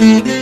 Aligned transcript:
भज 0.00 0.35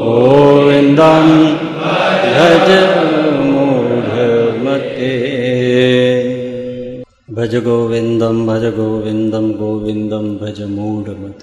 गोविन्दं 0.00 1.28
ભજ 7.45 7.57
ગોવિંદમ 7.61 8.37
ભજ 8.45 8.65
ગોવિંદમ 8.71 9.47
ગોવિંદમ 9.53 10.27
ભજ 10.39 10.59
મૂઢમત 10.67 11.41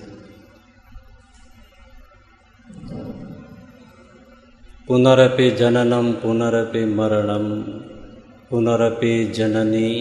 પુનરપી 4.89 5.53
જનનમ 5.53 6.09
પુનરપી 6.17 6.91
મરણમ 6.91 7.47
પુનરપી 8.49 9.21
જનની 9.31 10.01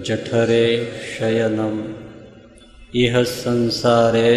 જઠરે 0.00 0.62
શયનમ 1.08 1.76
ઇહ 2.94 3.14
સંસારે 3.32 4.30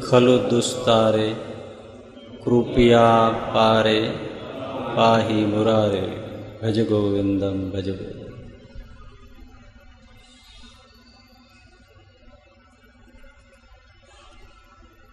ખલુ 0.00 0.36
દુસ્તારે 0.48 1.30
કૃપયા 2.40 3.24
પારે 3.52 3.98
પાહી 4.94 5.46
મુરારે 5.46 6.06
ભજ 6.60 6.78
ગોવિંદમ 6.88 7.58
ભજ 7.72 7.90
ગોવિંદ 7.98 8.15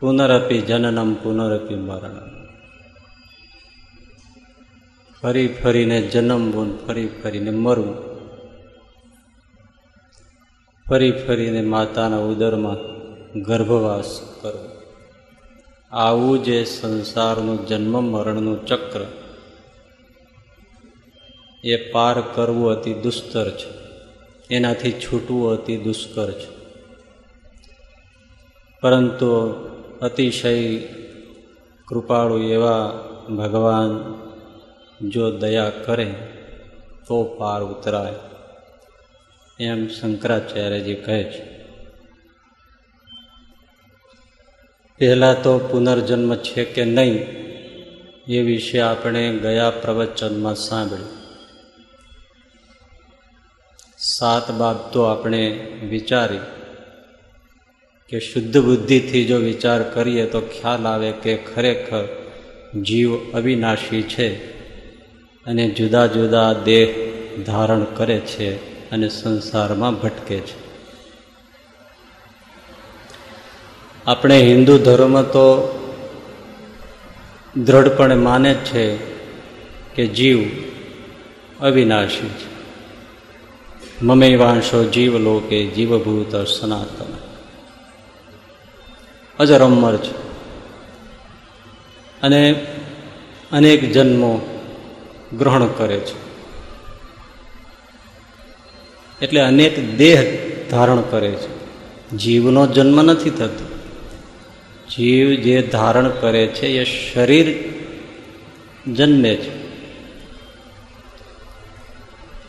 પુનરપી 0.03 0.61
જનનમ, 0.61 1.13
પુનરપી 1.13 1.75
મરણમ. 1.75 2.45
ફરી 5.21 5.47
ફરીને 5.47 6.01
જન્મવું 6.01 6.87
ફરી 6.87 7.07
ફરીને 7.07 7.51
મરવું 7.51 7.95
ફરી 10.89 11.11
ફરીને 11.11 11.61
માતાના 11.61 12.17
ઉદરમાં 12.17 12.75
ગર્ભવાસ 13.41 14.21
કરવો 14.41 14.69
આવું 15.91 16.43
જે 16.43 16.63
સંસારનું 16.63 17.67
જન્મ 17.67 18.03
મરણનું 18.03 18.65
ચક્ર, 18.65 19.05
એ 21.63 21.91
પાર 21.91 22.21
કરવું 22.21 22.71
અતિ 22.71 22.93
દુસ્તર 22.93 23.49
છે. 23.49 23.73
એનાથી 24.55 24.91
છૂટવું 24.91 25.51
અતિ 25.51 25.77
દુષ્કર 25.77 26.31
છે. 26.31 26.51
પરંતુ 28.81 29.29
અતિશય 30.03 30.79
કૃપાળુ 31.87 32.37
એવા 32.37 33.03
ભગવાન 33.29 34.13
જો 35.09 35.37
દયા 35.37 35.69
કરે, 35.69 36.15
તો 37.07 37.23
પાર 37.23 37.63
ઉતરાય. 37.63 38.13
એમ 39.63 39.87
શંકરાચાર્યજી 39.87 40.95
કહે 40.95 41.23
છે. 41.23 41.63
પહેલાં 44.97 45.43
તો 45.43 45.59
પુનર્જન્મ 45.59 46.35
છે 46.35 46.65
કે 46.65 46.85
નહીં, 46.85 47.43
એ 48.27 48.41
વિશે 48.41 48.79
આપણે 48.79 49.37
ગયા 49.37 49.69
પ્રવચનમાં 49.69 50.55
સાંભળ્યું. 50.55 51.23
સાત 53.97 54.51
બાબતો 54.51 55.03
આપણે 55.03 55.49
વિચારી 55.89 56.39
કે 58.13 58.19
શુદ્ધ 58.19 58.57
બુદ્ધિથી 58.57 59.25
જો 59.25 59.37
વિચાર 59.37 59.83
કરીએ 59.83 60.25
તો 60.25 60.41
ખ્યાલ 60.41 60.87
આવે 60.87 61.11
કે 61.11 61.37
ખરેખર 61.37 62.07
જીવ 62.81 63.31
અવિનાશી 63.33 64.01
છે 64.01 64.35
અને 65.45 65.69
જુદા 65.69 66.05
જુદા 66.05 66.53
દેહ 66.53 67.11
ધારણ 67.45 67.83
કરે 67.83 68.19
છે 68.19 68.55
અને 68.91 69.09
સંસારમાં 69.09 69.95
ભટકે 69.95 70.39
છે. 70.39 70.63
આપણે 74.05 74.41
હિન્દુ 74.41 74.77
ધર્મ 74.77 75.21
તો 75.21 75.79
દ્રઢપણે 77.57 78.15
માને 78.15 78.53
છે 78.53 78.95
કે 79.95 80.07
જીવ 80.07 80.39
અવિનાશી 81.59 82.29
છે. 82.29 82.53
મમૈવાંશો 84.01 84.83
જીવ 84.83 85.17
લોકે 85.17 85.65
જીવભૂત 85.65 86.35
સનાતન 86.35 87.22
અજરમર 89.43 89.97
છે. 89.97 90.11
અને 92.21 92.53
અનેક 93.51 93.91
જન્મો 93.91 94.39
ગ્રહણ 95.37 95.67
કરે 95.67 95.99
છે. 95.99 96.23
એટલે 99.21 99.41
અનેક 99.41 99.97
દેહ 99.97 100.39
ધારણ 100.71 101.01
કરે 101.01 101.31
છે. 101.31 101.63
જીવનો 102.17 102.67
જન્મ 102.67 103.01
નથી 103.01 103.29
થતો. 103.29 103.79
જીવ 104.95 105.33
જે 105.33 105.61
ધારણ 105.61 106.09
કરે 106.09 106.47
છે, 106.47 106.67
એ 106.67 106.85
શરીર 106.85 107.55
જન્મે 108.93 109.35
છે. 109.35 109.63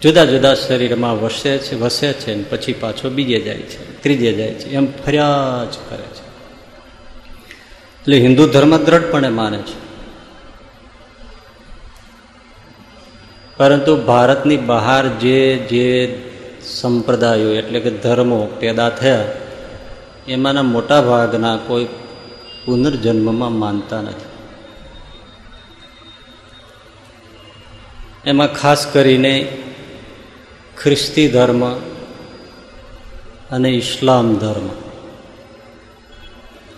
જુદા 0.00 0.24
જુદા 0.24 0.54
શરીરમાં 0.54 1.22
વસે 1.22 1.58
છે 1.58 1.74
વસે 1.74 2.12
છે 2.12 2.34
ને 2.34 2.42
પછી 2.42 2.72
પાછો 2.72 3.10
બીજે 3.10 3.40
જાય 3.40 3.56
છે, 3.56 4.02
ત્રીજે 4.02 4.32
જાય 4.32 4.48
છે, 4.48 4.70
એમ 4.70 4.86
ફર્યા 4.86 5.64
જ 5.72 5.74
કરે 5.90 6.02
છે. 6.02 6.23
એટલે 8.04 8.16
હિન્દુ 8.20 8.44
ધર્મ 8.46 8.72
દ્રઢપણે 8.76 9.28
માને 9.28 9.58
છે. 9.58 9.76
પરંતુ 13.56 13.92
ભારતની 13.96 14.56
બહાર 14.56 15.04
જે 15.22 15.40
જે 15.70 15.88
સંપ્રદાયો 16.68 17.50
એટલે 17.50 17.80
કે 17.80 17.90
ધર્મો 17.90 18.40
પેદા 18.60 18.90
થયા, 18.90 19.24
એમાંના 20.28 20.70
મોટા 20.74 21.00
ભાગના 21.00 21.56
કોઈ 21.66 21.88
પુનર્જન્મમાં 22.64 23.54
માનતા 23.62 24.02
નથી. 24.02 24.30
એમાં 28.26 28.54
ખાસ 28.54 28.86
કરીને 28.92 29.34
ખ્રિસ્તી 30.76 31.28
ધર્મ 31.28 31.62
અને 33.50 33.70
ઇસ્લામ 33.72 34.36
ધર્મ. 34.36 34.83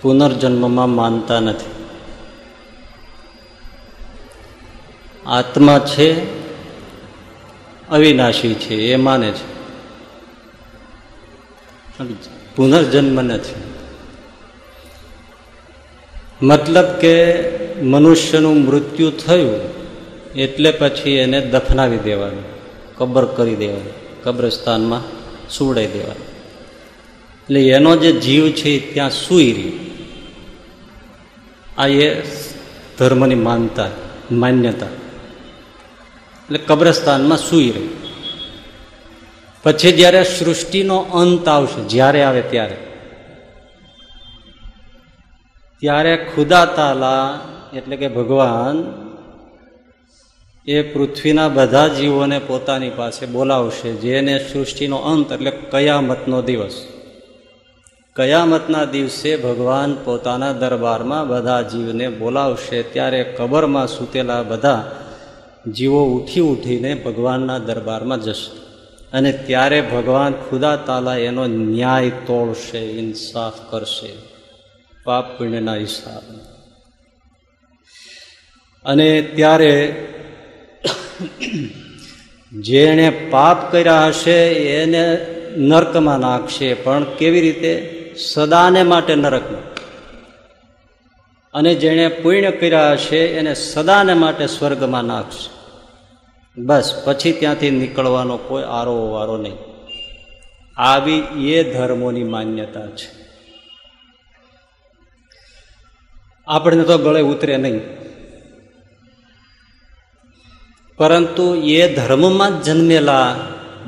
પુનર્જન્મમાં 0.06 0.90
માનતા 0.90 1.40
નથી. 1.40 1.70
આત્મા 5.26 5.78
છે, 5.78 6.40
અવિનાશી 7.88 8.54
છે, 8.54 8.74
એ 8.74 8.96
માને 8.96 9.30
છે. 9.30 9.56
પુનર્જન્મ 12.56 13.20
નથી. 13.20 13.54
મતલબ 16.42 16.84
કે 16.84 17.14
મનુષ્યનું 17.80 18.64
મૃત્યુ 18.64 19.10
થયું 19.10 19.60
એટલે 20.32 20.70
પછી 20.70 21.10
એને 21.10 21.40
દફનાવી 21.40 21.98
દેવાનું, 21.98 22.44
કબર 22.96 23.24
કરી 23.24 23.56
દેવાનું, 23.56 24.22
કબ્રસ્તાનમાં 24.22 25.02
સુવડાઈ 25.50 25.86
દેવાનું. 25.86 26.36
એટલે 27.42 27.68
એનો 27.68 27.96
જે 27.96 28.12
જીવ 28.12 28.52
છે 28.52 28.92
ત્યાં 28.94 29.10
સુઈ 29.10 29.52
રહ્યું. 29.52 29.85
આ 31.78 31.86
એ 31.86 32.22
ધર્મની 32.98 33.34
માનતા, 33.34 33.88
માન્યતા. 34.32 34.86
એટલે 34.86 36.58
કબ્રસ્તાનમાં 36.58 37.38
સુઈ 37.38 37.70
રહે. 37.70 37.82
પછી 39.62 39.92
જ્યારે 39.92 40.24
સૃષ્ટિનો 40.24 40.96
અંત 40.96 41.48
આવશે, 41.48 41.88
જ્યારે 41.88 42.22
આવે 42.22 42.42
ત્યારે. 42.42 42.76
ત્યારે 45.80 46.16
ખુદા 46.16 46.64
તાલા, 46.64 47.40
એટલે 47.74 47.96
કે 47.96 48.08
ભગવાન, 48.08 49.06
એ 50.66 50.82
પૃથ્વીના 50.82 51.48
બધા 51.48 51.88
જીવોને 51.88 52.38
પોતાની 52.38 52.90
પાસે 52.90 53.26
બોલાવશે, 53.26 53.92
જેને 53.92 54.48
સૃષ્ટિનો 54.52 54.96
અંત, 54.96 55.32
એટલે 55.32 55.50
કયામતનો 55.50 56.42
દિવસ. 56.42 56.95
કયામતના 58.16 58.84
દિવસે 58.84 59.36
ભગવાન 59.36 59.94
પોતાના 60.04 60.52
દરબારમાં 60.52 61.28
બધા 61.28 61.62
જીવને 61.62 62.08
બોલાવશે, 62.08 62.82
ત્યારે 62.82 63.22
કબરમાં 63.22 63.88
સૂતેલા 63.88 64.42
બધા 64.42 64.90
જીવો 65.72 66.06
ઉઠી 66.06 66.40
ઉઠીને 66.40 66.94
ભગવાનના 66.94 67.58
દરબારમાં 67.58 68.20
જશે. 68.20 68.56
અને 69.12 69.32
ત્યારે 69.32 69.80
ભગવાન 69.80 70.32
ખુદા 70.32 70.76
તાલા 70.76 71.16
એનો 71.16 71.46
ન્યાય 71.46 72.10
તોડશે, 72.10 72.78
ઇન્સાફ 72.78 73.70
કરશે. 73.70 74.12
પાપ 75.04 75.38
પુણ્યના 75.38 75.74
હિસાબ. 75.74 76.22
અને 78.84 79.22
ત્યારે 79.22 80.06
જેણે 82.60 83.10
પાપ 83.30 83.72
કર્યા 83.72 84.06
હશે, 84.06 84.48
એને 84.52 85.26
નર્કમાં 85.56 86.20
નાખશે. 86.20 86.74
પણ 86.74 87.04
કેવી 87.04 87.40
રીતે? 87.40 87.95
સદાને 88.16 88.82
માટે 88.82 89.14
નરકમાં 89.14 89.76
અને 91.54 91.74
જેણે 91.74 92.08
પુણ્ય 92.08 92.50
કર્યા 92.50 92.92
હશે, 92.92 93.26
એને 93.26 93.54
સદાને 93.54 94.14
માટે 94.14 94.46
સ્વર્ગમાં 94.46 95.04
નાખશે. 95.04 95.50
બસ, 96.60 97.02
પછી 97.04 97.32
ત્યાંથી 97.32 97.70
નીકળવાનો 97.70 98.36
કોઈ 98.36 98.62
આરો 98.62 99.10
વારો 99.10 99.36
નહીં. 99.36 99.54
આવી 100.76 101.22
એ 101.52 101.72
ધર્મોની 101.72 102.24
માન્યતા 102.24 102.86
છે. 102.86 103.26
આપણને 106.46 106.84
તો 106.84 106.98
ગળે 106.98 107.20
ઉતરે 107.20 107.56
નહીં. 107.56 107.80
પરંતુ 110.96 111.54
એ 111.54 111.94
ધર્મમાં 111.94 112.62
જન્મેલા 112.62 113.36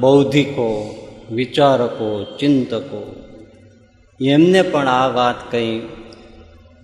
બૌદ્ધિકો, 0.00 0.94
વિચારકો, 1.30 2.36
ચિંતકો 2.40 3.17
એમને 4.20 4.62
પણ 4.62 4.88
આ 4.88 5.08
વાત 5.08 5.50
કંઈ 5.50 5.88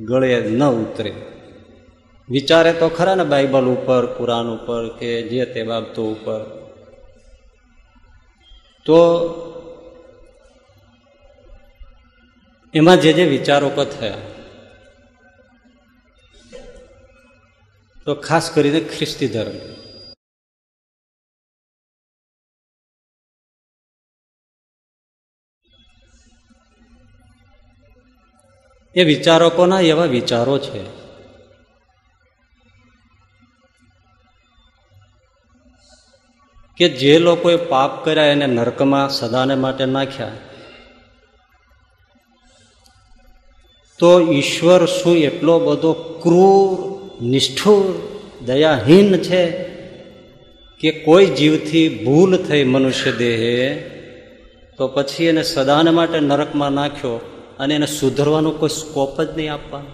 ગળે 0.01 0.41
ન 0.41 0.65
ઉતરે. 0.65 1.13
વિચારે 2.29 2.73
તો 2.73 2.89
ખરા 2.89 3.15
ને 3.15 3.25
બાઇબલ 3.25 3.67
ઉપર, 3.67 4.07
કુરાન 4.07 4.47
ઉપર 4.47 4.89
કે 4.89 5.23
જે 5.23 5.45
તે 5.45 5.63
બાબતો 5.63 6.03
ઉપર. 6.11 6.41
તો 8.87 9.01
એમાં 12.75 12.97
જે 12.97 13.13
જે 13.13 13.25
વિચારોકો 13.25 13.85
થયા, 13.85 14.17
તો 18.07 18.15
ખાસ 18.15 18.51
કરીને 18.51 18.81
ખ્રિસ્તી 18.81 19.29
ધર્મ. 19.29 19.74
એ 28.95 29.05
વિચારકોના 29.05 29.81
એવા 29.81 30.05
વિચારો 30.05 30.59
છે. 30.59 31.05
કે 36.77 36.89
જે 36.89 37.19
લોકોએ 37.19 37.57
પાપ 37.57 38.05
કર્યા 38.05 38.25
એને 38.25 38.47
નર્કમાં 38.47 39.11
સદાને 39.11 39.55
માટે 39.55 39.87
નાખ્યા, 39.87 40.33
તો 43.99 44.21
ઈશ્વર 44.21 44.87
શું 44.87 45.17
એટલો 45.17 45.59
બધો 45.59 45.93
ક્રૂર, 45.93 47.01
નિષ્ઠુર, 47.23 47.85
દયાહીન 48.45 49.17
છે 49.19 49.65
કે 50.81 50.91
કોઈ 50.91 51.27
જીવથી 51.27 51.89
ભૂલ 52.05 52.37
થઈ 52.37 52.65
મનુષ્ય 52.65 53.13
દેહે, 53.13 53.81
તો 54.77 54.89
પછી 54.89 55.25
એને 55.25 55.43
સદાને 55.43 55.91
માટે 55.91 56.21
નરકમાં 56.21 56.73
નાખ્યો. 56.73 57.34
અને 57.59 57.75
એને 57.75 57.87
સુધરવાનો 57.87 58.51
કોઈ 58.51 58.69
સ્કોપ 58.69 59.23
જ 59.23 59.37
નહીં 59.37 59.53
આપવાનો. 59.53 59.87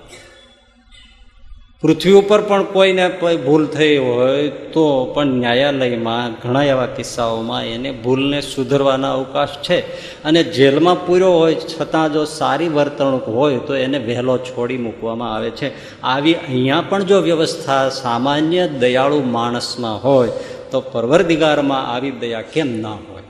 પૃથ્વી 1.82 2.12
ઉપર 2.12 2.40
પણ 2.40 2.64
કોઈને 2.64 3.08
કોઈ 3.08 3.36
ભૂલ 3.36 3.66
થઈ 3.66 3.96
હોય 3.96 4.48
તો 4.48 5.04
પણ 5.04 5.26
ન્યાયાલયમાં 5.26 6.32
ઘણા 6.32 6.62
એવા 6.62 6.86
કિસ્સાઓમાં 6.86 7.64
એને 7.64 7.92
ભૂલને 7.92 8.40
સુધરવાના 8.40 9.12
અવકાશ 9.12 9.48
છે. 9.62 9.80
અને 10.22 10.42
જેલમાં 10.42 11.06
પૂર્યો 11.06 11.30
હોય 11.30 11.54
છતાં 11.54 12.12
જો 12.12 12.24
સારી 12.24 12.68
વર્તણૂક 12.68 13.28
હોય 13.28 13.58
તો 13.58 13.74
એને 13.74 13.98
વહેલો 13.98 14.38
છોડી 14.38 14.76
મૂકવામાં 14.76 15.34
આવે 15.34 15.50
છે. 15.50 16.00
આવી 16.02 16.34
અહીંયા 16.34 16.80
પણ 16.88 17.02
જો 17.02 17.20
વ્યવસ્થા 17.20 17.88
સામાન્ય 17.88 18.68
દયાળુ 18.68 19.20
માણસમાં 19.20 20.04
હોય 20.04 20.28
તો 20.70 20.80
પરવરદિગારમાં 20.80 21.94
આવી 21.94 22.10
દયા 22.10 22.42
કેમ 22.42 22.80
ના 22.80 22.92
હોય? 22.92 23.22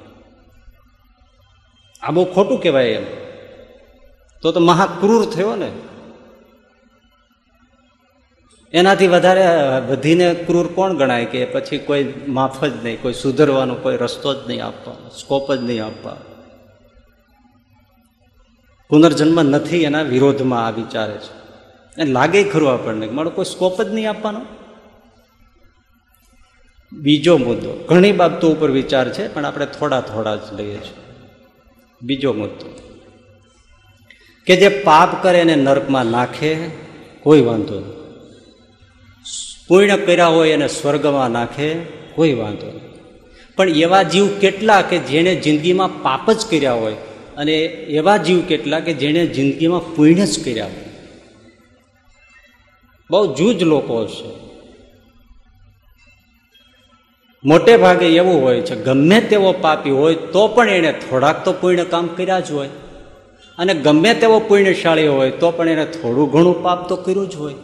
આ 2.03 2.11
બહુ 2.11 2.25
ખોટું 2.25 2.61
કહેવાય 2.61 2.87
એમ. 2.87 3.30
તો 4.43 4.53
તો 4.53 4.61
મહાક્રૂર 4.61 5.27
થયો 5.27 5.57
ને. 5.57 5.73
એનાથી 8.73 9.07
વધારે 9.07 9.47
વધીને 9.89 10.35
ક્રૂર 10.35 10.67
કોણ 10.67 10.93
ગણાય 10.93 11.25
કે 11.25 11.45
પછી 11.45 11.79
કોઈ 11.79 12.15
માફ 12.29 12.65
જ 12.65 12.85
નહીં, 12.85 13.03
કોઈ 13.03 13.13
સુધરવાનો 13.13 13.75
કોઈ 13.75 13.97
રસ્તો 13.97 14.35
જ 14.35 14.49
નહીં 14.49 14.65
આપવાનો 14.65 15.09
સ્કોપ 15.09 15.53
જ 15.53 15.61
નહીં 15.61 15.85
આપવાનો. 15.85 16.31
પુનર્જન્મ 18.89 19.43
નથી 19.43 19.83
એના 19.83 20.03
વિરોધમાં 20.03 20.67
આ 20.67 20.71
વિચારે 20.71 21.19
છે. 21.19 21.41
અને 21.97 22.05
લાગે 22.05 22.45
ખરું 22.45 22.73
આપણને 22.73 23.07
મારો 23.07 23.31
કોઈ 23.31 23.45
સ્કોપ 23.45 23.83
જ 23.83 23.95
નહીં 23.95 24.11
આપવાનો. 24.11 24.41
બીજો 26.93 27.37
મુદ્દો, 27.37 27.85
ઘણી 27.89 28.13
બાબતો 28.13 28.51
ઉપર 28.51 28.71
વિચાર 28.71 29.13
છે, 29.13 29.35
પણ 29.35 29.45
આપણે 29.45 29.67
થોડા 29.67 30.01
થોડા 30.01 30.37
જ 30.37 30.41
લઈએ 30.53 30.77
છીએ. 30.77 31.15
બીજો 32.03 32.33
મુદ્દો. 32.33 32.90
કે 34.51 34.57
જે 34.57 34.69
પાપ 34.69 35.23
કરે 35.23 35.39
એને 35.39 35.57
નર્કમાં 35.57 36.07
નાખે, 36.07 36.57
કોઈ 37.23 37.41
વાંધો 37.41 37.81
નહીં. 37.81 37.93
પૂર્ણ 39.69 39.97
કર્યા 39.97 40.27
હોય 40.27 40.51
એને 40.51 40.69
સ્વર્ગમાં 40.69 41.31
નાખે, 41.31 41.75
કોઈ 42.15 42.35
વાંધો 42.35 42.67
નહીં. 42.67 42.91
પણ 43.57 43.69
એવા 43.69 44.03
જીવ 44.03 44.29
કેટલા 44.41 44.83
કે 44.83 44.99
જેણે 44.99 45.35
જિંદગીમાં 45.35 46.03
પાપ 46.03 46.33
જ 46.33 46.47
કર્યા 46.51 46.73
હોય 46.73 46.93
અને 47.37 47.53
એવા 47.67 48.17
જીવ 48.17 48.41
કેટલા 48.41 48.81
કે 48.81 48.93
જેણે 48.93 49.27
જિંદગીમાં 49.27 49.95
પુણ્ય 49.95 50.27
જ 50.27 50.45
કર્યા 50.45 50.67
હોય. 50.67 50.91
બહુ 53.11 53.35
જૂજ 53.35 53.63
લોકો 53.63 54.07
છે. 54.07 54.51
મોટે 57.45 57.77
ભાગે 57.77 58.07
એવું 58.07 58.43
હોય 58.43 58.61
છે, 58.61 58.85
ગમે 58.85 59.21
તેવો 59.21 59.53
પાપી 59.53 59.91
હોય 59.91 60.15
તો 60.15 60.49
પણ 60.49 60.69
એણે 60.69 60.93
થોડાક 60.93 61.45
તો 61.45 61.53
પૂર્ણ 61.53 61.85
કામ 61.85 62.07
કર્યા 62.07 62.41
જ 62.41 62.51
હોય. 62.51 62.69
અને 63.61 63.75
ગમે 63.75 64.15
તેવો 64.15 64.41
પુણ્યશાળી 64.41 65.09
હોય, 65.09 65.31
તો 65.31 65.51
પણ 65.51 65.69
એને 65.69 65.85
થોડું 65.85 66.33
ઘણું 66.33 66.63
પાપ 66.63 66.89
તો 66.89 66.97
કર્યું 66.97 67.31
જ 67.31 67.37
હોય. 67.37 67.55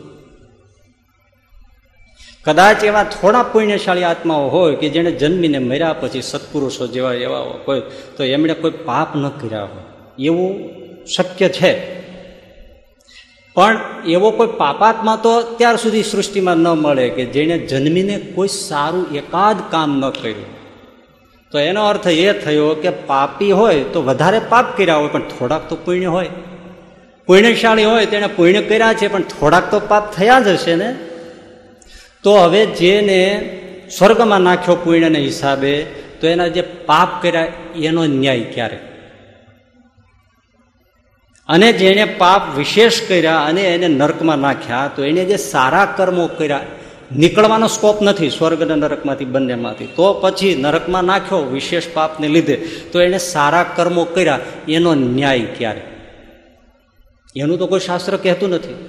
કદાચ 2.45 2.85
એવા 2.85 3.05
થોડા 3.05 3.43
પુણ્યશાળી 3.43 4.05
આત્માઓ 4.05 4.49
હોય 4.49 4.77
કે 4.77 4.89
જેણે 4.89 5.11
જન્મીને 5.11 5.59
મર્યા 5.59 5.93
પછી 5.93 6.23
સત્પુરુષો 6.23 6.87
જેવા 6.87 7.13
એવા 7.13 7.39
હોય, 7.39 7.83
તો 8.17 8.25
એમણે 8.25 8.55
કોઈ 8.55 8.71
પાપ 8.71 9.17
ન 9.17 9.29
કર્યા 9.29 9.63
હોય. 9.63 9.83
એવું 10.19 10.71
શક્ય 11.07 11.49
છે. 11.49 11.97
પણ 13.55 13.81
એવો 14.07 14.31
કોઈ 14.31 14.47
પાપાત્મા 14.47 15.17
તો 15.17 15.43
ત્યાર 15.43 15.77
સુધી 15.77 16.03
સૃષ્ટિમાં 16.03 16.57
ન 16.57 16.69
મળે 16.69 17.09
કે 17.09 17.25
જેણે 17.25 17.59
જન્મીને 17.59 18.19
કોઈ 18.19 18.49
સારું 18.49 19.15
એકાદ 19.15 19.57
કામ 19.71 19.99
ન 19.99 20.11
કર્યું. 20.11 20.56
તો 21.51 21.59
એનો 21.59 21.87
અર્થ 21.87 22.07
એ 22.07 22.33
થયો 22.33 22.75
કે 22.75 22.91
પાપી 22.91 23.53
હોય 23.53 23.85
તો 23.85 24.03
વધારે 24.03 24.41
પાપ 24.49 24.77
કર્યા 24.77 24.97
હોય, 24.97 25.09
પણ 25.09 25.29
થોડાક 25.29 25.69
તો 25.69 25.77
પુણ્ય 25.77 26.07
હોય. 26.07 26.29
પુણ્યશાળી 27.27 27.85
હોય 27.85 28.07
તેણે 28.07 28.27
પુણ્ય 28.27 28.63
કર્યા 28.63 28.93
છે, 28.93 29.09
પણ 29.09 29.23
થોડાક 29.23 29.71
તો 29.71 29.81
પાપ 29.81 30.13
થયા 30.13 30.41
જ 30.41 30.49
હશે 30.49 30.75
ને? 30.75 30.97
તો 32.23 32.35
હવે 32.35 32.67
જેને 32.67 33.21
સ્વર્ગમાં 33.99 34.41
નાખ્યો 34.41 34.77
પુણ્યને 34.77 35.19
હિસાબે, 35.19 35.83
તો 36.21 36.27
એના 36.27 36.49
જે 36.49 36.63
પાપ 36.63 37.23
કર્યા, 37.23 37.47
એનો 37.77 38.07
ન્યાય 38.07 38.41
ક્યારે? 38.41 38.77
અને 41.49 41.73
જેણે 41.73 42.05
પાપ 42.05 42.57
વિશેષ 42.57 43.03
કર્યા 43.09 43.39
અને 43.39 43.63
એને 43.63 43.89
નર્કમાં 43.89 44.39
નાખ્યા, 44.39 44.91
તો 44.97 45.05
એને 45.05 45.25
જે 45.25 45.37
સારા 45.37 45.95
કર્મો 45.97 46.27
કર્યા 46.27 46.61
નીકળવાનો 47.13 47.67
સ્કોપ 47.67 48.03
નથી 48.03 48.31
સ્વર્ગ 48.31 48.63
અને 48.63 48.75
નરકમાંથી, 48.75 49.25
બંનેમાંથી. 49.25 49.87
તો 49.87 50.15
પછી 50.15 50.55
નરકમાં 50.55 51.05
નાખ્યો 51.05 51.39
વિશેષ 51.39 51.85
પાપને 51.95 52.29
લીધે, 52.29 52.57
તો 52.93 53.01
એને 53.01 53.19
સારા 53.19 53.63
કર્મો 53.63 54.05
કર્યા, 54.05 54.41
એનો 54.69 54.95
ન્યાય 54.95 55.41
ક્યારે? 55.41 55.83
એનું 57.37 57.59
તો 57.59 57.67
કોઈ 57.67 57.81
શાસ્ત્ર 57.81 58.17
કહેતું 58.17 58.49
નથી. 58.51 58.89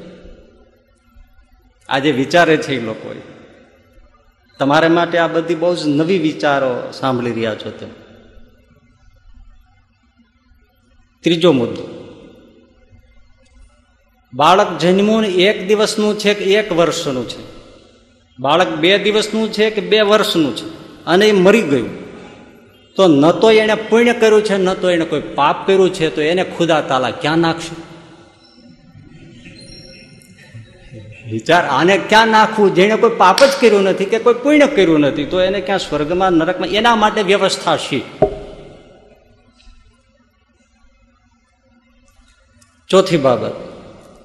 આજે 1.89 2.11
વિચારે 2.11 2.57
છે 2.57 2.75
એ 2.75 2.85
લોકો 2.85 3.15
તમારે 4.59 4.87
માટે 4.87 5.17
આ 5.17 5.27
બધી 5.27 5.55
બહુ 5.55 5.75
જ 5.75 5.87
નવી 5.87 6.19
વિચારો 6.19 6.91
સાંભળી 6.91 7.31
રહ્યા 7.31 7.55
છો 7.55 7.69
તેમ. 7.69 7.89
ત્રીજો 11.19 11.51
મુદ્દો. 11.51 11.97
બાળક 14.33 14.77
જન્મવું 14.79 15.25
એક 15.25 15.67
દિવસનું 15.67 16.17
છે 16.17 16.33
કે 16.33 16.43
એક 16.43 16.71
વર્ષનું 16.71 17.29
છે? 17.29 17.56
બાળક 18.39 18.67
બે 18.67 18.97
દિવસનું 18.97 19.53
છે 19.53 19.69
કે 19.69 19.81
બે 19.81 20.01
વર્ષનું 20.01 20.55
છે? 20.55 20.65
અને 21.05 21.27
એ 21.27 21.31
મરી 21.31 21.61
ગયું. 21.61 22.07
તો 22.95 23.07
ન 23.07 23.31
તો 23.31 23.51
એણે 23.51 23.75
પુણ્ય 23.75 24.13
કર્યું 24.13 24.41
છે, 24.41 24.57
ન 24.57 24.73
તો 24.73 24.89
એને 24.89 25.05
કોઈ 25.05 25.21
પાપ 25.35 25.67
કર્યું 25.67 25.93
છે, 25.93 26.09
તો 26.09 26.21
એને 26.21 26.43
ખુદા 26.43 26.81
તાલા 26.81 27.11
ક્યાં 27.11 27.37
નાખશું? 27.37 27.77
વિચાર, 31.31 31.65
આને 31.65 31.97
ક્યાં 31.97 32.27
નાખવું? 32.27 32.75
જેણે 32.75 32.97
કોઈ 32.97 33.09
પાપ 33.17 33.43
જ 33.43 33.49
કર્યું 33.61 33.83
નથી 33.83 34.05
કે 34.05 34.19
કોઈ 34.19 34.33
પુણ્ય 34.33 34.67
કર્યું 34.67 34.99
નથી, 34.99 35.25
તો 35.25 35.41
એને 35.41 35.61
ક્યાં 35.61 35.79
સ્વર્ગમાં, 35.79 36.31
નરકમાં? 36.31 36.69
એના 36.69 36.95
માટે 36.95 37.21
વ્યવસ્થા 37.21 37.77
છે 37.77 38.01
ચોથી 42.89 43.17
બાબત. 43.17 43.76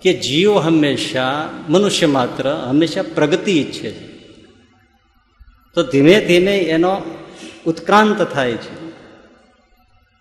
કે 0.03 0.13
જીવ 0.13 0.59
હંમેશા 0.59 1.49
મનુષ્ય 1.69 2.07
માત્ર 2.07 2.51
હંમેશા 2.51 3.03
પ્રગતિ 3.03 3.53
ઈચ્છે 3.53 3.91
છે. 3.91 4.07
તો 5.75 5.83
ધીમે 5.83 6.25
ધીમે 6.25 6.59
એનો 6.59 7.03
ઉત્ક્રાંત 7.67 8.23
થાય 8.23 8.53
છે. 8.53 8.91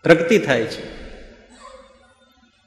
પ્રગતિ 0.03 0.37
થાય 0.37 0.63
છે. 0.63 1.01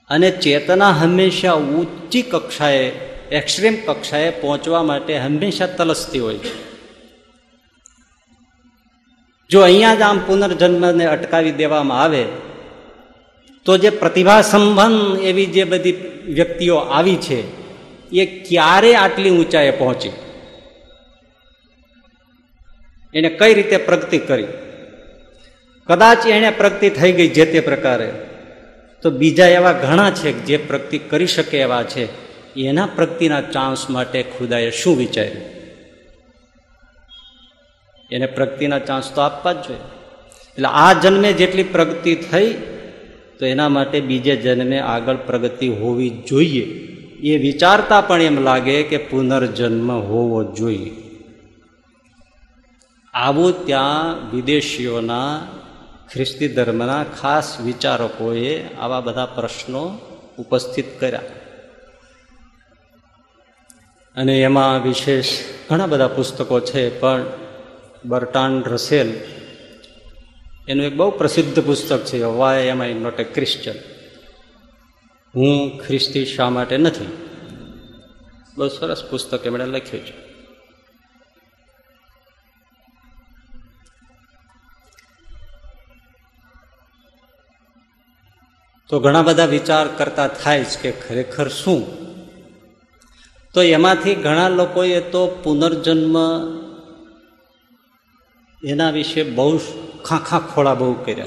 અને 0.09 0.30
ચેતના 0.30 0.90
હંમેશા 0.90 1.52
ઊંચી 1.52 2.23
કક્ષાએ, 2.23 2.88
એક્સ્ટ્રીમ 3.30 3.76
કક્ષાએ 3.87 4.30
પહોંચવા 4.30 4.83
માટે 4.83 5.18
હંમેશા 5.18 5.66
તલસતી 5.66 6.18
હોય 6.18 6.38
છે. 6.38 6.75
જો 9.49 9.61
અહીંયા 9.61 9.94
જ 9.94 10.00
આમ 10.00 10.18
પુનર્જન્મને 10.18 11.06
અટકાવી 11.06 11.52
દેવામાં 11.52 12.02
આવે 12.02 12.26
તો 13.64 13.78
જે 13.78 13.90
પ્રતિભા 13.90 14.42
સંબંધ 14.42 15.21
એવી 15.21 15.47
જે 15.47 15.64
બધી 15.64 15.92
વ્યક્તિઓ 16.25 16.76
આવી 16.76 17.16
છે, 17.16 17.64
એ 18.11 18.26
ક્યારે 18.26 18.94
આટલી 18.94 19.30
ઊંચાઈએ 19.30 19.71
પહોંચી? 19.71 20.11
એને 23.14 23.28
કઈ 23.28 23.54
રીતે 23.54 23.76
પ્રગતિ 23.76 24.18
કરી? 24.18 24.47
કદાચ 25.87 26.26
એને 26.26 26.50
પ્રગતિ 26.50 26.90
થઈ 26.90 27.12
ગઈ 27.12 27.28
જે 27.28 27.44
તે 27.47 27.61
પ્રકારે, 27.61 28.12
તો 29.02 29.11
બીજા 29.11 29.47
એવા 29.47 29.73
ઘણા 29.73 30.11
છે 30.11 30.33
જે 30.33 30.56
પ્રગતિ 30.56 30.99
કરી 30.99 31.26
શકે 31.26 31.59
એવા 31.59 31.83
છે. 31.83 32.25
એના 32.61 32.87
પ્રગતિના 32.87 33.40
ચાન્સ 33.40 33.90
માટે 33.90 34.23
ખુદાએ 34.23 34.71
શું 34.71 34.99
વિચાર્યું? 34.99 35.54
એને 38.11 38.26
પ્રગતિના 38.26 38.78
ચાન્સ 38.78 39.12
તો 39.12 39.21
આપવા 39.21 39.52
જ 39.52 39.56
જોઈએ. 39.56 39.80
એટલે 40.52 40.68
આ 40.68 40.92
જન્મે 40.92 41.33
જેટલી 41.33 41.62
પ્રગતિ 41.62 42.14
થઈ 42.14 42.56
તો 43.38 43.47
એના 43.47 43.69
માટે 43.69 44.00
બીજે 44.00 44.37
જન્મે 44.37 44.79
આગળ 44.79 45.17
પ્રગતિ 45.17 45.69
હોવી 45.69 46.11
જોઈએ. 46.11 46.64
એ 47.14 47.38
વિચારતા 47.38 48.00
પણ 48.00 48.23
એમ 48.23 48.43
લાગે 48.43 48.83
કે 48.83 48.97
પુનર્જન્મ 48.97 49.93
હોવો 49.93 50.45
જોઈએ. 50.45 50.97
આવું 53.14 53.67
ત્યાં 53.67 54.31
વિદેશીઓના, 54.37 55.47
ખ્રિસ્તી 56.12 56.49
ધર્મના 56.49 57.05
ખાસ 57.05 57.61
વિચારકોએ 57.61 58.75
આવા 58.75 59.00
બધા 59.00 59.26
પ્રશ્નો 59.26 59.99
ઉપસ્થિત 60.38 60.85
કર્યા. 61.00 61.21
અને 64.17 64.41
એમાં 64.41 64.83
વિશેષ 64.83 65.26
ઘણા 65.71 65.87
બધા 65.87 66.09
પુસ્તકો 66.09 66.61
છે, 66.61 67.00
પણ 67.00 67.25
બર્ટાન 68.05 68.62
રસેલ 68.62 69.12
એનું 70.68 70.87
એક 70.87 70.97
બહુ 70.97 71.11
પ્રસિદ્ધ 71.11 71.64
પુસ્તક 71.64 72.04
છે 72.04 72.23
why 72.23 72.66
am 72.66 72.83
I 72.83 72.94
not 72.94 73.21
a 73.21 73.25
Christian 73.25 73.75
હું 75.37 75.80
ખ્રિસ્તી 75.87 76.26
શા 76.26 76.50
માટે 76.50 76.76
નથી? 76.76 77.06
બહુ 78.59 78.68
સરસ 78.68 79.04
પુસ્તક 79.11 79.47
એમણે 79.47 79.66
લખ્યું 79.66 80.06
છે. 80.06 80.25
તો 88.88 89.00
ઘણા 89.00 89.23
બધા 89.23 89.44
વિચાર 89.44 89.88
કરતા 89.88 90.28
થાય 90.28 90.64
છે 90.64 90.90
કે 90.90 91.00
ખરેખર 91.00 91.49
શું? 91.49 92.04
તો 93.52 93.62
એમાંથી 93.62 94.14
ઘણા 94.14 94.49
લોકોએ 94.49 95.00
તો 95.00 95.26
પુનર્જન્મ 95.26 96.16
એના 98.64 98.90
વિશે 98.90 99.23
બહુ 99.23 99.59
ખાખા 100.05 100.39
ખોળા 100.39 100.75
બહુ 100.75 100.93
કર્યા. 100.95 101.27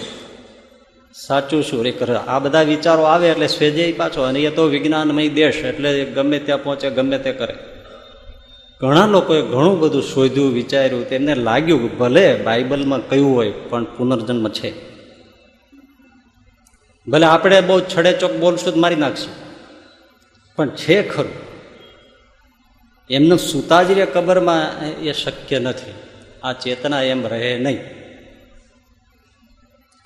સાચું 1.27 1.63
શું? 1.63 1.83
રે 1.83 1.91
કરે 1.91 2.15
આ 2.15 2.39
બધા 2.39 2.61
વિચારો 2.61 3.03
આવે 3.03 3.29
એટલે 3.29 3.47
સ્વેજે 3.47 3.91
પાછો 3.91 4.21
અને 4.21 4.39
એ 4.39 4.49
તો 4.49 4.63
વિજ્ઞાનમય 4.63 5.29
દેશ, 5.29 5.55
એટલે 5.55 6.05
ગમે 6.05 6.39
ત્યાં 6.39 6.63
પહોંચે, 6.63 6.89
ગમે 6.89 7.17
તે 7.17 7.31
કરે. 7.31 7.55
ઘણા 8.81 9.05
લોકોએ 9.05 9.41
ઘણું 9.41 9.79
બધું 9.79 10.03
શોધ્યું, 10.03 10.53
વિચાર્યું 10.53 11.09
તેમને 11.09 11.35
લાગ્યું 11.35 11.97
ભલે 11.97 12.35
બાઇબલમાં 12.35 13.09
કયું 13.09 13.35
હોય, 13.35 13.51
પણ 13.51 13.83
પુનર્જન્મ 13.83 14.49
છે. 14.49 14.73
ભલે 17.07 17.25
આપણે 17.25 17.61
બહુ 17.61 17.79
છડેચોક 17.79 18.33
બોલશું 18.33 18.73
તો 18.73 18.79
મારી 18.79 18.95
નાખશું. 18.95 19.33
પણ 20.55 20.69
છે 20.69 21.09
ખરું. 21.09 21.31
એમને 23.09 23.37
સુતાજ 23.37 23.87
જ 23.87 24.05
કબરમાં 24.05 24.85
એ 24.85 25.11
શક્ય 25.11 25.59
નથી. 25.59 25.93
આ 26.43 26.53
ચેતના 26.53 27.01
એમ 27.01 27.27
રહે 27.27 27.57
નહીં. 27.57 27.96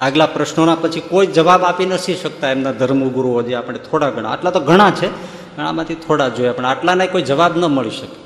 આગલા 0.02 0.34
પ્રશ્નોના 0.36 0.82
પછી 0.84 1.08
કોઈ 1.12 1.28
જવાબ 1.38 1.62
આપી 1.64 1.86
નથી 1.86 2.16
શકતા 2.16 2.52
એમના 2.56 2.72
ધર્મગુરુઓ 2.72 3.42
જે 3.48 3.54
આપણે 3.56 3.80
થોડા 3.80 4.10
ઘણા, 4.10 4.32
આટલા 4.34 4.52
તો 4.52 4.62
ઘણા 4.70 4.92
છે 4.92 5.08
આમાંથી 5.60 6.02
થોડા 6.06 6.30
જોઈએ, 6.30 6.52
પણ 6.52 6.66
આટલાને 6.66 7.08
કોઈ 7.08 7.22
જવાબ 7.22 7.54
ન 7.58 7.66
મળી 7.76 7.98
શકે. 8.00 8.18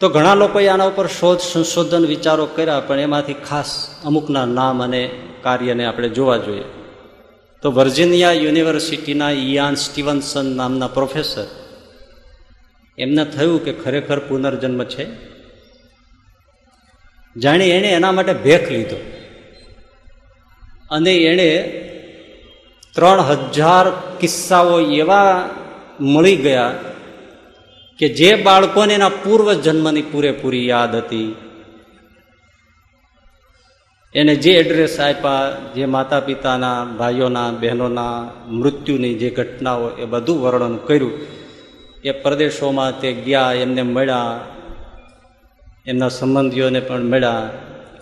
તો 0.00 0.06
ઘણા 0.08 0.34
લોકોએ 0.34 0.68
આના 0.68 0.90
ઉપર 0.92 1.08
શોધ, 1.18 1.42
સંશોધન 1.50 2.04
વિચારો 2.12 2.46
કર્યા, 2.46 2.86
પણ 2.86 2.98
એમાંથી 2.98 3.40
ખાસ 3.48 3.70
અમુકના 4.04 4.46
નામ 4.58 4.82
અને 4.82 5.02
કાર્યને 5.42 5.84
આપણે 5.86 6.08
જોવા 6.08 6.40
જોઈએ. 6.46 6.66
તો 7.62 7.66
વર્જિનિયા 7.72 8.40
યુનિવર્સિટીના 8.44 9.34
ઇયાન 9.44 9.76
સ્ટીવન્સન 9.84 10.48
નામના 10.56 10.94
પ્રોફેસર, 10.96 11.46
એમને 12.98 13.24
થયું 13.34 13.60
કે 13.64 13.72
ખરેખર 13.82 14.18
પુનર્જન્મ 14.28 14.82
છે? 14.92 15.04
જાણે 17.42 17.66
એણે 17.66 17.88
એના 17.88 18.12
માટે 18.12 18.32
ભેખ 18.32 18.70
લીધો. 18.70 18.96
અને 20.90 21.14
એણે 21.14 21.80
ત્રણ 22.94 23.20
હજાર 23.20 24.16
કિસ્સાઓ 24.20 24.80
એવા 24.80 25.50
મળી 26.00 26.36
ગયા 26.36 26.72
કે 27.98 28.08
જે 28.08 28.34
બાળકોને 28.34 28.94
એના 28.94 29.08
પૂર્વ 29.08 29.52
જન્મની 29.52 30.02
પૂરેપૂરી 30.02 30.66
યાદ 30.66 30.94
હતી. 30.94 31.36
એને 34.14 34.36
જે 34.36 34.52
એડ્રેસ 34.52 35.00
આપ્યા, 35.00 35.56
જે 35.74 35.86
માતા 35.86 36.20
પિતાના 36.20 36.84
ભાઈઓના, 36.84 37.50
બહેનોના, 37.50 38.30
મૃત્યુની 38.48 39.14
જે 39.14 39.30
ઘટનાઓ 39.30 39.90
એ 39.90 40.04
બધું 40.04 40.42
વર્ણન 40.42 40.76
કર્યું. 40.76 41.12
એ 42.04 42.10
પ્રદેશોમાં 42.10 43.00
તે 43.00 43.12
ગયા, 43.12 43.52
એમને 43.52 43.82
મળ્યા. 43.82 44.40
એમના 45.86 46.08
સંબંધીઓને 46.08 46.80
પણ 46.80 47.02
મળ્યા 47.02 47.50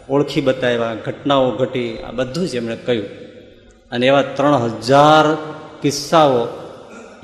ઓળખી 0.08 0.40
બતાવ્યા, 0.40 0.94
ઘટનાઓ 0.94 1.50
ઘટી, 1.50 1.98
આ 1.98 2.10
બધું 2.10 2.48
જ 2.48 2.54
એમણે 2.54 2.76
કહ્યું. 2.76 3.04
અને 3.90 4.06
એવા 4.06 4.22
ત્રણ 4.22 4.54
હજાર 4.54 5.34
કિસ્સાઓ 5.82 6.48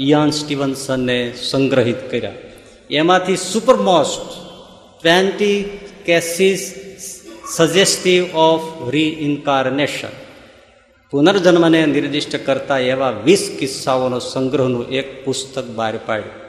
ઇયાન 0.00 0.30
સ્ટીવન્સને 0.30 1.32
સંગ્રહિત 1.32 2.10
કર્યા. 2.10 2.32
એમાંથી 2.90 3.36
supermost 3.36 4.48
twenty 5.00 5.78
cases 6.04 6.74
suggestive 7.56 8.36
of 8.36 8.90
reincarnation. 8.90 10.08
પુનર્જન્મને 11.10 11.86
નિર્દિષ્ટ 11.86 12.46
કરતા 12.46 12.78
એવા 12.78 13.10
વીસ 13.10 13.56
કિસ્સાઓનો 13.58 14.18
સંગ્રહનું 14.18 14.88
એક 14.88 15.24
પુસ્તક 15.24 15.64
બહાર 15.64 15.94
પાડ્યું. 16.06 16.48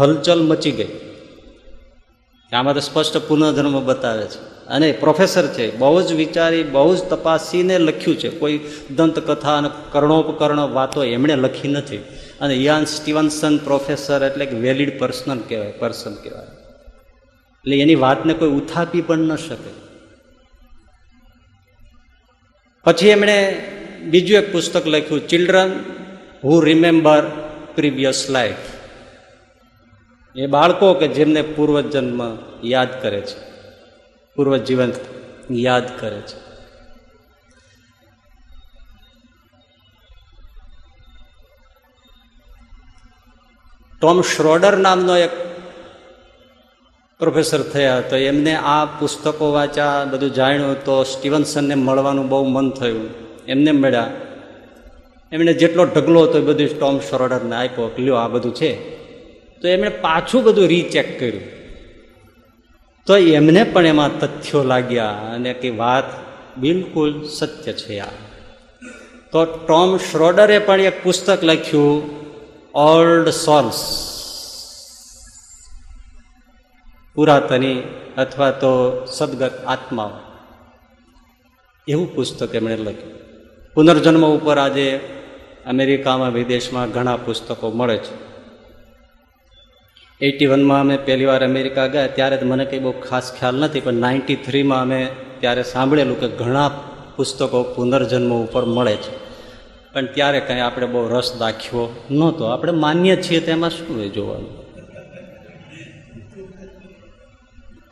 હલચલ 0.00 0.42
મચી 0.42 0.70
ગઈ. 0.70 1.09
આમાં 2.56 2.74
તો 2.74 2.80
સ્પષ્ટ 2.80 3.16
પુનઃધર્મ 3.16 3.86
બતાવે 3.86 4.26
છે. 4.26 4.50
અને 4.66 4.92
પ્રોફેસર 4.92 5.46
છે, 5.46 5.76
બહુ 5.76 6.02
જ 6.02 6.12
વિચારી, 6.12 6.62
બહુ 6.62 6.96
જ 6.96 6.98
તપાસીને 6.98 7.78
લખ્યું 7.78 8.18
છે. 8.18 8.28
કોઈ 8.28 8.60
દંતકથા 8.96 9.58
અને 9.58 9.70
કર્ણોપકર્ણ 9.92 10.60
વાતો 10.60 11.04
એમણે 11.04 11.36
લખી 11.36 11.68
નથી. 11.68 11.96
અને 12.40 12.54
યાન 12.54 12.84
સ્ટીવન્સન 12.84 13.58
પ્રોફેસર 13.58 14.22
એટલે 14.22 14.46
કે 14.46 14.56
વેલિડ 14.56 14.98
પર્સનલ 14.98 15.38
કહેવાય 15.48 15.72
પર્સન 15.72 16.14
કહેવાય. 16.14 16.44
એટલે 16.44 17.80
એની 17.80 17.94
વાતને 17.94 18.34
કોઈ 18.34 18.48
ઉથાપી 18.48 19.00
પણ 19.00 19.18
ન 19.18 19.36
શકે. 19.36 19.80
પછી 22.84 23.08
એમણે 23.08 23.66
બીજું 24.04 24.38
એક 24.38 24.52
પુસ્તક 24.52 24.86
લખ્યું, 24.86 25.28
children 25.28 25.72
who 26.44 26.60
remember 26.60 27.22
previous 27.74 28.30
life. 28.30 28.69
એ 30.36 30.46
બાળકો 30.46 30.94
કે 30.94 31.08
જેમને 31.08 31.42
પૂર્વજન્મ 31.42 32.38
યાદ 32.64 33.02
કરે 33.02 33.20
છે. 33.20 33.50
પૂર્વજીવન 34.36 34.92
યાદ 35.50 36.00
કરે 36.00 36.20
છે. 36.20 36.50
ટોમ 44.00 44.22
શ્રોડર 44.22 44.76
નામનો 44.76 45.16
એક 45.16 45.30
પ્રોફેસર 47.18 47.62
થયા 47.62 48.00
તો 48.00 48.16
એમને 48.16 48.54
આ 48.54 48.84
પુસ્તકો 48.84 49.52
વાંચ્યા, 49.52 50.04
બધું 50.04 50.34
જાણ્યું 50.34 50.84
તો 50.84 51.04
સ્ટીવન્સનને 51.04 51.74
મળવાનું 51.74 52.28
બહુ 52.28 52.44
મન 52.44 52.70
થયું. 52.70 53.10
એમને 53.48 53.72
મળ્યા. 53.72 54.10
એમણે 55.32 55.52
જેટલો 55.52 55.84
ઢગલો 55.84 56.22
હતો 56.22 56.38
એ 56.38 56.40
બધું 56.40 56.80
ટોમ 56.80 57.00
શ્રોડરને 57.00 57.56
આપ્યો 57.56 57.86
કે 57.86 58.02
લ્યો 58.02 58.14
આ 58.14 58.28
બધું 58.28 58.54
છે. 58.54 58.99
તો 59.62 59.68
એમણે 59.68 59.88
પાછું 59.88 60.44
બધું 60.44 60.66
રીચેક 60.66 61.20
કર્યું. 61.20 61.42
તો 63.06 63.16
એમને 63.16 63.64
પણ 63.64 63.86
એમાં 63.86 64.20
તથ્યો 64.20 64.62
લાગ્યા 64.62 65.06
અને 65.06 65.52
કે 65.52 65.70
વાત 65.70 66.04
બિલકુલ 66.58 67.28
સત્ય 67.28 67.72
છે 67.72 67.98
આ. 67.98 68.06
તો 69.32 69.44
ટોમ 69.44 69.96
શ્રોડરે 69.96 70.58
પણ 70.58 70.80
એક 70.80 71.04
પુસ્તક 71.04 71.44
લખ્યું 71.44 72.10
ઓલ્ડ 72.74 73.28
સોલ્સ 73.28 74.10
પુરાતની 77.14 77.82
અથવા 78.16 78.50
તો 78.50 79.04
સદગત 79.04 79.64
આત્માઓ. 79.64 80.10
એવું 81.88 82.14
પુસ્તક 82.14 82.54
એમણે 82.54 82.76
લખ્યું. 82.76 83.12
પુનર્જન્મ 83.74 84.26
ઉપર 84.26 84.58
આજે 84.58 85.00
અમેરિકામાં 85.66 86.32
વિદેશમાં 86.32 86.90
ઘણા 86.90 87.16
પુસ્તકો 87.16 87.70
મળે 87.70 87.96
છે. 87.96 88.29
એટી 90.20 90.46
વનમાં 90.46 90.80
અમે 90.80 90.96
પહેલી 90.96 91.24
વાર 91.24 91.44
અમેરિકા 91.44 91.86
ગયા, 91.86 92.06
ત્યારે 92.06 92.42
મને 92.42 92.64
કંઈ 92.64 92.78
બહુ 92.78 92.92
ખાસ 92.92 93.32
ખ્યાલ 93.38 93.54
નથી, 93.54 93.80
પણ 93.80 93.92
નાઇન્ટી 93.94 94.36
થ્રીમાં 94.36 94.82
અમે 94.82 95.08
ત્યારે 95.40 95.62
સાંભળેલું 95.62 96.20
કે 96.20 96.28
ઘણા 96.28 96.68
પુસ્તકો 97.16 97.62
પુનર્જન્મ 97.62 98.32
ઉપર 98.32 98.64
મળે 98.64 98.96
છે. 98.96 99.12
પણ 99.92 100.06
ત્યારે 100.06 100.40
કંઈ 100.40 100.60
આપણે 100.60 100.86
બહુ 100.86 101.08
રસ 101.08 101.36
દાખ્યો 101.38 102.04
નહોતો. 102.10 102.44
આપણે 102.44 102.72
માન્ય 102.72 103.16
છીએ 103.16 103.40
તેમાં 103.40 103.70
શું 103.70 103.96
હોય 103.96 104.08
જોવાનું? 104.08 104.60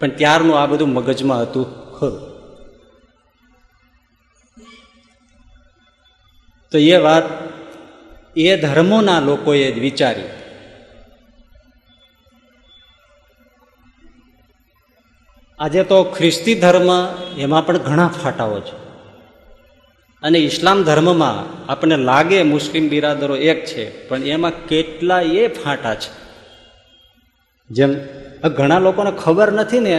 પણ 0.01 0.09
ત્યારનું 0.09 0.61
આ 0.61 0.67
બધું 0.67 0.89
મગજમાં 0.89 1.43
હતું, 1.43 1.67
ખરું. 1.99 2.21
તો 6.73 6.79
એ 6.79 6.97
વાત 6.97 7.23
એ 8.37 8.57
ધર્મોના 8.57 9.21
લોકોએ 9.21 9.73
જ 9.73 9.79
વિચારી. 9.79 10.38
આજે 15.61 15.83
તો 15.85 15.97
ખ્રિસ્તી 16.17 16.55
ધર્મ 16.55 16.91
એમાં 17.39 17.67
પણ 17.67 17.79
ઘણા 17.79 18.09
ફાટાઓ 18.23 18.61
છે. 18.61 18.77
અને 20.23 20.39
ઇસ્લામ 20.39 20.79
ધર્મમાં 20.83 21.37
આપણને 21.73 21.97
લાગે 21.97 22.43
મુસ્લિમ 22.43 22.89
બિરાદરો 22.89 23.37
એક 23.37 23.65
છે, 23.67 23.85
પણ 24.09 24.23
એમાં 24.25 24.55
કેટલા 24.67 25.21
એ 25.21 25.49
ફાટા 25.49 25.95
છે. 25.95 26.11
જેમ 27.71 27.91
ઘણા 28.57 28.79
લોકોને 28.79 29.13
ખબર 29.25 29.53
નથી 29.53 29.81
ને 29.81 29.95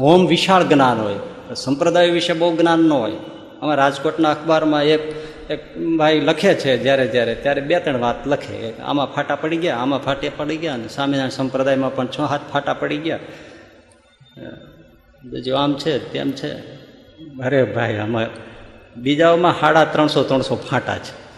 ઓમ 0.00 0.26
વિશાળ 0.26 0.64
જ્ઞાન 0.64 0.98
હોય 1.00 1.18
સંપ્રદાય 1.56 2.10
વિશે 2.10 2.32
બહુ 2.32 2.56
જ્ઞાન 2.56 2.80
ન 2.80 2.92
હોય. 2.92 3.16
આમાં 3.62 3.76
રાજકોટના 3.76 4.30
અખબારમાં 4.30 4.84
એક 4.84 5.02
એક 5.50 5.62
ભાઈ 5.98 6.20
લખે 6.20 6.52
છે 6.54 6.72
જ્યારે 6.78 7.06
જ્યારે, 7.08 7.34
ત્યારે 7.34 7.60
બે, 7.60 7.78
ત્રણ 7.80 7.98
વાત 7.98 8.26
લખે. 8.26 8.56
આમાં 8.80 9.08
ફાટા 9.14 9.36
પડી 9.36 9.56
ગયા, 9.56 9.76
આમાં 9.76 10.02
ફાટે 10.02 10.28
પડી 10.36 10.56
ગયા 10.56 10.74
અને 10.74 10.88
સ્વામિનારાયણ 10.88 11.30
સંપ્રદાયમાં 11.30 11.94
પણ 11.96 12.06
છ 12.06 12.20
હાથ 12.20 12.44
ફાટા 12.52 12.74
પડી 12.74 13.00
ગયા. 13.06 13.18
બીજું 15.24 15.58
આમ 15.58 15.78
છે, 15.78 16.12
તેમ 16.12 16.32
છે. 16.32 16.52
અરે 17.42 17.64
ભાઈ, 17.64 17.96
આમાં 17.96 18.26
બીજાઓમાં 18.96 19.60
સાડા 19.60 19.84
ત્રણસો 19.84 20.22
ત્રણસો 20.22 20.56
ફાટા 20.56 20.98
છે. 20.98 21.30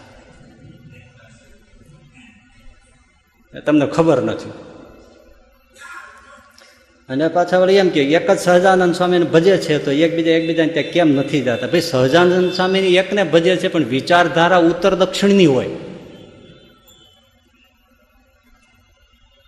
તમને 3.59 3.87
ખબર 3.87 4.21
નથી. 4.21 4.49
અને 7.09 7.27
પાછા 7.27 7.59
વળી 7.59 7.75
એમ 7.75 7.89
કે 7.89 8.03
એક 8.03 8.31
જ 8.31 8.39
સહજાનંદ 8.39 8.95
સ્વામીને 8.95 9.25
ભજે 9.25 9.57
છે, 9.57 9.85
તો 9.85 9.91
એકબીજા, 9.91 10.31
એકબીજાને 10.31 10.73
ત્યાં 10.73 10.91
કેમ 10.91 11.09
નથી 11.09 11.41
જતા? 11.41 11.67
ભાઈ, 11.67 11.81
સહજાનંદ 11.81 12.51
સ્વામીની 12.51 12.95
એકને 12.95 13.23
ભજે 13.23 13.55
છે, 13.55 13.67
પણ 13.67 13.85
વિચારધારા 13.85 14.57
ઉત્તર 14.57 14.95
દક્ષિણની 14.95 15.45
હોય. 15.45 15.69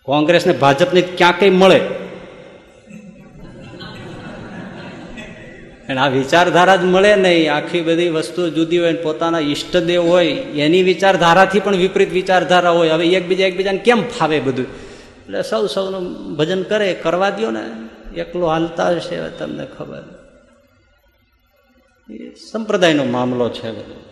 કોંગ્રેસને 0.02 0.54
ભાજપને 0.54 1.02
ક્યાં 1.02 1.40
કંઈ 1.40 1.50
મળે? 1.50 2.05
અને 5.90 6.02
આ 6.02 6.08
વિચારધારા 6.08 6.76
જ 6.76 6.84
મળે 6.84 7.16
નહીં. 7.16 7.54
આખી 7.54 7.82
બધી 7.82 8.10
વસ્તુ 8.10 8.50
જુદી 8.50 8.80
હોય 8.80 8.94
પોતાના 8.94 9.40
ઈષ્ટદેવ 9.40 10.02
હોય, 10.02 10.28
એની 10.34 10.84
વિચારધારાથી 10.84 11.60
પણ 11.60 11.76
વિપરીત 11.76 12.12
વિચારધારા 12.12 12.70
હોય. 12.70 12.90
હવે 12.90 13.08
એકબીજા 13.08 13.48
એકબીજાને 13.48 13.78
કેમ 13.78 14.08
ફાવે 14.08 14.40
બધું? 14.40 14.66
એટલે 15.26 15.42
સૌ 15.42 15.68
સૌનું 15.68 16.36
ભજન 16.36 16.64
કરે, 16.64 16.94
કરવા 16.94 17.30
દો 17.30 17.52
ને. 17.52 17.64
એકલો 18.20 18.48
હાલતા 18.48 18.90
હશે 18.90 19.30
તમને 19.30 19.68
ખબર. 19.78 20.04
એ 22.10 22.36
સંપ્રદાયનો 22.52 23.04
મામલો 23.04 23.50
છે 23.50 23.72
બધો. 23.72 24.04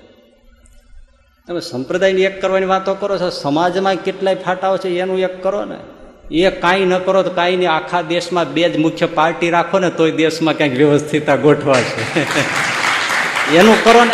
તમે 1.48 1.60
સંપ્રદાયની 1.60 2.22
એક 2.22 2.42
કરવાની 2.42 2.66
વાતો 2.66 2.94
કરો 2.94 3.18
છો, 3.18 3.30
સમાજમાં 3.30 3.96
કેટલાય 3.96 4.36
ફાટાઓ 4.36 4.78
છે, 4.78 4.90
એનું 4.90 5.20
એક 5.20 5.44
કરો 5.44 5.66
ને. 5.66 5.78
એ 6.34 6.50
કાંઈ 6.50 6.86
ન 6.86 6.98
કરો 6.98 7.24
તો 7.24 7.30
કાંઈ 7.30 7.56
નહીં. 7.56 7.72
આખા 7.72 8.02
દેશમાં 8.02 8.54
બે 8.54 8.70
જ 8.70 8.78
મુખ્ય 8.78 9.06
પાર્ટી 9.06 9.50
રાખો 9.50 9.80
ને 9.80 9.90
તોય 9.90 10.12
દેશમાં 10.12 10.58
ક્યાંક 10.58 10.72
વ્યવસ્થિતતા 10.72 11.36
ગોઠવાશે. 11.36 12.20
એનું 13.56 13.84
કરો 13.84 14.04
ને. 14.04 14.12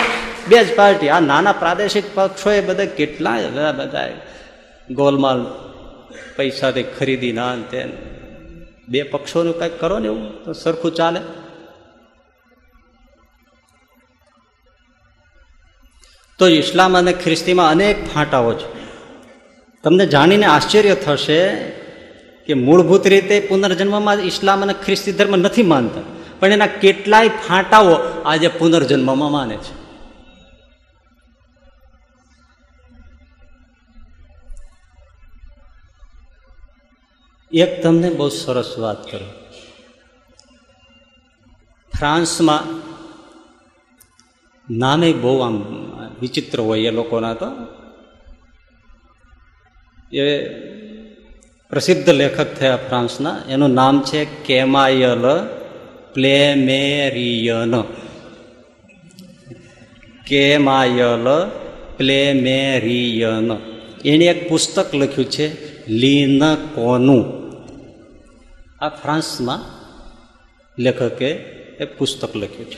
બે 0.47 0.63
જ 0.63 0.75
પાર્ટી. 0.75 1.10
આ 1.10 1.19
નાના 1.19 1.51
પ્રાદેશિક 1.51 2.03
પક્ષોએ 2.13 2.62
બધા 2.62 2.86
કેટલા 2.86 3.38
બધા 3.77 4.10
ગોલમાલ 4.91 5.45
પૈસાથી 6.36 6.84
ખરીદી 6.84 7.32
ના 7.32 7.55
તે 7.55 7.86
બે 8.89 9.03
પક્ષોનું 9.03 9.60
કંઈક 9.60 9.79
કરો 9.79 9.99
ને 9.99 10.08
એવું 10.08 10.43
તો 10.43 10.53
સરખું 10.53 10.95
ચાલે. 10.95 11.19
તો 16.38 16.47
ઇસ્લામ 16.47 16.97
અને 16.97 17.13
ખ્રિસ્તીમાં 17.13 17.71
અનેક 17.71 18.13
ફાંટાઓ 18.13 18.53
છે. 18.53 18.79
તમને 19.84 20.05
જાણીને 20.05 20.45
આશ્ચર્ય 20.45 20.95
થશે 20.95 21.79
કે 22.49 22.53
મૂળભૂત 22.53 23.07
રીતે 23.07 23.39
પુનર્જન્મમાં 23.39 24.15
ઇસ્લામ 24.15 24.62
અને 24.62 24.73
ખ્રિસ્તી 24.73 25.12
ધર્મ 25.12 25.35
નથી 25.35 25.63
માનતા. 25.63 26.01
પણ 26.39 26.47
એના 26.47 26.67
કેટલાય 26.67 27.27
ફાંટાઓ 27.27 28.21
આજે 28.25 28.47
પુનર્જન્મમાં 28.47 29.31
માને 29.31 29.57
છે. 29.57 29.79
એક 37.51 37.83
તમને 37.83 38.09
બહુ 38.09 38.29
સરસ 38.29 38.75
વાત 38.77 39.12
કરું. 39.12 39.29
ફ્રાન્સમાં 41.97 42.62
નામે 44.77 45.13
બહુ 45.13 45.39
આમ 45.39 45.57
વિચિત્ર 46.21 46.59
હોય 46.59 46.88
એ 46.88 46.91
લોકોના 46.91 47.33
તો. 47.33 47.45
એ 50.15 50.39
પ્રસિદ્ધ 51.69 52.10
લેખક 52.10 52.53
થયા 52.53 52.75
ફ્રાન્સના. 52.75 53.41
એનું 53.49 53.69
નામ 53.69 54.01
છે 54.01 54.25
કેમાયલ 54.25 55.21
પ્લેમેરિયન. 56.13 57.82
કેમાયલ 60.27 61.49
પ્લેમેરિયન. 61.97 63.51
એણે 64.05 64.25
એક 64.25 64.49
પુસ્તક 64.49 64.95
લખ્યું 64.95 65.29
છે, 65.29 65.77
લીન 65.88 66.55
કોનું. 66.55 67.51
આ 68.82 68.89
ફ્રાન્સમાં 68.89 69.60
લેખકે 70.82 71.29
એ 71.79 71.86
પુસ્તક 71.86 72.36
લખ્યું 72.36 72.71
છે. 72.71 72.77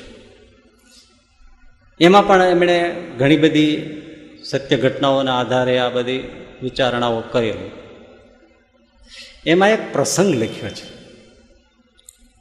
એમાં 1.99 2.27
પણ 2.27 2.43
એમણે 2.43 2.95
ઘણી 3.17 3.37
બધી 3.37 4.01
સત્ય 4.43 4.77
ઘટનાઓના 4.77 5.39
આધારે 5.39 5.79
આ 5.79 5.89
બધી 5.89 6.23
વિચારણાઓ 6.61 7.23
કરેલી. 7.31 7.80
એમાં 9.45 9.69
એક 9.69 9.93
પ્રસંગ 9.93 10.35
લખ્યો 10.35 10.69
છે. 10.69 11.01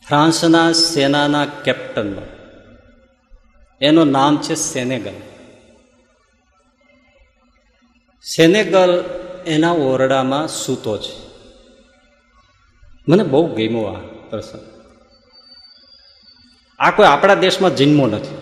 ફ્રાન્સના 0.08 0.72
સેનાના 0.72 1.46
કેપ્ટનનો. 1.46 2.22
એનું 3.80 4.06
નામ 4.06 4.42
છે 4.42 4.54
સેનેગલ. 4.54 5.12
સેનેગલ 8.36 9.04
એના 9.46 9.72
ઓરડામાં 9.72 10.48
સૂતો 10.48 10.98
છે. 10.98 11.30
મને 13.08 13.22
બહુ 13.22 13.46
ગમ્યો 13.46 13.84
આ 13.84 14.00
પ્રસંગ. 14.00 14.80
આ 16.78 16.90
કોઈ 16.90 17.06
આપણા 17.06 17.34
દેશમાં 17.34 17.76
જન્મો 17.76 18.06
નથી. 18.06 18.38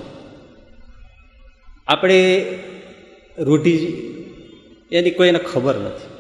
આપણે 1.86 2.42
રૂઢિ 3.38 3.86
એની 4.92 5.10
કોઈને 5.10 5.38
ખબર 5.38 5.74
નથી. 5.74 6.17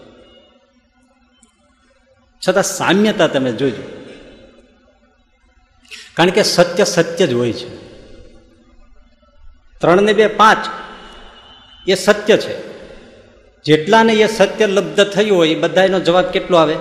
છતાં 2.48 2.62
સામ્યતા 2.62 3.26
તમે 3.26 3.52
જોજો. 3.52 3.82
કારણ 6.14 6.30
કે 6.30 6.42
સત્ય 6.42 6.84
સત્ય 6.84 7.26
જ 7.26 7.32
હોય 7.32 7.52
છે. 7.52 7.68
ત્રણ 9.80 10.02
ને 10.02 10.12
બે 10.12 10.26
પાંચ, 10.26 10.66
એ 11.88 11.94
સત્ય 11.94 12.36
છે. 12.36 12.68
જેટલાને 13.62 14.12
એ 14.12 14.26
સત્ય 14.26 14.66
લબ્ધ 14.66 15.04
થયું 15.04 15.38
હોય, 15.38 15.48
એ 15.48 15.54
બધાનો 15.54 16.00
જવાબ 16.00 16.24
કેટલો 16.24 16.56
આવે? 16.56 16.76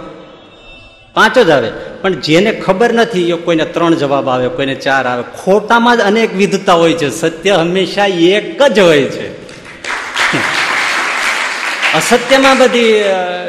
પાંચ 1.14 1.40
જ 1.40 1.50
આવે. 1.50 1.72
પણ 2.02 2.14
જેને 2.14 2.52
ખબર 2.52 2.94
નથી, 2.94 3.30
એ 3.30 3.34
કોઈને 3.34 3.66
ત્રણ 3.66 3.96
જવાબ 3.96 4.30
આવે, 4.30 4.48
કોઈને 4.48 4.76
ચાર 4.76 5.08
આવે. 5.08 5.24
ખોટામાં 5.44 5.98
જ 5.98 6.00
અનેક 6.00 6.36
વિધતા 6.36 6.74
હોય 6.74 6.94
છે. 6.94 7.10
સત્ય 7.10 7.56
હંમેશા 7.56 8.06
એક 8.06 8.64
જ 8.64 8.80
હોય 8.80 9.04
છે. 9.04 9.48
અસત્યમાં 11.94 12.58
બધી 12.58 13.04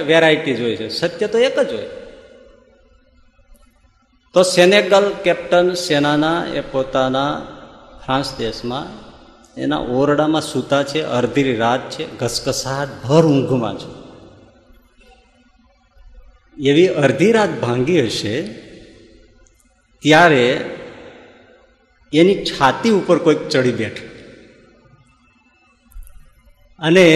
વેરાયટીઝ 0.06 0.60
હોય 0.60 0.76
છે. 0.76 0.88
સત્ય 0.88 1.26
તો 1.26 1.38
એક 1.38 1.60
જ 1.60 1.72
હોય. 1.72 1.86
તો 4.34 4.42
સેનેગલ 4.42 5.12
કેપ્ટન 5.24 5.74
સેનાના 5.74 6.46
એ 6.54 6.60
પોતાના 6.60 7.42
ફ્રાન્સ 8.04 8.38
દેશમાં 8.38 9.08
એના 9.60 9.76
ઓરડામાં 9.76 10.42
સૂતા 10.42 10.82
છે 10.82 11.02
અડધી 11.02 11.56
રાત 11.56 11.90
છે, 11.90 12.18
ઘસઘસાટ 12.18 13.06
ભર 13.06 13.26
ઊંઘમાં 13.26 13.78
છે. 13.78 14.08
એવી 16.62 16.88
અડધી 16.88 17.32
રાત 17.32 17.60
ભાંગી 17.60 18.06
હશે 18.06 18.42
ત્યારે 20.02 20.70
એની 22.12 22.44
છાતી 22.44 22.90
ઉપર 22.90 23.18
કોઈક 23.18 23.48
ચડી 23.48 23.72
બેઠ. 23.72 23.98
અને 26.78 27.06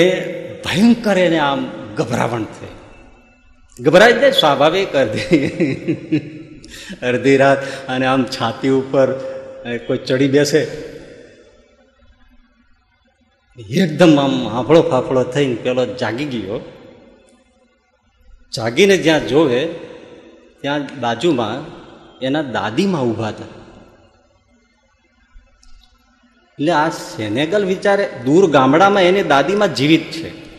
ભયંકર 0.64 1.18
એને 1.18 1.38
આમ 1.38 1.70
ગભરાવણ 1.96 2.44
થઈ. 2.44 2.68
ગભરાઈ 3.82 4.12
જાય 4.12 4.30
સ્વાભાવિક 4.30 4.92
અડધી 4.92 6.38
અડધી 7.02 7.36
રાત 7.36 7.62
અને 7.88 8.06
આમ 8.06 8.24
છાતી 8.24 8.68
ઉપર 8.68 9.12
કોઈ 9.86 9.98
ચડી 9.98 10.28
બેસે? 10.28 10.60
એકદમ 13.58 14.20
આમ 14.20 14.48
હાંફળો 14.48 14.82
ફાફળો 14.82 15.22
થઈને 15.24 15.54
પેલો 15.54 15.86
જાગી 15.94 16.24
ગયો. 16.24 16.60
જાગીને 18.56 18.96
જ્યાં 18.96 19.26
જોવે, 19.26 19.66
ત્યાં 20.60 21.00
બાજુમાં 21.00 21.56
એના 22.20 22.42
દાદીમાં 22.42 23.02
ઊભા 23.02 23.28
હતા. 23.28 23.50
એટલે 26.58 26.72
આ 26.72 26.88
સેનેગલ 26.88 27.64
વિચારે 27.64 28.04
દૂર 28.24 28.50
ગામડામાં 28.50 29.02
એની 29.02 29.22
દાદીમાં 29.22 29.74
જીવિત 29.74 30.04
છે. 30.10 30.51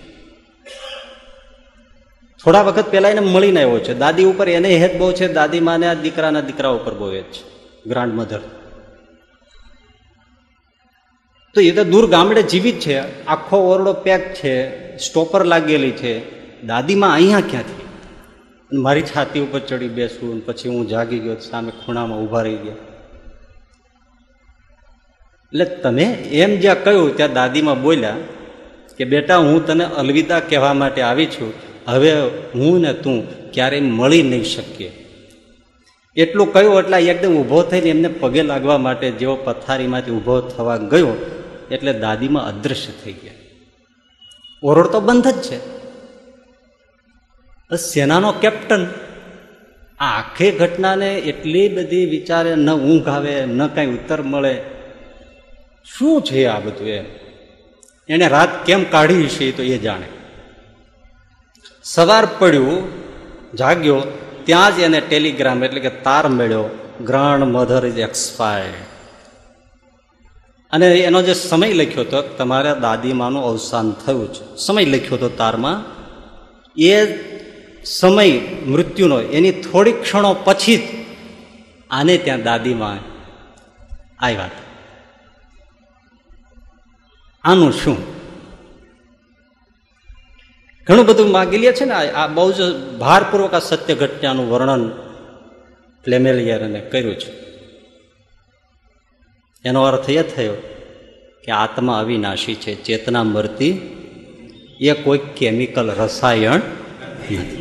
થોડા 2.43 2.61
વખત 2.61 2.91
પહેલા 2.91 3.09
એને 3.09 3.19
મળીને 3.19 3.63
આવ્યો 3.63 3.79
છે. 3.79 3.93
દાદી 3.93 4.23
ઉપર 4.23 4.49
એને 4.49 4.77
હેત 4.77 4.97
બહુ 4.97 5.11
છે. 5.11 5.33
દાદીમાને 5.33 5.87
આ 5.87 5.93
દીકરાના 5.93 6.41
દીકરા 6.41 6.69
ઉપર 6.69 6.93
બહુ 6.93 7.11
હેત 7.11 7.25
છે. 7.25 7.43
ગ્રાન્ડ 7.89 8.13
મધર 8.13 8.39
તો 11.53 11.61
એ 11.61 11.71
તો 11.71 11.83
દૂર 11.83 12.09
ગામડે 12.09 12.43
જીવિત 12.43 12.79
છે. 12.79 13.25
આખો 13.25 13.57
ઓરડો 13.57 13.93
પેક 13.93 14.33
છે. 14.33 14.55
સ્ટોપર 14.97 15.45
લાગેલી 15.45 15.91
છે. 15.91 16.43
દાદીમાં 16.63 17.13
અહીંયા 17.13 17.39
ક્યાંથી 17.39 17.83
મારી 18.77 19.01
છાતી 19.01 19.39
ઉપર 19.39 19.59
ચડી 19.59 19.87
બેસવું 19.87 20.45
પછી 20.45 20.69
હું 20.69 20.87
જાગી 20.87 21.19
ગયો. 21.19 21.35
સામે 21.35 21.71
ખૂણામાં 21.71 22.19
ઊભા 22.19 22.41
રહી 22.41 22.55
ગયા. 22.55 22.75
એટલે 25.53 25.65
તમે 25.65 26.03
એમ 26.13 26.59
જ્યાં 26.59 26.83
કહ્યું, 26.83 27.17
ત્યાં 27.17 27.33
દાદીમાં 27.33 27.81
બોલ્યા 27.81 28.15
કે, 28.97 29.03
બેટા, 29.05 29.37
હું 29.37 29.67
તને 29.67 29.85
અલવિદા 29.85 30.39
કહેવા 30.39 30.73
માટે 30.73 31.01
આવી 31.01 31.25
છું. 31.25 31.72
હવે 31.87 32.11
હું 32.55 32.81
ને 32.81 32.93
તું 32.93 33.51
ક્યારેય 33.51 33.81
મળી 33.81 34.23
નહીં 34.23 34.43
શકીએ. 34.43 34.91
એટલું 36.17 36.53
કહ્યું 36.53 36.79
એટલે 36.79 36.97
એકદમ 36.97 37.37
ઊભો 37.37 37.63
થઈને 37.63 37.89
એમને 37.89 38.07
પગે 38.07 38.43
લાગવા 38.43 38.77
માટે 38.77 39.11
જેવો 39.11 39.35
પથારીમાંથી 39.35 40.11
ઊભો 40.11 40.41
થવા 40.41 40.77
ગયો, 40.77 41.13
એટલે 41.71 41.93
દાદીમાં 41.93 42.47
અદૃશ્ય 42.47 42.91
થઈ 43.03 43.13
ગયા. 43.13 43.33
ઓરડ 44.63 44.87
તો 44.87 44.99
બંધ 44.99 45.27
જ 45.27 45.41
છે. 45.41 45.57
સેનાનો 47.75 48.31
કેપ્ટન, 48.31 48.87
આ 49.99 50.19
આખી 50.19 50.51
ઘટનાને 50.51 51.17
એટલી 51.17 51.67
બધી 51.67 52.05
વિચારે 52.05 52.55
ન 52.55 52.69
ઊંઘ 52.71 53.09
આવે, 53.09 53.45
ન 53.45 53.67
કાંઈ 53.67 53.87
ઉત્તર 53.87 54.21
મળે. 54.21 54.61
શું 55.85 56.21
છે 56.21 56.45
આ 56.45 56.59
બધું 56.59 56.87
એમ? 56.87 57.05
એણે 58.09 58.27
રાત 58.27 58.65
કેમ 58.65 58.83
કાઢી 58.83 59.27
છે 59.27 59.57
તો 59.57 59.63
એ 59.63 59.77
જાણે. 59.77 60.22
સવાર 61.83 62.27
પડ્યું, 62.39 62.89
જાગ્યો, 63.55 64.01
ત્યાં 64.43 64.75
જ 64.75 64.79
એને 64.79 65.01
ટેલિગ્રામ 65.01 65.63
એટલે 65.63 65.79
કે 65.79 65.89
તાર 65.89 66.27
મળ્યો 66.27 66.65
ગ્રાન્ડ 67.01 67.43
મધર 67.43 67.85
ઇઝ 67.85 67.97
એક્સપાયર્ડ. 67.97 68.73
અને 70.71 70.95
એનો 70.95 71.21
જે 71.21 71.33
સમય 71.33 71.73
લખ્યો 71.73 72.01
હતો, 72.01 72.21
તમારા 72.21 72.73
દાદીમાનું 72.73 73.45
અવસાન 73.45 73.91
થયું 73.91 74.33
છે. 74.33 74.57
સમય 74.57 74.85
લખ્યો 74.85 75.13
હતો 75.13 75.29
તારમાં. 75.29 75.83
એ 76.77 77.05
સમય 77.83 78.39
મૃત્યુનો, 78.65 79.21
એની 79.21 79.51
થોડી 79.51 79.91
ક્ષણો 79.91 80.33
પછી 80.33 80.77
જ 80.77 80.81
આને 81.91 82.17
ત્યાં 82.17 82.43
દાદીમાં 82.43 82.99
આવ્યા 84.25 84.49
આનું 87.43 87.73
શું? 87.73 88.12
ઘણું 90.87 91.05
બધું 91.05 91.31
માગી 91.31 91.57
લે 91.57 91.73
છે 91.73 91.85
ને, 91.85 91.93
આ 91.93 92.27
બહુ 92.27 92.51
જ 92.51 92.75
ભારપૂર્વક 92.99 93.53
આ 93.53 93.59
સત્ય 93.59 93.95
ઘટનાનું 93.95 94.51
વર્ણન 94.51 94.89
પ્લેમેલિયરને 96.03 96.79
કર્યું 96.79 97.15
છે. 97.15 97.31
એનો 99.65 99.83
અર્થ 99.83 100.09
એ 100.09 100.23
થયો 100.23 100.53
કે 101.43 101.51
આત્મા 101.51 101.99
અવિનાશી 101.99 102.55
છે, 102.55 102.83
ચેતના 102.83 103.23
મરતી 103.23 103.71
એ 104.79 104.93
કોઈ 104.93 105.17
કેમિકલ 105.17 105.95
રસાયણ 105.95 106.61
નથી. 107.31 107.59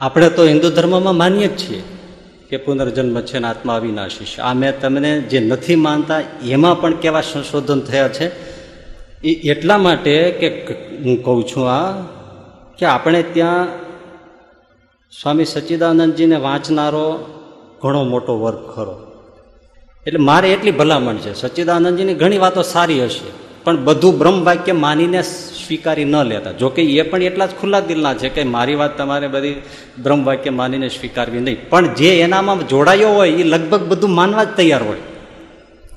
આપણે 0.00 0.30
તો 0.30 0.46
હિન્દુ 0.46 0.70
ધર્મમાં 0.70 1.16
માનીએ 1.16 1.48
જ 1.48 1.56
છીએ. 1.56 1.82
કે 2.52 2.58
પુનર્જન્મ 2.58 3.20
છે 3.20 3.38
ને 3.38 3.48
આત્મા 3.48 3.74
અવિનાશી 3.74 4.24
છે. 4.24 4.40
આ 4.40 4.54
મેં 4.54 4.80
તમને 4.80 5.20
જે 5.20 5.40
નથી 5.40 5.76
માનતા, 5.76 6.20
એમાં 6.44 6.80
પણ 6.80 6.94
કેવા 6.94 7.20
સંશોધન 7.20 7.80
થયા 7.80 8.08
છે? 8.08 8.26
એ 9.22 9.48
એટલા 9.50 9.78
માટે 9.78 10.30
કે 10.30 10.74
હું 11.04 11.22
કહું 11.24 11.44
છું 11.44 11.70
આ, 11.70 12.02
કે 12.78 12.86
આપણે 12.86 13.22
ત્યાં 13.22 13.66
સ્વામી 15.22 15.44
સચ્ચિદાનંદજીને 15.44 16.36
વાંચનારો 16.36 17.24
ઘણો 17.82 18.04
મોટો 18.04 18.38
વર્ગ 18.40 18.70
ખરો. 18.70 19.12
એટલે 20.06 20.18
મારે 20.18 20.52
એટલી 20.52 20.70
ભલામણ 20.70 21.16
છે. 21.16 21.34
સચ્ચિદાનંદજીની 21.34 22.14
ઘણી 22.14 22.38
વાતો 22.38 22.62
સારી 22.62 23.04
હશે. 23.04 23.51
પણ 23.64 23.84
બધું 23.84 24.18
બ્રહ્મ 24.18 24.44
વાક્ય 24.44 24.72
માનીને 24.72 25.22
સ્વીકારી 25.22 26.04
ન 26.04 26.22
લેતા. 26.22 26.52
જોકે 26.52 26.82
એ 26.82 27.02
પણ 27.02 27.22
એટલા 27.22 27.46
જ 27.46 27.50
ખુલ્લા 27.60 27.80
દિલના 27.80 28.14
છે 28.14 28.28
કે 28.28 28.44
મારી 28.44 28.74
વાત 28.74 28.98
તમારે 28.98 29.28
બધી 29.28 29.54
બ્રહ્મ 30.02 30.24
વાક્ય 30.24 30.50
માનીને 30.50 30.88
સ્વીકારવી 30.88 31.40
નહીં. 31.40 31.68
પણ 31.68 31.94
જે 31.94 32.20
એનામાં 32.20 32.68
જોડાયો 32.68 33.08
હોય, 33.08 33.30
એ 33.30 33.42
લગભગ 33.42 33.80
બધું 33.80 34.10
માનવા 34.10 34.44
જ 34.44 34.48
તૈયાર 34.56 34.82
હોય. 34.82 34.98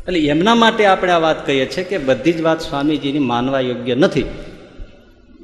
એટલે 0.08 0.19
એમના 0.19 0.56
માટે 0.56 0.86
આપણે 0.86 1.12
આ 1.12 1.19
વાત 1.19 1.45
કહીએ 1.45 1.65
છીએ 1.65 1.84
કે 1.84 1.97
બધી 1.97 2.34
જ 2.34 2.41
વાત 2.41 2.62
સ્વામીજીની 2.62 3.19
માનવા 3.19 3.60
યોગ્ય 3.60 3.95
નથી. 3.95 4.25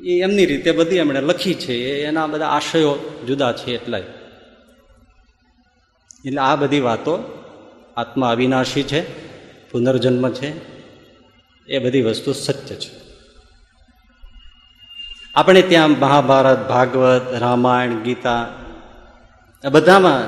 એ 0.04 0.22
એમની 0.22 0.46
રીતે 0.46 0.72
બધી 0.72 0.96
એમણે 0.96 1.22
લખી 1.22 1.54
છે. 1.54 1.74
એના 2.04 2.28
બધા 2.28 2.46
આશયો 2.46 3.24
જુદા 3.28 3.52
છે 3.52 3.76
એટલા 3.76 3.98
એટલે 6.26 6.38
આ 6.38 6.56
બધી 6.56 6.80
વાતો 6.80 7.20
આત્મા 7.98 8.30
અવિનાશી 8.30 8.84
છે, 8.84 9.02
પુનર્જન્મ 9.72 10.30
છે 10.30 10.81
એ 11.72 11.80
બધી 11.80 12.02
વસ્તુ 12.02 12.34
સત્ય 12.34 12.76
છે. 12.76 13.02
આપણે 15.36 15.62
ત્યાં 15.62 15.90
મહાભારત, 15.90 16.70
ભાગવત, 16.70 17.22
રામાયણ, 17.34 17.96
ગીતા, 17.96 18.48
આ 19.66 19.70
બધામાં 19.70 20.24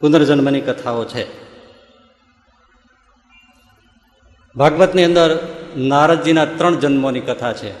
પુનર્જન્મની 0.00 0.60
કથાઓ 0.60 1.04
છે. 1.04 1.26
ભાગવતની 4.56 5.04
અંદર 5.04 5.48
નારદજીના 5.76 6.44
ત્રણ 6.44 6.76
જન્મોની 6.76 7.20
કથા 7.20 7.52
છે. 7.52 7.72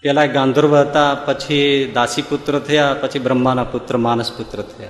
પેલા 0.00 0.26
ગાંધર્વ 0.26 0.76
હતા, 0.76 1.14
પછી 1.14 1.90
દાસીપુત્ર 1.94 2.58
થયા, 2.58 2.96
પછી 3.00 3.18
બ્રહ્માના 3.18 3.64
પુત્ર 3.64 3.96
માનસ 3.96 4.32
પુત્ર 4.32 4.62
થયા. 4.62 4.88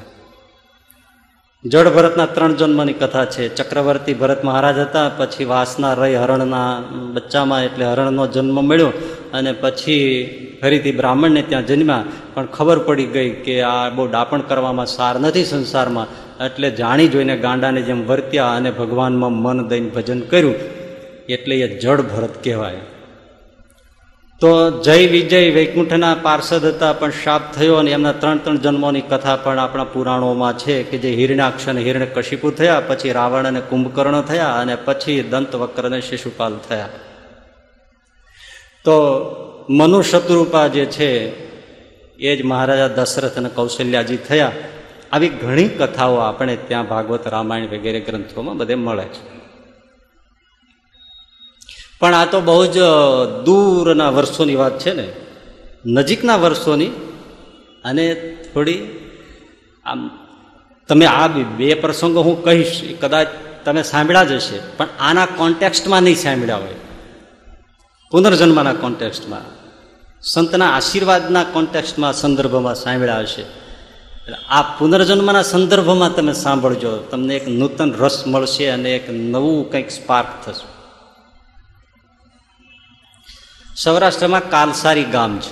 જળ 1.65 1.89
ભરતના 1.91 2.27
ત્રણ 2.27 2.55
જન્મની 2.55 2.93
કથા 2.93 3.25
છે. 3.25 3.55
ચક્રવર્તી 3.55 4.15
ભરત 4.15 4.45
મહારાજ 4.45 4.79
હતા, 4.79 5.11
પછી 5.17 5.45
વાસના 5.45 5.95
રહી 5.95 6.15
હરણના 6.15 6.81
બચ્ચામાં 7.13 7.65
એટલે 7.65 7.85
હરણનો 7.85 8.27
જન્મ 8.27 8.65
મળ્યો 8.65 8.93
અને 9.35 9.53
પછી 9.53 10.59
ફરીથી 10.63 10.93
બ્રાહ્મણને 10.93 11.43
ત્યાં 11.43 11.67
જન્મ્યા. 11.67 12.05
પણ 12.35 12.47
ખબર 12.47 12.79
પડી 12.79 13.07
ગઈ 13.07 13.31
કે 13.31 13.63
આ 13.63 13.89
બહુ 13.89 14.07
ડાપણ 14.07 14.41
કરવામાં 14.41 14.87
સાર 14.87 15.21
નથી 15.21 15.45
સંસારમાં. 15.45 16.07
એટલે 16.45 16.71
જાણી 16.71 17.09
જોઈને 17.09 17.37
ગાંડાને 17.37 17.83
જેમ 17.83 18.07
વર્ત્યા 18.07 18.57
અને 18.57 18.71
ભગવાનમાં 18.71 19.33
મન 19.33 19.69
દઈને 19.69 19.89
ભજન 19.89 20.21
કર્યું. 20.21 20.55
એટલે 21.29 21.57
એ 21.57 21.79
જળ 21.79 22.03
ભરત 22.03 22.45
કહેવાય. 22.45 22.81
તો 24.41 24.83
જય 24.83 25.09
વિજય 25.09 25.51
વૈકુંઠના 25.51 26.15
પાર્ષદ 26.23 26.65
હતા, 26.65 26.93
પણ 26.93 27.11
શાપ 27.11 27.43
થયો 27.55 27.75
અને 27.75 27.91
એમના 27.91 28.13
ત્રણ 28.13 28.39
ત્રણ 28.39 28.57
જન્મોની 28.57 29.01
કથા 29.01 29.37
પણ 29.37 29.59
આપણા 29.59 29.85
પુરાણોમાં 29.85 30.53
છે 30.53 30.83
કે 30.83 30.99
જે 30.99 31.11
હિરણાક્ષ 31.11 31.69
અને 31.69 31.81
હિરણ્ય 31.81 32.07
કશિપુ 32.07 32.51
થયા, 32.51 32.81
પછી 32.81 33.13
રાવણ 33.13 33.47
અને 33.47 33.61
કુંભકર્ણ 33.61 34.21
થયા 34.21 34.61
અને 34.61 34.77
પછી 34.77 35.23
દંતવક્ર 35.23 35.87
અને 35.87 36.01
શિશુપાલ 36.01 36.59
થયા. 36.69 36.89
તો 38.85 38.97
મનુ 39.71 40.03
શત્રુપા 40.03 40.69
જે 40.69 40.87
છે, 40.87 41.11
એ 42.19 42.37
જ 42.37 42.43
મહારાજા 42.43 42.89
દશરથ 42.89 43.39
અને 43.39 43.49
કૌશલ્યાજી 43.49 44.17
થયા. 44.17 44.53
આવી 45.13 45.29
ઘણી 45.29 45.69
કથાઓ 45.69 46.17
આપણે 46.17 46.57
ત્યાં 46.57 46.89
ભાગવત 46.89 47.27
રામાયણ 47.27 47.67
વગેરે 47.67 48.01
ગ્રંથોમાં 48.01 48.57
બધે 48.57 48.75
મળે 48.75 49.03
છે. 49.03 49.36
પણ 52.01 52.15
આ 52.15 52.27
તો 52.27 52.41
બહુ 52.41 52.67
જ 52.67 52.79
દૂરના 53.45 54.11
વર્ષોની 54.11 54.55
વાત 54.55 54.79
છે 54.79 54.93
ને. 54.93 55.09
નજીકના 55.87 56.37
વર્ષોની 56.37 56.87
અને 57.85 58.37
થોડી, 58.55 58.79
આમ, 59.85 60.11
તમે 60.89 61.07
આ 61.07 61.27
બે 61.27 61.75
પ્રસંગો 61.75 62.21
હું 62.23 62.45
કહીશ 62.45 62.83
કદાચ 63.01 63.29
તમે 63.65 63.83
સાંભળ્યા 63.83 64.25
જ 64.25 64.33
હશે, 64.33 64.59
પણ 64.77 64.89
આના 65.01 65.27
કોન્ટેક્સ્ટમાં 65.27 66.03
નહીં 66.03 66.17
સાંભળ્યા 66.17 66.57
હોય. 66.57 66.75
પુનર્જન્મના 68.11 68.73
કોન્ટેક્સ્ટમાં 68.73 69.45
સંતના 70.23 70.71
આશીર્વાદના 70.71 71.45
કોન્ટેક્સ્ટમાં 71.45 72.13
સંદર્ભમાં 72.13 72.75
સાંભળ્યા 72.75 73.19
હશે. 73.19 73.43
એટલે 73.43 74.37
આ 74.49 74.63
પુનર્જન્મના 74.63 75.43
સંદર્ભમાં 75.43 76.15
તમે 76.15 76.33
સાંભળજો, 76.33 76.97
તમને 76.97 77.37
એક 77.37 77.49
નૂતન 77.49 77.93
રસ 77.93 78.25
મળશે 78.27 78.67
અને 78.69 78.97
એક 78.97 79.11
નવું 79.11 79.71
કંઈક 79.71 79.91
સ્પાર્ક 79.91 80.47
થશે. 80.47 80.76
સૌરાષ્ટ્રમાં 83.83 84.51
કાલસારી 84.51 85.05
ગામ 85.05 85.39
છે. 85.39 85.51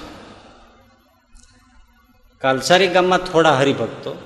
કાલસારી 2.41 2.87
ગામમાં 2.87 3.19
થોડા 3.19 3.55
હરિભક્તો. 3.55 4.17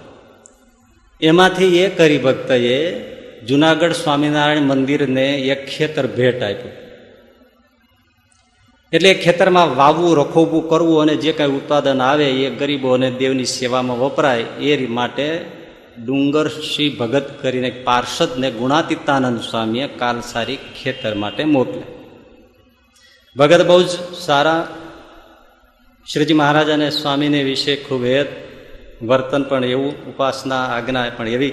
એમાંથી 1.21 1.79
એક 1.79 2.01
હરિભક્તએ 2.01 2.93
જુનાગઢ 3.41 3.93
સ્વામિનારાયણ 3.93 4.61
મંદિરને 4.61 5.35
એક 5.35 5.67
ખેતર 5.67 6.07
ભેટ 6.07 6.43
આપ્યું. 6.43 6.71
એટલે 8.93 9.11
એ 9.11 9.23
ખેતરમાં 9.23 9.77
વાવવું, 9.77 10.17
રખોબું 10.17 10.69
કરવું 10.69 11.03
અને 11.03 11.17
જે 11.17 11.33
કાંઈ 11.33 11.51
ઉત્પાદન 11.51 12.01
આવે 12.01 12.31
એ 12.31 12.51
ગરીબો 12.51 12.91
અને 12.93 13.11
દેવની 13.11 13.45
સેવામાં 13.45 13.99
વપરાય 13.99 14.41
એ 14.41 14.87
માટે 14.87 15.45
ડુંગર 16.05 16.49
શ્રી 16.49 16.89
ભગત 16.89 17.43
કરીને 17.43 17.71
પાર્ષદને 17.71 18.51
ગુણાતીતાનંદ 18.51 19.41
સ્વામીએ 19.41 19.87
કાલસારી 19.87 20.57
ખેતર 20.57 21.15
માટે 21.15 21.45
મોકલ્યા. 21.45 21.98
ભગત 23.39 23.67
બહુ 23.67 23.83
જ 23.83 23.89
સારા 24.19 24.69
શ્રીજી 26.13 26.35
મહારાજ 26.35 26.71
અને 26.71 26.91
સ્વામીને 26.91 27.43
વિશે 27.43 27.77
ખૂબ 27.77 28.05
હેત, 28.05 28.27
વર્તન 29.03 29.43
પણ 29.43 29.65
એવું, 29.65 30.07
ઉપાસના, 30.07 30.65
આજ્ઞા 30.65 31.11
પણ 31.17 31.29
એવી. 31.29 31.51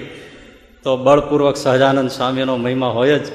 તો 0.82 0.96
બળપૂર્વક 0.96 1.56
સહજાનંદ 1.56 2.10
સ્વામીનો 2.10 2.56
મહિમા 2.56 2.86
હોય 2.86 3.18
જ, 3.18 3.26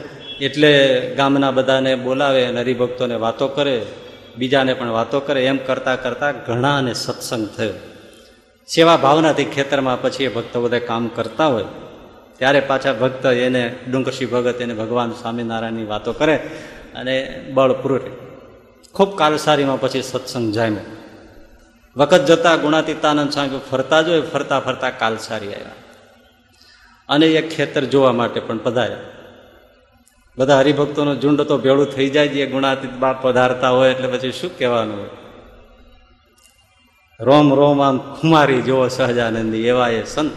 એટલે 0.42 0.72
ગામના 1.18 1.52
બધાને 1.52 1.96
બોલાવે 1.96 2.46
અને 2.46 2.62
હરિભક્તોને 2.62 3.16
વાતો 3.16 3.48
કરે, 3.48 3.86
બીજાને 4.38 4.74
પણ 4.74 4.90
વાતો 4.90 5.20
કરે, 5.20 5.46
એમ 5.46 5.58
કરતાં 5.58 6.04
કરતાં 6.04 6.34
ઘણા 6.46 6.78
અને 6.78 6.94
સત્સંગ 6.94 7.48
થયો. 7.58 7.74
સેવા 8.68 8.98
ભાવનાથી 8.98 9.46
ખેતરમાં 9.46 10.02
પછી 10.02 10.24
એ 10.24 10.28
ભક્તો 10.28 10.62
બધા 10.62 10.80
કામ 10.80 11.08
કરતા 11.08 11.48
હોય. 11.48 11.64
ત્યારે 12.38 12.60
પાછા 12.60 12.94
ભક્ત 12.94 13.26
એને 13.26 13.76
ડુંગરસિંહ 13.92 14.30
ભગત 14.30 14.62
એને 14.62 14.74
ભગવાન 14.74 15.12
સ્વામિનારાયણની 15.12 15.86
વાતો 15.86 16.14
કરે 16.14 16.36
અને 16.96 17.46
બળપૂર્વક 17.54 18.31
ખૂબ 18.94 19.18
કાલસારીમાં 19.18 19.80
પછી 19.80 20.02
સત્સંગ 20.02 20.54
જામ્યો. 20.54 20.98
વખત 21.98 22.26
જતા 22.26 22.56
ગુણાતીતાનંદ 22.56 23.32
સ્વામી 23.32 23.60
ફરતા 23.72 24.02
જોઈએ 24.02 24.22
ફરતા 24.22 24.60
ફરતા 24.60 24.90
કાલસારી 24.90 25.54
આવ્યા. 25.54 25.72
અને 27.10 27.26
એ 27.26 27.50
ખેતર 27.50 27.84
જોવા 27.84 28.12
માટે 28.12 28.40
પણ 28.40 28.58
પધાર્યા. 28.58 28.98
બધા 30.38 30.58
હરિભક્તોનો 30.58 31.16
ઝુંડ 31.16 31.42
તો 31.42 31.58
ભેળું 31.58 31.86
થઈ 31.86 32.10
જાય 32.10 32.28
છે 32.28 32.46
ગુણાતીત 32.46 32.92
બાપ 32.92 33.22
પધારતા 33.22 33.70
હોય 33.70 33.92
એટલે 33.92 34.08
પછી 34.08 34.32
શું 34.32 34.58
કહેવાનું 34.58 35.00
હોય? 35.00 35.10
રોમ 37.20 37.54
રોમ 37.54 37.82
આમ 37.82 38.16
ખુમારી 38.16 38.62
જોવો 38.62 38.88
સહજાનંદી, 38.88 39.68
એવા 39.68 39.90
એ 39.90 40.04
સંત. 40.04 40.32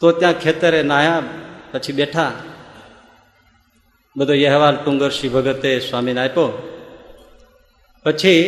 તો 0.00 0.12
ત્યાં 0.12 0.32
ખેતરે 0.32 0.82
નાહ્યા, 0.82 1.22
પછી 1.72 1.92
બેઠા 1.92 2.32
બધો 4.16 4.32
અહેવાલ 4.32 4.76
ડુંગરસિંહ 4.76 5.32
ભગતે 5.32 5.80
સ્વામીને 5.80 6.20
આપ્યો. 6.20 6.48
પછી 8.04 8.42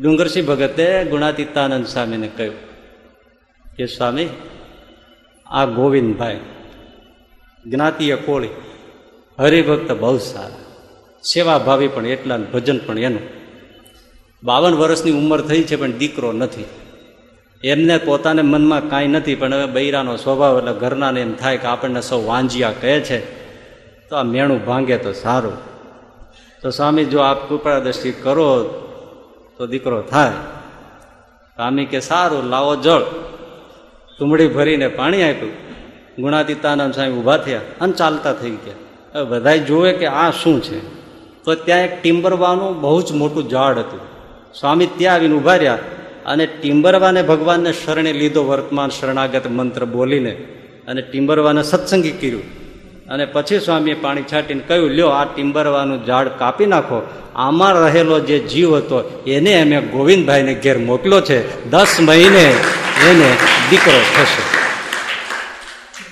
ડુંગરસિંહ 0.00 0.46
ભગતે 0.46 1.04
ગુણાતીતાનંદ 1.04 1.86
સ્વામીને 1.86 2.28
કહ્યું 2.36 2.56
કે 3.76 3.86
સ્વામી, 3.86 4.28
આ 5.46 5.64
ગોવિંદભાઈ 5.64 6.40
જ્ઞાતીય 7.66 8.16
કોળી, 8.16 8.48
હરિભક્ત 9.38 9.92
બહુ 9.92 10.18
સારા, 10.18 10.64
સેવાભાવી 11.24 11.88
પણ 11.88 12.06
એટલા 12.06 12.36
ભજન 12.36 12.78
પણ 12.78 12.98
એનું. 12.98 13.22
બાવન 14.44 14.74
વર્ષની 14.74 15.10
ઉંમર 15.10 15.40
થઈ 15.40 15.62
છે 15.62 15.76
પણ 15.76 15.92
દીકરો 15.92 16.32
નથી. 16.32 16.64
એમને 17.64 17.98
પોતાને 17.98 18.42
મનમાં 18.42 18.90
કાંઈ 18.90 19.06
નથી, 19.06 19.34
પણ 19.34 19.54
હવે 19.54 19.66
બૈરાનો 19.66 20.16
સ્વભાવ 20.16 20.58
એટલે 20.58 20.72
ઘરનાને 20.72 21.20
એમ 21.20 21.34
થાય 21.34 21.56
કે 21.56 21.66
આપણને 21.66 22.00
સૌ 22.00 22.24
વાંજિયા 22.24 22.72
કહે 22.80 23.00
છે. 23.00 23.43
તો 24.10 24.16
આ 24.16 24.22
મેણું 24.22 24.64
ભાંગે 24.64 24.96
તો 24.96 25.12
સારું. 25.12 25.52
તો 26.62 26.70
સ્વામી, 26.70 27.04
જો 27.04 27.18
આપ 27.18 27.48
કૃપા 27.48 27.78
દ્રષ્ટિ 27.78 28.12
કરો 28.12 28.64
તો 29.58 29.66
દીકરો 29.66 30.02
થાય. 30.02 30.30
સ્વામી 31.56 31.84
કે 31.84 32.00
સારું, 32.00 32.44
લાવો 32.44 32.76
જળ. 32.76 33.00
તુમડી 34.18 34.48
ભરીને 34.48 34.88
પાણી 34.88 35.22
આપ્યું. 35.22 35.52
ગુણાતીતાનંદ 36.18 36.94
સ્વામી 36.94 37.12
ઊભા 37.12 37.36
થયા 37.36 37.60
અને 37.80 37.92
ચાલતા 37.92 38.32
થઈ 38.32 38.50
ગયા. 38.50 38.74
હવે 39.14 39.24
બધા 39.24 39.56
જુએ 39.56 39.92
કે 39.92 40.06
આ 40.06 40.30
શું 40.30 40.62
છે? 40.62 41.04
તો 41.44 41.54
ત્યાં 41.54 41.80
એક 41.80 42.02
ટિમ્બરવાનું 42.02 42.80
બહુ 42.80 43.02
જ 43.02 43.12
મોટું 43.12 43.50
ઝાડ 43.50 43.78
હતું. 43.78 44.00
સ્વામી 44.60 44.86
ત્યાં 44.86 45.14
આવીને 45.14 45.36
ઊભા 45.36 45.56
રહ્યા 45.56 45.78
અને 46.26 46.46
ટિમ્બરવાને 46.46 47.22
ભગવાનને 47.22 47.72
શરણે 47.72 48.12
લીધો 48.12 48.44
વર્તમાન 48.44 48.88
શરણાગત 48.88 49.50
મંત્ર 49.50 49.84
બોલીને 49.84 50.30
અને 50.88 51.02
ટિમ્બરવાને 51.02 51.62
સત્સંગી 51.62 52.10
કર્યું. 52.10 52.63
અને 53.08 53.26
પછી 53.26 53.60
સ્વામીએ 53.60 53.94
પાણી 53.94 54.22
છાંટીને 54.22 54.60
કહ્યું, 54.60 54.90
લ્યો, 54.90 55.08
આ 55.08 55.24
ટિમ્બરવાનું 55.24 56.06
ઝાડ 56.06 56.28
કાપી 56.28 56.66
નાખો. 56.66 57.08
આમાં 57.36 57.72
રહેલો 57.72 58.20
જે 58.20 58.38
જીવ 58.38 58.76
હતો, 58.76 59.22
એને 59.26 59.60
અમે 59.60 59.80
ગોવિંદભાઈને 59.80 60.54
ઘેર 60.54 60.78
મોકલો 60.78 61.20
છે. 61.20 61.70
દસ 61.70 61.96
મહિને 62.00 62.54
એને 63.10 63.36
દીકરો 63.70 64.00
થશે. 64.16 64.64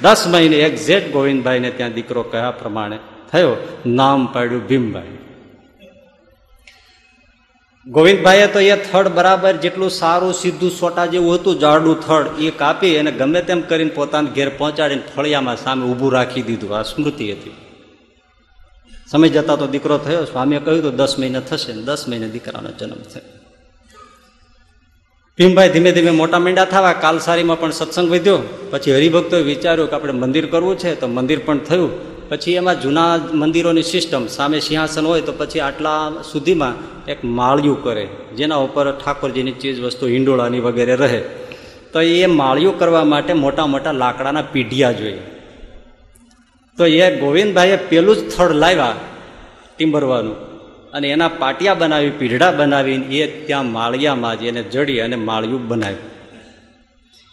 દસ 0.03 0.27
મહિને 0.27 0.57
એક્ઝેક્ટ 0.57 1.13
ગોવિંદભાઈને 1.13 1.71
ત્યાં 1.71 1.93
દીકરો 1.93 2.23
કયા 2.23 2.51
પ્રમાણે 2.51 2.99
થયો? 3.33 3.57
નામ 3.87 4.27
પાડ્યું 4.27 4.67
ભીમભાઈ. 4.67 5.03
ગોવિંદભાઈએ 7.91 8.47
તો 8.47 8.61
એ 8.61 8.77
થડ 8.77 9.09
બરાબર 9.09 9.57
જેટલું 9.57 9.91
સારું, 9.91 10.35
સીધું, 10.35 10.71
સોટા 10.71 11.07
જેવું 11.07 11.35
હતું, 11.35 11.59
જાડું 11.59 12.01
થડ, 12.01 12.41
એ 12.41 12.51
કાપી 12.51 12.97
અને 12.97 13.13
ગમે 13.13 13.43
તેમ 13.43 13.61
કરીને 13.61 13.91
પોતાના 13.91 14.31
ઘેર 14.31 14.49
પહોંચાડીને 14.49 15.03
ફળિયામાં 15.17 15.57
સામે 15.57 15.87
ઊભું 15.87 16.13
રાખી 16.13 16.43
દીધું. 16.43 16.79
આ 16.79 16.83
સ્મૃતિ 16.83 17.33
હતી. 17.33 17.55
સમય 19.11 19.29
જતા 19.29 19.57
તો 19.57 19.67
દીકરો 19.67 19.99
થયો. 19.99 20.25
સ્વામીએ 20.25 20.59
કહ્યું 20.59 20.83
તો 20.83 20.91
દસ 20.91 21.19
મહિને 21.19 21.41
થશે 21.41 21.73
ને 21.73 21.83
દસ 21.83 22.09
મહિને 22.09 22.29
દીકરાનો 22.29 22.71
જન્મ 22.71 22.95
થયો. 22.95 23.23
ભીમભાઈ 25.39 25.69
ધીમે 25.69 25.93
ધીમે 25.93 26.11
મોટા 26.11 26.39
મીંડા 26.39 26.65
થવા 26.65 26.93
કાલસારીમાં 26.93 27.61
પણ 27.61 27.71
સત્સંગ 27.71 28.11
વધ્યો. 28.11 28.39
પછી 28.71 28.93
હરિભક્તોએ 28.93 29.43
વિચાર્યું 29.43 29.91
કે 29.91 29.97
આપણે 29.97 30.13
મંદિર 30.13 30.47
કરવું 30.47 30.79
છે, 30.79 31.01
તો 31.01 31.07
મંદિર 31.07 31.41
પણ 31.45 31.59
થયું. 31.59 32.12
પછી 32.33 32.53
એમાં 32.53 32.81
જૂના 32.81 33.17
મંદિરોની 33.17 33.83
સિસ્ટમ, 33.83 34.27
સામે 34.27 34.61
સિંહાસન 34.61 35.07
હોય 35.07 35.21
તો 35.21 35.33
પછી 35.33 35.61
આટલા 35.61 36.11
સુધીમાં 36.33 36.75
એક 37.07 37.25
માળિયું 37.25 37.85
કરે, 37.85 38.05
જેના 38.37 38.57
ઉપર 38.57 38.93
ઠાકોરજીની 38.93 39.53
ચીજ 39.53 39.81
વસ્તુ, 39.81 40.07
હિંડોળાની 40.07 40.61
વગેરે 40.61 40.97
રહે. 40.97 41.21
તો 41.93 42.01
એ 42.01 42.27
માળિયું 42.27 42.79
કરવા 42.79 43.05
માટે 43.05 43.33
મોટા 43.33 43.67
મોટા 43.67 43.93
લાકડાના 43.93 44.43
પીઢિયા 44.43 44.93
જોઈએ. 44.93 45.23
તો 46.79 46.87
એ 46.87 47.17
ગોવિંદભાઈએ 47.17 47.77
પેલું 47.77 48.17
જ 48.17 48.37
થડ 48.37 48.53
લાવ્યા 48.53 48.95
ટીમ્બરવાનું 49.77 50.37
અને 50.93 51.09
એના 51.09 51.29
પાટિયા 51.29 51.75
બનાવી, 51.75 52.11
પીઢડા 52.11 52.51
બનાવીને 52.51 53.07
એ 53.17 53.47
ત્યાં 53.47 53.67
માળિયામાં 53.67 54.41
જ 54.41 54.43
એને 54.45 54.63
જડી 54.63 55.01
અને 55.01 55.17
માળિયું 55.17 55.69
બનાવ્યું. 55.69 56.11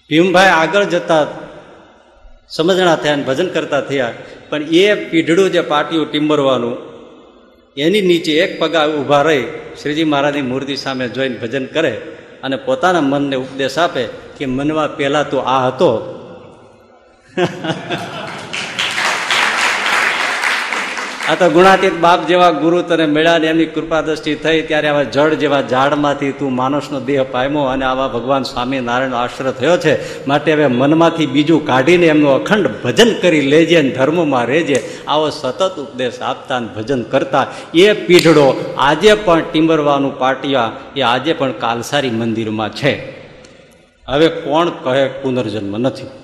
ભીમભાઈ 0.10 0.48
આગળ 0.48 0.84
જતા 0.84 1.28
સમજણા 2.50 2.96
થયા 2.96 3.14
અને 3.14 3.24
ભજન 3.24 3.48
કરતા 3.48 3.82
થયા. 3.82 4.14
પણ 4.50 4.64
એ 4.82 4.86
પીઢડું 5.10 5.50
જે 5.56 5.62
પાટિયું 5.72 6.08
ટીમ્બરવાનું 6.10 6.78
એની 7.78 8.08
નીચે 8.10 8.34
એક 8.44 8.52
પગા 8.60 8.88
ઊભા 8.90 9.24
રહી, 9.24 9.46
શ્રીજી 9.80 10.08
મહારાજની 10.12 10.50
મૂર્તિ 10.52 10.76
સામે 10.84 11.06
જોઈને 11.16 11.38
ભજન 11.42 11.66
કરે 11.76 11.94
અને 12.44 12.58
પોતાના 12.68 13.10
મનને 13.12 13.36
ઉપદેશ 13.44 13.78
આપે 13.78 14.04
કે 14.38 14.44
મનમાં 14.48 14.96
પહેલાં 14.98 15.30
તો 15.32 15.38
આ 15.56 15.62
હતો. 15.68 15.92
આ 21.30 21.36
તો 21.36 21.50
ગુણાતીત 21.50 21.94
બાપ 21.94 22.28
જેવા 22.28 22.52
ગુરુ 22.52 22.82
તને 22.82 23.06
મળ્યા 23.06 23.38
ને 23.38 23.48
એમની 23.48 23.66
કૃપા 23.66 24.02
દ્રષ્ટિ 24.02 24.36
થઈ 24.36 24.62
ત્યારે 24.62 24.88
આવા 24.88 25.04
જળ 25.04 25.34
જેવા 25.34 25.62
ઝાડમાંથી 25.62 26.32
તું 26.32 26.56
માણસનો 26.56 27.00
દેહ 27.00 27.24
પામ્યો 27.24 27.62
અને 27.62 27.86
આવા 27.86 28.08
ભગવાન 28.08 28.44
સ્વામિનારાયણનો 28.44 29.18
આશ્રય 29.18 29.52
થયો 29.52 29.78
છે. 29.78 30.26
માટે 30.28 30.54
હવે 30.54 30.68
મનમાંથી 30.68 31.26
બીજું 31.26 31.66
કાઢીને 31.66 32.06
એમનું 32.06 32.34
અખંડ 32.34 32.68
ભજન 32.84 33.20
કરી 33.22 33.42
લેજે 33.42 33.76
અને 33.76 33.90
ધર્મમાં 33.90 34.46
રહેજે. 34.46 34.84
આવો 35.08 35.30
સતત 35.30 35.80
ઉપદેશ 35.80 36.22
આપતા 36.22 36.58
અને 36.58 36.68
ભજન 36.76 37.02
કરતા. 37.04 37.48
એ 37.74 37.94
પીઢડો 37.94 38.76
આજે 38.78 39.14
પણ 39.14 39.42
ટીમ્બરવાનું 39.52 40.20
પાટિયા 40.20 40.72
એ 40.98 41.02
આજે 41.02 41.34
પણ 41.34 41.52
કાલસારી 41.52 42.10
મંદિરમાં 42.10 42.70
છે. 42.70 43.20
હવે 44.08 44.28
કોણ 44.28 44.70
કહે 44.70 45.08
પુનર્જન્મ 45.08 45.78
નથી? 45.78 46.19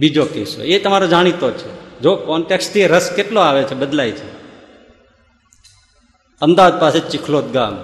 બીજો 0.00 0.24
કિસ્સો 0.24 0.62
એ 0.62 0.78
તમારો 0.78 1.06
જાણીતો 1.06 1.50
છે. 1.50 2.00
જો 2.00 2.16
કોન્ટેક્સથી 2.16 2.86
રસ 2.86 3.12
કેટલો 3.16 3.40
આવે 3.40 3.62
છે, 3.62 3.74
બદલાય 3.74 4.10
છે. 4.10 4.28
અમદાવાદ 6.40 6.80
પાસે 6.80 7.00
ચીખલોદ 7.00 7.52
ગામ. 7.52 7.78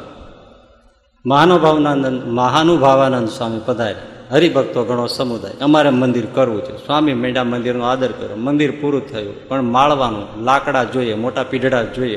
મહાનુભાવનાનંદ, 1.26 2.22
મહાનુભાવાનંદ 2.26 3.28
સ્વામી 3.28 3.60
પધાર્યા. 3.66 4.02
હરિભક્તો 4.30 4.84
ઘણો 4.84 5.06
સમુદાય. 5.06 5.52
અમારે 5.60 5.90
મંદિર 5.90 6.26
કરવું 6.34 6.64
છે. 6.64 6.76
સ્વામી 6.86 7.14
મેંડા 7.14 7.44
મંદિરનો 7.44 7.84
આદર 7.84 8.12
કર્યો. 8.12 8.36
મંદિર 8.36 8.72
પૂરું 8.80 9.08
થયું, 9.08 9.48
પણ 9.48 9.62
માળવાનું, 9.62 10.44
લાકડા 10.44 10.84
જોઈએ, 10.84 11.14
મોટા 11.14 11.42
પીઢડા 11.42 11.82
જોઈએ. 11.82 12.16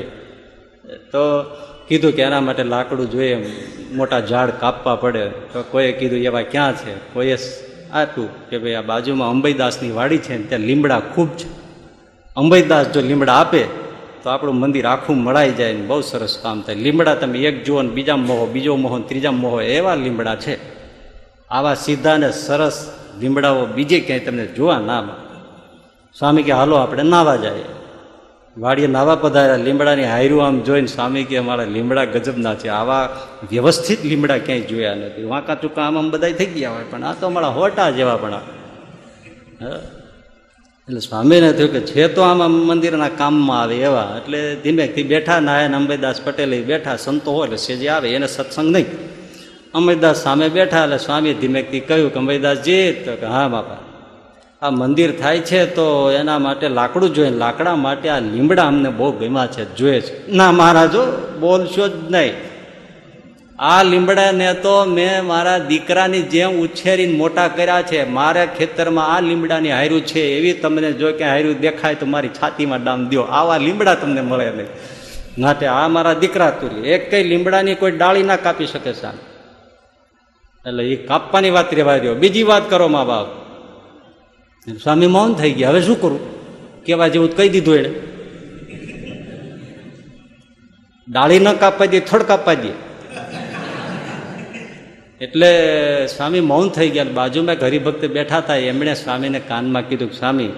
તો 0.84 1.42
કીધું 1.88 2.12
કે 2.12 2.22
એના 2.22 2.40
માટે 2.40 2.64
લાકડું 2.64 3.10
જોઈએ, 3.10 3.56
મોટા 3.92 4.20
ઝાડ 4.20 4.50
કાપવા 4.50 4.96
પડે. 4.96 5.28
તો 5.28 5.64
કોઈએ 5.70 5.92
કીધું, 5.92 6.18
એવા 6.18 6.42
ક્યાં 6.42 6.76
છે? 6.76 6.94
કોઈએ 6.94 7.36
આપ્યું 7.92 8.48
કે 8.48 8.58
ભાઈ 8.58 8.74
આ 8.74 8.82
બાજુમાં 8.82 9.30
અંબઈદાસની 9.30 9.90
વાડી 9.90 10.18
છે 10.18 10.38
ને 10.38 10.44
ત્યાં 10.44 10.60
લીમડા 10.60 11.00
ખૂબ 11.00 11.28
છે. 11.28 11.48
અંબઈદાસ 12.36 12.86
જો 12.86 13.00
લીમડા 13.00 13.34
આપે, 13.34 13.64
તો 14.22 14.30
આપણું 14.30 14.54
મંદિર 14.54 14.86
આખું 14.86 15.16
મળાઈ 15.16 15.52
જાય 15.52 15.72
ને 15.72 15.80
બહુ 15.80 16.00
સરસ 16.00 16.38
કામ 16.42 16.62
થાય. 16.62 16.74
લીમડા 16.74 17.14
તમે 17.14 17.38
એક 17.38 17.64
જુઓ 17.64 17.82
ને 17.82 17.88
બીજા 17.88 18.16
મોહો, 18.16 18.46
બીજો 18.46 18.76
મોહો 18.76 18.98
ત્રીજા 18.98 19.30
મોહો, 19.30 19.60
એવા 19.60 19.94
લીમડા 19.94 20.36
છે. 20.36 20.58
આવા 21.48 21.74
સીધા 21.74 22.16
ને 22.16 22.32
સરસ 22.32 22.92
લીમડાઓ 23.20 23.66
બીજે 23.66 24.00
ક્યાંય 24.00 24.20
તમને 24.20 24.46
જોવા 24.46 24.78
ના 24.78 25.08
સ્વામી 26.18 26.42
કે, 26.42 26.52
હાલો, 26.52 26.76
આપણે 26.76 27.02
નાવા 27.02 27.36
જાય 27.36 27.79
વાડીએ 28.56 28.88
નાવા 28.96 29.20
પધાર્યા, 29.24 29.64
લીમડાની 29.66 30.08
હાયરું 30.12 30.42
આમ 30.44 30.56
જોઈને 30.68 30.90
સ્વામી 30.94 31.24
કે 31.30 31.36
અમારા 31.42 31.70
લીમડા 31.76 32.06
ગજબના 32.14 32.54
છે, 32.62 32.68
આવા 32.78 33.04
વ્યવસ્થિત 33.52 34.00
લીમડા 34.10 34.38
ક્યાંય 34.46 34.68
જોયા 34.70 34.98
નથી. 35.00 35.26
વાંકા 35.32 35.56
ચૂકા 35.62 35.84
આમ 35.86 35.96
આમ 36.00 36.08
બધા 36.14 36.34
થઈ 36.40 36.50
ગયા 36.54 36.74
હોય, 36.74 36.86
પણ 36.92 37.04
આ 37.10 37.14
તો 37.20 37.26
અમારા 37.30 37.54
હોટા 37.58 37.90
જેવા 37.98 38.18
પણ 38.22 38.36
એટલે 40.88 41.00
સ્વામીને 41.08 41.50
થયું 41.58 41.70
કે 41.74 41.80
છે 41.90 42.08
તો 42.14 42.22
આમ 42.28 42.42
મંદિરના 42.70 43.10
કામમાં 43.20 43.60
આવે 43.62 43.76
એવા, 43.88 44.08
એટલે 44.18 44.40
ધીમેથી 44.64 45.06
બેઠા 45.12 45.40
નાયન 45.48 45.78
અંબેદાસ 45.80 46.18
પટેલ 46.24 46.52
બેઠા, 46.70 46.96
સંતો 47.04 47.30
હોય 47.36 47.46
એટલે 47.48 47.60
સેજે 47.66 47.86
આવે, 47.94 48.08
એને 48.16 48.28
સત્સંગ 48.36 48.70
નહીં. 48.74 48.88
અંબેદાસ 49.78 50.18
સામે 50.26 50.46
બેઠા, 50.58 50.84
એટલે 50.86 50.98
સ્વામીએ 51.06 51.34
ધીમેકથી 51.42 51.86
કહ્યું 51.88 52.10
કે 52.14 52.18
અંબેદાસજી, 52.22 52.84
તો 53.04 53.12
કે 53.22 53.26
હા 53.36 53.46
બાપા. 53.54 53.80
આ 54.62 54.70
મંદિર 54.70 55.20
થાય 55.20 55.38
છે 55.38 55.66
તો 55.66 56.10
એના 56.10 56.38
માટે 56.38 56.68
લાકડું 56.68 57.14
જોઈએ 57.14 57.30
લાકડા 57.30 57.76
માટે 57.76 58.08
આ 58.08 58.18
લીમડા 58.18 58.62
અમને 58.62 58.88
બહુ 58.88 59.12
ગમ્યા 59.12 59.46
છે 59.46 59.74
જોઈએ 59.74 60.00
છે. 60.00 60.32
ના 60.32 60.52
મહારાજો, 60.52 61.02
બોલશો 61.40 61.88
જ 61.88 61.92
નહીં. 62.10 62.34
આ 63.58 63.82
લીમડાને 63.82 64.54
તો 64.54 64.84
મેં 64.84 65.24
મારા 65.24 65.58
દીકરાની 65.58 66.22
જેમ 66.22 66.60
ઉછેરીને 66.60 67.16
મોટા 67.16 67.48
કર્યા 67.48 67.82
છે. 67.82 68.08
મારા 68.08 68.44
ખેતરમાં 68.44 69.14
આ 69.14 69.20
લીમડાની 69.20 69.70
હાયરું 69.70 70.00
છે, 70.00 70.20
એવી 70.38 70.52
તમને 70.52 70.92
જો 70.92 71.12
કે 71.12 71.24
હાર્યું 71.24 71.60
દેખાય 71.60 71.94
તો 71.94 72.06
મારી 72.06 72.28
છાતીમાં 72.28 72.84
ડામ 72.84 73.08
દો 73.08 73.20
આવા 73.22 73.56
લીમડા 73.56 73.94
તમને 73.94 74.20
મળે 74.20 74.50
નહીં. 74.50 74.66
માટે 75.38 75.66
આ 75.66 75.88
મારા 75.88 76.12
દીકરા 76.12 76.50
તુરી 76.50 76.88
એક 76.88 77.10
કઈ 77.10 77.22
લીમડાની 77.22 77.74
કોઈ 77.74 77.90
ડાળી 77.90 78.22
ના 78.22 78.36
કાપી 78.36 78.66
શકે 78.66 78.92
છે 78.92 79.06
એટલે 80.66 80.92
એ 80.92 80.96
કાપવાની 80.96 81.50
વાત 81.50 81.74
રહેવા 81.74 81.98
દો 81.98 82.14
બીજી 82.14 82.42
વાત 82.42 82.70
કરો 82.70 82.88
મા 82.88 83.04
બાપ. 83.04 83.39
સ્વામી 84.82 85.06
મૌન 85.06 85.34
થઈ 85.34 85.52
ગયા. 85.52 85.70
હવે 85.70 85.82
શું 85.82 86.00
કરું? 86.00 86.20
કેવા 86.84 87.08
જેવું 87.08 87.36
કહી 87.36 87.48
દીધું 87.48 87.76
એને 87.76 87.88
ડાળી 91.08 91.38
ન 91.38 91.52
કાપવા 91.52 91.86
દે, 91.86 92.00
થોડ 92.00 92.22
કાપવા 92.22 92.54
દે. 92.54 92.72
એટલે 95.20 95.50
સ્વામી 96.06 96.40
મૌન 96.40 96.68
થઈ 96.68 96.88
ગયા 96.88 97.04
બાજુમાં 97.04 97.56
હરિભક્ત 97.62 98.04
બેઠા 98.04 98.38
હતા. 98.38 98.56
એમણે 98.56 98.94
સ્વામીને 98.94 99.40
કાનમાં 99.40 99.88
કીધું 99.88 100.12
સ્વામી, 100.12 100.48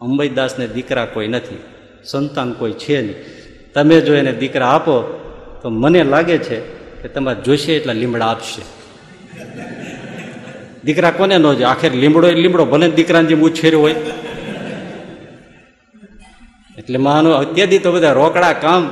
અંબઈદાસને 0.00 0.66
દીકરા 0.66 1.04
કોઈ 1.04 1.28
નથી. 1.28 1.58
સંતાન 2.04 2.52
કોઈ 2.52 2.72
છે 2.72 3.00
નહીં. 3.00 3.14
તમે 3.74 4.00
જો 4.00 4.14
એને 4.14 4.32
દીકરા 4.32 4.68
આપો, 4.68 4.96
તો 5.62 5.70
મને 5.70 6.04
લાગે 6.04 6.38
છે 6.38 6.60
કે 7.02 7.08
તમારે 7.08 7.40
જોશે 7.40 7.76
એટલા 7.76 7.92
લીમડા 7.92 8.26
આપશે. 8.26 8.75
દીકરા 10.86 11.14
કોને 11.18 11.34
ન 11.38 11.42
જોઈએ 11.42 11.68
આખેર 11.72 11.92
લીમડો 12.02 12.26
એ 12.28 12.36
લીમડો, 12.44 12.64
ભલે 12.72 12.86
દીકરાને 12.98 13.28
જેમ 13.30 13.42
ઉછેર્યો 13.48 13.82
હોય. 13.84 13.96
એટલે 16.78 16.98
માનો 17.06 17.30
અત્યાદી 17.42 17.82
તો 17.84 17.90
બધા 17.92 18.14
રોકડા 18.20 18.54
કામ. 18.64 18.82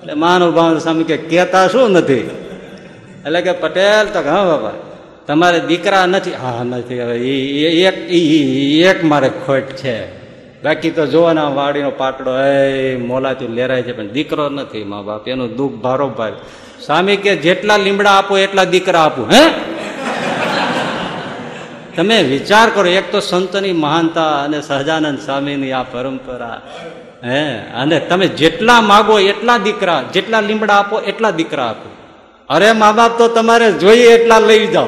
એટલે 0.00 0.14
મહાનુભાવ 0.22 0.78
સામે 0.84 1.02
કે 1.10 1.16
કહેતા 1.30 1.64
શું 1.72 1.96
નથી? 1.96 2.26
એટલે 3.26 3.40
કે 3.46 3.52
પટેલ 3.62 4.06
તો 4.14 4.20
હા, 4.28 4.44
બાપા, 4.50 4.76
તમારે 5.26 5.58
દીકરા 5.70 6.06
નથી. 6.06 6.36
હા 6.42 6.62
નથી, 6.64 7.00
હવે 7.00 7.16
એક 7.86 7.98
એક 8.90 8.98
મારે 9.10 9.30
ખોટ 9.46 9.68
છે. 9.80 9.96
બાકી 10.62 10.90
તો 10.90 11.06
જોવાના 11.06 11.48
વાડીનો 11.58 11.90
પાટડો, 12.02 12.32
એ 12.42 12.96
મોલાતું 13.10 13.50
લેરાય 13.56 13.82
છે, 13.82 13.92
પણ 13.92 14.08
દીકરો 14.16 14.46
નથી, 14.48 14.84
મા 14.84 15.02
બાપ. 15.02 15.28
એનું 15.28 15.56
દુઃખ 15.56 15.76
ભારો 15.84 16.08
ભાઈ 16.18 16.32
સ્વામી 16.86 17.18
કે, 17.24 17.32
જેટલા 17.46 17.78
લીમડા 17.86 18.14
આપો, 18.18 18.38
એટલા 18.38 18.64
દીકરા 18.74 19.04
આપું, 19.08 19.26
હે? 19.30 19.42
તમે 21.98 22.22
વિચાર 22.22 22.70
કરો, 22.70 22.86
એક 22.86 23.12
તો 23.12 23.20
સંતની 23.20 23.72
મહાનતા 23.72 24.42
અને 24.42 24.62
સહજાનંદ 24.62 25.18
સ્વામીની 25.18 25.72
આ 25.72 25.82
પરંપરા, 25.82 26.62
હે? 27.24 27.58
અને 27.58 28.00
તમે 28.00 28.26
જેટલા 28.26 28.80
માગો 28.80 29.18
એટલા 29.18 29.58
દીકરા, 29.58 30.02
જેટલા 30.12 30.40
લીમડા 30.40 30.74
આપો 30.74 30.98
એટલા 31.00 31.30
દીકરા 31.30 31.66
આપો. 31.66 31.90
અરે 32.48 32.72
મા 32.72 32.92
બાપ 32.92 33.18
તો 33.18 33.28
તમારે 33.28 33.72
જોઈએ 33.72 34.08
એટલા 34.08 34.38
લઈ 34.38 34.66
જાઓ. 34.66 34.86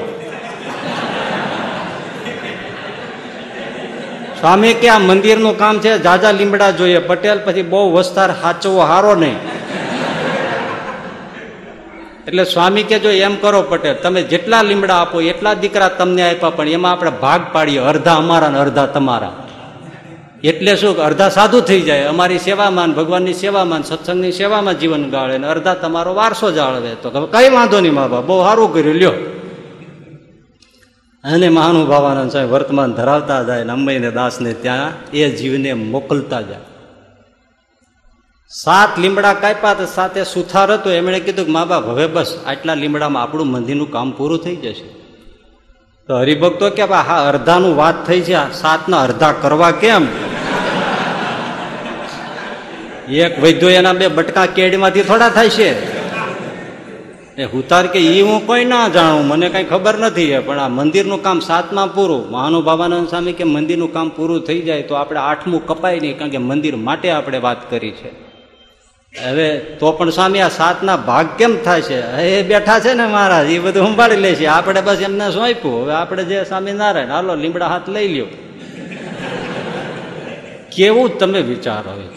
સ્વામી 4.41 4.75
કે 4.75 4.89
આ 4.89 4.99
મંદિરનું 4.99 5.59
કામ 5.59 5.79
છે, 5.79 5.99
જાજા 5.99 6.31
લીમડા 6.31 6.71
જોઈએ. 6.71 6.99
પટેલ 6.99 7.39
પછી 7.45 7.63
બહુ 7.63 7.93
વસ્તાર 7.93 8.33
સાચવો 8.33 8.81
હારો 8.81 9.15
નહીં. 9.15 9.37
એટલે 12.31 12.45
સ્વામી 12.45 12.83
કે 12.83 12.99
જો 12.99 13.11
એમ 13.11 13.37
કરો 13.37 13.63
પટેલ, 13.63 13.95
તમે 13.95 14.23
જેટલા 14.23 14.63
લીમડા 14.63 14.95
આપો, 14.95 15.21
એટલા 15.21 15.55
દીકરા 15.55 15.89
તમને 15.89 16.31
આપ્યા, 16.31 16.51
પણ 16.51 16.69
એમાં 16.69 16.93
આપણે 16.93 17.11
ભાગ 17.11 17.41
પાડીએ, 17.53 17.79
અડધા 17.79 18.15
અમારા 18.15 18.49
ને 18.49 18.59
અડધા 18.59 18.87
તમારા. 18.87 19.33
એટલે 20.45 20.77
શું 20.77 20.97
અડધા 20.97 21.29
સાધુ 21.29 21.61
થઈ 21.61 21.81
જાય, 21.81 22.05
અમારી 22.05 22.39
સેવામાં 22.39 22.93
ભગવાનની 22.93 23.35
સેવામાં 23.35 23.83
સત્સંગની 23.83 24.33
સેવામાં 24.33 24.79
જીવન 24.79 25.11
ગાળે 25.11 25.39
ને 25.39 25.47
અડધા 25.47 25.75
તમારો 25.75 26.15
વારસો 26.15 26.53
જાળવે. 26.53 26.95
તો 26.95 27.11
કઈ 27.11 27.49
વાંધો 27.49 27.81
નહીં, 27.81 27.95
મા 27.95 28.07
બાપ, 28.07 28.25
બહુ 28.25 28.43
સારું 28.43 28.75
કર્યું, 28.75 28.95
લ્યો. 28.95 29.13
અને 31.25 31.49
મહાનુભાવાનંદ 31.49 32.31
સાહેબ 32.31 32.49
વર્તમાન 32.49 32.93
ધરાવતા 32.93 33.43
જાય 33.43 33.65
ને 33.65 33.73
અંબઈને 33.73 34.11
દાસને 34.11 34.53
ત્યાં 34.53 35.11
એ 35.11 35.31
જીવને 35.31 35.73
મોકલતા 35.73 36.41
જાય. 36.41 36.70
સાત 38.53 38.99
લીમડા 38.99 39.35
કાપ્યા 39.35 39.75
તો 39.75 39.87
સાથે 39.87 40.25
સુથાર 40.25 40.73
હતો. 40.73 40.91
એમણે 40.91 41.21
કીધું 41.21 41.47
કે, 41.47 41.53
મા 41.53 41.65
બાપ, 41.65 41.87
હવે 41.87 42.07
બસ 42.07 42.39
આટલા 42.47 42.75
લીમડામાં 42.75 43.23
આપણું 43.23 43.47
મંદિરનું 43.47 43.91
કામ 43.91 44.11
પૂરું 44.11 44.39
થઈ 44.39 44.57
જશે. 44.57 44.89
તો 46.07 46.19
હરિભક્તો 46.19 46.71
કે 46.71 46.83
હા 46.83 47.29
અડધાનું 47.29 47.77
વાત 47.77 48.07
થઈ 48.07 48.21
છે. 48.21 48.53
સાતના 48.53 49.03
અડધા 49.03 49.33
કરવા 49.33 49.71
કેમ? 49.71 50.07
એક 53.09 53.43
વૈદ્યો 53.43 53.71
એના 53.71 53.93
બે 53.93 54.09
બટકા 54.09 54.47
કેડમાંથી 54.47 55.03
થોડા 55.03 55.29
થાય 55.29 55.49
છે. 55.49 56.01
એ 57.37 57.45
હુતાર 57.45 57.87
કે 57.87 57.99
એ 57.99 58.23
હું 58.23 58.47
કોઈ 58.47 58.65
ના 58.65 58.89
જાણું. 58.89 59.27
મને 59.27 59.49
કઈ 59.49 59.65
ખબર 59.65 59.99
નથી 59.99 60.39
પણ 60.39 60.59
આ 60.59 60.69
મંદિરનું 60.69 61.23
કામ 61.23 61.41
સાતમાં 61.41 61.95
પૂરું. 61.95 62.31
મહાનુભાવાનંદ 62.31 63.09
સ્વામી 63.09 63.33
કે, 63.33 63.45
મંદિરનું 63.45 63.93
કામ 63.93 64.09
પૂરું 64.09 64.41
થઈ 64.41 64.61
જાય 64.61 64.83
તો 64.83 64.95
આપણે 64.95 65.19
આઠમું 65.21 65.67
કપાય 65.67 66.01
નહીં, 66.01 66.19
કારણ 66.19 66.31
કે 66.31 66.39
મંદિર 66.39 66.77
માટે 66.77 67.11
આપણે 67.11 67.39
વાત 67.39 67.71
કરી 67.71 67.91
છે. 67.91 68.30
હવે 69.19 69.59
તો 69.59 69.93
પણ 69.93 70.11
સ્વામી, 70.11 70.41
આ 70.41 70.49
સાતના 70.49 70.97
ભાગ 70.97 71.29
કેમ 71.39 71.63
થાય 71.63 71.83
છે? 71.83 72.17
એ 72.23 72.43
બેઠા 72.43 72.81
છે 72.81 72.95
ને 72.95 73.07
મહારાજ 73.07 73.51
એ 73.51 73.59
બધું 73.59 73.87
સંભાળી 73.87 74.17
લે 74.17 74.35
છે. 74.35 74.47
આપણે 74.47 74.81
બસ 74.81 75.01
એમને 75.01 75.31
સોંપ્યું. 75.31 75.83
હવે 75.83 75.93
આપણે 75.93 76.25
જે 76.25 76.45
સ્વામિનારાયણ 76.45 77.09
હાલો, 77.09 77.35
લીમડા 77.35 77.67
હાથ 77.67 77.89
લઈ 77.89 78.09
લ્યો. 78.09 78.27
કેવું 80.77 81.19
તમે 81.19 81.41
વિચારો 81.41 82.11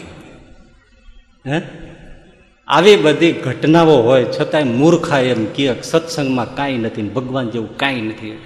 હે? 1.52 1.62
આવી 2.68 2.96
બધી 2.96 3.32
ઘટનાઓ 3.32 4.02
હોય, 4.02 4.24
છતાંય 4.24 4.64
મૂર્ખા 4.64 5.18
એમ 5.18 5.44
કે 5.44 5.82
સત્સંગમાં 5.82 6.54
કાંઈ 6.54 6.76
નથી 6.76 7.02
ભગવાન 7.02 7.50
જેવું 7.50 7.76
કાંઈ 7.76 8.00
નથી. 8.00 8.38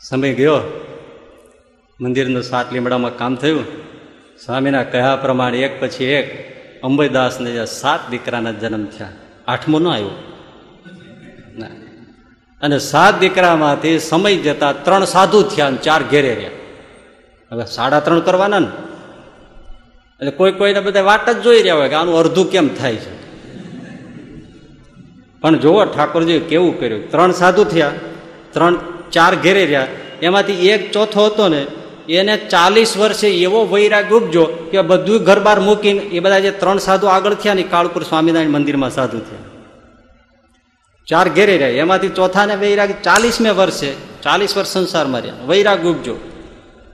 સમય 0.00 0.34
ગયો. 0.34 0.60
મંદિરનું 2.00 2.42
સાત 2.42 2.72
લીમડામાં 2.72 3.16
કામ 3.16 3.36
થયું. 3.36 3.91
સ્વામીના 4.44 4.82
કહ્યા 4.82 5.16
પ્રમાણે 5.16 5.58
એક 5.58 5.80
પછી 5.80 6.04
એક 6.04 6.52
અંબઈદાસને 6.82 7.50
જે 7.50 7.64
સાત 7.64 8.10
દીકરાના 8.10 8.52
જન્મ 8.52 8.84
થયા. 8.84 9.08
આઠમો 9.48 9.78
ન 9.78 9.88
આવ્યો. 9.88 10.10
ના. 11.58 11.66
અને 12.62 12.78
સાત 12.78 13.18
દીકરામાંથી 13.18 13.98
સમય 13.98 14.36
જતા 14.36 14.72
ત્રણ 14.72 15.04
સાધુ 15.04 15.42
થયા 15.42 15.66
અને 15.66 15.76
ચાર 15.76 16.02
ઘેરે 16.02 16.34
રહ્યા. 16.34 16.50
હવે 17.52 17.64
સાડા 17.64 18.00
ત્રણ 18.00 18.20
કરવાના 18.20 18.58
ને. 18.58 18.66
એટલે 20.20 20.30
કોઈ 20.30 20.52
કોઈને 20.52 20.80
બધા 20.80 21.02
વાટ 21.02 21.30
જ 21.30 21.42
જોઈ 21.42 21.58
રહ્યા 21.58 21.74
હોય 21.74 21.88
કે 21.88 21.94
આનું 21.94 22.18
અડધું 22.18 22.50
કેમ 22.50 22.68
થાય 22.68 22.96
છે. 22.96 23.22
પણ 25.40 25.58
જુઓ 25.58 25.84
ઠાકોરજી 25.84 26.38
કેવું 26.38 26.80
કર્યું. 26.80 27.10
ત્રણ 27.10 27.32
સાધુ 27.32 27.64
થયા, 27.64 27.92
ત્રણ 28.50 28.78
ચાર 29.12 29.34
ઘેરે 29.34 29.64
રહ્યા. 29.64 29.86
એમાંથી 30.22 30.68
એક 30.68 30.92
ચોથો 30.92 31.26
હતો 31.26 31.48
ને 31.48 31.66
એને 32.08 32.36
ચાલીસ 32.36 32.96
વર્ષે 32.96 33.28
એવો 33.28 33.66
વૈરાગ 33.66 34.12
ઉપજો 34.12 34.44
કે 34.44 34.82
બધું 34.82 35.24
ઘર 35.24 35.40
બાર 35.40 35.60
મૂકીને 35.60 36.00
એ 36.00 36.20
બધા 36.20 36.38
જે 36.38 36.50
ત્રણ 36.50 36.78
સાધુ 36.78 37.06
આગળ 37.06 37.34
થયા 37.34 37.54
ને 37.54 37.62
કાળપુર 37.62 38.02
સ્વામિનારાયણ 38.02 38.50
મંદિરમાં 38.50 38.90
સાધુ 38.90 39.18
થયા. 39.18 39.38
ચાર 41.06 41.28
ઘેરે 41.28 41.56
રહ્યા. 41.56 41.68
એમાંથી 41.68 42.08
ચોથાને 42.08 42.56
વૈરાગ 42.56 42.90
ચાલીસમે 43.02 43.50
વર્ષે, 43.50 43.92
ચાલીસ 44.22 44.56
વર્ષ 44.56 44.68
સંસારમાં 44.68 45.20
રહ્યા. 45.20 45.34
વૈરાગ 45.46 45.86
ઉપજો. 45.86 46.16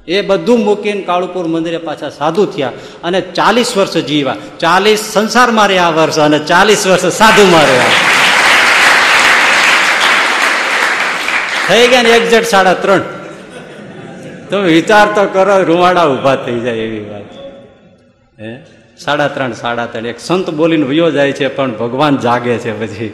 એ 0.08 0.22
બધું 0.22 0.64
મૂકીને 0.64 1.02
કાળુપુર 1.02 1.46
મંદિરે 1.46 1.78
પાછા 1.78 2.08
સાધુ 2.08 2.46
થયા 2.46 2.72
અને 3.04 3.20
ચાલીસ 3.20 3.76
વર્ષ 3.76 3.96
જીવા 3.96 4.36
ચાલીસ 4.60 5.00
સંસારમાં 5.00 5.66
રહ્યા 5.66 5.88
વર્ષ 5.88 6.18
અને 6.18 6.38
ચાલીસ 6.38 6.86
વર્ષ 6.86 7.06
સાધુમાં 7.06 7.62
રહ્યા. 7.62 7.84
થઈ 11.68 11.88
ગયા 11.88 12.02
ને 12.02 12.10
એક્ઝેક્ટ 12.10 12.48
સાડા 12.48 12.74
ત્રણ. 12.74 13.17
તમે 14.50 14.72
વિચાર 14.72 15.06
તો 15.16 15.24
કરો, 15.32 15.62
રૂવાડા 15.62 16.06
ઊભા 16.06 16.36
થઈ 16.36 16.60
જાય 16.60 16.76
એવી 16.76 17.04
વાત. 17.10 17.28
હે? 18.40 18.50
સાડા 18.98 19.28
ત્રણ 19.28 19.52
સાડા 19.52 19.86
ત્રણ. 19.86 20.06
એક 20.06 20.20
સંત 20.20 20.50
બોલીને 20.50 20.86
વયો 20.86 21.10
જાય 21.10 21.32
છે, 21.32 21.48
પણ 21.48 21.72
ભગવાન 21.72 22.18
જાગે 22.18 22.58
છે 22.58 22.72
પછી 22.80 23.10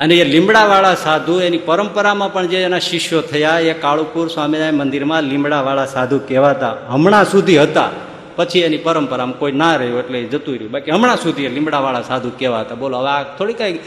અને 0.00 0.14
એ 0.14 0.24
લીમડાવાળા 0.24 0.94
સાધુ, 0.94 1.34
એની 1.40 1.58
પરંપરામાં 1.58 2.32
પણ 2.32 2.46
જે 2.46 2.58
એના 2.62 2.78
શિષ્યો 2.78 3.20
થયા, 3.20 3.58
એ 3.58 3.72
કાળુપુર 3.72 4.28
સ્વામિનારાયણ 4.28 4.74
મંદિરમાં 4.74 5.22
લીમડાવાળા 5.22 5.86
સાધુ 5.86 6.18
કહેવાતા 6.28 6.72
હમણાં 6.88 7.24
સુધી 7.24 7.58
હતા. 7.58 7.90
પછી 8.36 8.60
એની 8.60 8.76
પરંપરામાં 8.76 9.38
કોઈ 9.38 9.52
ના 9.52 9.76
રહ્યું 9.76 9.98
એટલે 9.98 10.24
જતું 10.24 10.54
રહ્યું. 10.54 10.70
બાકી 10.70 10.90
હમણાં 10.90 11.16
સુધી 11.16 11.44
એ 11.44 11.48
લીમડાવાળા 11.48 12.02
સાધુ 12.02 12.30
કહેવાતા. 12.38 12.74
બોલો, 12.74 12.98
હવે 12.98 13.08
આ 13.08 13.22
થોડી 13.22 13.52
કઈ 13.52 13.78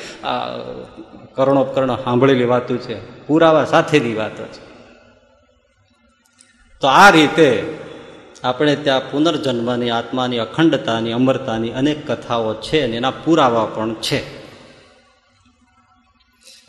કરણો 1.36 1.96
સાંભળેલી 2.04 2.50
વાતો 2.54 2.78
છે. 2.78 2.98
પુરાવા 3.28 3.66
સાથેની 3.66 4.16
વાતો 4.16 4.44
છે. 4.44 4.69
તો 6.82 6.88
આ 6.88 7.10
રીતે 7.10 7.78
આપણે 8.44 8.76
ત્યાં 8.76 9.12
પુનર્જન્મની 9.12 9.90
આત્માની 9.90 10.40
અખંડતાની, 10.40 11.12
અમરતાની 11.12 11.72
અનેક 11.72 12.12
કથાઓ 12.12 12.54
છે 12.54 12.82
અને 12.82 12.98
એના 12.98 13.12
પુરાવા 13.12 13.66
પણ 13.66 13.94
છે. 13.94 14.40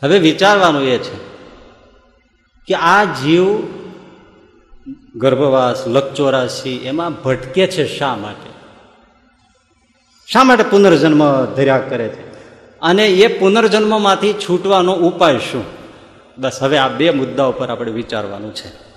હવે 0.03 0.19
વિચારવાનું 0.19 0.83
એ 0.83 0.97
છે 0.97 1.15
કે 2.67 2.73
આ 2.73 3.03
જીવ 3.03 3.59
ગર્ભવાસ 5.15 5.87
લકચોરાશી 5.87 6.69
એમાં 6.69 7.21
ભટકે 7.21 7.67
છે 7.67 7.97
શા 7.97 8.15
માટે? 8.15 8.49
શા 10.27 10.43
માટે 10.43 10.63
પુનર્જન્મ 10.63 11.45
ધર્યા 11.45 11.77
કરે 11.77 12.07
છે? 12.07 12.31
અને 12.81 13.07
એ 13.07 13.39
પુનર્જન્મમાંથી 13.39 14.33
છૂટવાનો 14.33 14.93
ઉપાય 14.93 15.37
શું? 15.37 15.63
બસ 16.37 16.63
હવે 16.63 16.77
આ 16.77 16.87
બે 16.87 17.09
મુદ્દાઓ 17.09 17.51
પર 17.51 17.69
આપણે 17.69 17.91
વિચારવાનું 17.91 18.55
છે. 18.55 18.90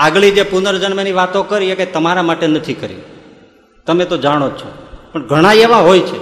આગળી 0.00 0.30
જે 0.30 0.42
પુનર્જન્મની 0.42 1.12
વાતો 1.12 1.42
કરી 1.42 1.70
એ 1.70 1.74
કંઈ 1.74 1.86
તમારા 1.86 2.22
માટે 2.22 2.46
નથી 2.46 2.74
કરી. 2.74 3.00
તમે 3.86 4.04
તો 4.04 4.16
જાણો 4.16 4.48
જ 4.48 4.52
છો. 4.52 4.68
પણ 5.12 5.26
ઘણા 5.26 5.52
એવા 5.52 5.76
હોય 5.76 6.00
છે. 6.00 6.18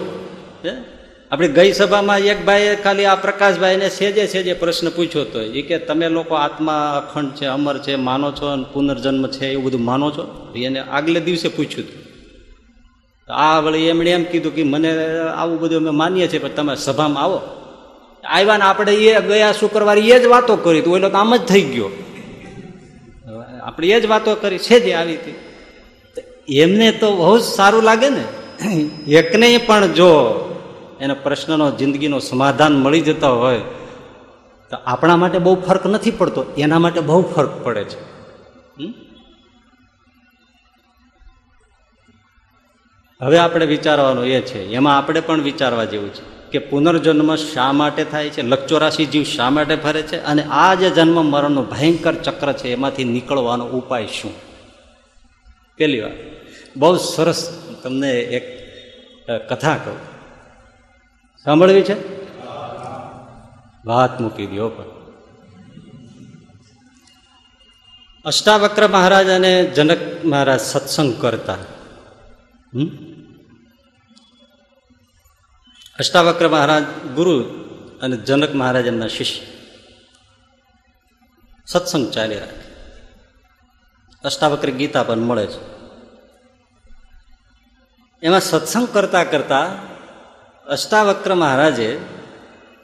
આપણે 1.30 1.48
ગઈ 1.48 1.72
સભામાં 1.72 2.18
એક 2.18 2.44
ભાઈએ 2.44 2.76
ખાલી 2.76 3.04
આ 3.04 3.14
પ્રકાશભાઈને 3.14 3.88
સેજે 3.88 4.26
સેજે 4.26 4.52
પ્રશ્ન 4.52 4.88
પૂછ્યો 4.90 5.22
હતો 5.22 5.40
એ 5.40 5.62
કે 5.62 5.78
તમે 5.78 6.08
લોકો 6.08 6.34
આત્મા 6.34 6.76
અખંડ 6.96 7.30
છે, 7.30 7.46
અમર 7.46 7.78
છે, 7.78 7.94
માનો 7.96 8.32
છો 8.32 8.46
અને 8.46 8.64
પુનર્જન્મ 8.72 9.26
છે 9.26 9.46
એવું 9.52 9.64
બધું 9.64 9.84
માનો 9.84 10.10
છો? 10.10 10.52
એને 10.56 10.80
આગલે 10.80 11.20
દિવસે 11.20 11.48
પૂછ્યું 11.48 11.86
હતું. 11.86 11.98
આ 13.32 13.60
વળી 13.60 13.78
એમણે 13.78 14.10
એમ 14.10 14.24
કીધું 14.24 14.54
કે 14.54 14.62
મને 14.62 14.90
આવું 15.18 15.60
બધું 15.60 15.78
અમે 15.78 15.90
માનીએ 15.90 16.28
છીએ, 16.28 16.38
પણ 16.38 16.48
તમે 16.48 16.76
સભામાં 16.76 17.22
આવો. 17.22 17.40
આવ્યા 18.24 18.56
ને 18.56 18.64
આપણે 18.64 18.92
એ 18.94 19.20
ગયા 19.20 19.52
શુક્રવારે 19.52 20.00
એ 20.00 20.22
જ 20.22 20.26
વાતો 20.26 20.56
કરી 20.56 20.80
તો 20.80 20.90
ઓલો 20.90 21.08
તો 21.08 21.18
આમ 21.18 21.36
જ 21.36 21.40
થઈ 21.40 21.62
ગયો. 21.62 21.90
આપણે 23.68 23.88
એ 23.88 24.00
જ 24.00 24.06
વાતો 24.06 24.34
કરી, 24.34 24.58
છે 24.58 24.80
જે 24.80 24.92
આવી 24.94 25.16
હતી. 25.16 25.34
એમને 26.48 26.92
તો 26.92 27.16
બહુ 27.16 27.38
જ 27.38 27.42
સારું 27.42 27.82
લાગે 27.82 28.08
ને. 28.08 28.24
એકને 29.14 29.58
પણ 29.58 29.92
જો 29.92 30.10
એનો 31.00 31.14
પ્રશ્નનો, 31.14 31.70
જિંદગીનો 31.70 32.18
સમાધાન 32.18 32.76
મળી 32.76 33.00
જતા 33.00 33.28
હોય, 33.28 33.58
તો 34.70 34.76
આપણા 34.86 35.16
માટે 35.16 35.38
બહુ 35.38 35.54
ફરક 35.60 35.86
નથી 35.86 36.10
પડતો, 36.10 36.44
એના 36.58 36.78
માટે 36.78 37.00
બહુ 37.00 37.22
ફરક 37.22 37.62
પડે 37.62 37.84
છે. 37.84 38.00
હવે 43.20 43.38
આપણે 43.38 43.66
વિચારવાનું 43.66 44.26
એ 44.26 44.40
છે, 44.40 44.70
એમાં 44.72 44.98
આપણે 44.98 45.20
પણ 45.20 45.40
વિચારવા 45.42 45.84
જેવું 45.84 46.08
છે. 46.08 46.37
કે 46.50 46.58
પુનર્જન્મ 46.58 47.36
શા 47.36 47.72
માટે 47.72 48.04
થાય 48.04 48.30
છે? 48.30 48.42
લકચોરાશી 48.42 49.06
જીવ 49.06 49.22
શા 49.22 49.50
માટે 49.50 49.76
ફરે 49.76 50.02
છે? 50.02 50.24
અને 50.24 50.42
આ 50.42 50.74
જે 50.74 50.90
જન્મ 50.90 51.24
મરણનું 51.24 51.70
ભયંકર 51.70 52.14
ચક્ર 52.14 52.52
છે, 52.52 52.68
એમાંથી 52.68 53.04
નીકળવાનો 53.04 53.64
ઉપાય 53.64 54.06
શું? 54.06 54.32
પેલી 55.76 56.00
વાત. 56.00 56.12
બહુ 56.76 56.96
સરસ 56.96 57.58
તમને 57.82 58.10
એક 58.10 58.44
કથા 59.48 59.76
કહું. 59.76 59.96
સાંભળવી 61.44 61.82
છે? 61.82 61.96
વાત 63.86 64.20
મૂકી 64.20 64.46
દો 64.46 64.68
પણ. 64.68 64.84
અષ્ટાવક્ર 68.24 68.88
મહારાજ 68.88 69.28
અને 69.28 69.64
જનક 69.64 70.24
મહારાજ 70.24 70.60
સત્સંગ 70.60 71.22
કરતા. 71.22 71.56
અષ્ટાવક્ર 75.98 76.48
મહારાજ 76.48 76.84
ગુરુ 77.14 77.42
અને 77.98 78.16
જનક 78.16 78.54
મહારાજ 78.54 78.86
એમના 78.86 79.06
શિષ્ય. 79.06 79.46
સત્સંગ 81.66 82.10
ચાલી 82.10 82.38
રાખે. 82.38 82.60
અષ્ટાવક્ર 84.24 84.70
ગીતા 84.70 85.02
પણ 85.02 85.18
મળે 85.18 85.46
છે. 85.46 85.78
એમાં 88.22 88.40
સત્સંગ 88.40 88.88
કરતા 88.88 89.24
કરતા 89.24 89.62
અષ્ટાવક્ર 90.66 91.34
મહારાજે 91.34 92.00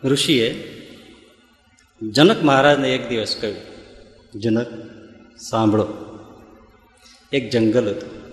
ઋષિએ 0.04 0.70
જનક 2.02 2.42
મહારાજને 2.42 2.94
એક 2.94 3.08
દિવસ 3.08 3.36
કહ્યું, 3.40 3.60
જનક, 4.40 4.66
સાંભળો. 5.38 5.86
એક 7.32 7.50
જંગલ 7.50 7.88
હતું. 7.88 8.24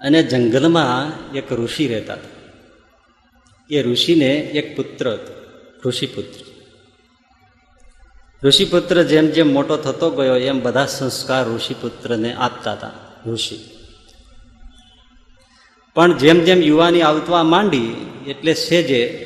અને 0.00 0.22
જંગલમાં 0.22 1.32
એક 1.32 1.52
ઋષિ 1.52 1.88
રહેતા 1.88 2.12
હતા. 2.12 2.37
એ 3.70 3.82
ઋષિને 3.82 4.26
એક 4.26 4.76
પુત્ર 4.76 5.12
હતો, 5.12 5.34
ઋષિપુત્ર. 5.88 6.44
ઋષિપુત્ર 8.46 9.02
જેમ 9.02 9.26
જેમ 9.26 9.52
મોટો 9.52 9.76
થતો 9.76 10.10
ગયો, 10.10 10.36
એમ 10.36 10.62
બધા 10.62 10.86
સંસ્કાર 10.86 11.48
ઋષિપુત્રને 11.48 12.34
આપતા 12.34 12.72
હતા, 12.72 12.90
ઋષિ. 13.26 13.58
પણ 15.94 16.18
જેમ 16.18 16.40
જેમ 16.40 16.62
યુવાની 16.62 17.02
આવતવા 17.02 17.42
માંડી, 17.42 18.12
એટલે 18.26 18.54
સેજે 18.54 19.24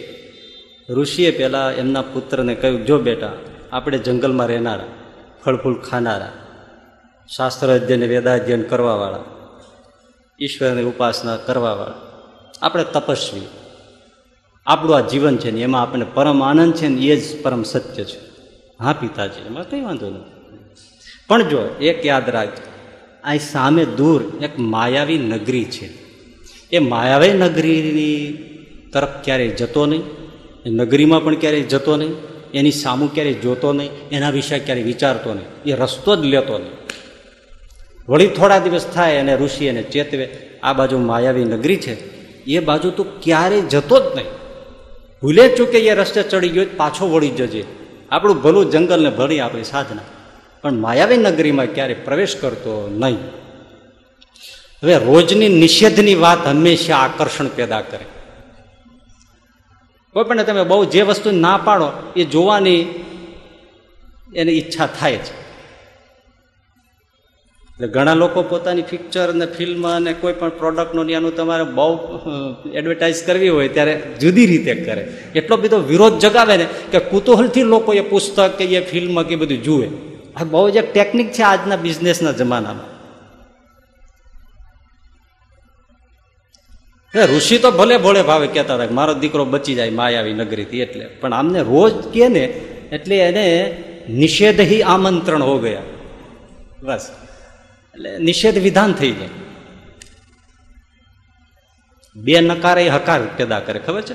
ઋષિએ 0.90 1.30
પહેલાં 1.30 1.72
એમના 1.72 2.02
પુત્રને 2.02 2.54
કહ્યું, 2.54 2.86
જો 2.86 2.98
બેટા, 2.98 3.32
આપણે 3.72 3.98
જંગલમાં 3.98 4.46
રહેનારા 4.46 4.86
ફળ 5.44 5.56
ફૂલ 5.56 5.80
ખાનારા, 5.80 6.32
શાસ્ત્ર 7.36 7.74
અધ્યયન, 7.74 8.04
વેદાધ્યયન 8.04 8.62
કરવાવાળા, 8.62 9.24
ઈશ્વરની 10.40 10.82
ઉપાસના 10.82 11.36
કરવાવાળા, 11.36 11.94
આપણે 12.62 12.84
તપસ્વી 12.84 13.40
આપણું 14.66 14.96
આ 14.96 15.00
જીવન 15.00 15.36
છે 15.36 15.50
ને, 15.50 15.60
એમાં 15.60 15.82
આપણને 15.82 16.06
પરમ 16.14 16.42
આનંદ 16.42 16.74
છે 16.74 16.88
ને, 16.88 17.06
એ 17.06 17.16
જ 17.16 17.42
પરમ 17.42 17.62
સત્ય 17.62 18.04
છે. 18.04 18.18
હા, 18.80 18.92
પિતાજી, 18.92 19.40
એમાં 19.46 19.70
કંઈ 19.70 19.80
વાંધો 19.80 20.06
નથી 20.10 20.30
પણ 21.28 21.42
જો 21.42 21.60
એક 21.80 22.04
યાદ 22.04 22.28
રાખજો 22.28 22.62
આ 23.24 23.36
સામે 23.36 23.84
દૂર 23.84 24.20
એક 24.40 24.58
માયાવી 24.58 25.18
નગરી 25.18 25.64
છે. 25.64 25.86
એ 26.72 26.78
માયાવી 26.78 27.32
નગરીની 27.32 28.32
તરફ 28.92 29.24
ક્યારેય 29.24 29.48
જતો 29.48 29.86
નહીં 29.86 30.04
નગરીમાં 30.66 31.24
પણ 31.24 31.34
ક્યારેય 31.34 31.62
જતો 31.62 31.96
નહીં, 31.96 32.14
એની 32.54 32.70
સામું 32.70 33.14
ક્યારેય 33.14 33.34
જોતો 33.34 33.72
નહીં, 33.72 33.90
એના 34.10 34.30
વિશે 34.30 34.58
ક્યારેય 34.58 34.84
વિચારતો 34.84 35.34
નહીં, 35.34 35.48
એ 35.66 35.72
રસ્તો 35.74 36.16
જ 36.16 36.24
લેતો 36.24 36.58
નહીં. 36.58 36.72
વળી 38.08 38.26
થોડા 38.26 38.58
દિવસ 38.58 38.86
થાય 38.94 39.18
અને 39.18 39.36
ઋષિ 39.36 39.64
એને 39.66 39.82
ચેતવે, 39.82 40.26
આ 40.62 40.72
બાજુ 40.72 40.98
માયાવી 40.98 41.44
નગરી 41.44 41.76
છે, 41.76 41.94
એ 42.46 42.60
બાજુ 42.60 42.90
તું 42.90 43.20
ક્યારેય 43.20 43.60
જતો 43.60 43.96
જ 43.98 44.16
નહીં. 44.16 44.41
ભૂલે 45.22 45.48
ચૂકે 45.48 45.78
એ 45.78 45.94
રસ્તે 45.94 46.22
ચડી 46.22 46.48
ગયો, 46.48 46.66
પાછો 46.76 47.08
વળી 47.08 47.28
જજે. 47.28 47.64
આપણું 48.10 48.42
ભલું 48.42 48.70
જંગલને 48.70 49.10
ભરી 49.10 49.40
આપણી 49.40 49.64
સાધના. 49.64 50.02
પણ 50.62 50.72
માયાવી 50.72 51.16
નગરીમાં 51.16 51.66
ક્યારે 51.66 51.94
પ્રવેશ 51.94 52.36
કરતો 52.36 52.88
નહીં. 52.92 53.18
હવે 54.82 54.98
રોજની 54.98 55.48
નિષેધની 55.48 56.14
વાત 56.14 56.46
હંમેશા 56.46 56.96
આકર્ષણ 56.96 57.48
પેદા 57.48 57.80
કરે. 57.80 58.04
કોઈ 60.12 60.24
પણ 60.24 60.42
તમે 60.42 60.64
બહુ 60.64 60.84
જે 60.84 61.02
વસ્તુ 61.02 61.30
ના 61.30 61.60
પાડો, 61.64 62.12
એ 62.16 62.24
જોવાની 62.24 63.04
એની 64.34 64.52
ઈચ્છા 64.52 64.86
થાય 64.86 65.16
છે 65.16 65.41
એટલે 67.74 67.88
ઘણા 67.88 68.14
લોકો 68.14 68.42
પોતાની 68.42 68.82
પિક્ચર 68.82 69.28
અને 69.30 69.46
ફિલ્મ 69.46 69.86
અને 69.86 70.12
કોઈ 70.12 70.32
પણ 70.32 70.48
પ્રોડક્ટનું 70.48 71.10
એનું 71.10 71.36
તમારે 71.36 71.64
બહુ 71.64 71.88
એડવર્ટાઇઝ 72.74 73.22
કરવી 73.26 73.48
હોય 73.48 73.68
ત્યારે 73.68 73.94
જુદી 74.20 74.46
રીતે 74.46 74.74
કરે. 74.84 75.02
એટલો 75.34 75.56
બધો 75.56 75.78
વિરોધ 75.90 76.18
જગાવે 76.18 76.56
ને 76.56 76.66
કે 76.92 76.98
કુતૂહલથી 77.12 77.62
લોકો 77.62 77.90
એ 77.92 78.00
પુસ્તક 78.00 78.58
કે 78.58 78.64
એ 78.64 78.80
ફિલ્મ 78.92 79.22
કે 79.22 79.36
બધું 79.36 79.62
જુએ. 79.62 79.88
આ 80.36 80.44
બહુ 80.44 80.70
જ 80.70 80.76
એક 80.76 80.88
ટેકનિક 80.92 81.28
છે 81.32 81.42
આજના 81.42 81.76
બિઝનેસના 81.76 82.32
જમાનામાં. 82.32 82.88
ઋષિ 87.14 87.58
તો 87.58 87.70
ભલે 87.70 87.96
ભોળે 87.98 88.22
ભાવે 88.22 88.46
કહેતા 88.46 88.76
હતા 88.76 88.98
મારો 89.00 89.14
દીકરો 89.14 89.44
બચી 89.44 89.74
જાય 89.74 89.90
માયાવી 89.90 90.32
નગરીથી 90.32 90.80
એટલે. 90.80 91.04
પણ 91.20 91.32
આમને 91.32 91.60
રોજ 91.62 91.94
કે 92.14 92.28
ને 92.28 92.44
એટલે 92.96 93.16
એને 93.28 93.46
નિષેધહી 94.20 94.82
આમંત્રણ 94.82 95.42
હો 95.42 95.56
ગયા. 95.58 95.84
બસ. 96.84 97.04
એટલે 97.94 98.18
નિષેધ 98.18 98.58
વિધાન 98.58 98.92
થઈ 98.92 99.12
જાય. 99.12 99.28
બે 102.16 102.40
નકાર 102.40 102.78
એ 102.78 102.88
હકાર 102.88 103.20
પેદા 103.36 103.60
કરે, 103.60 103.78
ખબર 103.78 104.02
છે? 104.02 104.14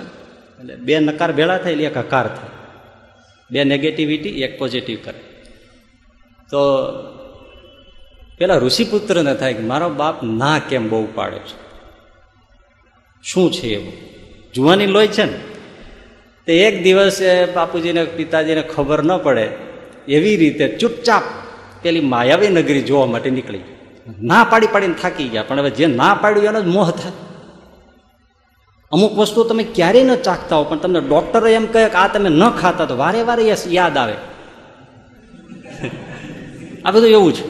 એટલે 0.60 0.76
બે 0.76 1.00
નકાર 1.00 1.32
ભેળા 1.32 1.58
થાય 1.58 1.72
એટલે 1.72 1.84
એક 1.84 1.98
હકાર 1.98 2.28
થાય. 2.28 2.50
બે 3.52 3.64
નેગેટિવિટી 3.64 4.30
એક 4.30 4.60
પોઝિટિવ 4.60 4.98
કરે. 5.04 5.20
તો 6.50 6.60
પેલા 8.38 8.58
ઋષિપુત્રને 8.58 9.36
થાય 9.36 9.54
કે 9.54 9.60
મારો 9.60 9.90
બાપ 9.90 10.24
ના 10.24 10.60
કેમ 10.70 10.90
બહુ 10.90 11.08
પાડે 11.16 11.40
છે? 11.40 11.68
શું 13.24 13.52
છે 13.52 13.68
એવું? 13.68 13.94
જુવાની 14.54 14.86
લોહી 14.86 15.08
છે 15.08 15.24
ને? 15.24 15.40
તે 16.46 16.58
એક 16.58 16.84
દિવસે 16.84 17.46
બાપુજીને, 17.46 18.04
પિતાજીને 18.04 18.62
ખબર 18.62 19.04
ન 19.04 19.18
પડે 19.18 19.50
એવી 20.08 20.38
રીતે 20.38 20.68
ચૂપચાપ 20.68 21.24
પેલી 21.88 22.06
માયાવી 22.14 22.52
નગરી 22.58 22.84
જોવા 22.90 23.12
માટે 23.14 23.30
નીકળી 23.30 23.64
ના 24.24 24.44
પાડી 24.52 24.74
પાડીને 24.74 24.96
થાકી 25.02 25.30
ગયા. 25.32 25.48
પણ 25.48 25.60
હવે 25.60 25.72
જે 25.80 25.88
ના 26.02 26.14
પાડ્યું 26.22 26.46
એનો 26.46 26.62
જ 26.62 26.68
મોહ 26.76 26.90
થાય. 26.92 27.16
અમુક 28.92 29.14
વસ્તુ 29.20 29.44
તમે 29.44 29.64
ક્યારેય 29.76 30.04
ન 30.04 30.14
ચાખતા 30.28 30.56
હો, 30.56 30.64
પણ 30.64 30.80
તમને 30.84 31.02
ડોક્ટરો 31.02 31.48
એમ 31.48 31.66
કહે 31.66 31.82
કે 31.94 31.98
આ 32.04 32.08
તમે 32.14 32.30
ન 32.30 32.44
ખાતા 32.60 32.86
તો 32.86 32.96
વારે 32.98 33.22
વારે 33.30 33.44
યાદ 33.78 33.98
આવે. 33.98 34.16
આ 36.86 36.92
બધું 36.92 37.10
એવું 37.10 37.34
છે. 37.38 37.46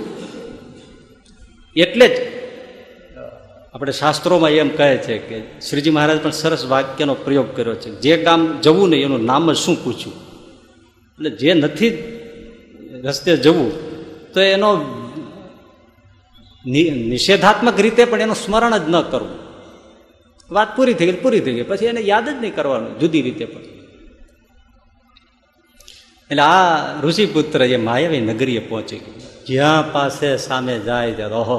એટલે 1.76 2.08
જ 2.08 2.16
આપણે 3.74 3.94
શાસ્ત્રોમાં 4.02 4.52
એમ 4.62 4.70
કહે 4.78 4.88
છે 5.06 5.16
કે 5.28 5.38
શ્રીજી 5.62 5.96
મહારાજ 5.98 6.20
પણ 6.24 6.38
સરસ 6.42 6.64
વાક્યનો 6.66 7.14
પ્રયોગ 7.26 7.50
કર્યો 7.56 7.76
છે. 7.76 7.90
જે 8.04 8.14
ગામ 8.26 8.42
જવું 8.66 8.90
નહીં 8.90 9.06
એનું 9.06 9.24
નામ 9.26 9.52
જ 9.54 9.58
શું 9.64 9.78
પૂછ્યું? 9.84 10.16
એટલે 11.18 11.30
જે 11.42 11.50
નથી 11.54 11.92
રસ્તે 13.06 13.32
જવું 13.46 13.70
તો 14.38 14.42
એનો 14.42 14.70
નિષેધાત્મક 17.12 17.80
રીતે 17.80 18.06
પણ 18.06 18.22
એનું 18.22 18.36
સ્મરણ 18.36 18.78
જ 18.78 18.90
ન 18.90 19.02
કરવું. 19.02 19.40
વાત 20.52 20.76
પૂરી 20.76 20.94
થઈ 20.94 21.06
ગઈ, 21.06 21.12
પૂરી 21.12 21.40
થઈ 21.40 21.54
ગઈ. 21.54 21.64
પછી 21.64 21.86
એને 21.86 22.02
યાદ 22.02 22.30
જ 22.30 22.36
નહીં 22.42 22.56
કરવાનું, 22.56 23.00
જુદી 23.00 23.22
રીતે 23.22 23.46
પણ. 23.46 23.66
એટલે 26.32 26.42
આ 26.42 27.02
ઋષિપુત્ર 27.02 27.64
એ 27.64 27.78
માયાવી 27.78 28.22
નગરીએ 28.22 28.60
પહોંચી 28.60 28.98
ગયું. 28.98 29.46
જ્યાં 29.46 29.92
પાસે 29.92 30.38
સામે 30.38 30.80
જાય 30.80 31.14
ત્યારે 31.14 31.36
ઓહો 31.36 31.58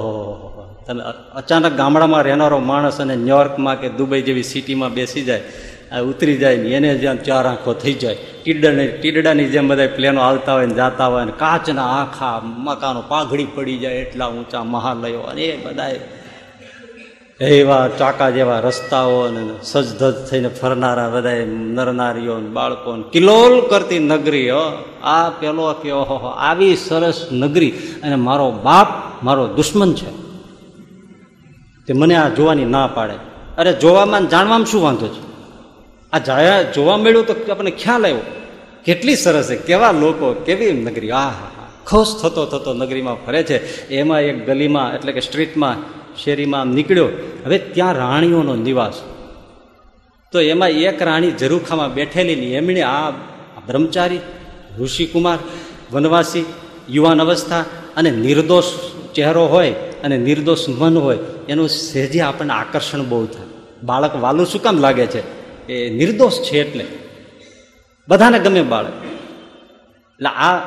તમે 0.86 1.02
અચાનક 1.34 1.72
ગામડામાં 1.72 2.22
રહેનારો 2.22 2.58
માણસ 2.58 3.00
અને 3.00 3.16
ન્યુયોર્કમાં 3.16 3.80
કે 3.80 3.88
દુબઈ 3.88 4.22
જેવી 4.22 4.42
સિટીમાં 4.42 4.92
બેસી 4.94 5.24
જાય 5.24 5.40
આ 5.92 6.00
ઉતરી 6.00 6.36
જાય 6.36 6.56
ને 6.56 6.68
એને 6.68 6.94
જ્યાં 6.94 7.22
ચાર 7.22 7.46
આંખો 7.46 7.72
થઈ 7.72 7.92
જાય. 7.92 8.16
ટીડને 8.44 8.86
ટીડડાની 8.86 9.44
જેમ 9.44 9.68
બધા 9.68 9.86
પ્લેનો 9.86 10.20
આવતા 10.20 10.54
હોય 10.54 10.66
ને 10.66 10.74
જાતા 10.74 11.06
હોય 11.06 11.24
ને 11.24 11.32
કાચના 11.32 11.86
આખા 12.02 12.40
મકાનો 12.44 13.02
પાઘડી 13.08 13.44
પડી 13.44 13.78
જાય 13.78 13.94
એટલા 13.94 14.26
ઊંચા 14.26 14.64
મહાલયો 14.64 15.20
અને 15.20 15.42
એ 15.42 15.66
બધા 15.66 15.90
એવા 17.40 17.88
ચાકા 17.88 18.30
જેવા 18.30 18.60
રસ્તાઓ 18.60 19.20
અને 19.20 19.48
સજધજ 19.62 20.26
થઈને 20.26 20.48
ફરનારા 20.48 21.08
બધા 21.08 21.30
નરનારીઓ 21.46 22.36
બાળકો 22.36 23.02
કિલોલ 23.02 23.68
કરતી 23.68 23.98
નગરી 23.98 24.50
આ 25.04 25.30
પેલો 25.30 25.72
કે, 25.72 25.90
ઓહો 25.90 26.26
આવી 26.26 26.76
સરસ 26.76 27.28
નગરી. 27.32 27.70
અને 28.02 28.16
મારો 28.16 28.50
બાપ, 28.50 28.86
મારો 29.24 29.46
દુશ્મન 29.46 29.94
છે. 29.94 30.10
તે 31.86 31.92
મને 31.92 32.16
આ 32.16 32.28
જોવાની 32.28 32.64
ના 32.64 32.86
પાડે. 32.86 33.14
અરે 33.58 33.72
જોવામાં 33.72 34.28
જાણવામાં 34.28 34.66
શું 34.66 34.82
વાંધો 34.82 35.06
છે? 35.06 35.27
આ 36.12 36.18
જાયા 36.18 36.62
જોવા 36.62 36.96
મળ્યું 36.96 37.26
તો 37.26 37.34
આપણને 37.50 37.70
ખ્યાલ 37.70 38.04
આવ્યો. 38.04 38.20
કેટલી 38.84 39.16
સરસ 39.16 39.48
છે, 39.48 39.56
કેવા 39.56 39.92
લોકો, 39.92 40.32
કેવી 40.32 40.72
નગરી. 40.72 41.10
આ 41.10 41.30
ખુશ 41.86 42.22
થતો 42.22 42.46
થતો 42.46 42.74
નગરીમાં 42.74 43.26
ફરે 43.26 43.42
છે. 43.42 43.88
એમાં 43.88 44.20
એક 44.20 44.46
ગલીમાં, 44.46 44.94
એટલે 44.94 45.12
કે 45.12 45.20
સ્ટ્રીટમાં, 45.20 45.76
શેરીમાં 46.16 46.60
આમ 46.60 46.68
નીકળ્યો. 46.68 47.08
હવે 47.44 47.58
ત્યાં 47.58 47.94
રાણીઓનો 47.94 48.56
નિવાસ. 48.56 48.94
તો 50.32 50.40
એમાં 50.40 50.68
એક 50.68 51.02
રાણી 51.02 51.30
ઝરૂખામાં 51.30 51.94
બેઠેલી 51.94 52.34
ને 52.34 52.46
એમણે 52.46 52.82
આ 52.82 53.10
બ્રહ્મચારી, 53.66 54.20
ઋષિકુમાર, 54.78 55.38
વનવાસી, 55.92 56.44
યુવાન 56.90 57.22
અવસ્થા 57.22 57.64
અને 57.96 58.10
નિર્દોષ 58.10 58.64
ચહેરો 59.14 59.46
હોય 59.46 59.70
અને 60.04 60.18
નિર્દોષ 60.18 60.68
મન 60.68 60.98
હોય, 60.98 61.18
એનું 61.48 61.68
સહેજે 61.68 62.20
આપણને 62.20 62.52
આકર્ષણ 62.52 63.04
બહુ 63.08 63.26
થાય. 63.26 63.46
બાળક 63.82 64.16
વાલું 64.16 64.46
શું 64.46 64.62
કામ 64.62 64.78
લાગે 64.78 65.06
છે? 65.06 65.37
એ 65.68 65.90
નિર્દોષ 65.90 66.32
છે 66.32 66.60
એટલે. 66.60 66.84
બધાને 68.08 68.38
ગમે 68.38 68.62
બાળક. 68.62 68.88
એટલે 68.88 70.28
આ 70.28 70.60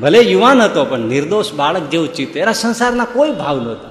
ભલે 0.00 0.20
યુવાન 0.20 0.62
હતો, 0.62 0.84
પણ 0.84 0.98
નિર્દોષ 0.98 1.52
બાળક 1.52 1.82
જેવું 1.90 2.14
ચિત્ત, 2.14 2.36
એના 2.36 2.52
સંસારના 2.52 3.04
કોઈ 3.04 3.30
ભાવ 3.30 3.60
નહોતા. 3.60 3.88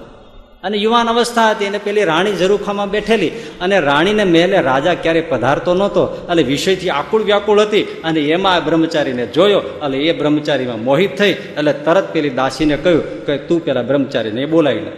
અને 0.64 0.78
યુવાન 0.78 1.08
અવસ્થા 1.08 1.50
હતી 1.50 1.66
અને 1.66 1.78
પેલી 1.78 2.04
રાણી 2.04 2.34
ઝરૂખામાં 2.34 2.90
બેઠેલી. 2.90 3.30
અને 3.62 3.80
રાણીને 3.80 4.24
મહેલે 4.24 4.62
રાજા 4.62 4.94
ક્યારેય 4.94 5.22
પધારતો 5.22 5.74
નહોતો, 5.74 6.06
અને 6.06 6.44
વિષયથી 6.44 6.90
આકુળ 6.90 7.24
વ્યાકુળ 7.24 7.62
હતી. 7.62 7.84
અને 7.84 8.20
એમાં 8.20 8.54
આ 8.54 8.60
બ્રહ્મચારીને 8.60 9.28
જોયો, 9.28 9.60
એટલે 9.60 9.98
એ 9.98 10.18
બ્રહ્મચારીમાં 10.18 10.84
મોહિત 10.84 11.18
થઈ. 11.18 11.32
એટલે 11.32 11.74
તરત 11.74 12.14
પેલી 12.14 12.30
દાસીને 12.30 12.78
કહ્યું 12.78 13.26
કે 13.26 13.38
તું 13.38 13.66
પેલા 13.66 13.82
બ્રહ્મચારીને 13.82 14.46
બોલાવી 14.46 14.80
લે. 14.80 14.92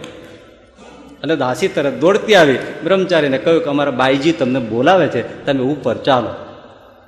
એટલે 1.26 1.36
દાસી 1.36 1.68
તરત 1.68 1.94
દોડતી 1.94 2.34
આવી. 2.34 2.58
બ્રહ્મચારીને 2.84 3.38
કહ્યું 3.38 3.64
કે 3.64 3.70
અમારા 3.70 3.90
બાઈજી 3.90 4.32
તમને 4.32 4.60
બોલાવે 4.60 5.06
છે, 5.06 5.44
તમે 5.44 5.62
ઉપર 5.62 5.94
ચાલો. 5.94 6.30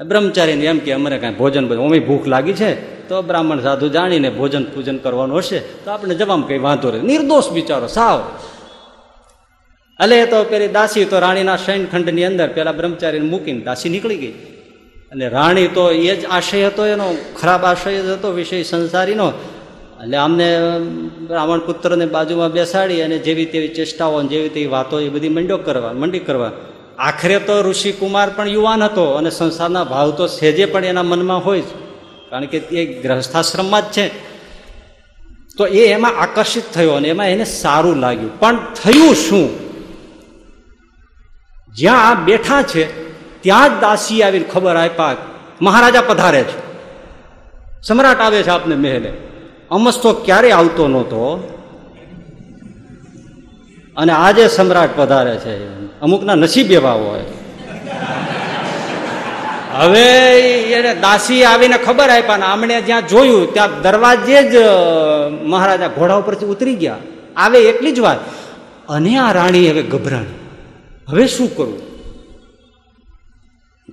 બ્રહ્મચારીને 0.05 0.65
એમ 0.65 0.79
કે 0.79 0.93
અમારે 0.93 1.19
કાંઈ 1.19 1.35
ભોજન 1.35 1.75
અમે 1.75 1.99
ભૂખ 1.99 2.27
લાગી 2.27 2.53
છે, 2.53 2.99
તો 3.09 3.23
બ્રાહ્મણ 3.23 3.61
સાધુ 3.61 3.89
જાણીને 3.89 4.31
ભોજન 4.31 4.65
પૂજન 4.65 4.99
કરવાનું 4.99 5.39
હશે, 5.39 5.59
તો 5.59 5.91
આપણે 5.91 6.15
જવામાં 6.15 6.49
કંઈ 6.49 6.59
વાંધો 6.59 6.91
રહે 6.91 7.01
નિર્દોષ 7.01 7.51
બિચારો, 7.51 7.87
સાવ. 7.87 8.19
અલે 10.01 10.27
તો 10.27 10.45
પેલી 10.45 10.69
દાસી 10.69 11.05
તો 11.05 11.19
રાણીના 11.19 11.57
શયનખંડની 11.57 12.25
અંદર 12.25 12.49
પેલા 12.49 12.73
બ્રહ્મચારીને 12.73 13.29
મૂકીને 13.29 13.61
દાસી 13.61 13.89
નીકળી 13.89 14.17
ગઈ. 14.17 14.35
અને 15.13 15.29
રાણી 15.29 15.69
તો 15.69 15.91
એ 15.91 16.17
જ 16.17 16.25
આશય 16.31 16.67
હતો, 16.67 16.87
એનો 16.87 17.17
ખરાબ 17.41 17.65
આશય 17.65 18.03
જ 18.03 18.09
હતો, 18.09 18.33
વિષય 18.33 18.63
સંસારીનો. 18.63 19.33
એટલે 20.03 20.17
આમને 20.17 20.59
બ્રાહ્મણ 21.27 21.59
પુત્રને 21.59 22.07
બાજુમાં 22.07 22.53
બેસાડી 22.53 23.03
અને 23.03 23.19
જેવી 23.19 23.45
તેવી 23.45 23.69
ચેષ્ટાઓ 23.69 24.23
જેવી 24.23 24.49
તેવી 24.49 24.67
વાતો 24.67 25.01
એ 25.01 25.09
બધી 25.09 25.29
મંડ્યો 25.29 25.57
કરવા, 25.57 25.93
મંડી 25.93 26.19
કરવા. 26.19 26.53
આખરે 26.99 27.39
તો 27.39 27.63
ઋષિકુમાર 27.63 28.31
પણ 28.31 28.49
યુવાન 28.49 28.83
હતો 28.83 29.05
અને 29.05 29.31
સંસારના 29.31 29.85
ભાવ 29.85 30.11
તો 30.11 30.27
સહેજે 30.27 30.65
પણ 30.65 30.85
એના 30.85 31.03
મનમાં 31.03 31.45
હોય 31.45 31.61
જ. 31.61 31.65
કારણ 32.31 32.47
કે 32.47 32.59
એ 32.59 33.03
ગ્રહસ્થાશ્રમમાં 33.03 33.83
જ 33.83 33.85
છે. 33.85 34.09
તો 35.57 35.67
એ 35.67 35.89
એમાં 35.89 36.17
આકર્ષિત 36.21 36.63
થયો 36.75 36.93
અને 36.93 37.09
એમાં 37.09 37.29
એને 37.29 37.45
સારું 37.45 37.97
લાગ્યું. 37.97 38.41
પણ 38.41 38.57
થયું 38.57 39.15
શું? 39.15 39.69
જ્યાં 41.75 42.25
બેઠા 42.25 42.63
છે, 42.63 43.13
ત્યાં 43.43 43.69
જ 43.69 43.81
દાસી 43.81 44.23
આવીને 44.23 44.45
ખબર 44.45 44.77
આપ્યા 44.77 45.17
મહારાજા 45.63 46.01
પધારે 46.01 46.43
છે. 46.43 46.69
સમ્રાટ 47.83 48.21
આવે 48.21 48.43
છે 48.43 48.51
આપને 48.51 48.75
મહેલે. 48.75 49.28
અમસ 49.71 50.01
તો 50.01 50.13
ક્યારે 50.13 50.53
આવતો 50.53 50.89
નહોતો. 50.89 51.55
અને 53.97 54.13
આજે 54.13 54.49
સમ્રાટ 54.49 54.91
પધારે 54.97 55.37
છે. 55.37 55.79
અમુકના 56.01 56.35
નસીબ 56.35 56.73
એવા 56.73 56.93
હોય. 56.93 57.21
હવે 59.73 60.33
એને 60.61 60.95
દાસી 60.95 61.45
આવીને 61.45 61.79
ખબર 61.79 62.11
આપ્યા 62.11 62.37
ને 62.37 62.45
આમણે 62.45 62.81
જ્યાં 62.81 63.09
જોયું, 63.09 63.53
ત્યાં 63.53 63.83
દરવાજે 63.83 64.43
જ 64.43 64.55
મહારાજા 65.45 65.89
ઘોડા 65.89 66.15
ઉપરથી 66.15 66.47
ઉતરી 66.47 66.75
ગયા. 66.75 66.97
આવે 67.37 67.61
એટલી 67.61 67.93
જ 67.93 67.99
વાત. 67.99 68.19
અને 68.89 69.17
આ 69.17 69.33
રાણી 69.33 69.71
હવે 69.71 69.83
ગભરાણી. 69.83 70.35
હવે 71.09 71.27
શું 71.27 71.57
કરવું 71.57 71.81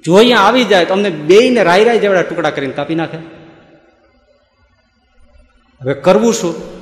જો 0.06 0.16
અહીંયા 0.16 0.40
આવી 0.40 0.64
જાય 0.64 0.86
તો 0.86 0.94
અમને 0.94 1.10
ને 1.50 1.64
રાય 1.64 1.84
રાય 1.84 2.00
જેવડા 2.00 2.22
ટુકડા 2.22 2.50
કરીને 2.50 2.74
કાપી 2.74 2.96
નાખે. 2.96 3.35
હવે 5.86 5.94
કરવું 5.94 6.34
શું? 6.34 6.76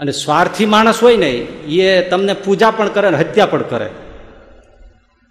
અને 0.00 0.12
સ્વાર્થી 0.12 0.66
માણસ 0.66 1.02
હોય 1.02 1.16
ને, 1.16 1.30
એ 1.30 2.02
તમને 2.02 2.32
પૂજા 2.32 2.70
પણ 2.70 2.88
કરે 2.88 3.10
ને 3.10 3.16
હત્યા 3.16 3.46
પણ 3.46 3.62
કરે. 3.62 3.90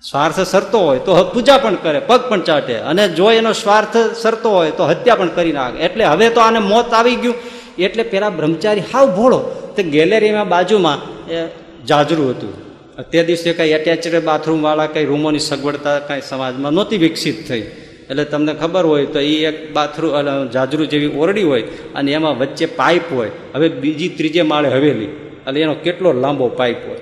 સ્વાર્થ 0.01 0.39
સરતો 0.39 0.79
હોય 0.79 0.99
તો 0.99 1.23
પૂજા 1.23 1.57
પણ 1.57 1.75
કરે, 1.75 1.99
પગ 1.99 2.29
પણ 2.29 2.41
ચાટે. 2.41 2.77
અને 2.77 3.09
જો 3.09 3.31
એનો 3.31 3.53
સ્વાર્થ 3.53 3.97
સરતો 3.97 4.49
હોય 4.49 4.71
તો 4.71 4.85
હત્યા 4.85 5.15
પણ 5.15 5.27
કરી 5.27 5.51
નાખે. 5.51 5.77
એટલે 5.77 6.05
હવે 6.05 6.29
તો 6.29 6.41
આને 6.41 6.59
મોત 6.59 6.93
આવી 6.93 7.15
ગયું. 7.15 7.35
એટલે 7.77 8.03
પેલા 8.03 8.29
બ્રહ્મચારી 8.29 8.81
હાવ 8.81 9.15
ભોળો. 9.15 9.39
તે 9.75 9.83
ગેલેરીમાં 9.83 10.49
બાજુમાં 10.49 11.29
એ 11.29 11.49
જાજરું 11.85 12.29
હતું. 12.29 12.65
તે 13.11 13.23
દિવસે 13.23 13.53
કંઈ 13.53 13.69
એટેચડ 13.69 14.23
બાથરૂમવાળા 14.23 14.85
કંઈ 14.85 15.05
રૂમોની 15.05 15.39
સગવડતા 15.39 15.99
કંઈ 15.99 16.21
સમાજમાં 16.21 16.71
નહોતી 16.71 16.97
વિકસિત 16.97 17.47
થઈ. 17.47 17.71
એટલે 18.09 18.25
તમને 18.25 18.53
ખબર 18.53 18.85
હોય 18.85 19.05
તો 19.05 19.19
એ 19.19 19.45
એક 19.45 19.73
બાથરૂમ 19.73 20.49
જાજરૂ 20.49 20.85
જેવી 20.85 21.07
ઓરડી 21.07 21.43
હોય 21.43 21.61
અને 21.95 22.11
એમાં 22.11 22.39
વચ્ચે 22.39 22.65
પાઇપ 22.65 23.01
હોય. 23.11 23.31
હવે 23.55 23.69
બીજી, 23.69 24.09
ત્રીજે 24.09 24.41
માળે 24.41 24.69
હવેલી. 24.69 25.05
એટલે 25.47 25.61
એનો 25.61 25.73
કેટલો 25.73 26.13
લાંબો 26.13 26.47
પાઇપ 26.47 26.77
હોય. 26.87 26.97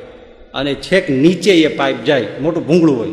અને 0.53 0.73
છેક 0.75 1.09
નીચે 1.09 1.51
એ 1.51 1.67
પાઇપ 1.67 2.03
જાય, 2.05 2.27
મોટું 2.41 2.67
ભૂંગળું 2.67 2.97
હોય. 2.99 3.09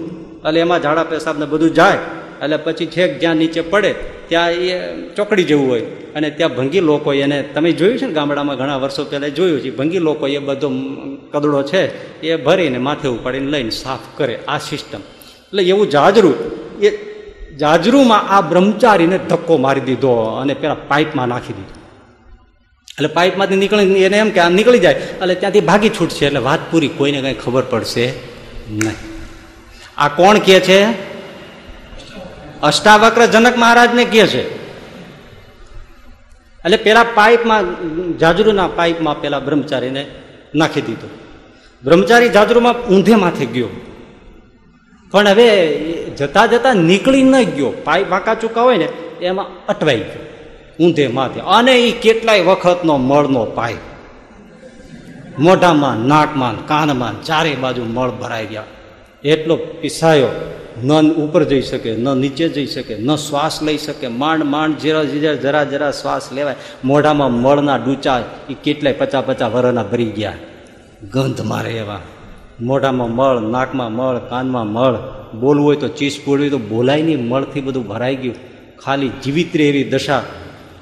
એટલે 0.48 0.60
એમાં 0.60 0.82
ઝાડા 0.82 1.04
પેશાબને 1.04 1.46
બધું 1.46 1.74
જાય. 1.74 1.98
એટલે 2.42 2.56
પછી 2.56 2.86
છેક 2.86 3.20
જ્યાં 3.20 3.36
નીચે 3.36 3.60
પડે, 3.60 3.94
ત્યાં 4.28 4.50
એ 4.50 4.80
ચોકડી 5.16 5.44
જેવું 5.44 5.68
હોય. 5.68 5.80
અને 6.16 6.30
ત્યાં 6.30 6.56
ભંગી 6.56 6.80
લોકો 6.80 7.12
એને, 7.12 7.44
તમે 7.54 7.72
જોયું 7.72 7.98
છે 7.98 8.06
ને 8.06 8.12
ગામડામાં 8.12 8.56
ઘણા 8.56 8.76
વર્ષો 8.76 9.04
પહેલાં 9.04 9.34
જોયું 9.34 9.60
છે, 9.60 9.70
ભંગી 9.70 9.98
લોકો 9.98 10.26
એ 10.26 10.38
બધો 10.38 10.70
કદડો 11.30 11.62
છે, 11.62 11.82
એ 12.20 12.36
ભરીને 12.36 12.78
માથે 12.78 13.08
ઉપાડીને 13.08 13.50
લઈને 13.50 13.70
સાફ 13.70 14.00
કરે 14.16 14.38
આ 14.48 14.58
સિસ્ટમ. 14.58 14.98
એટલે 14.98 15.62
એવું 15.62 15.90
જાજરૂ, 15.90 16.34
એ 16.82 16.88
જાજરૂમાં 17.60 18.22
આ 18.34 18.40
બ્રહ્મચારીને 18.50 19.18
ધક્કો 19.30 19.54
મારી 19.64 19.86
દીધો 19.88 20.12
અને 20.40 20.54
પેલા 20.54 20.80
પાઇપમાં 20.90 21.28
નાખી 21.32 21.56
દીધો. 21.58 21.74
એટલે 22.96 23.10
પાઇપમાંથી 23.18 23.60
નીકળી 23.62 24.04
એને 24.08 24.16
એમ 24.22 24.30
કે 24.30 24.40
આ 24.44 24.50
નીકળી 24.58 24.82
જાય, 24.86 24.98
એટલે 25.22 25.34
ત્યાંથી 25.34 25.68
ભાગી 25.70 25.92
છૂટશે, 25.98 26.22
એટલે 26.26 26.42
વાત 26.48 26.62
પૂરી, 26.70 26.92
કોઈને 26.98 27.18
કંઈ 27.20 27.38
ખબર 27.44 27.64
પડશે 27.72 28.04
નહીં. 28.70 28.98
આ 29.98 30.08
કોણ 30.18 30.38
કહે 30.46 30.56
છે? 30.68 30.78
અષ્ટાવક્ર 32.68 33.22
જનક 33.34 33.56
મહારાજને 33.56 34.04
કહે 34.12 34.24
છે. 34.32 34.42
એટલે 36.64 36.78
પેલા 36.86 37.06
પાઇપમાં, 37.18 37.64
જાજરૂના 38.22 38.68
પાઇપમાં 38.78 39.20
પેલા 39.22 39.44
બ્રહ્મચારીને 39.46 40.02
નાખી 40.54 40.86
દીધો. 40.88 41.08
બ્રહ્મચારી 41.84 42.34
જાજરૂમાં 42.36 42.76
ઊંધે 42.92 43.14
માથે 43.24 43.46
ગયો. 43.54 43.70
પણ 45.10 45.28
હવે 45.28 45.76
જતા 46.18 46.46
જતા 46.46 46.72
નીકળી 46.72 47.22
ન 47.22 47.42
ગયો. 47.42 47.72
પાય 47.84 48.04
વાંકા 48.10 48.34
ચૂકા 48.34 48.62
હોય 48.62 48.76
ને, 48.76 48.88
એમાં 49.22 49.46
અટવાઈ 49.66 49.96
ગયો. 49.96 50.26
ઊંધે 50.84 51.06
માથે. 51.08 51.40
અને 51.40 51.72
એ 51.72 52.00
કેટલાય 52.00 52.40
વખતનો 52.40 52.96
મળનો 52.96 53.44
પાય 53.44 53.74
મોઢામાં, 55.38 55.96
નાકમાં, 55.96 56.66
કાનમાં, 56.66 57.22
ચારે 57.22 57.54
બાજુ 57.54 57.84
મળ 57.84 58.10
ભરાઈ 58.10 58.46
ગયા. 58.46 58.64
એટલો 59.24 59.56
પીસાયો 59.56 60.28
ન 60.84 61.12
ઉપર 61.12 61.44
જઈ 61.44 61.62
શકે, 61.62 61.96
ન 61.96 62.16
નીચે 62.16 62.48
જઈ 62.48 62.66
શકે, 62.66 62.96
ન 62.98 63.16
શ્વાસ 63.16 63.62
લઈ 63.62 63.78
શકે. 63.78 64.08
માંડ 64.08 64.42
માંડ 64.42 64.74
જરા 64.74 65.04
જરા 65.04 65.34
જરા 65.34 65.64
જરા 65.64 65.90
શ્વાસ 65.90 66.32
લેવાય. 66.32 66.54
મોઢામાં 66.84 67.32
મળના 67.32 67.76
ડૂચા 67.76 68.24
એ 68.50 68.54
કેટલાય 68.54 68.92
પચા 68.92 69.20
પચા 69.20 69.48
વરના 69.48 69.82
ભરી 69.82 70.04
ગયા. 70.04 70.32
ગંધ 71.12 71.40
મારે 71.40 71.70
એવા. 71.70 72.00
મોઢામાં 72.60 73.10
મળ, 73.10 73.40
નાકમાં 73.40 73.92
મળ, 73.92 74.18
કાનમાં 74.18 74.66
મળ. 74.66 74.94
બોલવું 75.40 75.66
હોય 75.66 75.76
તો 75.76 75.88
ચીસ 75.88 76.20
પોડવી 76.24 76.50
તો 76.50 76.58
બોલાય 76.58 77.02
નહીં 77.02 77.28
મળથી 77.28 77.60
બધું 77.60 77.86
ભરાઈ 77.86 78.16
ગયું. 78.16 78.34
ખાલી 78.84 79.08
જીવિત 79.08 79.56
રહે 79.56 79.64
એવી 79.64 79.84
દશા. 79.84 80.22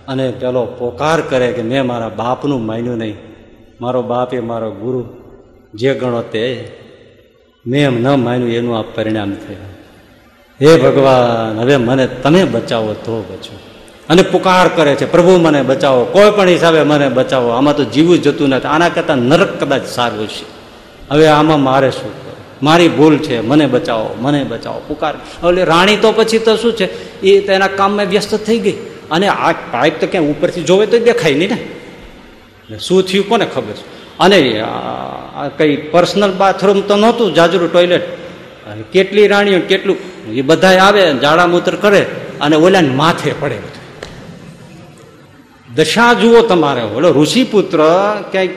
અને 0.09 0.31
પેલો 0.31 0.65
પોકાર 0.67 1.21
કરે 1.21 1.53
કે 1.53 1.63
મેં 1.63 1.87
મારા 1.87 2.09
બાપનું 2.09 2.67
માન્યું 2.67 2.97
નહીં. 2.97 3.15
મારો 3.81 4.03
બાપ 4.03 4.35
એ 4.35 4.41
મારો 4.41 4.71
ગુરુ. 4.71 5.07
જે 5.75 5.95
ગણો 5.95 6.23
તે. 6.23 6.71
મેં 7.67 7.85
એમ 7.85 8.03
ન 8.03 8.25
માન્યું, 8.25 8.51
એનું 8.51 8.79
આ 8.79 8.83
પરિણામ 8.83 9.35
થયું. 9.35 9.79
હે 10.63 10.83
ભગવાન, 10.83 11.61
હવે 11.61 11.77
મને 11.77 12.07
તમે 12.07 12.45
બચાવો 12.45 12.93
તો 12.93 13.25
બચો. 13.31 13.59
અને 14.09 14.23
પુકાર 14.23 14.69
કરે 14.69 14.95
છે, 14.95 15.13
પ્રભુ, 15.13 15.39
મને 15.39 15.63
બચાવો. 15.63 16.05
કોઈ 16.05 16.31
પણ 16.31 16.49
હિસાબે 16.49 16.83
મને 16.83 17.09
બચાવો. 17.09 17.49
આમાં 17.49 17.77
તો 17.77 17.85
જીવું 17.85 18.23
જતું 18.23 18.49
નથી. 18.49 18.69
આના 18.69 18.89
કરતાં 18.89 19.17
નરક 19.17 19.65
કદાચ 19.65 19.83
સારું 19.83 20.29
છે 20.29 20.58
હવે 21.11 21.27
આમાં 21.27 21.61
મારે 21.61 21.91
શું 21.91 22.13
મારી 22.63 22.89
ભૂલ 22.89 23.19
છે, 23.19 23.41
મને 23.41 23.67
બચાવો 23.67 24.17
મને 24.19 24.45
બચાવો, 24.45 24.83
પુકાર. 24.89 25.15
એટલે 25.49 25.65
રાણી 25.65 25.97
તો 25.97 26.13
પછી 26.13 26.39
તો 26.39 26.57
શું 26.57 26.73
છે? 26.73 27.21
એ 27.21 27.41
તેના 27.47 27.69
કામમાં 27.69 28.07
વ્યસ્ત 28.07 28.35
થઈ 28.35 28.59
ગઈ. 28.59 28.77
અને 29.11 29.29
આ 29.29 29.53
પાઇપ 29.53 30.01
તો 30.01 30.07
ક્યાંય 30.07 30.27
ઉપરથી 30.27 30.63
જોવે 30.63 30.87
તો 30.87 30.99
દેખાય 30.99 31.35
નહીં 31.35 31.51
ને. 31.51 32.79
શું 32.79 33.03
થયું 33.03 33.29
કોને 33.29 33.47
ખબર 33.55 33.73
છે? 33.73 33.85
અને 34.19 34.65
કઈ 35.57 35.77
પર્સનલ 35.77 36.33
બાથરૂમ 36.33 36.81
તો 36.81 36.97
નહોતું, 36.97 37.35
જાજરું 37.35 37.73
ટોયલેટ. 37.73 38.03
કેટલી 38.93 39.27
રાણીઓ, 39.27 39.61
કેટલું, 39.61 39.97
એ 40.33 40.43
બધા 40.43 40.79
આવે 40.79 41.03
જાડામૂત્ર 41.15 41.75
કરે, 41.77 42.07
અને 42.41 42.57
ઓલાને 42.57 42.89
માથે 42.89 43.33
પડે 43.41 43.59
દશા 45.75 46.13
જુઓ 46.13 46.41
તમારે. 46.43 46.83
ઓલો 46.83 47.13
ઋષિપુત્ર 47.13 47.79
ક્યાંય 48.31 48.49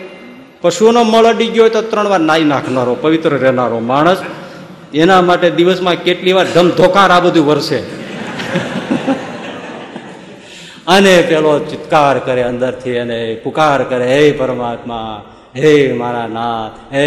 પશુઓનો 0.61 1.03
મળ 1.03 1.25
અડી 1.25 1.47
ગયો 1.47 1.63
હોય 1.63 1.69
તો 1.69 1.81
ત્રણ 1.81 2.07
વાર 2.09 2.19
નાઈ 2.19 2.43
નાખનારો, 2.43 2.95
પવિત્ર 2.95 3.33
રહેનારો 3.37 3.79
માણસ, 3.79 4.21
એના 4.93 5.21
માટે 5.21 5.49
દિવસમાં 5.49 5.95
કેટલી 5.95 6.33
વાર 6.33 6.45
ધમધોકાર 6.45 7.11
આ 7.11 7.19
બધું 7.19 7.45
વરસે. 7.45 7.79
અને 10.87 11.21
પેલો 11.21 11.59
ચિત્કાર 11.59 12.19
કરે 12.19 12.43
અંદરથી 12.43 12.97
અને 12.97 13.35
પુકાર 13.35 13.83
કરે, 13.83 14.05
હે 14.05 14.31
પરમાત્મા, 14.31 15.21
હે 15.55 15.93
મારા 15.93 16.27
નાથ, 16.27 16.71
હે 16.93 17.05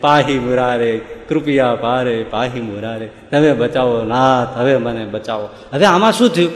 પાહી 0.00 0.38
મુરારે, 0.38 0.92
કૃપયા 1.28 1.74
પારે 1.74 2.24
પાહી 2.30 2.60
મુરારે, 2.60 3.06
તમે 3.30 3.52
બચાવો 3.52 4.04
નાથ, 4.04 4.58
હવે 4.58 4.76
મને 4.76 5.04
બચાવો. 5.04 5.48
હવે 5.72 5.84
આમાં 5.84 6.12
શું 6.12 6.28
થયું? 6.28 6.52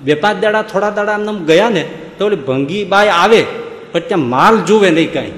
બે 0.00 0.14
પાંચ 0.14 0.42
દાડા 0.42 0.62
થોડા 0.62 0.90
દાડા 0.90 1.12
આમ 1.12 1.44
ગયા 1.44 1.68
ને 1.68 1.82
તો 2.18 2.28
ભંગી 2.28 2.84
બાય 2.84 3.08
આવે, 3.08 3.44
પણ 3.92 4.00
ત્યાં 4.00 4.28
માલ 4.28 4.58
જુએ 4.58 4.90
નહીં 4.90 5.12
કાંઈ. 5.12 5.32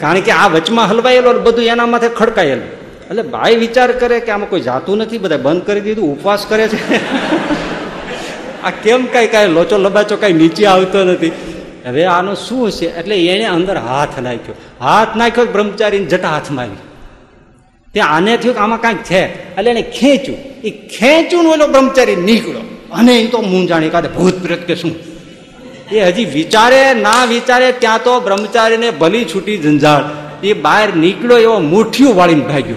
કારણ 0.00 0.20
કે 0.20 0.32
આ 0.32 0.48
વચમાં 0.48 0.88
હલવાયેલો 0.90 1.32
બધું 1.32 1.64
એના 1.64 1.86
માથે 1.86 2.08
ખડકાયેલું. 2.08 2.68
એટલે 3.10 3.22
ભાઈ 3.22 3.56
વિચાર 3.56 3.92
કરે 3.92 4.20
કે 4.20 4.30
આમાં 4.32 4.48
કોઈ 4.48 4.60
જાતું 4.60 4.98
નથી 4.98 5.18
બધા 5.18 5.36
બંધ 5.36 5.62
કરી 5.62 5.80
દીધું, 5.80 6.12
ઉપવાસ 6.12 6.46
કરે 6.48 6.68
છે. 6.68 6.96
આ 8.62 8.70
કેમ 8.70 9.06
કઈ 9.06 9.26
કાંઈ 9.26 9.46
લોચો 9.46 9.78
લબાચો 9.78 10.16
કાંઈ 10.16 10.32
નીચે 10.32 10.66
આવતો 10.66 11.04
નથી? 11.04 11.32
હવે 11.86 12.04
આનો 12.04 12.34
શું 12.34 12.70
છે 12.70 12.98
એટલે 12.98 13.26
એને 13.26 13.44
અંદર 13.44 13.76
હાથ 13.76 14.20
નાખ્યો. 14.20 14.54
હાથ 14.80 15.16
નાખ્યો, 15.16 15.44
બ્રહ્મચારીને 15.44 16.04
જટા 16.04 16.28
હાથમાં 16.28 16.64
આવી 16.64 16.76
તે 17.94 18.00
આને 18.00 18.36
થયું 18.36 18.54
કે 18.54 18.60
આમાં 18.60 18.80
કાંઈક 18.80 19.02
છે. 19.02 19.24
એટલે 19.56 19.70
એને 19.70 19.82
ખેંચ્યું. 19.82 20.38
એ 20.64 20.70
ખેંચ્યું 20.70 21.54
એનો 21.54 21.66
બ્રહ્મચારી 21.66 22.16
નીકળ્યો. 22.16 22.60
અને 22.92 23.20
એ 23.20 23.26
તો 23.26 23.40
મૂંઝાણી 23.40 23.88
કાઢે. 23.88 24.08
ભૂત 24.08 24.42
પ્રેત 24.42 24.66
કે 24.66 24.74
શું? 24.74 25.13
એ 25.92 26.00
હજી 26.00 26.24
વિચારે, 26.24 26.94
ના 26.94 27.24
વિચારે, 27.24 27.72
ત્યાં 27.72 28.02
તો 28.04 28.20
બ્રહ્મચારીને 28.20 28.90
ભલી 28.90 29.24
છૂટી 29.24 29.58
ઝંઝાળ. 29.58 30.04
એ 30.46 30.52
બહાર 30.52 30.94
નીકળ્યો 30.94 31.38
એવો 31.38 31.58
મુઠ્ઠીઓ 31.58 32.12
વાળીને 32.14 32.44
ભાગ્યો. 32.44 32.76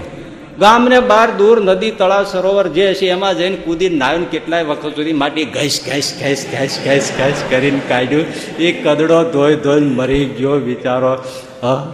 ગામને 0.59 0.99
બહાર 0.99 1.31
દૂર 1.31 1.61
નદી, 1.61 1.91
તળાવ, 1.91 2.25
સરોવર 2.25 2.67
જે 2.67 2.93
છે 2.93 3.09
એમાં 3.09 3.37
જઈને 3.37 3.55
કૂદી 3.55 3.89
નાયું 3.89 4.31
કેટલાય 4.31 4.63
વખત 4.63 4.95
સુધી 4.95 5.13
માટી 5.13 5.45
ઘસ 5.45 5.79
ઘસ 5.87 6.13
ઘસ 6.21 6.45
ઘસ 6.51 6.79
ઘસ 6.85 7.11
ઘસ 7.19 7.43
કરીને 7.49 7.81
કાઢ્યું. 7.89 8.25
એ 8.59 8.71
કદડો 8.71 9.23
ધોઈ 9.23 9.55
ધોઈ 9.55 9.81
મરી 9.81 10.25
ગયો 10.25 10.51
વિચારો. 10.51 11.23
હા. 11.63 11.93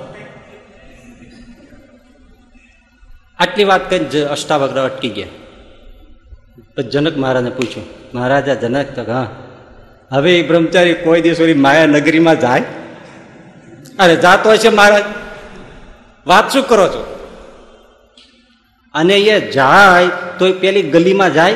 આટલી 3.39 3.64
વાત 3.64 3.89
કરી 3.89 4.22
અષ્ટાવક્ર 4.22 4.84
અટકી 4.84 5.09
ગયા. 5.09 5.28
જનક 6.82 7.18
મહારાજને 7.18 7.49
પૂછ્યું, 7.49 7.86
મહારાજા 8.16 8.53
જનક 8.53 8.86
તો 8.95 9.11
હા 9.11 9.28
હવે 10.14 10.39
એ 10.39 10.47
બ્રહ્મચારી 10.47 10.93
કોઈ 10.93 11.22
દિવસ 11.22 11.41
ઓલી 11.41 11.53
માયા 11.53 11.86
નગરીમાં 11.86 12.39
જાય? 12.39 12.64
અરે 13.99 14.16
જાતો 14.16 14.51
હશે 14.51 14.70
મહારાજ. 14.70 15.03
વાત 16.28 16.51
શું 16.51 16.68
કરો 16.68 16.88
છો? 16.88 17.20
અને 18.93 19.18
એ 19.18 19.51
જાય 19.51 20.07
તો 20.39 20.47
એ 20.47 20.51
પેલી 20.51 20.82
ગલીમાં 20.82 21.34
જાય? 21.34 21.53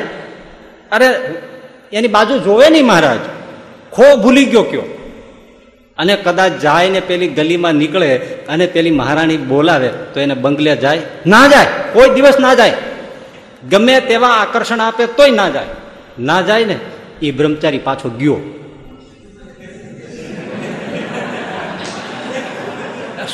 અરે 0.92 1.06
એની 1.92 2.08
બાજુ 2.08 2.38
જોવે 2.38 2.70
નહીં 2.70 2.86
મહારાજ. 2.86 3.18
ખો 3.92 4.16
ભૂલી 4.16 4.44
ગયો 4.44 4.62
કયો. 4.62 4.82
અને 5.98 6.16
કદાચ 6.16 6.52
જાય 6.52 6.88
ને 6.88 7.00
પેલી 7.00 7.28
ગલીમાં 7.28 7.74
નીકળે 7.74 8.16
અને 8.48 8.66
પેલી 8.66 8.90
મહારાણી 8.90 9.36
બોલાવે 9.36 9.88
તો 9.88 10.20
એને 10.20 10.34
બંગલે 10.34 10.76
જાય? 10.76 11.00
ના 11.26 11.46
જાય. 11.46 11.66
કોઈ 11.92 12.10
દિવસ 12.10 12.38
ના 12.38 12.54
જાય. 12.54 12.72
ગમે 13.70 14.00
તેવા 14.00 14.28
આકર્ષણ 14.28 14.80
આપે 14.80 15.06
તોય 15.06 15.30
ના 15.30 15.48
જાય. 15.48 15.66
ના 16.20 16.40
જાય 16.40 16.64
ને 16.64 16.76
એ 17.22 17.30
બ્રહ્મચારી 17.30 17.78
પાછો 17.78 18.08
ગયો. 18.10 18.36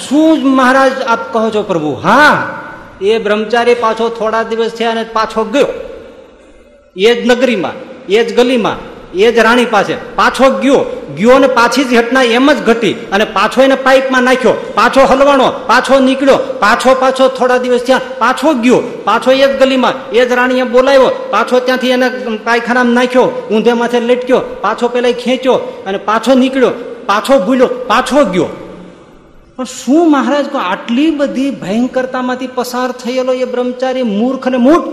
શું 0.09 0.49
મહારાજ 0.49 0.93
આપ 1.03 1.33
કહો 1.33 1.51
છો 1.51 1.63
પ્રભુ? 1.63 1.93
હા, 1.93 2.61
એ 3.03 3.19
બ્રહ્મચારી 3.19 3.75
પાછો 3.75 4.09
થોડા 4.09 4.43
દિવસ 4.43 4.71
થયા 4.71 4.91
અને 4.91 5.05
પાછો 5.13 5.45
ગયો. 5.45 5.67
એ 6.97 7.15
જ 7.15 7.27
નગરીમાં, 7.27 7.73
એ 8.09 8.25
જ 8.25 8.37
ગલીમાં 8.37 8.94
એ 9.15 9.33
જ 9.33 9.39
રાણી 9.39 9.65
પાસે. 9.65 9.95
પાછો 10.17 10.51
ગયો. 10.61 11.01
ગયો 11.17 11.39
ને 11.39 11.47
પાછી 11.47 11.85
જ 11.85 11.97
ઘટના 11.97 12.23
એમ 12.23 12.53
જ 12.53 12.57
ઘટી 12.57 12.93
અને 12.93 13.25
પાછો 13.25 13.63
એને 13.63 13.75
પાઇપમાં 13.75 14.23
નાખ્યો. 14.23 14.53
પાછો 14.75 15.01
હલવાણો, 15.01 15.49
પાછો 15.67 15.99
નીકળ્યો. 16.01 16.37
પાછો 16.37 16.95
પાછો 16.95 17.29
થોડા 17.29 17.59
દિવસ 17.59 17.81
થયા 17.81 18.01
પાછો 18.19 18.55
ગયો. 18.55 18.83
પાછો 19.05 19.31
એ 19.31 19.53
જ 19.53 19.59
ગલીમાં 19.59 20.11
એ 20.11 20.29
જ 20.29 20.33
રાણીએ 20.33 20.63
બોલાવ્યો. 20.63 21.11
પાછો 21.31 21.61
ત્યાંથી 21.61 21.91
એને 21.91 22.09
પાયખાનામાં 22.45 22.95
નાખ્યો. 22.95 23.49
ઊંધે 23.51 23.73
માથે 23.73 24.01
લટક્યો. 24.01 24.41
પાછો 24.61 24.89
પેલા 24.89 25.11
ખેંચ્યો 25.11 25.55
અને 25.87 25.99
પાછો 25.99 26.35
નીકળ્યો. 26.35 26.71
પાછો 27.07 27.39
ભૂલ્યો. 27.39 27.67
પાછો 27.67 28.25
ગયો. 28.25 28.47
પણ 29.57 29.65
શું 29.65 30.11
મહારાજ 30.11 30.47
કો 30.47 30.59
આટલી 30.59 31.11
બધી 31.11 31.51
ભયંકરતામાંથી 31.51 32.47
પસાર 32.47 32.93
થયેલો 32.93 33.33
એ 33.33 33.45
બ્રહ્મચારી 33.45 34.03
મૂર્ખ 34.03 34.49
ને 34.49 34.57
મૂઠ 34.57 34.85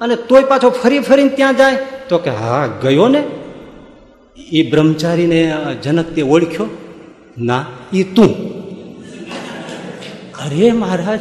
અને 0.00 0.16
તોય 0.16 0.42
પાછો 0.42 0.70
ફરી 0.70 0.98
ફરીને 0.98 1.28
ત્યાં 1.28 1.56
જાય? 1.56 1.76
તો 2.08 2.18
કે, 2.18 2.30
હા, 2.30 2.66
ગયો 2.82 3.08
ને. 3.08 3.24
એ 4.48 4.70
બ્રહ્મચારીને 4.70 5.56
જનક 5.82 6.14
તે 6.14 6.22
ઓળખ્યો? 6.22 6.68
ના 7.38 7.64
એ 7.92 8.02
તું. 8.02 8.30
અરે 10.34 10.72
મહારાજ, 10.72 11.20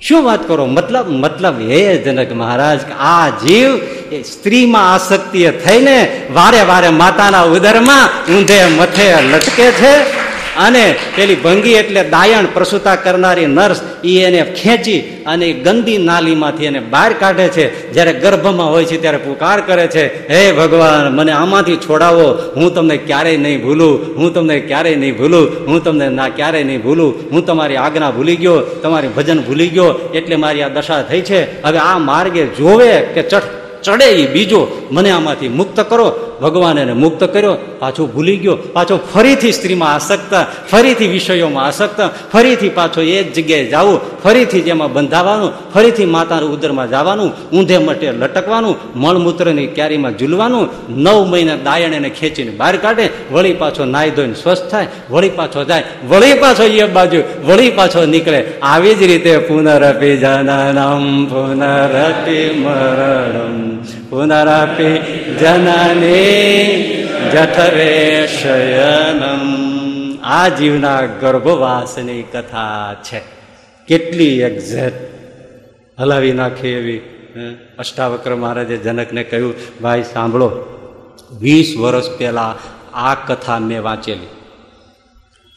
શું 0.00 0.24
વાત 0.24 0.48
કરો? 0.48 0.66
મતલબ 0.66 1.08
મતલબ 1.08 1.60
હે 1.60 1.96
જનક 1.96 2.32
મહારાજ 2.32 2.80
આ 3.00 3.28
જીવ 3.28 3.70
એ 4.12 4.22
સ્ત્રીમાં 4.22 4.94
આસક્તિ 4.94 5.50
થઈને 5.64 6.22
વારે 6.32 6.62
વારે 6.62 6.88
માતાના 6.88 7.42
ઉદરમાં 7.42 8.32
ઊંધે 8.32 8.64
મથે 8.64 9.14
લટકે 9.32 9.70
છે? 9.70 10.25
અને 10.58 10.94
પેલી 11.16 11.34
ભંગી 11.34 11.72
એટલે 11.72 12.04
દાયણ 12.04 12.46
પ્રસૂતા 12.54 12.96
કરનારી 12.96 13.46
નર્સ 13.46 13.80
એ 14.04 14.22
એને 14.22 14.42
ખેંચી 14.42 15.00
અને 15.26 15.52
ગંદી 15.52 15.98
નાલીમાંથી 15.98 16.64
એને 16.64 16.80
બહાર 16.80 17.12
કાઢે 17.12 17.48
છે. 17.48 17.92
જ્યારે 17.92 18.12
ગર્ભમાં 18.12 18.70
હોય 18.70 18.84
છે 18.84 19.00
ત્યારે 19.00 19.16
પુકાર 19.16 19.60
કરે 19.60 19.86
છે. 19.86 20.28
હે 20.28 20.52
ભગવાન, 20.52 21.16
મને 21.16 21.32
આમાંથી 21.32 21.76
છોડાવો. 21.76 22.52
હું 22.56 22.74
તમને 22.74 22.96
ક્યારેય 22.96 23.36
નહીં 23.36 23.62
ભૂલું. 23.62 24.16
હું 24.16 24.34
તમને 24.34 24.60
ક્યારેય 24.60 24.96
નહીં 24.96 25.16
ભૂલું. 25.16 25.66
હું 25.66 25.84
તમને 25.84 26.08
ના 26.08 26.28
ક્યારેય 26.28 26.64
નહીં 26.64 26.82
ભૂલું. 26.82 27.14
હું 27.32 27.46
તમારી 27.46 27.76
આજ્ઞા 27.76 28.10
ભૂલી 28.10 28.36
ગયો. 28.36 28.60
તમારી 28.60 29.08
ભજન 29.08 29.42
ભૂલી 29.42 29.68
ગયો. 29.68 30.10
એટલે 30.14 30.36
મારી 30.36 30.62
આ 30.62 30.68
દશા 30.68 31.02
થઈ 31.02 31.20
છે. 31.20 31.62
હવે 31.62 31.78
આ 31.78 31.98
માર્ગે 31.98 32.46
જોવે 32.46 33.00
કે 33.00 33.22
ચઠ 33.22 33.42
ચડે 33.82 34.04
એ 34.04 34.32
બીજો. 34.32 34.88
મને 34.90 35.10
આમાંથી 35.10 35.48
મુક્ત 35.48 35.80
કરો. 35.80 36.25
ભગવાન 36.40 36.78
એને 36.78 36.92
મુક્ત 36.92 37.24
કર્યો, 37.24 37.54
પાછો 37.78 38.06
ભૂલી 38.06 38.36
ગયો, 38.36 38.56
પાછો 38.56 38.96
ફરીથી 39.14 39.52
સ્ત્રીમાં 39.52 39.94
આસક્ત, 39.94 40.32
ફરીથી 40.70 41.06
વિષયોમાં 41.06 41.66
આસક્ત, 41.66 42.00
ફરીથી 42.32 42.68
પાછો 42.68 43.00
એ 43.00 43.24
જ 43.24 43.32
જગ્યાએ 43.36 43.70
જવું, 43.70 44.00
ફરીથી 44.24 44.60
જેમાં 44.60 44.92
બંધાવાનું, 44.92 45.52
ફરીથી 45.74 46.06
માતાના 46.06 46.46
ઉદરમાં 46.46 46.88
જવાનું, 46.88 47.32
ઊંધે 47.52 47.78
મટે 47.78 48.12
લટકવાનું 48.12 48.76
મળમૂત્રની 48.94 49.66
ક્યારીમાં 49.66 50.18
ઝૂલવાનું, 50.18 50.68
નવ 50.88 51.26
મહિના 51.26 51.56
દાયણ 51.56 51.92
એને 51.92 52.10
ખેંચીને 52.10 52.50
બહાર 52.50 52.76
કાઢે, 52.76 53.10
વળી 53.32 53.52
પાછો 53.52 53.84
નાઈ 53.84 54.10
ધોઈને 54.10 54.34
સ્વસ્થ 54.34 54.70
થાય, 54.70 54.88
વળી 55.10 55.28
પાછો 55.28 55.64
જાય, 55.64 55.84
વળી 56.08 56.34
પાછો 56.34 56.62
એ 56.62 56.86
બાજુ, 56.86 57.20
વળી 57.46 57.70
પાછો 57.70 58.06
નીકળે. 58.06 58.40
આવી 58.62 58.94
જ 58.94 59.02
રીતે 59.02 59.38
પુનરપી 59.38 60.16
જનનમ 60.16 61.26
પુનરપી 61.26 62.50
મરણમ 62.64 63.84
પુનરપી 64.16 64.98
જનની 65.40 66.66
જઠરે 67.32 68.26
શયનમ 68.26 69.42
આ 70.22 70.48
જીવના 70.48 71.00
ગર્ભવાસની 71.22 72.22
કથા 72.22 72.94
છે 72.94 73.20
કેટલી 73.88 74.40
એક્ઝેક્ટ 74.40 75.02
હલાવી 75.98 76.32
નાખે 76.32 76.68
એવી 76.78 77.02
અષ્ટાવક્ર 77.78 78.34
મહારાજે 78.34 78.76
જનકને 78.76 79.22
કહ્યું, 79.24 79.54
ભાઈ, 79.82 80.02
સાંભળો, 80.02 80.48
વીસ 81.40 81.76
વર્ષ 81.78 82.08
પહેલા 82.18 82.56
આ 82.94 83.14
કથા 83.14 83.58
મેં 83.58 83.82
વાંચેલી. 83.82 84.32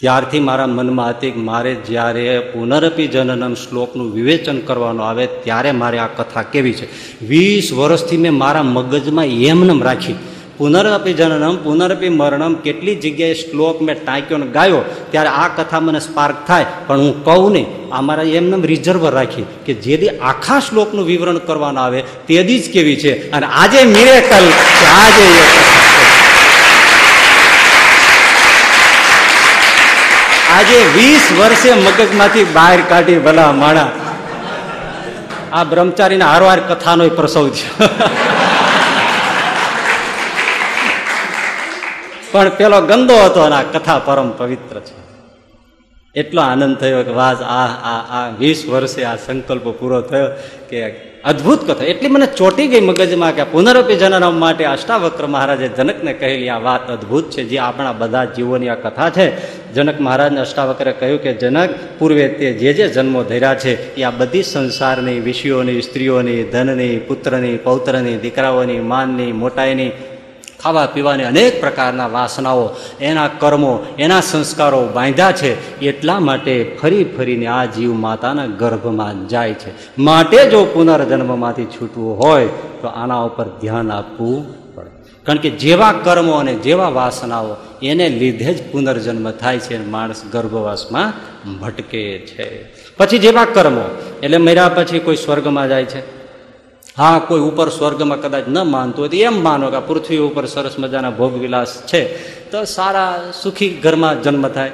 ત્યારથી 0.02 0.39
મારા 0.39 0.68
મનમાં 0.68 1.10
હતી 1.10 1.32
કે 1.32 1.39
મારે 1.39 1.72
જ્યારે 1.76 2.39
પુનરપી 2.39 3.08
જનનમ 3.08 3.54
શ્લોકનું 3.54 4.14
વિવેચન 4.14 4.62
કરવાનું 4.62 5.06
આવે 5.06 5.26
ત્યારે 5.26 5.72
મારે 5.72 5.97
આ 6.00 6.08
કથા 6.08 6.43
કેવી 6.43 6.74
છે. 6.74 6.88
વીસ 7.26 7.74
વર્ષથી 7.74 8.18
મેં 8.18 8.34
મારા 8.34 8.64
મગજમાં 8.64 9.26
એમનેમ 9.26 9.84
રાખી. 9.84 10.16
પુનરપી 10.58 11.14
જનનમ, 11.14 11.56
પુનરપી 11.56 12.10
મરણમ, 12.10 12.54
કેટલી 12.54 12.95
જગ્યાએ 12.95 13.34
શ્લોક 13.34 13.82
મેં 13.82 14.06
ટાંક્યો 14.06 14.38
ને 14.38 14.47
ગાયો, 14.47 14.82
ત્યારે 15.12 15.30
આ 15.30 15.47
કથા 15.47 15.80
મને 15.80 16.00
સ્પાર્ક 16.00 16.47
થાય. 16.47 16.66
પણ 16.88 17.00
હું 17.00 17.26
કહું 17.26 17.52
નહીં 17.52 17.68
આ 17.91 18.02
મારા 18.02 18.24
એમને 18.39 18.68
રિઝર્વ 18.68 19.10
રાખી 19.10 19.45
કે 19.66 19.74
જે 19.74 19.97
દી 19.97 20.08
આખા 20.08 20.60
શ્લોકનું 20.60 21.06
વિવરણ 21.06 21.38
કરવાનું 21.38 21.84
આવે 21.84 22.02
તે 22.02 22.43
દી 22.43 22.60
જ 22.60 22.74
કેવી 22.74 22.95
છે. 22.95 23.32
અને 23.32 23.45
આજે 23.45 23.80
મિરેકલ 23.84 24.45
આજે 24.95 25.28
એ 25.28 25.78
આજે 30.60 30.80
વીસ 30.95 31.39
વર્ષે 31.39 31.74
મગજમાંથી 31.74 32.43
બહાર 32.43 32.82
કાઢી 32.82 33.20
ભલા 33.20 33.51
માણા. 33.51 33.89
આ 35.53 35.64
બ્રહ્મચારીના 35.64 36.32
હારવાર 36.32 36.60
કથાનો 36.60 37.10
પ્રસવ 37.10 37.49
છે. 37.49 37.68
પણ 42.32 42.49
પેલો 42.49 42.82
ગંદો 42.82 43.18
હતો 43.26 43.41
અને 43.41 43.55
આ 43.55 43.62
કથા 43.62 43.99
પરમ 43.99 44.32
પવિત્ર 44.32 44.80
છે. 44.80 44.97
એટલો 46.16 46.41
આનંદ 46.41 46.78
થયો 46.78 47.03
કે 47.03 47.12
વાજ 47.12 47.41
આ 47.41 47.66
આ 48.18 48.30
વીસ 48.39 48.66
વર્ષે 48.70 49.03
આ 49.03 49.16
સંકલ્પ 49.16 49.68
પૂરો 49.68 50.01
થયો 50.01 50.28
કે 50.70 50.89
અદ્ભુત 51.26 51.72
કથા. 51.72 51.86
એટલી 51.86 52.09
મને 52.09 52.26
ચોટી 52.26 52.67
ગઈ 52.67 52.82
મગજમાં 52.82 53.36
કે 53.36 53.43
પુનરપી 53.43 53.95
જનરામ 53.95 54.39
માટે 54.39 54.65
અષ્ટાવક્ર 54.65 55.28
મહારાજે 55.28 55.67
જનકને 55.67 56.13
કહેલી, 56.13 56.49
આ 56.49 56.59
વાત 56.59 56.91
અદભુત 56.91 57.30
છે. 57.30 57.43
જે 57.43 57.57
આપણા 57.57 57.91
બધા 57.91 58.26
જીવોની 58.26 58.70
આ 58.70 58.76
કથા 58.76 59.09
છે. 59.09 59.59
જનક 59.74 60.01
મહારાજને 60.01 60.41
અષ્ટાવક્રે 60.41 60.91
કહ્યું 60.91 61.22
કે, 61.22 61.34
જનક, 61.34 61.70
પૂર્વે 61.99 62.28
તે 62.28 62.53
જે 62.53 62.74
જે 62.74 62.88
જન્મો 62.88 63.24
ધર્યા 63.24 63.55
છે, 63.55 63.95
એ 63.95 64.03
આ 64.03 64.09
બધી 64.09 64.43
સંસારની 64.43 65.20
વિષયોની, 65.20 65.82
સ્ત્રીઓની, 65.82 66.43
ધનની, 66.43 66.97
પુત્રની, 66.97 67.57
પૌત્રની, 67.57 68.17
દીકરાઓની, 68.17 68.80
માનની, 68.80 69.32
મોટાઈની 69.32 69.91
ખાવા 70.64 70.86
પીવાની 70.86 71.24
અનેક 71.24 71.62
પ્રકારના 71.62 72.07
વાસનાઓ, 72.07 72.70
એના 73.01 73.28
કર્મો, 73.28 73.80
એના 73.99 74.22
સંસ્કારો 74.22 74.88
બાંધ્યા 74.88 75.32
છે, 75.32 75.80
એટલા 75.80 76.20
માટે 76.20 76.78
ફરી 76.82 77.03
ફરીને 77.03 77.47
આ 77.47 77.66
જીવ 77.66 77.93
માતાના 77.93 78.45
ગર્ભમાં 78.45 79.28
જાય 79.28 79.53
છે. 79.53 80.01
માટે 80.01 80.49
જો 80.49 80.66
પુનર્જન્મમાંથી 80.66 81.66
છૂટવું 81.66 82.20
હોય, 82.20 82.47
તો 82.82 82.88
આના 82.88 83.16
ઉપર 83.16 83.45
ધ્યાન 83.62 83.91
આપવું 83.91 84.60
પડે. 84.76 84.89
કારણ 85.24 85.38
કે 85.38 85.49
જેવા 85.49 85.93
કર્મો 86.03 86.32
અને 86.32 86.53
જેવા 86.53 86.89
વાસનાઓ, 86.89 87.55
એને 87.82 88.10
લીધે 88.10 88.53
જ 88.53 88.72
પુનર્જન્મ 88.72 89.32
થાય 89.32 89.60
છે 89.60 89.86
માણસ 89.86 90.24
ગર્ભવાસમાં 90.32 91.14
ભટકે 91.60 92.20
છે. 92.20 92.74
પછી 92.97 93.18
જેવા 93.18 93.45
કર્મો, 93.45 93.97
એટલે 94.24 94.38
મર્યા 94.38 94.70
પછી 94.70 94.99
કોઈ 94.99 95.16
સ્વર્ગમાં 95.16 95.68
જાય 95.68 95.86
છે. 95.86 96.18
હા, 97.00 97.22
કોઈ 97.28 97.39
ઉપર 97.39 97.70
સ્વર્ગમાં 97.70 98.22
કદાચ 98.22 98.43
ન 98.47 98.58
માનતું 98.60 99.00
હોય 99.00 99.10
તો 99.10 99.18
એમ 99.18 99.43
માનો 99.43 99.72
કે 99.72 99.80
પૃથ્વી 99.80 100.18
ઉપર 100.18 100.45
સરસ 100.45 100.76
મજાના 100.80 101.10
ભોગવિલાસ 101.10 101.84
છે. 101.88 102.02
તો 102.52 102.64
સારા 102.64 103.32
સુખી 103.43 103.70
ઘરમાં 103.70 104.24
જન્મ 104.24 104.47
થાય. 104.47 104.72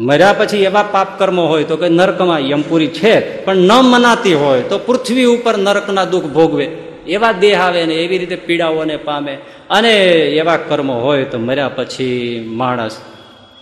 મર્યા 0.00 0.32
પછી 0.32 0.56
એવા 0.56 0.82
પાપ 0.82 1.18
કર્મો 1.18 1.46
હોય 1.46 1.64
તો 1.64 1.76
કે 1.76 1.88
નર્કમાં 1.88 2.38
યમપુરી 2.38 2.86
છે, 2.86 3.44
પણ 3.44 3.56
ન 3.56 3.72
મનાતી 3.72 4.34
હોય 4.34 4.62
તો 4.62 4.78
પૃથ્વી 4.78 5.24
ઉપર 5.24 5.58
નરકના 5.58 6.04
દુઃખ 6.04 6.24
ભોગવે. 6.24 6.64
એવા 7.06 7.32
દેહ 7.32 7.62
આવે 7.62 7.86
ને 7.86 7.94
એવી 7.94 8.18
રીતે 8.18 8.36
પીડાઓને 8.36 8.96
પામે. 8.96 9.38
અને 9.70 9.92
એવા 10.18 10.56
કર્મો 10.56 10.94
હોય 11.00 11.24
તો 11.24 11.38
મર્યા 11.38 11.68
પછી 11.68 12.44
માણસ 12.48 12.96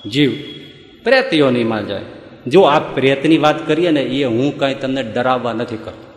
જીવ 0.07 0.33
પ્રેતીઓનીમાં 1.05 1.87
જાય. 1.87 2.03
જો 2.47 2.63
આ 2.63 2.79
પ્રેતની 2.79 3.39
વાત 3.39 3.67
કરીએ 3.67 3.91
ને, 3.91 4.01
એ 4.01 4.25
હું 4.25 4.59
કાંઈ 4.59 4.75
તમને 4.75 5.03
ડરાવવા 5.03 5.53
નથી 5.53 5.77
કરતો. 5.77 6.10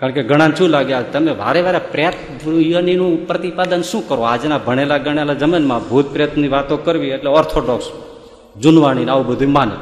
કારણ 0.00 0.12
કે 0.12 0.22
ઘણા 0.22 0.50
શું 0.50 0.68
લાગ્યા 0.68 1.02
તમે 1.12 1.32
વારે 1.32 1.60
વારે 1.60 1.80
પ્રેત 1.92 2.16
યોનીનું 2.46 3.26
પ્રતિપાદન 3.26 3.82
શું 3.82 4.08
કરો? 4.08 4.22
આજના 4.22 4.58
ભણેલા 4.58 4.98
ગણેલા 4.98 5.34
જમીનમાં 5.34 5.88
ભૂત 5.88 6.06
પ્રેતની 6.12 6.48
વાતો 6.48 6.76
કરવી 6.76 7.08
એટલે 7.08 7.30
ઓર્થોડોક્સ, 7.30 7.86
જૂનવાણી 8.60 9.06
આવું 9.06 9.26
બધું 9.26 9.52
માને. 9.52 9.76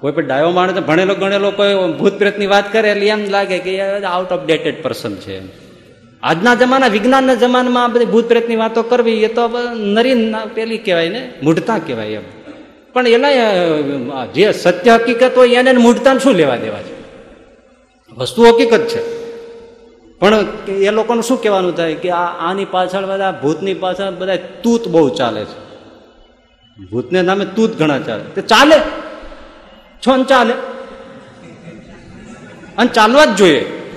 કોઈ 0.00 0.12
પણ 0.12 0.26
ડાયો 0.26 0.50
માણસ 0.50 0.78
ભણેલો 0.80 1.14
ગણેલો 1.14 1.50
કોઈ 1.50 1.74
ભૂત 1.98 2.18
પ્રેતની 2.18 2.46
વાત 2.46 2.72
કરે 2.72 2.90
એટલે 2.90 3.06
એમ 3.06 3.24
લાગે 3.30 3.58
કે 3.58 3.80
આઉટ 4.02 4.32
ઓફ 4.32 4.44
ડેટેડ 4.46 4.82
પર્સન 4.82 5.14
છે 5.14 5.36
આજના 6.22 6.54
જમાના, 6.54 6.88
વિજ્ઞાનના 6.88 7.34
જમાનામાં 7.34 7.84
આ 7.84 7.88
બધી 7.88 8.04
ભૂત 8.04 8.28
પ્રેતની 8.28 8.56
વાતો 8.56 8.82
કરવી 8.82 9.22
એ 9.22 9.28
તો 9.28 9.48
નરી 9.94 10.34
પેલી 10.54 10.78
કહેવાય 10.78 11.08
ને, 11.08 11.22
મૂઢતા 11.42 11.78
કહેવાય 11.78 12.20
એમ. 12.20 12.26
પણ 12.92 13.06
એના 13.08 14.26
જે 14.26 14.52
સત્ય 14.52 14.94
હકીકત 14.94 15.32
હોય 15.36 15.56
એને 15.56 15.72
મૂઢતા 15.72 16.18
શું 16.18 16.34
લેવા 16.34 16.56
દેવા 16.56 16.82
છે? 16.82 16.94
વસ્તુ 18.16 18.42
હકીકત 18.42 18.84
છે. 18.92 19.21
પણ 20.22 20.34
એ 20.68 20.90
લોકોનું 20.90 21.22
શું 21.22 21.42
કહેવાનું 21.42 21.74
થાય 21.74 21.94
કે 21.94 22.10
આ 22.10 22.50
આની 22.50 22.64
પાછળ 22.64 23.06
બધા, 23.06 23.40
ભૂતની 23.42 23.74
પાછળ 23.74 24.10
બધા 24.10 24.36
તૂત 24.36 24.88
બહુ 24.88 25.08
ચાલે 25.08 25.44
છે. 25.44 25.72
ભૂતને 26.90 27.22
નામે 27.22 27.44
તૂત 27.44 27.70
ઘણા 27.70 27.98
ચાલે. 27.98 28.24
તે 28.24 28.42
ચાલે. 28.42 28.80
છો 30.06 30.16
ને 30.16 30.24
ચાલે. 30.24 30.54
અને 32.78 32.88
ચાલવા 32.88 33.24
જ 33.24 33.36
જોઈએ. 33.36 33.90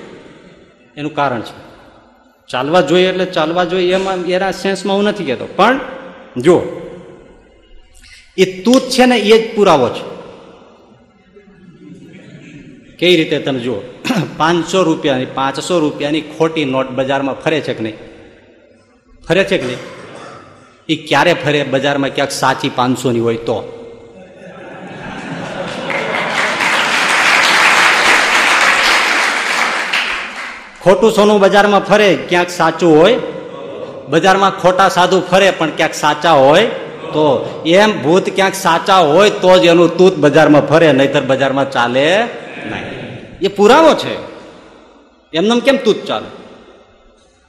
એનું 0.98 1.14
કારણ 1.14 1.42
છે. 1.42 1.66
ચાલવા 2.48 2.82
જોઈએ 2.82 3.10
એટલે 3.10 3.26
ચાલવા 3.26 3.64
જોઈએ 3.64 3.94
એમાં, 3.94 4.16
એના 4.16 4.52
સેન્સમાં 4.52 4.96
હું 4.96 5.04
નથી 5.04 5.26
કહેતો. 5.26 5.48
પણ 5.56 5.80
જો 6.38 6.82
એ 8.38 8.62
તૂત 8.62 8.82
છે 8.82 9.06
ને 9.06 9.18
એ 9.18 9.52
જ 9.52 9.56
પુરાવો 9.56 9.90
છે. 9.90 10.15
કઈ 13.00 13.16
રીતે 13.16 13.40
તમે 13.40 13.60
જુઓ? 13.60 13.82
પાંચસો 14.38 14.84
રૂપિયાની 14.84 15.26
પાંચસો 15.26 15.80
રૂપિયાની 15.80 16.22
ખોટી 16.22 16.66
નોટ 16.66 16.90
બજારમાં 16.90 17.42
ફરે 17.42 17.62
છે 17.62 17.74
કે 17.74 17.84
નહીં? 17.84 17.96
ફરે 19.28 19.44
છે 19.44 19.58
કે 19.58 19.66
નહીં? 19.66 19.78
એ 20.90 20.96
ક્યારે 20.96 21.34
ફરે? 21.34 21.64
બજારમાં 21.64 22.10
ક્યાંક 22.10 22.32
સાચી 22.32 22.70
પાંચસોની 22.76 23.20
હોય 23.20 23.36
તો. 23.36 23.82
ખોટું 30.84 31.12
સોનું 31.12 31.40
બજારમાં 31.40 31.80
ફરે, 31.80 32.16
ક્યાંક 32.16 32.50
સાચું 32.50 33.02
હોય. 33.02 33.16
બજારમાં 34.10 34.60
ખોટા 34.62 34.90
સાધુ 34.90 35.22
ફરે, 35.22 35.52
પણ 35.52 35.70
ક્યાંક 35.70 35.94
સાચા 35.94 36.32
હોય 36.32 36.66
તો. 37.14 37.64
એમ 37.66 38.04
ભૂત 38.04 38.30
ક્યાંક 38.36 38.54
સાચા 38.54 38.98
હોય 38.98 39.30
તો 39.30 39.60
જ 39.60 39.66
એનું 39.66 39.98
તૂત 39.98 40.18
બજારમાં 40.18 40.62
ફરે, 40.62 40.92
નહીતર 40.92 41.22
બજારમાં 41.22 41.72
ચાલે 41.72 42.28
એ 43.42 43.48
પુરાવો 43.48 43.94
છે. 43.94 44.36
એમનેમ 45.34 45.60
કેમ 45.60 45.78
તૂત 45.78 46.06
ચાલે? 46.06 46.26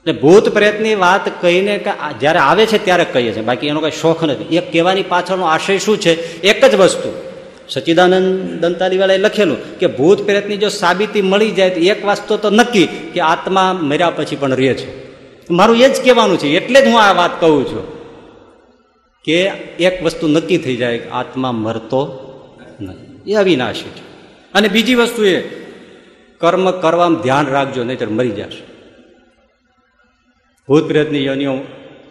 એટલે 0.00 0.12
ભૂત 0.12 0.48
પ્રેતની 0.48 0.94
વાત 0.94 1.42
કહીને 1.42 1.84
જ્યારે 2.20 2.38
આવે 2.38 2.66
છે 2.66 2.84
ત્યારે 2.84 3.04
કહીએ 3.04 3.32
છીએ. 3.32 3.42
બાકી 3.42 3.66
એનો 3.66 3.80
કઈ 3.80 3.90
શોખ 3.90 4.24
નથી. 4.24 4.56
એ 4.56 4.60
કહેવાની 4.60 5.02
પાછળનો 5.02 5.44
આશય 5.44 5.78
શું 5.78 6.00
છે? 6.00 6.40
એક 6.40 6.64
જ 6.64 6.74
વસ્તુ. 6.74 7.22
સચ્ચિદાનંદ 7.68 8.60
દંતાલીવાલાએ 8.60 9.18
લખેલું 9.18 9.78
કે 9.78 9.86
ભૂત 9.86 10.22
પ્રેતની 10.22 10.56
જો 10.56 10.68
સાબિતી 10.68 11.22
મળી 11.22 11.50
જાય 11.50 11.70
તો 11.70 11.80
એક 11.80 12.04
વાસ્તો 12.04 12.36
તો 12.36 12.50
નક્કી 12.50 12.86
કે 12.86 13.20
આત્મા 13.20 13.78
મર્યા 13.82 14.10
પછી 14.10 14.36
પણ 14.36 14.52
રહે 14.52 14.74
છે. 14.74 15.06
મારું 15.50 15.76
એ 15.76 15.88
જ 15.88 16.04
કહેવાનું 16.04 16.38
છે. 16.38 16.48
એટલે 16.48 16.80
જ 16.82 16.86
હું 16.86 17.00
આ 17.00 17.12
વાત 17.12 17.40
કહું 17.40 17.66
છું. 17.66 17.96
કે 19.24 19.42
એક 19.78 20.02
વસ્તુ 20.02 20.28
નક્કી 20.28 20.58
થઈ 20.58 20.76
જાય 20.76 20.98
કે 20.98 21.10
આત્મા 21.10 21.52
મરતો 21.52 22.22
નથી. 22.80 23.32
એ 23.32 23.34
અવિનાશી 23.34 23.82
છે. 23.82 24.02
અને 24.54 24.68
બીજી 24.68 24.94
વસ્તુ 24.94 25.24
એ 25.24 25.65
કર્મ 26.40 26.70
કરવામાં 26.70 27.20
ધ્યાન 27.20 27.46
રાખજો, 27.46 27.84
નહીતર 27.84 28.08
મરી 28.08 28.30
જશો. 28.30 28.64
ભૂત 30.68 30.88
પ્રેતની 30.88 31.24
યોનિઓ 31.24 31.54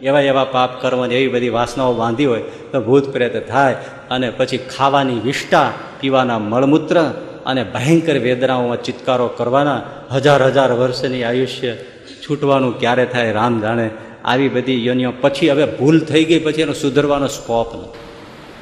એવા 0.02 0.22
એવા 0.22 0.44
પાપ 0.44 0.82
કરવાની 0.82 1.16
એવી 1.16 1.28
બધી 1.28 1.50
વાસનાઓ 1.50 1.94
બાંધી 1.94 2.26
હોય 2.26 2.42
તો 2.42 2.82
ભૂત 2.82 3.10
પ્રેત 3.10 3.50
થાય 3.50 3.76
અને 4.10 4.30
પછી 4.30 4.58
ખાવાની 4.58 5.20
વિષ્ટા 5.20 5.74
પીવાના 6.00 6.40
મળમૂત્ર 6.40 6.98
અને 7.46 7.64
ભયંકર 7.64 8.18
વેદનાઓમાં 8.18 8.82
ચિત્કારો 8.84 9.28
કરવાના 9.28 9.82
હજાર 10.12 10.42
હજાર 10.44 10.72
વર્ષની 10.72 11.24
આયુષ્ય 11.24 11.76
છૂટવાનું 12.24 12.80
ક્યારે 12.80 13.06
થાય 13.06 13.32
રામ 13.32 13.62
જાણે. 13.62 13.90
આવી 14.26 14.50
બધી 14.50 14.86
યોનિઓ 14.86 15.14
પછી 15.22 15.50
હવે 15.50 15.66
ભૂલ 15.66 16.00
થઈ 16.00 16.24
ગઈ, 16.24 16.40
પછી 16.40 16.62
એનો 16.62 16.74
સુધરવાનો 16.74 17.28
સ્કોપ 17.28 17.76
નથી. 17.76 18.00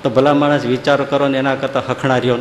તો 0.04 0.10
ભલા 0.10 0.34
માણસ 0.34 0.66
વિચારો 0.66 1.06
કરો 1.10 1.28
ને 1.28 1.38
એના 1.38 1.56
કરતાં 1.56 1.84
હખણાર્યો 1.88 2.38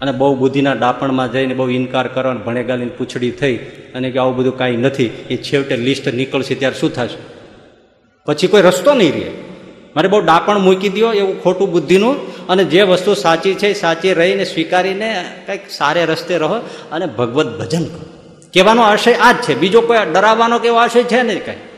અને 0.00 0.12
બહુ 0.12 0.34
બુદ્ધિના 0.34 0.74
ડાપણમાં 0.74 1.32
જઈને 1.32 1.54
બહુ 1.54 1.68
ઇનકાર 1.68 2.06
કરો 2.08 2.30
અને 2.30 2.40
ભણેગાલીની 2.46 2.96
પૂછડી 2.98 3.30
થઈ 3.30 3.56
અને 3.94 4.10
કે 4.10 4.18
આવું 4.18 4.36
બધું 4.36 4.56
કાંઈ 4.58 4.76
નથી, 4.76 5.10
એ 5.30 5.36
છેવટે 5.36 5.76
લિસ્ટ 5.76 6.06
નીકળશે 6.08 6.54
ત્યારે 6.54 6.78
શું 6.80 6.90
થશે? 6.94 7.18
પછી 8.26 8.46
કોઈ 8.46 8.62
રસ્તો 8.62 8.94
નહીં 8.94 9.14
રહે. 9.14 9.30
મારે 9.96 10.08
બહુ 10.08 10.20
ડાપણ 10.20 10.58
મૂકી 10.58 10.88
દો 10.88 11.12
એવું 11.12 11.42
ખોટું 11.42 11.68
બુદ્ધિનું 11.72 12.16
અને 12.48 12.62
જે 12.64 12.82
વસ્તુ 12.82 13.14
સાચી 13.14 13.54
છે 13.54 13.72
સાચી 13.72 14.14
રહીને 14.14 14.44
સ્વીકારીને 14.44 15.08
કંઈક 15.46 15.62
સારે 15.70 16.02
રસ્તે 16.04 16.34
રહો 16.38 16.56
અને 16.92 17.06
ભગવત 17.18 17.48
ભજન 17.60 17.84
કરો. 17.84 18.04
કહેવાનો 18.54 18.82
આશય 18.82 19.12
આ 19.26 19.32
જ 19.32 19.36
છે. 19.44 19.52
બીજો 19.54 19.80
કોઈ 19.88 19.98
ડરાવવાનો 20.12 20.56
કેવો 20.58 20.76
આશય 20.76 21.02
છે 21.04 21.22
નહીં 21.22 21.42
કાંઈ? 21.46 21.68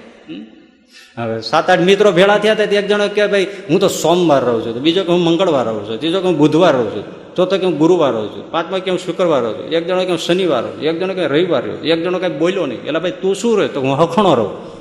હવે 1.17 1.37
સાત 1.43 1.67
આઠ 1.71 1.85
મિત્રો 1.91 2.13
ભેળા 2.13 2.39
થયા 2.39 2.55
હતા, 2.55 2.79
એક 2.81 2.87
જણો 2.89 3.09
કે 3.17 3.27
ભાઈ, 3.33 3.49
હું 3.71 3.79
તો 3.81 3.89
સોમવાર 3.89 4.43
રહું 4.45 4.61
છું 4.65 4.83
બીજો 4.87 5.03
કે 5.07 5.11
હું 5.15 5.23
મંગળવાર 5.29 5.67
રહું 5.69 5.85
છું, 5.89 5.99
ત્રીજો 6.01 6.19
કે 6.23 6.27
હું 6.31 6.39
બુધવાર 6.39 6.73
રહું 6.77 6.91
છું. 6.95 7.05
ચોથો 7.37 7.59
કે 7.59 7.65
હું 7.67 7.79
ગુરુવાર 7.79 8.13
રહું 8.13 8.29
છું? 8.29 8.51
પાંચમા 8.51 8.79
કે 8.79 8.97
શુક્રવાર 8.97 9.43
રહું 9.43 9.59
છું? 9.59 9.65
એક 9.65 9.87
જણો 9.87 10.05
કે 10.05 10.17
શનિવાર 10.17 10.65
હોય 10.65 10.87
એક 10.87 11.01
જણો 11.01 11.15
કે 11.15 11.27
રવિવાર 11.27 11.63
રહ્યો 11.63 11.85
એક 11.85 12.05
જણો 12.05 12.19
કઈ 12.19 12.29
બોલ્યો 12.29 12.67
નહીં. 12.67 12.83
એટલે 12.83 12.99
ભાઈ 12.99 13.11
તું 13.11 13.35
શું 13.35 13.59
રહે 13.59 13.69
તો 13.69 13.81
હું 13.81 14.03
હખણો 14.03 14.35
રહું. 14.35 14.73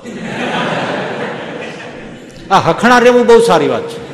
આ 2.54 2.60
હખણા 2.60 3.00
રહેવું 3.00 3.28
બહુ 3.28 3.40
સારી 3.40 3.68
વાત 3.68 3.82
છે. 3.82 4.12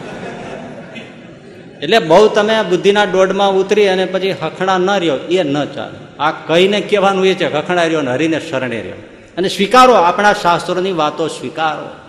એટલે 1.82 2.00
બહુ 2.00 2.28
તમે 2.28 2.64
બુદ્ધિના 2.70 3.06
દોડમાં 3.06 3.52
ઉતરી 3.52 3.88
અને 3.88 4.06
પછી 4.06 4.32
હખણા 4.32 4.78
ન 4.78 4.90
રહ્યો, 4.92 5.16
એ 5.30 5.44
ન 5.44 5.66
ચાલે. 5.66 6.18
આ 6.20 6.32
કહીને 6.32 6.82
કહેવાનું 6.82 7.26
એ 7.26 7.34
છે 7.34 7.54
હખણા 7.54 7.84
રહ્યો 7.84 8.02
ને 8.02 8.12
હરીને 8.12 8.40
શરણે 8.40 8.80
રહ્યો. 8.80 8.96
અને 9.38 9.48
સ્વીકારો, 9.48 9.94
આપણા 9.94 10.34
શાસ્ત્રોની 10.34 10.92
વાતો 10.92 11.28
સ્વીકારો. 11.28 12.07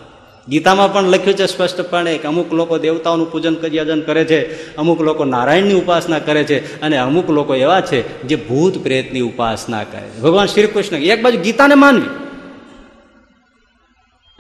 ગીતામાં 0.49 0.93
પણ 0.93 1.05
લખ્યું 1.05 1.37
છે 1.37 1.47
સ્પષ્ટપણે 1.47 2.19
કે 2.19 2.29
અમુક 2.29 2.53
લોકો 2.53 2.79
દેવતાઓનું 2.79 3.33
પૂજન 3.33 3.55
કર્યાજન 3.55 4.01
કરે 4.01 4.25
છે, 4.25 4.41
અમુક 4.77 5.01
લોકો 5.01 5.25
નારાયણની 5.25 5.75
ઉપાસના 5.75 6.19
કરે 6.19 6.45
છે 6.45 6.81
અને 6.81 6.97
અમુક 6.97 7.31
લોકો 7.31 7.55
એવા 7.55 7.81
છે 7.81 8.23
જે 8.23 8.37
ભૂત 8.37 8.83
પ્રેતની 8.83 9.21
ઉપાસના 9.21 9.85
કરે 9.85 10.09
છે. 10.09 10.21
ભગવાન 10.21 10.47
શ્રી 10.47 10.67
કૃષ્ણ 10.67 10.97
એક 10.97 11.23
બાજુ 11.23 11.39
ગીતાને 11.39 11.75
માનવી 11.75 12.09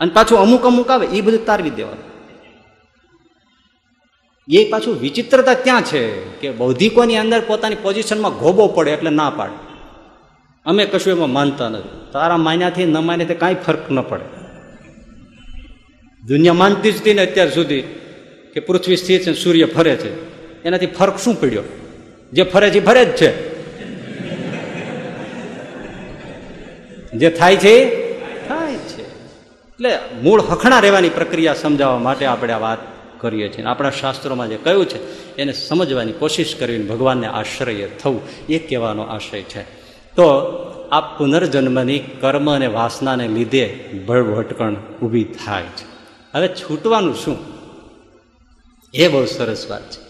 અને 0.00 0.10
પાછું 0.14 0.38
અમુક 0.38 0.64
અમુક 0.64 0.90
આવે, 0.90 1.06
એ 1.06 1.20
બધું 1.20 1.46
તારવી 1.46 1.70
દેવાનું. 1.70 2.06
એ 4.48 4.70
પાછું 4.70 5.00
વિચિત્રતા 5.00 5.54
ક્યાં 5.54 5.82
છે 5.82 6.02
કે 6.40 6.50
બૌદ્ધિકોની 6.50 7.16
અંદર 7.16 7.40
પોતાની 7.40 7.76
પોઝિશનમાં 7.82 8.32
ઘોબો 8.32 8.66
પડે 8.66 8.90
એટલે 8.90 9.10
ના 9.10 9.30
પાડે. 9.30 9.58
અમે 10.66 10.84
કશું 10.84 11.12
એમાં 11.12 11.32
માનતા 11.32 11.68
નથી. 11.68 12.10
તારા 12.12 12.36
માન્યાથી 12.36 12.84
ન 12.84 12.98
માન્યાથી 12.98 13.34
કાંઈ 13.34 13.54
ફરક 13.66 13.90
ન 13.90 14.00
પડે. 14.00 14.37
દુનિયા 16.26 16.52
માનતી 16.52 16.92
જ 16.92 16.96
હતી 16.96 17.14
ને 17.14 17.22
અત્યાર 17.22 17.50
સુધી 17.50 17.82
કે 18.54 18.60
પૃથ્વી 18.60 18.96
સ્થિર 18.96 19.22
છે 19.22 19.32
સૂર્ય 19.32 19.64
ફરે 19.64 19.96
છે. 19.96 20.28
એનાથી 20.62 20.86
ફરક 20.86 21.18
શું 21.18 21.40
પડ્યો? 21.40 21.62
જે 22.32 22.42
ફરે 22.42 22.70
છે 22.70 22.84
ફરે 22.84 23.04
જ 23.04 23.08
છે. 23.08 23.58
જે 27.18 27.30
થાય 27.30 27.56
છે 27.56 27.84
થાય 28.48 28.74
છે. 28.74 29.02
એટલે 29.68 29.98
મૂળ 30.22 30.42
હખણા 30.42 30.80
રહેવાની 30.80 31.08
પ્રક્રિયા 31.08 31.54
સમજાવવા 31.54 31.98
માટે 31.98 32.26
આપણે 32.26 32.52
આ 32.52 32.58
વાત 32.58 32.78
કરીએ 33.20 33.48
છીએ. 33.48 33.64
આપણા 33.64 33.90
શાસ્ત્રોમાં 33.90 34.48
જે 34.48 34.58
કહ્યું 34.64 34.88
છે, 34.88 35.36
એને 35.36 35.52
સમજવાની 35.52 36.12
કોશિશ 36.12 36.56
કરવી 36.56 36.82
ભગવાનને 36.82 37.26
આશ્રય 37.26 37.88
થવું 38.02 38.20
એ 38.48 38.58
કહેવાનો 38.58 39.02
આશય 39.02 39.42
છે. 39.42 39.62
તો 40.16 40.28
આ 40.92 41.00
પુનર્જન્મની 41.00 41.98
કર્મ 41.98 42.54
અને 42.54 42.66
વાસનાને 42.66 43.28
લીધે 43.28 43.80
ભળભટકણ 44.08 44.74
ઊભી 44.74 45.24
થાય 45.24 45.62
છે. 45.62 45.87
હવે 46.38 46.48
છૂટવાનું 46.48 47.14
શું? 47.14 47.38
એ 48.94 49.08
બહુ 49.08 49.24
સરસ 49.24 49.70
વાત 49.70 49.90
છે. 49.90 50.00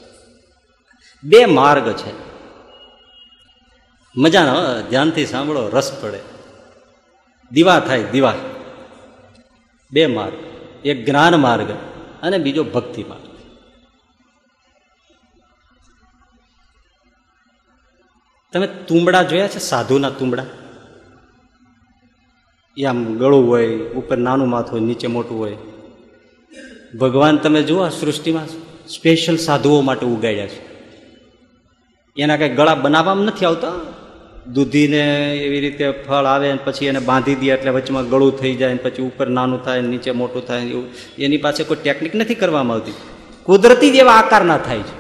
બે 1.25 1.45
માર્ગ 1.45 1.93
છે. 1.93 2.13
મજાનો 4.17 4.83
ધ્યાનથી 4.83 5.27
સાંભળો, 5.27 5.69
રસ 5.69 5.99
પડે. 6.03 6.21
દીવા 7.53 7.81
થાય, 7.81 8.03
દીવા. 8.03 8.35
બે 9.93 10.07
માર્ગ. 10.07 10.35
એક 10.87 11.07
જ્ઞાન 11.07 11.35
માર્ગ 11.35 11.71
અને 12.23 12.39
બીજો 12.39 12.65
ભક્તિ 12.65 13.05
માર્ગ. 13.05 13.29
તમે 18.53 18.67
તુંબડા 18.67 19.23
જોયા 19.23 19.49
છે? 19.49 19.59
સાધુના 19.59 20.11
તુંબડા? 20.11 20.45
એ 22.77 22.85
આમ 22.85 23.19
ગળું 23.19 23.49
હોય, 23.49 23.79
ઉપર 23.79 24.17
નાનું 24.17 24.49
માથું 24.49 24.73
હોય, 24.73 24.81
નીચે 24.81 25.07
મોટું 25.07 25.39
હોય. 25.39 25.57
ભગવાન 26.95 27.37
તમે 27.37 27.63
જુઓ 27.63 27.89
સૃષ્ટિમાં 27.89 28.47
સ્પેશિયલ 28.89 29.37
સાધુઓ 29.37 29.81
માટે 29.81 30.07
ઉગાડ્યા 30.07 30.47
છે. 30.47 30.69
એના 32.17 32.37
કંઈ 32.37 32.49
ગળા 32.49 32.75
બનાવવામાં 32.75 33.25
નથી 33.25 33.47
આવતા? 33.47 33.73
દૂધીને 34.53 35.35
એવી 35.37 35.61
રીતે 35.61 35.91
ફળ 35.91 36.25
આવે 36.25 36.53
ને 36.53 36.59
પછી 36.65 36.87
એને 36.87 36.99
બાંધી 36.99 37.35
દે 37.35 37.51
એટલે 37.51 37.71
વચમાં 37.71 38.09
ગળું 38.09 38.39
થઈ 38.39 38.55
જાય 38.55 38.73
ને 38.73 38.79
પછી 38.83 39.03
ઉપર 39.03 39.29
નાનું 39.29 39.65
થાય 39.65 39.81
નીચે 39.81 40.11
મોટું 40.11 40.47
થાય 40.47 40.61
એવું. 40.61 40.87
એની 41.19 41.37
પાસે 41.37 41.65
કોઈ 41.65 41.77
ટેકનિક 41.83 42.15
નથી 42.15 42.35
કરવામાં 42.35 42.75
આવતી. 42.75 42.93
કુદરતી 43.43 43.91
જેવા 43.91 44.13
આકારના 44.13 44.59
થાય 44.59 44.79
છે. 44.79 44.99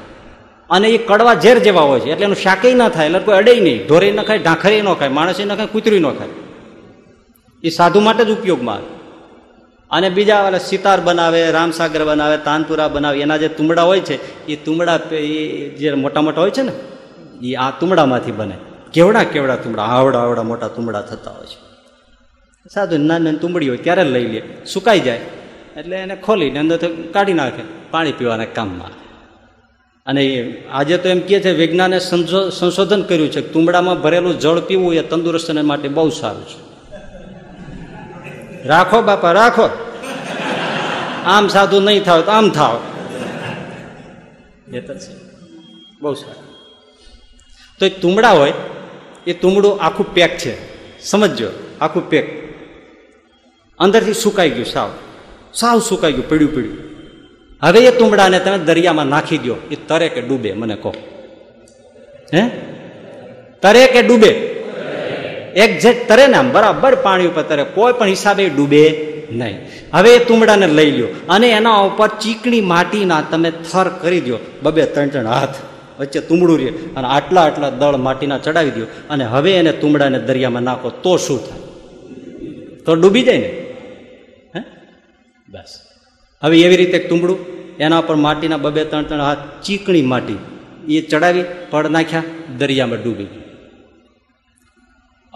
અને 0.70 0.89
એ 0.89 0.99
કડવા 0.99 1.34
ઝેર 1.34 1.59
જેવા 1.59 1.80
હોય 1.80 2.01
છે. 2.01 2.11
એટલે 2.11 2.24
એનું 2.24 2.36
શાકેય 2.36 2.74
ન 2.74 2.89
થાય, 2.89 3.07
એટલે 3.07 3.18
કોઈ 3.18 3.36
અડે 3.36 3.61
નહીં. 3.61 3.86
ઢોરે 3.86 4.11
ન 4.11 4.22
ખાય 4.22 4.39
ઢાંખરે 4.39 4.82
ન 4.82 4.95
ખાય 4.95 5.09
માણસે 5.09 5.45
ન 5.45 5.55
ખાય 5.55 5.66
કૂતરી 5.66 5.99
ન 5.99 6.11
ખાય. 6.11 6.28
એ 7.62 7.68
સાધુ 7.68 8.01
માટે 8.01 8.24
જ 8.24 8.30
ઉપયોગમાં 8.30 8.74
આવે. 8.74 8.97
અને 9.91 10.09
બીજા 10.11 10.41
વાળા 10.45 10.66
સિતાર 10.70 11.01
બનાવે, 11.01 11.41
રામસાગર 11.51 12.03
બનાવે 12.05 12.36
તાનપુરા 12.45 12.89
બનાવે, 12.89 13.16
એના 13.20 13.36
જે 13.36 13.49
તુમડા 13.49 13.86
હોય 13.91 14.01
છે 14.01 14.16
એ 14.47 14.57
તુમડા 14.57 14.99
એ 15.12 15.68
જે 15.80 15.95
મોટા 16.05 16.24
મોટા 16.26 16.43
હોય 16.45 16.55
છે 16.57 16.62
ને 16.62 16.74
એ 17.43 17.55
આ 17.55 17.70
તુમડામાંથી 17.80 18.32
બને. 18.32 18.57
કેવડા 18.93 19.24
કેવડા 19.24 19.57
તુમડા, 19.57 19.89
આવડા 19.97 20.20
આવડા 20.20 20.47
મોટા 20.51 20.68
તુમડા 20.76 21.03
થતા 21.03 21.34
હોય 21.39 21.47
છે. 21.47 21.59
સાધુ 22.70 22.97
નાની 22.99 23.24
નાની 23.24 23.43
તુંબડી 23.43 23.68
હોય 23.68 23.80
ત્યારે 23.86 24.05
લઈ 24.05 24.28
લે, 24.32 24.41
સુકાઈ 24.66 25.01
જાય, 25.01 25.20
એટલે 25.76 25.97
એને 25.97 26.16
ખોલીને 26.16 26.59
અંદર 26.59 26.78
કાઢી 27.14 27.39
નાખે, 27.41 27.62
પાણી 27.91 28.12
પીવાના 28.12 28.51
કામમાં. 28.57 28.93
અને 30.07 30.22
આજે 30.70 30.97
તો 30.99 31.09
એમ 31.09 31.20
કહે 31.28 31.39
છે, 31.41 31.53
વિજ્ઞાને 31.53 31.99
સંશોધન 32.51 33.03
કર્યું 33.03 33.30
છે 33.30 33.41
તુંબડામાં 33.53 34.03
ભરેલું 34.03 34.34
જળ 34.39 34.61
પીવું 34.61 34.95
એ 34.95 35.03
તંદુરસ્તને 35.03 35.62
માટે 35.62 35.89
બહુ 35.89 36.11
સારું 36.20 36.47
છે. 36.51 36.67
રાખો 38.68 39.02
બાપા, 39.02 39.32
રાખો. 39.32 39.68
આમ 41.24 41.48
સાધુ 41.48 41.80
નહીં 41.80 42.04
થાવ 42.04 42.20
તો 42.20 42.30
આમ 42.30 42.50
થાવ. 42.50 42.80
એ 44.72 44.80
તો 44.80 44.94
છે. 44.94 45.14
બહુ 46.00 46.14
સારું. 46.14 46.56
તો 47.80 47.86
એ 47.86 47.88
તુમડા 47.88 48.30
હોય, 48.30 48.52
એ 49.26 49.32
તુમડું 49.32 49.80
આખું 49.80 50.14
પેક 50.14 50.38
છે. 50.38 50.78
સમજજો, 51.02 51.48
આખું 51.80 52.10
પેક. 52.10 52.48
અંદરથી 53.78 54.14
સુકાઈ 54.14 54.50
ગયું 54.50 54.66
સાવ. 54.66 54.90
સાવ 55.54 55.80
સુકાઈ 55.80 56.12
ગયું 56.12 56.28
પીડ્યું 56.28 56.54
પીડ્યું 56.54 56.78
હવે 57.62 57.80
એ 57.80 57.98
તુમડાને 57.98 58.38
તમે 58.38 58.58
દરિયામાં 58.58 59.06
નાખી 59.06 59.38
દો 59.38 59.56
એ 59.70 59.74
તરે 59.74 60.08
કે 60.08 60.20
ડૂબે, 60.20 60.52
મને 60.52 60.74
કહો. 60.74 60.94
હે? 62.34 62.48
તરે 63.62 63.86
કે 63.86 64.02
ડૂબે? 64.02 64.57
એક્ઝેક્ટ 65.64 66.09
તરે 66.09 66.26
ને 66.26 66.36
આમ 66.36 66.52
બરાબર 66.52 66.94
પાણી 66.94 67.26
ઉપર 67.26 67.42
તરે, 67.42 67.64
કોઈ 67.64 67.92
પણ 67.92 68.06
હિસાબે 68.06 68.48
ડૂબે 68.48 68.82
નહીં. 69.32 69.56
હવે 69.94 70.11
એ 70.14 70.24
તુમડાને 70.24 70.66
લઈ 70.66 70.90
લ્યો 70.90 71.09
અને 71.28 71.48
એના 71.50 71.78
ઉપર 71.78 72.09
ચીકણી 72.09 72.61
માટીના 72.61 73.20
તમે 73.20 73.50
થર 73.50 73.88
કરી 73.88 74.20
દો 74.20 74.38
બબે 74.62 74.84
ત્રણ 74.84 75.09
ત્રણ 75.09 75.26
હાથ 75.26 75.56
વચ્ચે 76.00 76.20
તુમડું 76.20 76.59
રહે 76.59 76.68
અને 76.68 77.09
આટલા 77.09 77.42
આટલા 77.42 77.70
દળ 77.70 77.96
માટીના 77.96 78.38
ચડાવી 78.38 78.70
દો 78.70 78.86
અને 79.11 79.24
હવે 79.24 79.52
એને 79.52 79.72
તુમડાને 79.72 80.18
દરિયામાં 80.18 80.62
નાખો, 80.62 80.90
તો 80.90 81.16
શું 81.16 81.40
થાય? 81.48 81.61
તો 82.84 82.94
ડૂબી 82.94 83.22
જાય 83.22 83.38
ને? 83.38 83.50
હે? 84.56 84.61
બસ. 85.48 85.72
હવે 86.42 86.61
એવી 86.61 86.76
રીતે 86.76 86.98
તુમડું, 86.98 87.38
એના 87.78 88.00
પર 88.00 88.14
માટીના 88.14 88.56
બબે 88.56 88.84
ત્રણ 88.84 89.02
ત્રણ 89.02 89.20
હાથ 89.20 89.38
ચીકણી 89.62 90.02
માટી, 90.02 90.38
એ 90.88 91.00
ચડાવી, 91.00 91.44
પડ 91.70 91.86
નાખ્યા, 91.86 92.22
દરિયામાં 92.59 93.02
ડૂબી 93.02 93.24
ગયું. 93.24 93.47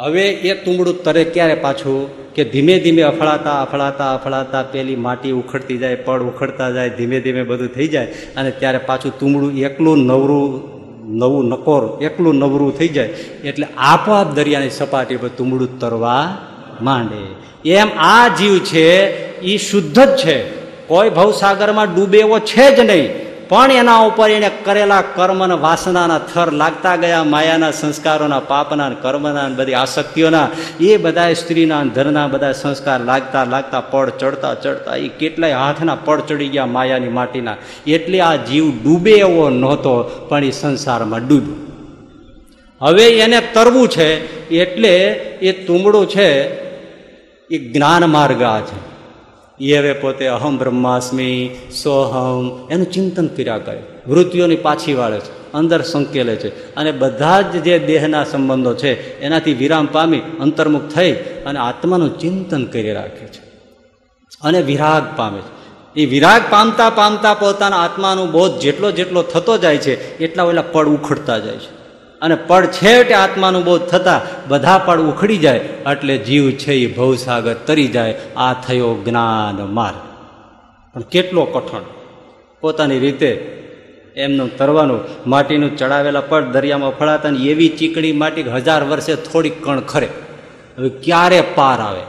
હવે 0.02 0.30
એ 0.30 0.64
તુંબડું 0.64 1.02
તરે 1.04 1.24
ક્યારે 1.24 1.54
પાછું? 1.54 2.22
કે 2.34 2.44
ધીમે 2.44 2.78
ધીમે 2.78 3.02
અફળાતા 3.02 3.62
અફળાતા 3.62 4.14
અફળાતા 4.14 4.62
પેલી 4.62 4.96
માટી 4.96 5.30
ઉખડતી 5.30 5.78
જાય, 5.78 5.94
પડ 5.94 6.22
ઉખડતા 6.22 6.70
જાય, 6.70 6.90
ધીમે 6.90 7.20
ધીમે 7.20 7.42
બધું 7.42 7.68
થઈ 7.68 7.88
જાય 7.88 8.06
અને 8.36 8.50
ત્યારે 8.50 8.78
પાછું 8.78 9.18
તુંબડું 9.18 9.58
એકલું 9.58 9.98
નવરું, 9.98 10.72
નવું 11.18 11.48
નકોર, 11.48 12.04
એકલું 12.04 12.34
નવરું 12.34 12.78
થઈ 12.78 12.88
જાય. 12.88 13.06
એટલે 13.44 13.66
આપોઆપ 13.76 14.34
દરિયાની 14.34 14.70
સપાટી 14.70 15.16
પર 15.16 15.28
તુંબડું 15.28 15.78
તરવા 15.78 16.38
માંડે. 16.82 17.70
એમ 17.70 17.88
આ 17.98 18.28
જીવ 18.28 18.58
છે 18.58 19.06
એ 19.38 19.56
શુદ્ધ 19.56 20.00
જ 20.00 20.16
છે. 20.16 20.42
કોઈ 20.86 21.10
ભવસાગરમાં 21.10 21.94
ડૂબે 21.94 22.18
એવો 22.18 22.38
છે 22.38 22.76
જ 22.76 22.80
નહીં. 22.80 23.21
પણ 23.52 23.70
એના 23.70 23.96
ઉપર 23.96 24.30
એને 24.30 24.50
કરેલા 24.64 25.02
કર્મ 25.02 25.44
અને 25.44 25.54
વાસનાના 25.54 26.18
થર 26.18 26.52
લાગતા 26.52 26.96
ગયા, 26.96 27.24
માયાના 27.24 27.70
સંસ્કારોના, 27.70 28.40
પાપના 28.40 28.90
કર્મના 28.90 29.48
બધી 29.48 29.74
આસક્તિઓના, 29.74 30.48
એ 30.80 30.96
બધા 30.96 31.32
સ્ત્રીના 31.32 31.84
ધરના 31.84 32.26
બધા 32.26 32.52
સંસ્કાર 32.52 33.00
લાગતા 33.00 33.44
લાગતા 33.44 33.80
પડ 33.80 34.10
ચડતા 34.10 34.54
ચડતા 34.54 34.96
એ 34.96 35.08
કેટલાય 35.08 35.52
હાથના 35.52 35.94
પડ 35.94 36.20
ચડી 36.28 36.48
ગયા 36.48 36.66
માયાની 36.66 37.08
માટીના. 37.08 37.56
એટલે 37.86 38.20
આ 38.20 38.36
જીવ 38.36 38.70
ડૂબે 38.84 39.10
એવો 39.10 39.50
નહોતો, 39.50 40.02
પણ 40.28 40.44
એ 40.44 40.50
સંસારમાં 40.50 41.28
ડૂબ્યો. 41.28 41.56
હવે 42.80 43.06
એને 43.18 43.40
તરવું 43.54 43.88
છે, 43.88 44.08
એટલે 44.60 44.94
એ 45.42 45.52
તુમડું 45.52 46.08
છે, 46.08 46.28
એ 47.50 47.58
જ્ઞાન 47.72 48.04
માર્ગ 48.10 48.42
આ 48.42 48.60
છે. 48.60 48.91
એ 49.62 49.78
હવે 49.78 49.92
પોતે 49.92 50.26
અહમ 50.26 50.58
બ્રહ્માસ્મી, 50.58 51.50
સોહમ, 51.82 52.68
એનું 52.70 52.90
ચિંતન 52.90 53.26
કર્યા 53.26 53.58
કરે. 53.58 53.82
વૃત્તિઓની 54.08 54.56
પાછી 54.56 54.94
વાળે 54.94 55.18
છે, 55.18 55.52
અંદર 55.52 55.82
સંકેલે 55.82 56.36
છે. 56.36 56.74
અને 56.74 56.92
બધા 56.92 57.40
જ 57.40 57.62
જે 57.62 57.78
દેહના 57.78 58.24
સંબંધો 58.24 58.74
છે, 58.74 59.20
એનાથી 59.20 59.54
વિરામ 59.54 59.88
પામી 59.92 60.18
અંતર્મુખ 60.18 60.82
થઈ 60.82 61.12
અને 61.46 61.58
આત્માનું 61.58 62.18
ચિંતન 62.18 62.64
કરી 62.64 62.92
રાખે 62.92 63.26
છે. 63.26 63.42
અને 64.42 64.62
વિરાગ 64.62 65.18
પામે 65.18 65.38
છે. 65.38 65.62
એ 66.00 66.06
વિરાગ 66.06 66.42
પામતા 66.50 66.90
પામતા 66.90 67.34
પોતાના 67.34 67.76
આત્માનું 67.76 68.30
બોધ 68.30 68.52
જેટલો 68.52 68.90
જેટલો 68.90 69.22
થતો 69.22 69.58
જાય 69.58 69.76
છે, 69.76 70.18
એટલા 70.18 70.42
ઓલા 70.42 70.62
પડ 70.62 70.88
ઉખડતા 70.88 71.38
જાય 71.38 71.56
છે. 71.56 71.81
અને 72.22 72.34
પડ 72.34 72.66
છેવટે 72.66 73.14
આત્માનું 73.14 73.64
બોધ 73.64 73.80
થતા 73.80 74.20
બધા 74.48 74.78
પડ 74.78 75.00
ઉખડી 75.00 75.38
જાય, 75.38 75.58
એટલે 75.92 76.18
જીવ 76.18 76.50
છે 76.50 76.72
એ 76.72 76.94
ભવસાગર 76.94 77.54
તરી 77.54 77.88
જાય. 77.88 78.14
આ 78.36 78.52
થયો 78.52 78.94
જ્ઞાન 79.06 79.58
માર્ગ. 79.74 80.00
પણ 80.94 81.00
કેટલો 81.00 81.44
કઠણ. 81.44 81.84
પોતાની 82.60 82.98
રીતે 82.98 83.30
એમનું 84.16 84.56
તરવાનું 84.56 85.00
માટીનું 85.26 85.76
ચડાવેલા 85.76 86.20
પડ 86.20 86.44
દરિયામાં 86.44 86.90
ફળાતા 86.90 87.30
ને 87.30 87.38
એવી 87.38 87.68
ચીકણી 87.68 88.12
માટી 88.12 88.42
હજાર 88.42 88.84
વર્ષે 88.84 89.14
થોડીક 89.14 89.64
કણ 89.64 89.80
ખરે. 89.80 90.08
હવે 90.78 90.88
ક્યારે 90.88 91.40
પાર 91.54 91.80
આવે? 91.80 92.04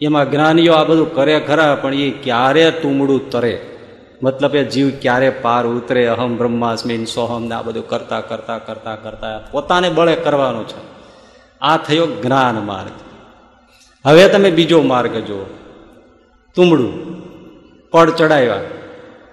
એમાં 0.00 0.30
જ્ઞાનીઓ 0.30 0.72
આ 0.72 0.84
બધું 0.84 1.14
કરે 1.14 1.40
ખરા, 1.40 1.74
પણ 1.74 1.94
એ 1.94 2.10
ક્યારે 2.10 2.70
તુમડું 2.70 3.30
તરે? 3.30 3.54
મતલબ 4.22 4.56
એ 4.56 4.64
જીવ 4.64 4.90
ક્યારે 5.00 5.30
પાર 5.30 5.66
ઉતરે, 5.66 6.06
અહમ 6.06 6.36
બ્રહ્માસ્મિન, 6.36 7.04
સોહમ, 7.04 7.44
ને 7.44 7.54
આ 7.54 7.62
બધું 7.62 7.88
કરતા 7.88 8.20
કરતા 8.20 8.58
કરતા 8.58 8.96
કરતા, 8.96 9.38
પોતાને 9.38 9.88
બળે 9.88 10.14
કરવાનું 10.14 10.68
છે. 10.68 10.80
આ 11.60 11.76
થયો 11.76 12.06
જ્ઞાન 12.06 12.66
માર્ગ. 12.66 12.90
હવે 14.06 14.28
તમે 14.28 14.50
બીજો 14.50 14.82
માર્ગ 14.82 15.12
જુઓ. 15.12 15.44
તુમડું 16.54 17.16
પડ 17.90 18.10
ચડાવ્યા, 18.10 18.60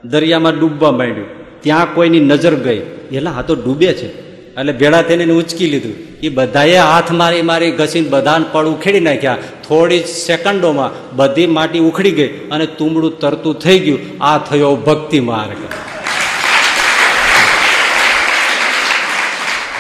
દરિયામાં 0.06 0.60
ડૂબવા 0.60 0.92
માંડ્યું. 0.92 1.62
ત્યાં 1.62 1.94
કોઈની 1.94 2.20
નજર 2.20 2.56
ગઈ. 2.56 2.80
એલા, 3.12 3.32
આ 3.32 3.42
તો 3.42 3.56
ડૂબે 3.56 3.94
છે. 3.94 4.23
એટલે 4.60 4.72
ભેળા 4.72 5.02
થઈને 5.02 5.34
ઉચકી 5.34 5.68
લીધું. 5.68 5.94
એ 6.24 6.30
બધાએ 6.30 6.78
હાથ 6.78 7.12
મારી 7.12 7.42
મારી 7.42 7.72
ઘસીને 7.72 8.10
બધાને 8.10 8.46
પડ 8.52 8.66
ઉખેડી 8.66 9.00
નાખ્યા. 9.00 9.38
થોડી 9.68 10.00
સેકન્ડોમાં 10.00 11.16
બધી 11.16 11.48
માટી 11.48 11.80
ઉખડી 11.80 12.12
ગઈ 12.12 12.28
અને 12.28 12.66
તુંબડું 12.66 13.20
તરતું 13.20 13.60
થઈ 13.60 13.80
ગયું. 13.80 14.24
આ 14.24 14.38
થયો 14.38 14.76
ભક્તિ 14.76 15.20
માર્ગ. 15.20 15.58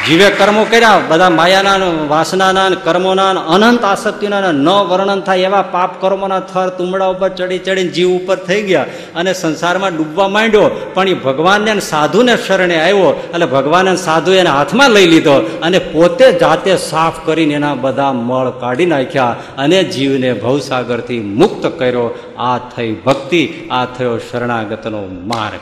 જીવે 0.07 0.29
કર્મો 0.29 0.63
કર્યા, 0.63 0.99
બધા 1.07 1.29
માયાના, 1.29 1.77
વાસનાના, 2.07 2.69
કર્મોના, 2.69 3.29
અનંત 3.29 3.83
આસક્તિના, 3.83 4.51
ન 4.51 4.69
વર્ણન 4.69 5.21
થાય 5.21 5.39
એવા 5.39 5.61
પાપ 5.61 6.01
કર્મોના 6.01 6.39
થર 6.39 6.69
તુમડા 6.69 7.05
ઉપર 7.05 7.29
ચડી 7.29 7.59
ચડીને 7.59 7.89
જીવ 7.89 8.09
ઉપર 8.09 8.35
થઈ 8.35 8.63
ગયા 8.63 8.85
અને 9.15 9.33
સંસારમાં 9.33 9.97
ડૂબવા 9.97 10.27
માંડ્યો. 10.27 10.91
પણ 10.93 11.07
એ 11.07 11.13
ભગવાનને 11.13 11.79
સાધુને 11.79 12.37
શરણે 12.37 12.81
આવ્યો. 12.81 13.29
એટલે 13.33 13.45
ભગવાને 13.45 13.95
સાધુ 13.95 14.31
એને 14.31 14.49
હાથમાં 14.49 14.89
લઈ 14.89 15.07
લીધો 15.07 15.33
અને 15.63 15.79
પોતે 15.79 16.31
જાતે 16.31 16.77
સાફ 16.77 17.25
કરીને 17.25 17.53
એના 17.53 17.73
બધા 17.73 18.13
મળ 18.13 18.49
કાઢી 18.49 18.85
નાખ્યા 18.85 19.35
અને 19.57 19.83
જીવને 19.83 20.33
ભવસાગરથી 20.33 21.19
મુક્ત 21.19 21.67
કર્યો. 21.67 22.19
આ 22.39 22.57
થઈ 22.57 22.91
ભક્તિ, 22.91 23.53
આ 23.71 23.85
થયો 23.85 24.17
શરણાગતનો 24.17 25.07
માર્ગ. 25.07 25.59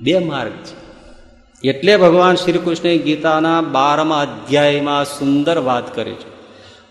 બે 0.00 0.18
માર્ગ 0.18 0.50
છે. 0.50 0.85
એટલે 1.64 1.96
ભગવાન 1.96 2.34
શ્રી 2.34 2.52
કૃષ્ણ 2.52 2.96
ગીતાના 2.96 3.60
બારમા 3.60 4.20
અધ્યાયમાં 4.20 5.04
સુંદર 5.04 5.58
વાત 5.58 5.94
કરી 5.94 6.12
છે. 6.12 6.36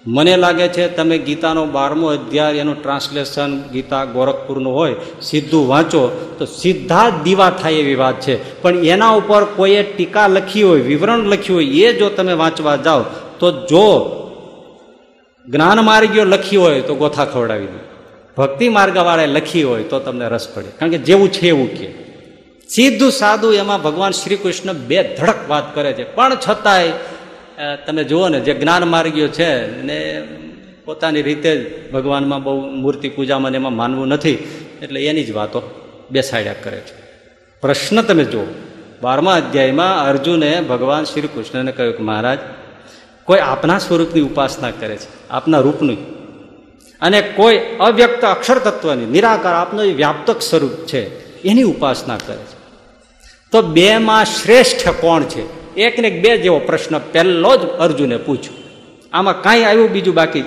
મને 0.07 0.37
લાગે 0.37 0.67
છે 0.67 0.87
તમે 0.87 1.17
ગીતાનો 1.17 1.65
બારમો 1.65 2.07
અધ્યાય 2.07 2.53
એનું 2.53 2.83
ટ્રાન્સલેશન 2.83 3.61
ગીતા 3.61 4.05
ગોરખપુરનું 4.05 4.73
હોય, 4.73 4.95
સીધું 5.21 5.67
વાંચો, 5.67 6.35
તો 6.39 6.45
સીધા 6.45 7.09
દીવા 7.23 7.49
થાય 7.49 7.73
એવી 7.73 7.95
વાત 7.95 8.21
છે. 8.21 8.61
પણ 8.61 8.75
એના 8.75 9.09
ઉપર 9.09 9.45
કોઈએ 9.45 9.83
ટીકા 9.83 10.27
લખી 10.27 10.63
હોય, 10.63 10.81
વિવરણ 10.81 11.19
લખ્યું 11.19 11.57
હોય, 11.57 11.65
એ 11.65 11.99
જો 11.99 12.09
તમે 12.09 12.33
વાંચવા 12.33 12.75
જાઓ, 12.75 13.03
તો 13.39 13.51
જો 13.51 14.11
જ્ઞાન 15.47 15.85
માર્ગીઓ 15.85 16.23
લખી 16.23 16.57
હોય, 16.57 16.81
તો 16.81 16.95
ગોથા 16.95 17.25
ખવડાવી 17.25 17.65
દે. 17.65 17.79
ભક્તિ 18.37 18.69
માર્ગવાળાએ 18.69 19.27
લખી 19.27 19.63
હોય, 19.63 19.83
તો 19.83 19.99
તમને 19.99 20.27
રસ 20.27 20.47
પડે. 20.53 20.67
કારણ 20.79 20.91
કે 20.91 20.97
જેવું 20.97 21.31
છે 21.31 21.47
એવું 21.47 21.73
કે. 21.73 22.04
સીધું 22.69 23.11
સાદું 23.11 23.53
એમાં 23.53 23.81
ભગવાન 23.81 24.11
શ્રી 24.11 24.35
કૃષ્ણ 24.35 24.73
બે 24.73 25.15
ધડક 25.17 25.49
વાત 25.49 25.75
કરે 25.75 25.93
છે. 25.93 26.03
પણ 26.15 26.37
છતાંય 26.47 26.91
તમે 27.85 28.03
જુઓ 28.03 28.27
ને, 28.27 28.39
જે 28.39 28.53
જ્ઞાન 28.53 28.83
માર્ગીઓ 28.83 29.27
છે 29.27 29.49
ને, 29.81 29.99
પોતાની 30.85 31.21
રીતે 31.21 31.51
જ 31.57 31.91
ભગવાનમાં 31.91 32.43
બહુ 32.43 32.55
મૂર્તિ 32.69 33.09
પૂજામાં 33.09 33.51
એમાં 33.51 33.75
માનવું 33.75 34.07
નથી, 34.07 34.33
એટલે 34.81 35.05
એની 35.05 35.23
જ 35.23 35.31
વાતો 35.31 35.61
બેસાડ્યા 36.11 36.55
કરે 36.63 36.79
છે. 36.79 36.95
પ્રશ્ન 37.61 38.01
તમે 38.01 38.23
જુઓ. 38.23 38.45
બારમા 39.01 39.35
અધ્યાયમાં 39.35 40.05
અર્જુને 40.05 40.61
ભગવાન 40.61 41.03
શ્રી 41.03 41.21
કૃષ્ણને 41.21 41.71
કહ્યું 41.71 41.97
કે 41.97 42.03
મહારાજ, 42.03 42.39
કોઈ 43.23 43.39
આપના 43.39 43.77
સ્વરૂપની 43.79 44.21
ઉપાસના 44.21 44.71
કરે 44.71 44.95
છે, 44.95 45.29
આપના 45.29 45.59
રૂપનું. 45.59 45.97
અને 47.01 47.21
કોઈ 47.21 47.59
અવ્યક્ત 47.79 48.25
અક્ષર 48.25 48.57
તત્વની 48.57 49.05
નિરાકાર 49.05 49.53
આપનું 49.53 49.85
વ્યાપક 49.95 50.41
સ્વરૂપ 50.41 50.75
છે, 50.85 51.03
એની 51.43 51.63
ઉપાસના 51.63 52.17
કરે 52.17 52.35
છે. 52.35 52.54
તો 53.55 53.61
બેમાં 53.61 54.25
શ્રેષ્ઠ 54.25 54.89
કોણ 54.89 55.23
છે? 55.23 55.75
એક 55.75 56.21
બે 56.21 56.37
જેવો 56.37 56.59
પ્રશ્ન 56.59 56.99
પહેલો 56.99 57.55
જ 57.55 57.59
અર્જુને 57.59 58.17
પૂછ્યો. 58.17 58.63
આમાં 59.13 59.41
કાંઈ 59.41 59.63
આવ્યું 59.63 59.91
બીજું 59.91 60.13
બાકી? 60.13 60.43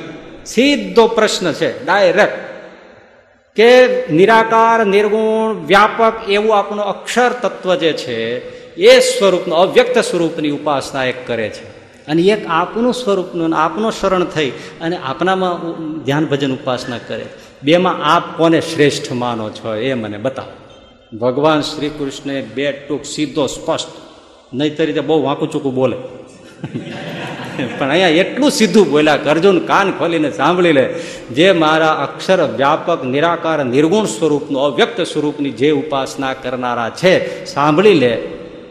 સીધો 0.47 1.07
પ્રશ્ન 1.07 1.53
છે 1.53 1.85
ડાયરેક્ટ 1.85 2.39
કે 3.57 3.89
નિરાકાર, 4.13 4.87
નિર્ગુણ, 4.87 5.67
વ્યાપક 5.67 6.13
એવું 6.29 6.59
આપણું 6.59 6.85
અક્ષર 6.85 7.33
તત્વ 7.33 7.75
જે 7.75 7.93
છે, 7.93 8.39
એ 8.75 9.01
સ્વરૂપનું, 9.01 9.59
અવ્યક્ત 9.59 9.99
સ્વરૂપની 9.99 10.51
ઉપાસના 10.51 11.05
એક 11.05 11.27
કરે 11.27 11.49
છે. 11.49 11.69
અને 12.07 12.23
એક 12.23 12.47
આપનું 12.49 12.95
સ્વરૂપનું 12.95 13.57
આપનો 13.57 13.91
શરણ 13.91 14.25
થઈ 14.25 14.51
અને 14.81 14.99
આપનામાં 15.05 15.59
ધ્યાન 16.05 16.27
ભજન 16.27 16.53
ઉપાસના 16.53 16.99
કરે. 16.99 17.25
બેમાં 17.63 18.05
આપ 18.05 18.37
કોને 18.37 18.61
શ્રેષ્ઠ 18.61 19.13
માનો 19.13 19.51
છો 19.51 19.75
એ 19.75 19.95
મને 19.95 20.19
બતાવો. 20.19 20.68
ભગવાન 21.13 21.61
શ્રી 21.61 21.89
કૃષ્ણે 21.89 22.43
બે 22.43 22.73
ટૂંક 22.73 23.05
સીધો 23.05 23.47
સ્પષ્ટ, 23.47 23.89
નહીતર 24.53 24.87
રીતે 24.87 25.01
બહુ 25.01 25.23
વાંકું 25.23 25.51
ચૂકું 25.51 25.75
બોલે. 25.75 25.97
પણ 27.79 27.91
અહીંયા 27.91 28.09
એટલું 28.09 28.51
સીધું 28.51 28.91
બોલ્યા 28.91 29.15
અર્જુન 29.15 29.59
કાન 29.59 29.93
ખોલીને 29.93 30.31
સાંભળી 30.31 30.73
લે, 30.73 30.95
જે 31.31 31.53
મારા 31.53 31.93
અક્ષર 31.93 32.41
વ્યાપક, 32.57 33.05
નિરાકાર, 33.05 33.65
નિર્ગુણ 33.65 34.05
સ્વરૂપનું, 34.05 34.63
અવ્યક્ત 34.63 35.01
સ્વરૂપની 35.01 35.51
જે 35.51 35.71
ઉપાસના 35.71 36.35
કરનારા 36.35 36.91
છે, 36.91 37.45
સાંભળી 37.45 37.95
લે. 37.95 38.13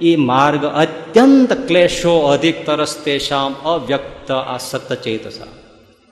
એ 0.02 0.16
માર્ગ 0.16 0.66
અત્યંત 0.66 1.54
ક્લેશો 1.68 2.20
અધિક 2.20 2.66
તરસ 2.66 2.98
તેશામ 2.98 3.54
અવ્યક્ત 3.66 4.32
આ 4.32 4.58
ચેતસા 5.04 5.46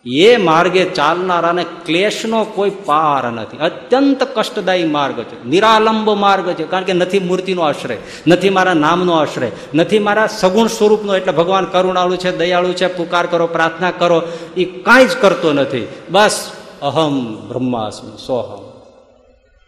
એ 0.05 0.37
માર્ગે 0.37 0.85
ચાલનારાને 0.85 1.65
ક્લેશનો 1.85 2.43
કોઈ 2.43 2.71
પાર 2.85 3.31
નથી. 3.31 3.57
અત્યંત 3.57 4.23
કષ્ટદાયી 4.23 4.83
માર્ગ 4.83 5.23
છે. 5.23 5.47
નિરાલંબ 5.47 6.09
માર્ગ 6.09 6.51
છે. 6.51 6.63
કારણ 6.63 6.83
કે 6.83 6.93
નથી 6.93 7.19
મૂર્તિનો 7.19 7.61
આશ્રય, 7.61 7.97
નથી 8.27 8.49
મારા 8.49 8.73
નામનો 8.73 9.13
આશ્રય, 9.13 9.51
નથી 9.75 9.99
મારા 9.99 10.27
સગુણ 10.27 10.67
સ્વરૂપનો, 10.67 11.15
એટલે 11.15 11.33
ભગવાન 11.33 11.65
કરુણાળુ 11.65 12.15
છે, 12.15 12.37
દયાળુ 12.37 12.73
છે, 12.73 12.87
પુકાર 12.87 13.25
કરો, 13.25 13.47
પ્રાર્થના 13.47 13.91
કરો, 13.91 14.23
એ 14.57 14.65
કાંઈ 14.65 15.05
જ 15.05 15.17
કરતો 15.21 15.53
નથી. 15.53 15.87
બસ 16.09 16.51
અહમ 16.81 17.47
બ્રહ્માસ્મિ, 17.47 18.11
સોહમ. 18.27 18.65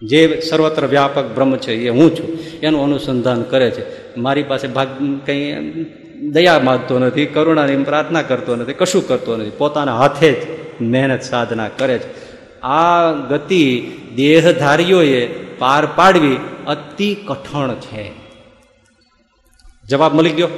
જે 0.07 0.41
સર્વત્ર 0.49 0.85
વ્યાપક 0.85 1.25
બ્રહ્મ 1.35 1.57
છે 1.57 1.73
એ 1.73 1.89
હું 1.89 2.15
છું. 2.15 2.27
એનું 2.63 2.83
અનુસંધાન 2.83 3.43
કરે 3.43 3.71
છે. 3.71 4.15
મારી 4.19 4.43
પાસે 4.43 4.67
ભાગ, 4.67 4.87
કંઈ 5.25 5.51
દયા 6.17 6.59
માગતો 6.59 6.99
નથી, 6.99 7.25
કરુણાની 7.25 7.83
પ્રાર્થના 7.83 8.21
કરતો 8.21 8.55
નથી, 8.55 8.73
કશું 8.73 9.07
કરતો 9.07 9.37
નથી. 9.37 9.49
પોતાના 9.49 9.97
હાથે 9.97 10.31
જ 10.31 10.43
મહેનત 10.81 11.21
સાધના 11.21 11.69
કરે 11.77 11.97
છે. 11.97 12.09
આ 12.61 13.11
ગતિ 13.11 13.63
દેહધારીઓએ 14.15 15.25
પાર 15.59 15.83
પાડવી 15.95 16.37
અતિ 16.67 17.09
કઠણ 17.27 17.73
છે. 17.75 18.11
જવાબ 19.85 20.15
મળી 20.15 20.29
ગયો? 20.29 20.49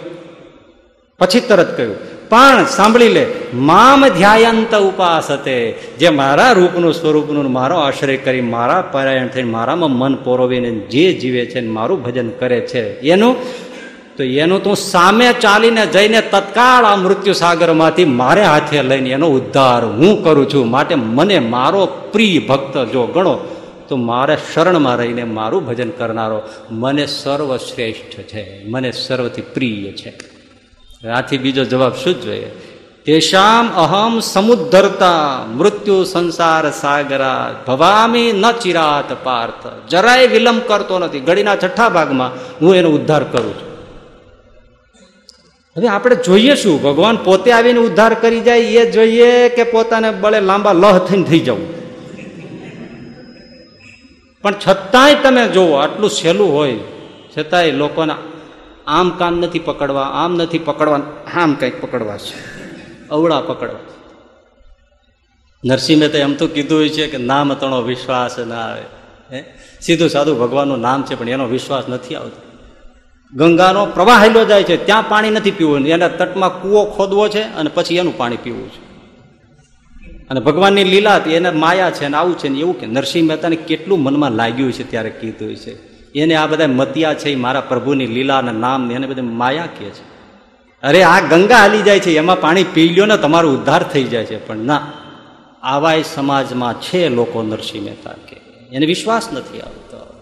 પછી 1.19 1.39
તરત 1.39 1.77
કહ્યું, 1.77 1.95
પણ 2.29 2.65
સાંભળી 2.65 3.07
લે, 3.07 3.25
મામ 3.53 4.07
ધ્યાયંત 4.07 4.75
ઉપાસ 4.75 5.31
હતે 5.31 5.71
જે 5.71 6.09
મારા 6.09 6.51
રૂપનું 6.51 6.93
સ્વરૂપનું 6.93 7.51
મારો 7.51 7.77
આશ્રય 7.77 8.17
કરી 8.17 8.41
મારા 8.41 8.81
પરાયણ 8.81 9.27
થઈને 9.27 9.49
મારામાં 9.49 9.91
મન 9.91 10.15
પોરોવીને 10.15 10.69
જે 10.69 11.13
જીવે 11.13 11.45
છે 11.45 11.61
મારું 11.61 12.03
ભજન 12.03 12.29
કરે 12.29 12.59
છે, 12.61 12.83
એનું 12.99 13.35
તો 14.19 14.23
એનું 14.23 14.63
તું 14.63 14.75
સામે 14.75 15.33
ચાલીને 15.33 15.85
જઈને 15.85 16.21
તત્કાળ 16.21 16.85
આ 16.85 16.95
મૃત્યુ 16.95 17.33
સાગરમાંથી 17.33 18.05
મારે 18.05 18.43
હાથે 18.43 18.81
લઈને 18.83 19.09
એનો 19.09 19.27
ઉદ્ધાર 19.27 19.85
હું 19.85 20.23
કરું 20.23 20.49
છું. 20.49 20.69
માટે 20.69 20.95
મને 20.95 21.39
મારો 21.39 21.85
પ્રિય 21.85 22.39
ભક્ત 22.39 22.77
જો 22.77 23.03
ગણો, 23.05 23.35
તો 23.87 23.95
મારે 23.95 24.37
શરણમાં 24.53 24.95
રહીને 24.95 25.23
મારું 25.23 25.65
ભજન 25.65 25.89
કરનારો 25.89 26.41
મને 26.71 27.05
સર્વશ્રેષ્ઠ 27.05 28.17
છે, 28.31 28.43
મને 28.67 28.91
સર્વથી 28.91 29.41
પ્રિય 29.41 29.91
છે. 29.91 30.11
આથી 31.07 31.37
બીજો 31.37 31.63
જવાબ 31.63 31.93
શું 31.93 32.21
જોઈએ? 32.21 32.51
તેષામ 33.05 33.71
અહમ 33.77 34.19
સમુદ્ધરતા, 34.19 35.45
મૃત્યુ 35.55 36.03
સંસાર 36.03 36.71
સાગરા, 36.71 37.63
ભવામી 37.67 38.31
ન 38.33 38.51
ચિરાત 38.51 39.17
પાર્થ, 39.23 39.63
જરાય 39.89 40.27
વિલંબ 40.27 40.61
કરતો 40.67 40.99
નથી. 40.99 41.19
ઘડીના 41.19 41.55
છઠ્ઠા 41.55 41.89
ભાગમાં 41.89 42.31
હું 42.61 42.75
એનો 42.75 42.89
ઉદ્ધાર 42.89 43.23
કરું 43.23 43.53
છું. 43.61 43.68
હવે 45.79 45.87
આપણે 45.87 46.15
જોઈએ 46.15 46.55
શું? 46.55 46.81
ભગવાન 46.81 47.17
પોતે 47.17 47.51
આવીને 47.51 47.79
ઉદ્ધાર 47.79 48.13
કરી 48.13 48.39
જાય, 48.39 48.59
એ 48.59 48.91
જોઈએ 48.91 49.49
કે 49.49 49.63
પોતાને 49.63 50.11
બળે 50.11 50.39
લાંબા 50.39 50.73
લહ 50.73 51.05
થઈને 51.07 51.23
થઈ 51.23 51.39
જવું. 51.39 51.79
પણ 54.41 54.53
છતાંય 54.67 55.15
તમે 55.15 55.47
જુઓ 55.47 55.73
આટલું 55.73 56.09
સહેલું 56.09 56.53
હોય, 56.53 56.79
છતાંય 57.37 57.71
લોકોને 57.71 58.13
આમ 58.87 59.09
કામ 59.09 59.39
નથી 59.39 59.59
પકડવા, 59.59 60.01
આમ 60.01 60.35
નથી 60.35 60.59
પકડવા, 60.59 60.99
આમ 61.33 61.53
કંઈક 61.53 61.81
પકડવા 61.81 62.17
છે. 62.17 62.59
અવળા 63.09 63.41
પકડવા. 63.41 63.79
નરસિંહ 65.65 65.99
મહેતા 65.99 66.17
એમ 66.17 66.33
તો 66.33 66.47
કીધું 66.47 66.77
હોય 66.77 66.89
છે 66.89 67.07
કે 67.07 67.17
નામ 67.17 67.53
તણો 67.53 67.81
વિશ્વાસ 67.81 68.39
ના 68.39 68.55
આવે. 68.55 68.81
હે? 69.35 69.43
સીધું 69.81 70.09
સાધું 70.09 70.39
ભગવાનનું 70.39 70.79
નામ 70.79 71.03
છે, 71.03 71.15
પણ 71.15 71.29
એનો 71.29 71.45
વિશ્વાસ 71.45 71.83
નથી 71.89 72.15
આવતો. 72.15 72.48
ગંગાનો 73.33 73.85
પ્રવાહ 73.85 74.23
હેલો 74.23 74.45
જાય 74.45 74.63
છે, 74.63 74.85
ત્યાં 74.85 75.09
પાણી 75.09 75.29
નથી 75.29 75.51
પીવું. 75.51 75.87
એના 75.87 76.07
તટમાં 76.07 76.61
કૂવો 76.61 76.85
ખોદવો 76.85 77.27
છે 77.27 77.41
અને 77.41 77.69
પછી 77.73 77.95
એનું 77.95 78.17
પાણી 78.17 78.37
પીવું 78.37 78.69
છે. 78.69 78.89
અને 80.29 80.39
ભગવાનની 80.39 80.83
લીલા 80.83 81.17
એને 81.17 81.51
માયા 81.51 81.91
છે 81.91 82.07
ને 82.07 82.17
આવું 82.17 82.37
છે 82.37 82.47
ને 82.47 82.59
એવું 82.59 82.79
કે 82.79 82.85
નરસિંહ 82.85 83.27
મહેતાને 83.27 83.55
કેટલું 83.55 84.03
મનમાં 84.03 84.31
લાગ્યું 84.31 84.71
છે 84.71 84.89
ત્યારે 84.89 85.09
કીધું 85.09 85.55
છે. 85.55 85.89
એને 86.13 86.35
આ 86.35 86.47
બધા 86.47 86.67
મતિયા 86.67 87.13
છે 87.13 87.35
મારા 87.35 87.61
પ્રભુની 87.61 88.07
લીલા 88.07 88.37
અને 88.37 88.51
નામ 88.51 88.91
એને 88.91 89.07
બધા 89.07 89.21
માયા 89.21 89.65
કહે 89.65 89.89
છે. 89.89 90.19
અરે 90.81 91.03
આ 91.03 91.19
ગંગા 91.19 91.55
હાલી 91.55 91.81
જાય 91.81 91.99
છે, 91.99 92.17
એમાં 92.17 92.41
પાણી 92.41 92.63
પી 92.63 92.89
લ્યો 92.89 93.05
ને 93.05 93.17
તમારો 93.17 93.49
ઉદ્ધાર 93.49 93.83
થઈ 93.83 94.03
જાય 94.03 94.25
છે. 94.25 94.47
પણ 94.47 94.57
ના, 94.57 94.87
આવાય 95.61 96.03
સમાજમાં 96.03 96.81
છે 96.81 97.09
લોકો 97.09 97.43
નરસિંહ 97.43 97.85
મહેતા 97.85 98.11
કે, 98.29 98.35
એને 98.71 98.85
વિશ્વાસ 98.85 99.29
નથી 99.33 99.59
આવતો. 99.59 100.13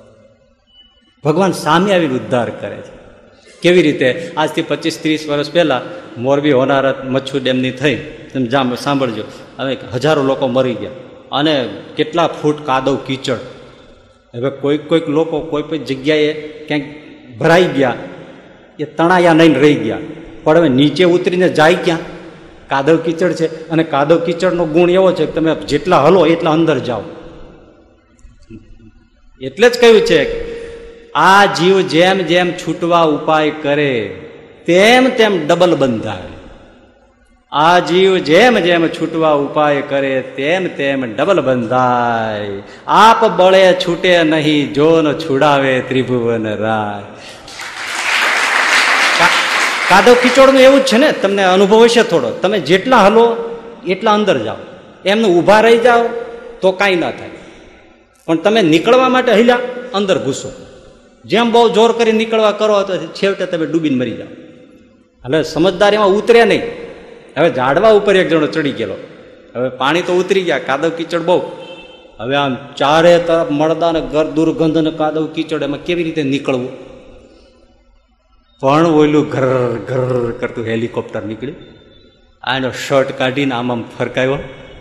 ભગવાન 1.24 1.52
સામે 1.52 1.94
આવીને 1.94 2.14
ઉદ્ધાર 2.14 2.50
કરે 2.50 2.78
છે. 2.78 2.97
કેવી 3.62 3.82
રીતે? 3.82 4.32
આજથી 4.38 4.62
પચીસ, 4.62 5.00
ત્રીસ 5.02 5.30
વર્ષ 5.30 5.52
પહેલાં 5.52 5.82
મોરબી, 6.22 6.52
હોનારત, 6.52 7.06
મચ્છુ 7.06 7.40
ડેમની 7.40 7.72
થઈ. 7.72 7.96
તમે 8.34 8.46
જામ, 8.46 8.76
સાંભળજો. 8.76 9.24
હવે 9.58 9.78
હજારો 9.94 10.24
લોકો 10.24 10.48
મરી 10.48 10.74
ગયા. 10.74 10.92
અને 11.32 11.70
કેટલા 11.96 12.28
ફૂટ 12.28 12.66
કાદવ 12.66 12.96
કીચડ. 12.96 13.38
હવે 14.36 14.50
કોઈક 14.50 14.90
કોઈક 14.90 15.10
લોકો 15.10 15.40
કોઈ 15.40 15.64
પણ 15.64 15.78
જગ્યાએ 15.78 16.34
ક્યાંક 16.68 16.84
ભરાઈ 17.40 17.64
ગયા. 17.64 17.94
એ 18.80 18.84
તણાયા 18.84 19.34
નહીં 19.34 19.60
રહી 19.60 19.76
ગયા. 19.76 19.98
પણ 20.44 20.58
હવે 20.58 20.70
નીચે 20.70 21.04
ઉતરીને 21.04 21.50
જાય 21.50 21.76
ક્યાં? 21.76 22.00
કાદવ 22.68 22.98
કીચડ 22.98 23.32
છે. 23.32 23.70
અને 23.70 23.84
કાદવ 23.84 24.20
કીચડનો 24.20 24.66
ગુણ 24.66 24.90
એવો 24.90 25.12
છે 25.12 25.26
કે 25.26 25.32
તમે 25.32 25.56
જેટલા 25.56 26.04
હલો 26.04 26.26
એટલા 26.26 26.52
અંદર 26.52 26.80
જાઓ. 26.80 27.02
એટલે 29.42 29.70
જ 29.70 29.82
કહ્યું 29.82 30.02
છે 30.02 30.57
આ 31.20 31.46
જીવ 31.46 31.82
જેમ 31.82 32.18
જેમ 32.18 32.52
છૂટવા 32.52 33.02
ઉપાય 33.02 33.50
કરે, 33.50 34.08
તેમ 34.66 35.10
તેમ 35.10 35.48
ડબલ 35.48 35.76
બંધાય. 35.76 36.38
આ 37.52 37.80
જીવ 37.80 38.18
જેમ 38.18 38.60
જેમ 38.60 38.88
છૂટવા 38.88 39.32
ઉપાય 39.32 39.82
કરે, 39.82 40.22
તેમ 40.22 40.68
તેમ 40.68 41.16
ડબલ 41.16 41.42
બંધાય. 41.42 42.64
આપ 42.88 43.26
બળે 43.26 43.74
છૂટે 43.74 44.24
નહીં, 44.24 44.74
જોન 44.74 45.14
છુડાવે 45.14 45.80
ત્રિભુવન 45.80 46.56
રાય. 46.56 47.04
કાદવ 49.90 50.14
કિચોડનું 50.14 50.62
એવું 50.62 50.80
જ 50.80 50.84
છે 50.84 50.98
ને, 50.98 51.12
તમને 51.12 51.44
અનુભવ 51.44 51.84
હશે 51.84 52.04
થોડો. 52.04 52.30
તમે 52.30 52.60
જેટલા 52.60 52.98
હલો, 52.98 53.58
એટલા 53.88 54.14
અંદર 54.14 54.38
જાઓ. 54.44 54.56
એમને 55.06 55.28
ઊભા 55.28 55.62
રહી 55.62 55.78
જાઓ, 55.78 56.08
તો 56.62 56.72
કાંઈ 56.72 56.96
ના 56.96 57.12
થાય. 57.12 57.30
પણ 58.26 58.36
તમે 58.36 58.62
નીકળવા 58.62 59.10
માટે 59.10 59.32
હૈલા 59.32 59.60
અંદર 59.94 60.18
ઘૂસો. 60.18 60.67
જેમ 61.28 61.52
બહુ 61.52 61.70
જોર 61.70 61.92
કરી 61.92 62.12
નીકળવા 62.12 62.52
કરો 62.52 62.84
તો 62.84 62.98
છેવટે 62.98 63.46
તમે 63.46 63.66
ડૂબીને 63.66 63.96
મરી 63.96 64.12
જાઓ. 64.12 64.28
એટલે 64.28 65.44
સમજદાર 65.44 65.94
એમાં 65.94 66.08
ઉતરે 66.08 66.46
નહીં. 66.46 66.62
હવે 67.38 67.50
ઝાડવા 67.54 67.90
ઉપર 67.90 68.16
એક 68.16 68.30
જણો 68.30 68.48
ચડી 68.48 68.72
ગયેલો. 68.72 68.98
હવે 69.56 69.70
પાણી 69.70 70.02
તો 70.02 70.14
ઉતરી 70.14 70.42
ગયા, 70.42 70.60
કાદવ 70.60 70.90
કીચડ 70.90 71.22
બહુ. 71.22 71.42
હવે 72.20 72.36
આમ 72.36 72.58
ચારે 72.76 73.18
તરફ 73.18 73.52
મળદા 73.52 73.92
ને 73.92 74.02
ઘર, 74.02 74.26
દુર્ગંધ 74.26 74.78
ને 74.78 74.92
કાદવ 74.92 75.26
કીચડ, 75.28 75.64
એમાં 75.64 75.84
કેવી 75.84 76.04
રીતે 76.04 76.24
નીકળવું? 76.24 76.72
પણ 78.60 78.86
ઓયલું 78.86 79.30
ઘર 79.30 79.78
ઘર 79.88 80.32
કરતું 80.32 80.66
હેલિકોપ્ટર 80.66 81.24
નીકળ્યું. 81.24 81.58
આનો 82.44 82.72
શર્ટ 82.72 83.12
કાઢીને 83.12 83.56
આમ 83.56 83.72
આમ 83.72 83.84
ફરકાયો, 84.00 84.38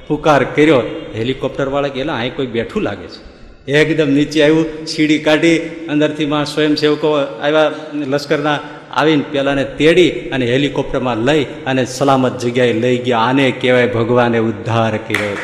પુકાર 0.08 0.44
કર્યો. 0.44 0.82
હેલિકોપ્ટર 1.14 1.68
વાળા 1.68 1.88
કે, 1.88 2.00
એલા, 2.00 2.14
અહીં 2.14 2.36
કોઈ 2.36 2.46
બેઠું 2.46 2.82
લાગે 2.82 3.06
છે. 3.06 3.25
એકદમ 3.68 4.08
નીચે 4.08 4.42
આવ્યું, 4.42 4.86
સીડી 4.86 5.18
કાઢી, 5.18 5.58
અંદરથી 5.58 6.26
માં 6.26 6.44
સ્વયંસેવકો 6.44 7.08
આવ્યા, 7.42 7.72
લશ્કરના 7.94 8.58
આવીને 8.92 9.24
પેલાને 9.32 9.64
તેડી 9.64 10.10
અને 10.10 10.46
હેલિકોપ્ટરમાં 10.46 11.16
લઈ 11.16 11.44
અને 11.44 11.84
સલામત 11.84 12.38
જગ્યાએ 12.38 12.72
લઈ 12.72 12.98
ગયા. 12.98 13.18
આને 13.18 13.50
કહેવાય 13.50 13.86
ભગવાને 13.86 14.38
ઉદ્ધાર 14.38 14.96
કર્યો. 14.96 15.36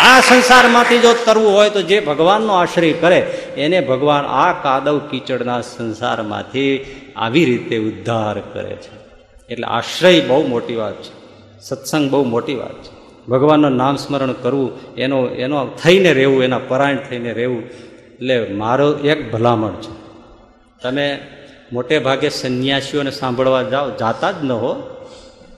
આ 0.00 0.20
સંસારમાંથી 0.20 0.98
જો 0.98 1.14
તરવું 1.26 1.52
હોય 1.52 1.70
તો 1.70 1.82
જે 1.82 2.00
ભગવાનનો 2.00 2.52
આશ્રય 2.52 2.92
કરે, 2.92 3.18
એને 3.56 3.80
ભગવાન 3.80 4.24
આ 4.24 4.52
કાદવ 4.52 4.98
કીચડના 4.98 5.60
સંસારમાંથી 5.60 6.84
આવી 7.16 7.44
રીતે 7.44 7.78
ઉદ્ધાર 7.78 8.40
કરે 8.40 8.76
છે. 8.76 9.02
એટલે 9.48 9.66
આશ્રય 9.66 10.20
બહુ 10.20 10.46
મોટી 10.46 10.76
વાત 10.76 11.02
છે. 11.02 11.12
સત્સંગ 11.60 12.10
બહુ 12.10 12.24
મોટી 12.24 12.54
વાત 12.54 12.82
છે. 12.82 13.01
ભગવાનનું 13.28 13.70
નામ 13.70 13.96
સ્મરણ 13.96 14.32
કરવું, 14.32 14.94
એનો 14.94 15.26
એનો 15.26 15.66
થઈને 15.66 16.12
રહેવું, 16.12 16.44
એના 16.44 16.58
પરાયણ 16.58 16.96
થઈને 16.96 17.32
રહેવું, 17.32 17.62
એટલે 18.14 18.46
મારો 18.48 18.98
એક 18.98 19.32
ભલામણ 19.32 19.70
છે. 19.70 20.02
તમે 20.82 21.18
મોટે 21.72 21.98
ભાગે 21.98 22.28
સંન્યાસીઓને 22.28 23.10
સાંભળવા 23.10 23.62
જાઓ, 23.62 23.90
જાતા 23.90 24.30
જ 24.30 24.34
ન 24.42 24.52
હો, 24.52 24.96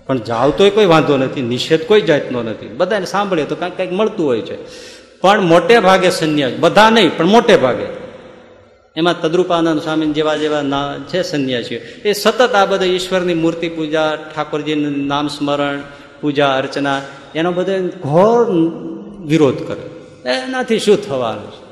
પણ 0.07 0.19
જાવ 0.19 0.51
તોય 0.51 0.71
કોઈ 0.71 0.87
વાંધો 0.87 1.17
નથી, 1.17 1.43
નિષેધ 1.43 1.83
કોઈ 1.83 2.01
જાતનો 2.01 2.43
નથી. 2.43 2.69
બધાને 2.69 3.07
સાંભળીએ 3.07 3.45
તો 3.45 3.55
કાંઈક 3.55 3.77
કાંઈક 3.77 3.93
મળતું 3.93 4.27
હોય 4.27 4.41
છે. 4.41 4.57
પણ 5.21 5.41
મોટે 5.41 5.81
ભાગે 5.81 6.11
સંન્યાસ, 6.11 6.53
બધા 6.61 6.91
નહીં, 6.91 7.17
પણ 7.17 7.27
મોટે 7.27 7.57
ભાગે. 7.57 8.05
એમાં 8.97 9.21
તદ્રુપાનંદ 9.21 9.83
સ્વામી 9.83 10.07
જેવા 10.07 10.37
જેવા 10.37 10.63
ના, 10.63 10.95
છે 10.99 11.23
સંન્યાસીઓ. 11.23 11.79
એ 12.05 12.13
સતત 12.13 12.55
આ 12.55 12.67
બધા 12.67 12.85
ઈશ્વરની 12.85 13.35
મૂર્તિ 13.35 13.69
પૂજા, 13.69 14.17
ઠાકોરજીનું 14.17 15.07
નામ 15.07 15.29
સ્મરણ, 15.29 15.81
પૂજા 16.21 16.57
અર્ચના 16.57 17.01
એનો 17.35 17.53
બધો 17.53 17.89
ઘોર 18.03 18.51
વિરોધ 19.27 19.61
કરે 19.67 19.85
એનાથી 20.31 20.79
શું 20.79 20.97
થવાનું 20.97 21.51
છે? 21.53 21.63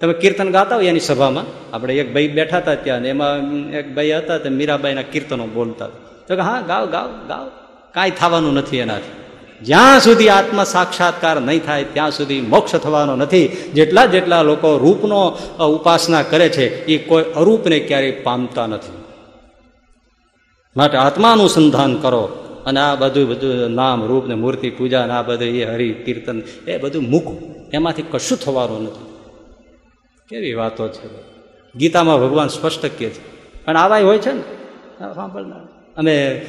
તમે 0.00 0.12
કીર્તન 0.12 0.50
ગાતા 0.50 0.76
હોય 0.76 0.86
એની 0.86 1.00
સભામાં? 1.00 1.46
આપણે 1.74 1.94
એક 1.94 2.14
ભાઈ 2.14 2.28
બેઠા 2.28 2.58
હતા 2.58 2.74
ત્યાં 2.74 2.98
એમાં 2.98 3.70
એક 3.70 3.94
ભાઈ 3.94 4.12
હતા 4.12 4.38
તે 4.38 4.48
મીરાબાઈના 4.48 5.02
કીર્તનો 5.02 5.46
બોલતા 5.46 5.86
તો 6.28 6.36
કે 6.36 6.40
હા 6.40 6.60
ગાવ 6.60 6.90
ગાવ 6.90 7.10
ગાવ 7.28 7.50
કાંઈ 7.94 8.10
થવાનું 8.10 8.54
નથી 8.54 8.78
એનાથી. 8.78 9.20
જ્યાં 9.64 10.00
સુધી 10.00 10.28
આત્મ 10.28 10.64
સાક્ષાત્કાર 10.64 11.40
નહીં 11.40 11.64
થાય, 11.64 11.84
ત્યાં 11.84 12.10
સુધી 12.10 12.40
મોક્ષ 12.40 12.76
થવાનો 12.76 13.16
નથી. 13.16 13.48
જેટલા 13.48 14.06
જેટલા 14.06 14.42
લોકો 14.42 14.78
રૂપનો 14.78 15.38
ઉપાસના 15.66 16.22
કરે 16.22 16.48
છે, 16.48 16.84
એ 16.84 16.98
કોઈ 16.98 17.24
અરૂપને 17.36 17.78
ક્યારેય 17.78 18.10
પામતા 18.10 18.66
નથી. 18.66 18.92
માટે 20.76 20.96
આત્માનુસંધાન 20.96 21.94
કરો. 21.94 22.22
અને 22.66 22.80
આ 22.80 22.94
બધું 22.94 23.28
બધું 23.28 23.74
નામ, 23.74 24.06
રૂપ 24.06 24.26
ને 24.26 24.34
મૂર્તિ, 24.34 24.70
પૂજા 24.70 25.06
ને 25.06 25.12
આ 25.12 25.22
બધું 25.22 25.48
એ 25.48 25.64
હરિ, 25.64 25.92
કીર્તન, 25.92 26.42
એ 26.68 26.78
બધું 26.78 27.02
મૂકવું 27.02 27.54
એમાંથી 27.72 28.02
કશું 28.02 28.38
થવાનું 28.38 28.82
નથી. 28.82 29.06
કેવી 30.28 30.54
વાતો 30.54 30.88
છે? 30.88 31.08
ગીતામાં 31.76 32.20
ભગવાન 32.20 32.48
સ્પષ્ટ 32.48 32.82
કહે 32.82 33.08
છે. 33.08 33.40
પણ 33.64 33.76
આવા 33.76 33.98
હોય 33.98 34.18
છે 34.18 34.32
ને? 34.32 34.40
સાંભળનાર. 35.14 35.68
અમે 35.96 36.46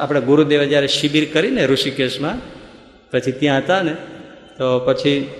આપણે 0.00 0.20
ગુરુદેવે 0.20 0.66
જ્યારે 0.66 0.86
શિબિર 0.86 1.28
કરીને 1.32 1.66
ઋષિકેશમાં, 1.66 2.38
પછી 3.10 3.32
ત્યાં 3.32 3.58
હતા 3.58 3.82
ને, 3.82 3.94
તો 4.58 4.78
પછી 4.78 5.30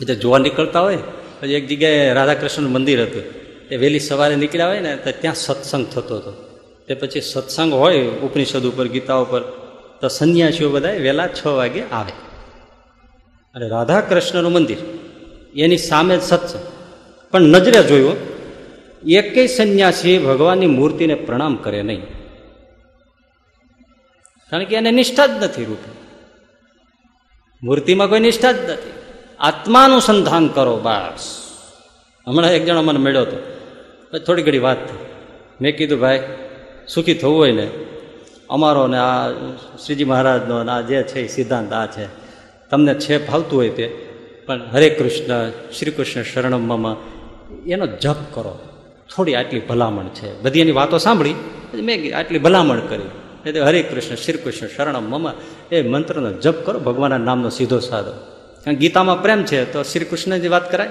બધા 0.00 0.14
જોવા 0.14 0.38
નીકળતા 0.38 0.80
હોય, 0.80 0.98
પછી 1.40 1.52
એક 1.52 1.68
જગ્યાએ 1.68 2.12
રાધાકૃષ્ણનું 2.12 2.72
મંદિર 2.72 3.02
હતું. 3.02 3.22
એ 3.70 3.76
વહેલી 3.76 4.00
સવારે 4.00 4.36
નીકળ્યા 4.36 4.68
હોય 4.68 4.80
ને, 4.80 4.96
તો 4.96 5.10
ત્યાં 5.20 5.34
સત્સંગ 5.34 5.86
થતો 5.86 6.16
હતો. 6.16 6.43
તે 6.88 6.94
પછી 6.94 7.20
સત્સંગ 7.20 7.72
હોય, 7.72 8.08
ઉપનિષદ 8.08 8.66
ઉપર, 8.66 8.86
ગીતા 8.86 9.14
ઉપર, 9.14 9.40
તો 10.00 10.08
સંન્યાસીઓ 10.08 10.70
બધા 10.70 10.90
વહેલા 10.90 11.26
છ 11.26 11.46
વાગે 11.46 11.82
આવે. 11.82 12.12
અને 13.54 13.68
રાધા 13.68 14.00
કૃષ્ણનું 14.00 14.52
મંદિર, 14.52 14.76
એની 15.56 15.78
સામે 15.78 16.16
જ 16.16 16.22
સત્સંગ. 16.22 16.62
પણ 17.30 17.40
નજરે 17.40 17.82
જોયું, 17.82 18.16
એકેય 19.06 19.46
સંન્યાસી 19.46 20.18
ભગવાનની 20.18 20.66
મૂર્તિને 20.66 21.14
પ્રણામ 21.14 21.56
કરે 21.56 21.82
નહીં. 21.82 22.02
કારણ 24.50 24.64
કે 24.64 24.76
એને 24.76 24.90
નિષ્ઠા 24.90 25.26
જ 25.26 25.30
નથી 25.30 25.64
રૂપે. 25.64 25.92
મૂર્તિમાં 27.62 28.08
કોઈ 28.08 28.20
નિષ્ઠા 28.20 28.52
જ 28.52 28.70
નથી. 28.70 28.92
આત્માનું 29.38 30.00
સંધાન 30.00 30.48
કરો, 30.48 30.76
બસ. 30.76 31.40
હમણાં 32.26 32.52
એક 32.52 32.64
જણો 32.64 32.82
મને 32.82 32.98
મળ્યો 32.98 33.20
હતો. 33.20 33.56
થોડી 34.18 34.42
ઘડી 34.42 34.58
વાત 34.58 34.90
થઈ. 34.90 34.96
મેં 35.60 35.76
કીધું, 35.76 35.98
ભાઈ 35.98 36.38
સુખી 36.88 37.14
થવું 37.14 37.36
હોય 37.36 37.52
ને, 37.52 37.70
અમારો 38.50 38.86
ને 38.86 38.98
આ 38.98 39.30
શ્રીજી 39.86 40.04
મહારાજનો 40.04 40.70
આ 40.70 40.80
જે 40.80 41.02
છે 41.02 41.20
એ 41.20 41.26
સિદ્ધાંત 41.26 41.72
આ 41.72 41.86
છે. 41.86 42.06
તમને 42.70 42.94
છે 42.94 43.26
ભાવતું 43.26 43.58
હોય 43.58 43.70
તે, 43.70 43.86
પણ 44.46 44.60
હરે 44.72 44.90
કૃષ્ણ, 44.90 45.50
શ્રી 45.50 45.90
કૃષ્ણ 45.90 46.22
શરણમમાં 46.22 46.96
એનો 47.66 47.86
જપ 47.86 48.16
કરો. 48.34 48.58
થોડી 49.16 49.34
આટલી 49.34 49.60
ભલામણ 49.60 50.04
છે. 50.04 50.42
બધી 50.42 50.60
એની 50.60 50.72
વાતો 50.72 50.98
સાંભળી 50.98 51.34
મેં 51.74 52.18
આટલી 52.18 52.38
ભલામણ 52.38 52.80
કરી. 52.80 53.02
એટલે 53.46 53.60
હરે 53.60 53.82
કૃષ્ણ, 53.82 54.14
શ્રી 54.14 54.38
કૃષ્ણ 54.38 54.66
શરણમ 54.66 55.02
મમ. 55.02 55.30
એ 55.72 55.82
મંત્રનો 55.82 56.32
જપ 56.32 56.66
કરો, 56.66 56.80
ભગવાનના 56.80 57.18
નામનો 57.18 57.48
સીધો 57.48 57.78
સાધો. 57.78 58.12
કારણ 58.64 58.76
ગીતામાં 58.76 59.22
પ્રેમ 59.22 59.44
છે, 59.44 59.72
તો 59.72 59.82
શ્રી 59.82 60.04
કૃષ્ણની 60.04 60.48
વાત 60.48 60.72
કરાય. 60.72 60.90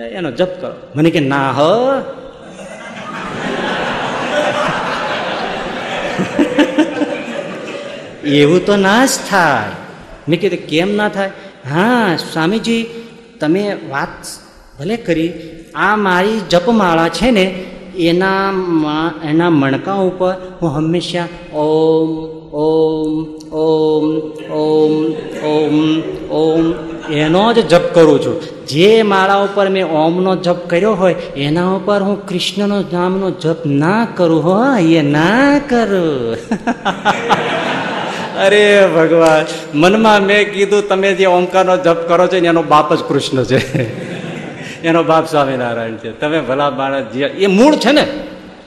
એનો 0.00 0.30
જપ 0.30 0.48
કરો. 0.60 0.74
મને 0.96 1.10
કે, 1.10 1.20
ના 1.20 1.50
હ 1.50 1.60
એવું 8.24 8.66
તો 8.66 8.76
ના 8.76 9.06
જ 9.06 9.08
થાય. 9.30 9.70
મેં 10.28 10.40
કીધું, 10.40 10.58
કેમ 10.58 10.96
ના 10.96 11.08
થાય? 11.08 11.30
હા, 11.70 12.16
સ્વામીજી, 12.32 12.86
તમે 13.40 13.76
વાત 13.90 14.26
ભલે 14.80 14.96
કરી, 14.96 15.32
આ 15.74 15.96
મારી 15.96 16.40
જપમાળા 16.50 17.08
છે 17.08 17.30
ને, 17.30 17.64
એના 17.98 18.52
એના 19.24 19.50
મણકા 19.50 19.94
ઉપર 19.94 20.34
હું 20.62 20.70
હંમેશા 20.70 21.56
ઓમ 21.56 22.10
ઓમ 22.54 23.24
ઓમ 23.52 24.16
ઓમ 24.52 25.12
ઓમ 25.44 26.02
ઓમ 26.30 26.74
એનો 27.12 27.52
જ 27.52 27.68
જપ 27.68 27.94
કરું 27.94 28.22
છું. 28.26 28.66
જે 28.66 29.02
માળા 29.02 29.36
ઉપર 29.36 29.68
મેં 29.68 29.86
ઓમનો 29.86 30.36
જપ 30.36 30.70
કર્યો 30.70 30.92
હોય, 30.92 31.14
એના 31.36 31.70
ઉપર 31.70 32.02
હું 32.02 32.26
કૃષ્ણનો 32.26 32.80
નામનો 32.92 33.30
જપ 33.30 33.66
ના 33.66 34.08
કરું. 34.16 34.44
હો, 34.44 34.76
એ 34.76 35.02
ના 35.02 35.58
કરું. 35.68 36.36
અરે 38.38 38.86
ભગવાન, 38.94 39.44
મનમાં 39.78 40.22
મેં 40.22 40.52
કીધું, 40.52 40.88
તમે 40.88 41.14
જે 41.14 41.26
ઓમકારનો 41.26 41.76
જપ 41.76 42.08
કરો 42.08 42.26
છો 42.26 42.40
ને, 42.40 42.48
એનો 42.48 42.62
બાપ 42.62 42.94
જ 42.94 42.98
કૃષ્ણ 43.02 43.44
છે. 43.44 43.82
એનો 44.84 45.02
બાપ 45.02 45.26
સ્વામિનારાયણ 45.26 45.96
છે. 45.96 46.20
તમે 46.20 46.40
ભલા 46.40 46.70
માણસ 46.70 47.16
એ 47.16 47.46
મૂળ 47.46 47.74
છે 47.74 47.92
ને. 47.92 48.06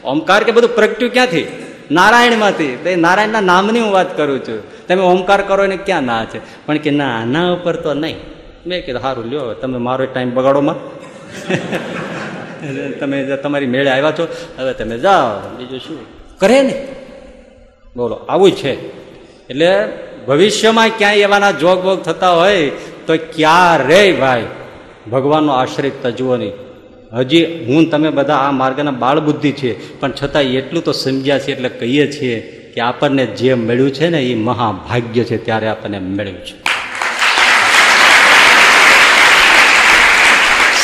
ઓમકાર 0.04 0.44
કે 0.44 0.52
બધું 0.52 0.76
પ્રગટ્યું 0.76 1.12
ક્યાંથી? 1.12 1.48
નારાયણમાંથી. 1.92 2.78
તે 2.84 2.96
નારાયણના 2.96 3.42
નામની 3.42 3.80
હું 3.80 3.92
વાત 3.92 4.18
કરું 4.18 4.40
છું. 4.40 4.88
તમે 4.88 5.02
ઓમકાર 5.02 5.42
કરો 5.42 5.64
એને 5.64 5.78
ક્યાં 5.78 6.04
ના 6.04 6.26
છે? 6.26 6.66
પણ 6.66 6.78
કે, 6.78 6.92
ના, 6.92 7.22
આના 7.22 7.52
ઉપર 7.52 7.76
તો 7.76 7.94
નહીં. 7.94 8.16
મેં 8.68 8.86
કીધું 8.86 9.02
સારું 9.02 9.26
લ્યો 9.26 9.54
તમે 9.54 9.78
મારો 9.78 10.06
ટાઈમ 10.06 10.34
બગાડોમાં 10.34 10.76
તમે 13.00 13.36
તમારી 13.36 13.66
મેળે 13.66 13.90
આવ્યા 13.90 14.12
છો, 14.12 14.28
હવે 14.58 14.74
તમે 14.74 15.00
જાઓ, 15.00 15.58
બીજું 15.58 15.80
શું? 15.80 15.98
કરે 16.40 16.62
ને. 16.62 16.88
બોલો, 17.96 18.16
આવું 18.16 18.52
છે. 18.52 19.05
એટલે 19.50 19.72
ભવિષ્યમાં 20.28 20.90
ક્યાંય 20.98 21.16
એવાના 21.16 21.52
જોગ 21.52 21.84
બોગ 21.84 22.04
થતા 22.04 22.32
હોય 22.32 22.70
તો 23.08 23.18
ક્યારે 23.18 24.12
ભાઈ 24.12 24.46
ભગવાનનો 25.12 25.52
આશ્રય 25.54 25.90
તજવો 25.90 26.38
નહીં. 26.38 26.54
હજી 27.14 27.66
હું 27.66 27.90
તમે 27.90 28.10
બધા 28.10 28.36
આ 28.36 28.52
માર્ગના 28.52 28.92
બાળબુદ્ધિ 28.92 29.52
છે 29.52 30.00
પણ 30.00 30.14
છતાં 30.22 30.42
એટલું 30.42 30.84
તો 30.84 30.92
સમજ્યા 30.92 31.40
છીએ 31.40 31.56
એટલે 31.56 31.70
કહીએ 31.70 32.08
છીએ 32.12 32.38
કે 32.74 32.82
આપણને 32.82 33.26
જે 33.26 33.54
મળ્યું 33.54 33.92
છે 33.92 34.10
ને 34.10 34.22
એ 34.24 34.36
મહાભાગ્ય 34.36 35.24
છે, 35.24 35.38
ત્યારે 35.46 35.68
આપણને 35.68 36.00
મળ્યું 36.00 36.42
છે. 36.46 36.56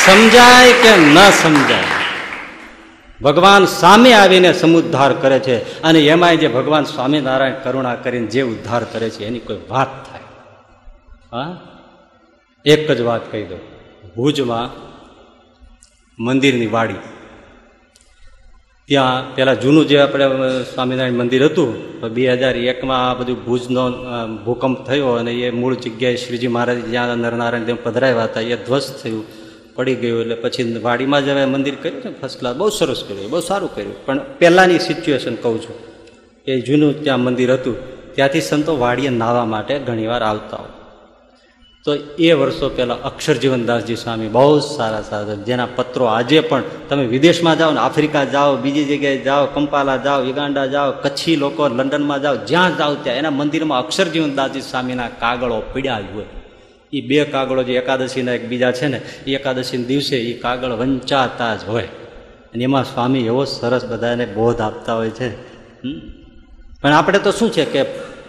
સમજાય 0.04 0.72
કે 0.72 0.92
ન 0.96 1.18
સમજાય? 1.42 2.01
ભગવાન 3.22 3.64
સામે 3.64 4.12
આવીને 4.12 4.52
સમુદ્ધાર 4.52 5.12
કરે 5.12 5.38
છે 5.38 5.82
અને 5.82 6.00
એમાંય 6.00 6.36
જે 6.36 6.48
ભગવાન 6.48 6.84
સ્વામિનારાયણ 6.84 7.54
કરુણા 7.54 7.94
કરીને 7.94 8.26
જે 8.26 8.42
ઉદ્ધાર 8.42 8.84
કરે 8.84 9.10
છે, 9.10 9.24
એની 9.24 9.38
કોઈ 9.38 9.58
વાત 9.70 10.10
થાય. 10.10 10.20
હા? 11.32 11.56
એક 12.64 12.90
જ 12.90 13.00
વાત 13.00 13.32
કહી 13.32 13.42
દઉં. 13.42 13.58
ભુજમાં 14.16 14.92
મંદિરની 16.24 16.66
વાડી. 16.66 16.94
ત્યાં 18.84 19.34
પેલા 19.34 19.54
જૂનું 19.54 19.86
જે 19.86 19.98
આપણે 19.98 20.24
સ્વામિનારાયણ 20.74 21.12
મંદિર 21.12 21.44
હતું, 21.44 22.00
તો 22.00 22.08
બે 22.08 22.32
હજાર 22.32 22.56
એકમાં 22.56 23.10
આ 23.10 23.14
બધું 23.14 23.44
ભુજનો 23.44 23.90
ભૂકંપ 24.44 24.86
થયો 24.86 25.06
અને 25.06 25.32
એ 25.32 25.50
મૂળ 25.50 25.74
જગ્યાએ 25.74 26.16
શ્રીજી 26.16 26.46
મહારાજ 26.46 26.84
જ્યાં 26.84 27.08
નરનારાયણ 27.08 27.74
પધરાવ્યા 27.82 28.24
હતા, 28.24 28.40
એ 28.40 28.56
ધ્વસ્ત 28.56 29.02
થયું. 29.02 29.41
પડી 29.74 29.94
ગયું 29.94 30.20
એટલે 30.20 30.34
પછી 30.34 30.78
વાડીમાં 30.82 31.24
જ 31.24 31.28
હવે 31.28 31.44
મંદિર 31.44 31.74
કર્યું 31.74 32.02
ને 32.04 32.14
ફર્સ્ટ 32.22 32.38
ક્લાસ 32.40 32.56
બહુ 32.56 32.68
સરસ 32.68 33.04
કર્યું, 33.08 33.30
બહુ 33.30 33.40
સારું 33.40 33.74
કર્યું. 33.74 34.06
પણ 34.06 34.20
પહેલાંની 34.38 34.78
સિચ્યુએશન 34.78 35.34
કહું 35.34 35.62
છું. 35.62 35.74
એ 36.46 36.60
જૂનું 36.60 37.04
ત્યાં 37.04 37.20
મંદિર 37.20 37.52
હતું. 37.52 37.92
ત્યાંથી 38.14 38.40
સંતો 38.40 38.78
વાડીએ 38.78 39.08
નાહવા 39.08 39.44
માટે 39.44 39.78
ઘણીવાર 39.78 40.22
આવતા 40.22 40.56
હોય. 40.56 40.68
તો 41.84 41.94
એ 42.18 42.32
વર્ષો 42.32 42.68
પહેલાં 42.68 43.02
અક્ષરજીવનદાસજી 43.02 43.96
સ્વામી 43.96 44.28
બહુ 44.28 44.58
સારા 44.58 45.02
સારા 45.02 45.34
જેના 45.34 45.68
પત્રો 45.76 46.04
આજે 46.04 46.40
પણ 46.40 46.62
તમે 46.88 47.06
વિદેશમાં 47.06 47.58
જાઓ 47.58 47.70
ને, 47.70 47.80
આફ્રિકા 47.80 48.24
જાઓ, 48.24 48.56
બીજી 48.56 48.84
જગ્યાએ 48.84 49.18
જાઓ, 49.18 49.46
કંપાલા 49.46 49.96
જાઓ 49.96 50.22
યુગાંડા 50.22 50.66
જાઓ, 50.66 50.92
કચ્છી 50.92 51.36
લોકો, 51.36 51.68
લંડનમાં 51.68 52.22
જાઓ, 52.22 52.36
જ્યાં 52.36 52.78
જાઓ 52.78 52.94
ત્યાં 52.94 53.16
એના 53.16 53.30
મંદિરમાં 53.30 53.78
અક્ષરજીવનદાસજી 53.78 54.60
સ્વામીના 54.60 55.08
કાગળો 55.08 55.62
પીડ્યા 55.72 56.00
હોય. 56.14 56.41
એ 56.92 57.00
બે 57.00 57.24
કાગળો 57.24 57.62
જે 57.62 57.74
એકાદશીના 57.74 58.32
એક 58.32 58.48
બીજા 58.48 58.72
છે 58.72 58.86
ને 58.86 59.00
એ 59.26 59.34
એકાદશીના 59.34 59.86
દિવસે 59.86 60.16
એ 60.16 60.38
કાગળ 60.38 60.70
વંચાતા 60.70 61.56
જ 61.56 61.64
હોય. 61.68 61.88
અને 62.54 62.64
એમાં 62.64 62.84
સ્વામી 62.84 63.26
એવો 63.26 63.44
સરસ 63.44 63.84
બધાને 63.84 64.26
બોધ 64.26 64.60
આપતા 64.60 64.94
હોય 64.94 65.10
છે. 65.10 65.52
પણ 66.82 66.92
આપણે 66.92 67.18
તો 67.18 67.32
શું 67.32 67.52
છે 67.52 67.64
કે 67.64 67.82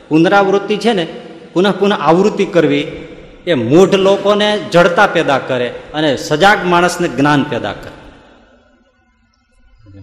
પુનરાવૃત્તિ 0.07 0.77
છે 0.77 0.93
ને, 0.93 1.07
પુનઃ 1.53 1.71
પુનઃ 1.71 1.93
આવૃત્તિ 1.93 2.45
કરવી, 2.45 3.07
એ 3.47 3.53
મૂઢ 3.53 3.95
લોકોને 3.95 4.59
જડતા 4.71 5.07
પેદા 5.07 5.39
કરે 5.39 5.69
અને 5.93 6.17
સજાગ 6.17 6.65
માણસને 6.65 7.07
જ્ઞાન 7.07 7.43
પેદા 7.43 7.73
કરે. 7.73 8.03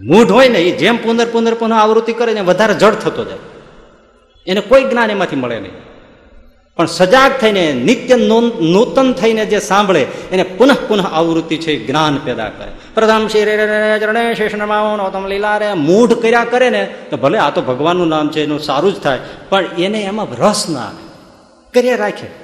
મૂઢ 0.03 0.31
હોય 0.31 0.49
ને 0.49 0.59
એ 0.59 0.77
જેમ 0.77 0.97
પુનર 0.97 1.25
પુનર 1.25 1.53
પુનઃ 1.53 1.73
આવૃત્તિ 1.73 2.13
કરે 2.13 2.33
ને 2.33 2.41
વધારે 2.41 2.73
જડ 2.73 2.93
થતો 2.93 3.25
જાય. 3.25 3.37
એને 4.47 4.61
કોઈ 4.61 4.83
જ્ઞાન 4.83 5.11
એમાંથી 5.11 5.35
મળે 5.35 5.59
નહીં. 5.59 5.90
પણ 6.77 6.85
સજાગ 6.85 7.31
થઈને, 7.41 7.73
નિત્ય 7.73 8.15
નૂતન 8.15 9.13
થઈને 9.13 9.45
જે 9.45 9.59
સાંભળે, 9.59 10.01
એને 10.31 10.43
પુનઃ 10.43 10.73
પુનઃ 10.87 11.03
આવૃત્તિ 11.13 11.57
છે 11.57 11.87
જ્ઞાન 11.87 12.17
પેદા 12.17 12.49
કરે. 12.49 12.71
પ્રથમ 12.93 13.27
ચરણે 13.27 14.33
શેષનમાવતમ 14.33 15.27
લીલા 15.27 15.57
રે, 15.57 15.73
મૂઢ 15.73 16.13
કર્યા 16.13 16.45
કરે 16.45 16.69
ને, 16.69 16.83
તો 17.09 17.17
ભલે 17.17 17.37
આ 17.37 17.49
તો 17.49 17.61
ભગવાનનું 17.61 18.07
નામ 18.07 18.29
છે, 18.29 18.43
એનું 18.43 18.59
સારું 18.59 18.93
જ 18.93 18.99
થાય, 18.99 19.19
પણ 19.49 19.65
એને 19.79 20.01
એમાં 20.01 20.27
રસ 20.37 20.69
ના 20.69 20.79
આવે. 20.79 21.03
કર્યા 21.73 21.95
રાખે 21.95 22.40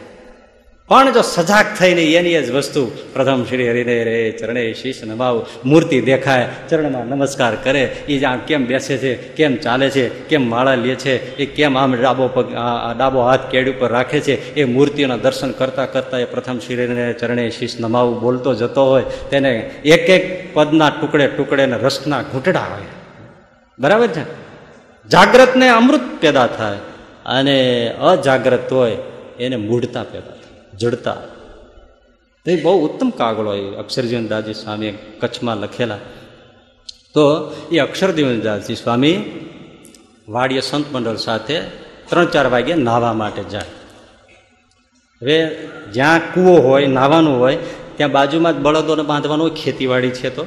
પણ 0.89 1.11
જો 1.13 1.21
સજાગ 1.21 1.65
થઈને 1.77 2.03
એની 2.17 2.43
જ 2.43 2.51
વસ્તુ 2.51 2.81
પ્રથમ 3.13 3.41
શ્રી 3.43 3.69
હરિદય 3.69 4.03
રે 4.03 4.31
ચરણે 4.31 4.61
શીશ 4.73 5.01
નમાવું, 5.03 5.43
મૂર્તિ 5.65 5.97
દેખાય, 6.01 6.47
ચરણમાં 6.69 7.09
નમસ્કાર 7.11 7.55
કરે 7.63 7.81
એ 8.07 8.23
આમ 8.23 8.39
કેમ 8.47 8.65
બેસે 8.65 8.95
છે, 8.97 9.11
કેમ 9.37 9.57
ચાલે 9.57 9.89
છે, 9.89 10.05
કેમ 10.29 10.49
માળા 10.49 10.75
લે 10.75 10.95
છે, 10.95 11.15
એ 11.35 11.45
કેમ 11.45 11.77
આમ 11.77 11.95
ડાબો 11.95 12.27
પગ 12.27 12.55
ડાબો 12.97 13.19
હાથ 13.19 13.49
કેડ 13.51 13.67
ઉપર 13.75 13.89
રાખે 13.91 14.19
છે, 14.19 14.55
એ 14.55 14.63
મૂર્તિઓના 14.63 15.17
દર્શન 15.17 15.51
કરતાં 15.51 15.91
કરતાં 15.91 16.19
એ 16.19 16.25
પ્રથમ 16.25 16.59
શ્રી 16.59 16.75
હરિદય 16.75 17.13
ચરણે 17.13 17.49
શીશ 17.49 17.75
નમાવું 17.79 18.21
બોલતો 18.21 18.55
જતો 18.55 18.85
હોય, 18.85 19.03
તેને 19.29 19.51
એક 19.85 20.09
એક 20.09 20.23
પદના 20.53 20.89
ટુકડે 20.89 21.27
ટુકડે 21.27 21.65
ને 21.65 21.77
રસના 21.77 22.21
ઘૂંટડા 22.21 22.67
હોય. 22.71 22.89
બરાબર 23.79 24.07
છે? 24.07 24.23
જાગ્રતને 25.09 25.67
અમૃત 25.69 26.07
પેદા 26.21 26.47
થાય 26.47 26.79
અને 27.25 27.57
અજાગ્રત 28.01 28.71
હોય, 28.71 28.97
એને 29.39 29.55
મૂઢતા 29.67 30.03
પેદા 30.03 30.36
જડતા. 30.77 31.13
તો 32.45 32.61
બહુ 32.61 32.85
ઉત્તમ 32.85 33.09
કાગળો 33.09 33.53
એ 33.53 33.75
અક્ષરજીવનદાસજી 33.75 34.53
સ્વામીએ 34.53 34.91
કચ્છમાં 34.91 35.57
લખેલા. 35.57 35.97
તો 37.13 37.53
એ 37.71 37.79
અક્ષરજીવનદાસજી 37.79 38.75
સ્વામી 38.75 39.23
વાડીએ 40.29 40.59
સંત 40.59 40.85
મંડળ 40.91 41.15
સાથે 41.15 41.59
ત્રણ 42.09 42.25
ચાર 42.25 42.47
વાગે 42.47 42.73
નાહવા 42.73 43.13
માટે 43.13 43.43
જાય. 43.43 43.61
હવે 45.21 45.55
જ્યાં 45.93 46.19
કૂવો 46.19 46.57
હોય, 46.57 46.87
નાહવાનું 46.87 47.39
હોય, 47.39 47.57
ત્યાં 47.95 48.11
બાજુમાં 48.11 48.53
જ 48.53 48.55
બળદોને 48.55 49.03
બાંધવાનું 49.03 49.47
હોય, 49.47 49.57
ખેતીવાડી 49.63 50.09
છે 50.09 50.29
તો. 50.29 50.45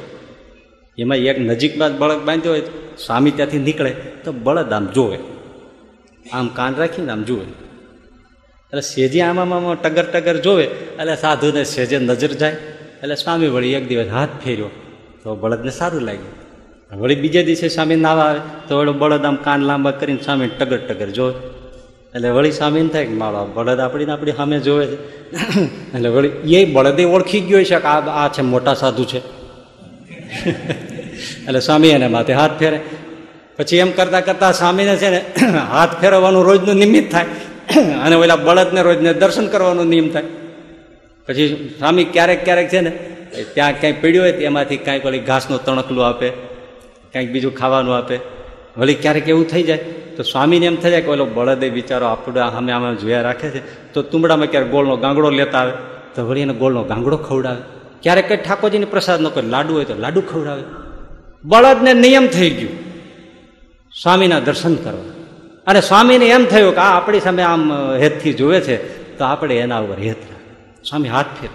એમાં 0.99 1.17
એક 1.17 1.39
નજીકમાં 1.39 1.97
જ 1.97 1.99
બળદ 1.99 2.21
બાંધ્યો 2.21 2.53
હોય 2.53 2.63
સ્વામી 3.07 3.31
ત્યાંથી 3.31 3.59
નીકળે, 3.59 3.91
તો 4.25 4.33
બળદ 4.33 4.73
આમ 4.73 4.87
જોવે 4.87 5.19
આમ 6.33 6.49
કાન 6.49 6.77
રાખીને 6.77 7.13
આમ 7.13 7.23
જુએ. 7.23 7.70
એટલે 8.73 8.83
સેજે 8.93 9.21
આમાં 9.21 9.77
ટગર 9.83 10.07
ટગર 10.15 10.37
જોવે, 10.47 10.67
એટલે 11.01 11.15
સાધુને 11.17 11.63
સેજે 11.65 11.97
નજર 11.99 12.33
જાય. 12.41 12.57
એટલે 13.03 13.15
સ્વામી 13.15 13.51
વળી 13.55 13.75
એક 13.79 13.85
દિવસ 13.89 14.11
હાથ 14.17 14.35
ફેર્યો, 14.45 14.71
તો 15.23 15.29
બળદને 15.43 15.73
સારું 15.81 16.03
લાગ્યું. 16.09 16.35
વળી 16.93 17.21
બીજે 17.23 17.41
દિવસે 17.49 17.67
સ્વામી 17.69 18.01
નાવા 18.07 18.29
આવે, 18.31 18.41
તો 18.69 18.73
વળી 18.79 18.99
બળદ 19.03 19.25
આમ 19.25 19.37
કાન 19.47 19.61
લાંબા 19.69 19.99
કરીને 20.01 20.23
સ્વામી 20.27 20.51
ટગર 20.59 20.81
ટગર 20.89 21.11
જોવે. 21.19 21.35
એટલે 22.15 22.29
વળી 22.37 22.57
સ્વામીને 22.59 22.91
થાય 22.93 23.07
કે 23.07 23.17
માળો 23.23 23.41
બળદ 23.57 23.81
આપણીને 23.81 24.13
આપણી 24.13 24.39
સામે 24.39 24.57
જોવે 24.61 24.85
છે. 24.91 24.97
એટલે 25.95 26.09
વળી 26.09 26.57
એ 26.57 26.65
બળદે 26.75 27.03
ઓળખી 27.15 27.43
ગયો 27.49 27.63
છે 27.65 27.79
કે 27.85 27.89
આ 27.95 28.01
આ 28.23 28.29
છે 28.35 28.43
મોટા 28.53 28.77
સાધુ 28.83 29.05
છે. 29.11 29.21
એટલે 31.47 31.61
સ્વામી 31.61 31.93
એને 31.97 32.09
માથે 32.09 32.33
હાથ 32.41 32.55
ફેરે. 32.61 32.79
પછી 33.57 33.83
એમ 33.85 33.91
કરતા 33.99 34.23
કરતા 34.29 34.53
સ્વામીને 34.53 34.95
છે 35.03 35.09
ને 35.15 35.21
હાથ 35.75 35.95
ફેરવવાનું 36.01 36.43
રોજનું 36.49 36.77
નિમિત્ત 36.83 37.09
થાય. 37.13 37.27
અને 38.05 38.17
ઓલા 38.17 38.37
બળદને 38.37 38.81
રોજને 38.83 39.13
દર્શન 39.15 39.47
કરવાનો 39.47 39.85
નિયમ 39.85 40.09
થાય. 40.11 40.29
પછી 41.27 41.47
સ્વામી 41.79 42.05
ક્યારેક 42.05 42.45
ક્યારેક 42.45 42.69
છે 42.69 42.81
ને 42.81 42.91
ત્યાં 43.55 43.75
ક્યાંય 43.81 43.99
પીડ્યું 44.03 44.25
હોય 44.25 44.33
એમાંથી 44.49 44.81
કાંઈક 44.87 45.05
ઓલી 45.07 45.19
ઘાસનું 45.21 45.61
તણકલું 45.65 46.05
આપે 46.07 46.29
કાંઈક 47.13 47.31
બીજું 47.31 47.53
ખાવાનું 47.55 47.95
આપે. 47.97 48.17
વળી 48.79 48.95
ક્યારેક 48.95 49.29
એવું 49.29 49.47
થઈ 49.47 49.63
જાય, 49.63 49.79
તો 50.17 50.23
સ્વામીને 50.23 50.67
એમ 50.67 50.77
થઈ 50.77 50.91
જાય 50.91 51.01
કે 51.01 51.11
ઓલો 51.11 51.25
બળદે 51.27 51.67
બિચારો 51.71 52.07
આપણે 52.07 52.41
અમે 52.41 52.73
આમે 52.73 52.89
જોયા 52.97 53.23
રાખે 53.23 53.49
છે, 53.51 53.61
તો 53.93 54.03
તુંબડામાં 54.03 54.51
ક્યારેક 54.51 54.71
ગોળનો 54.71 54.97
ગાંગડો 54.97 55.31
લેતા 55.31 55.59
આવે, 55.59 55.73
તો 56.15 56.27
વળી 56.29 56.41
એને 56.41 56.55
ગોળનો 56.55 56.83
ગાંગડો 56.85 57.17
ખવડાવે. 57.17 57.63
ક્યારેક 58.03 58.29
કંઈ 58.29 58.43
ઠાકોરજીને 58.47 58.87
પ્રસાદ 58.87 59.21
ન 59.21 59.29
કરે 59.29 59.47
લાડુ 59.47 59.73
હોય 59.75 59.85
તો 59.85 59.95
લાડુ 59.99 60.21
ખવડાવે. 60.21 60.65
બળદને 61.45 61.93
નિયમ 61.95 62.27
થઈ 62.27 62.51
ગયું, 62.51 62.75
સ્વામીના 63.95 64.41
દર્શન 64.41 64.75
કરવા. 64.75 65.20
અને 65.67 65.81
સ્વામીને 65.81 66.27
એમ 66.27 66.45
થયું 66.45 66.71
કે 66.71 66.81
આ 66.81 66.97
આપણી 66.97 67.21
સામે 67.21 67.43
આમ 67.43 67.73
હેતથી 67.97 68.33
જુએ 68.33 68.61
છે, 68.61 69.01
તો 69.19 69.25
આપણે 69.25 69.57
એના 69.57 69.79
ઉપર 69.79 70.03
હેત 70.03 70.17
સ્વામી 70.85 71.09
હાથ 71.09 71.27
ફેર 71.41 71.51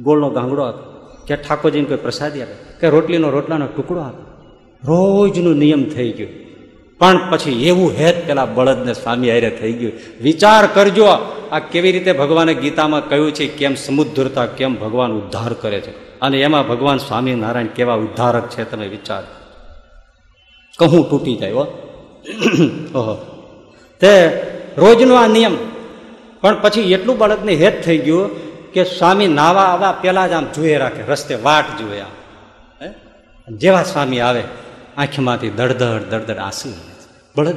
ગોળનો 0.00 0.30
ગાંગડો 0.30 0.62
આપે. 0.62 0.92
કે 1.26 1.36
ઠાકોરજીને 1.36 1.86
કોઈ 1.86 1.96
પ્રસાદી 1.96 2.42
આપે. 2.42 2.80
કે 2.80 2.88
રોટલીનો 2.88 3.30
રોટલાનો 3.30 3.66
ટુકડો 3.66 4.00
આપે. 4.00 4.22
રોજનું 4.86 5.56
નિયમ 5.56 5.84
થઈ 5.84 6.12
ગયું. 6.12 6.30
પણ 6.98 7.30
પછી 7.30 7.66
એવું 7.66 7.92
હેત 7.92 8.26
પેલા 8.26 8.44
બળદને 8.44 8.92
સ્વામી 8.92 9.30
આરે 9.30 9.50
થઈ 9.50 9.72
ગયું. 9.72 9.92
વિચાર 10.20 10.66
કરજો, 10.66 11.04
આ 11.52 11.58
કેવી 11.58 11.92
રીતે 11.92 12.12
ભગવાને 12.12 12.54
ગીતામાં 12.54 13.08
કહ્યું 13.08 13.32
છે, 13.32 13.46
કેમ 13.46 13.74
સમુદ્રતા 13.74 14.46
કેમ 14.46 14.74
ભગવાન 14.74 15.12
ઉદ્ધાર 15.12 15.52
કરે 15.52 15.80
છે. 15.80 16.20
અને 16.20 16.40
એમાં 16.40 16.68
ભગવાન 16.68 16.98
સ્વામિનારાયણ 16.98 17.66
કેવા 17.66 17.94
ઉદ્ધારક 17.94 18.48
છે, 18.48 18.70
તમે 18.70 18.88
વિચાર 18.88 19.22
કહું, 20.78 21.10
તૂટી 21.10 21.36
જાય 21.36 21.52
ઓહો. 22.94 23.14
તે 24.00 24.28
રોજનો 24.76 25.14
આ 25.14 25.26
નિયમ. 25.26 25.56
પણ 26.40 26.60
પછી 26.62 26.92
એટલું 26.92 27.18
બળદને 27.18 27.54
હેત 27.54 27.84
થઈ 27.84 27.98
ગયું 27.98 28.52
કે 28.72 28.84
સ્વામી 28.84 29.26
નાવા 29.26 29.62
આવા 29.62 29.92
પહેલાં 29.92 30.28
જ 30.28 30.32
આમ 30.32 30.46
જોઈએ 30.56 30.76
રાખે, 30.76 31.02
રસ્તે 31.08 31.34
વાટ 31.34 31.80
જોએ 31.80 32.00
આમ. 32.00 33.56
જેવા 33.56 33.82
સ્વામી 33.82 34.20
આવે, 34.20 34.42
આંખમાંથી 34.96 35.50
દડધડ 35.50 36.02
દડધડ 36.02 36.38
આંસુ 36.38 36.72
બળદ 37.36 37.56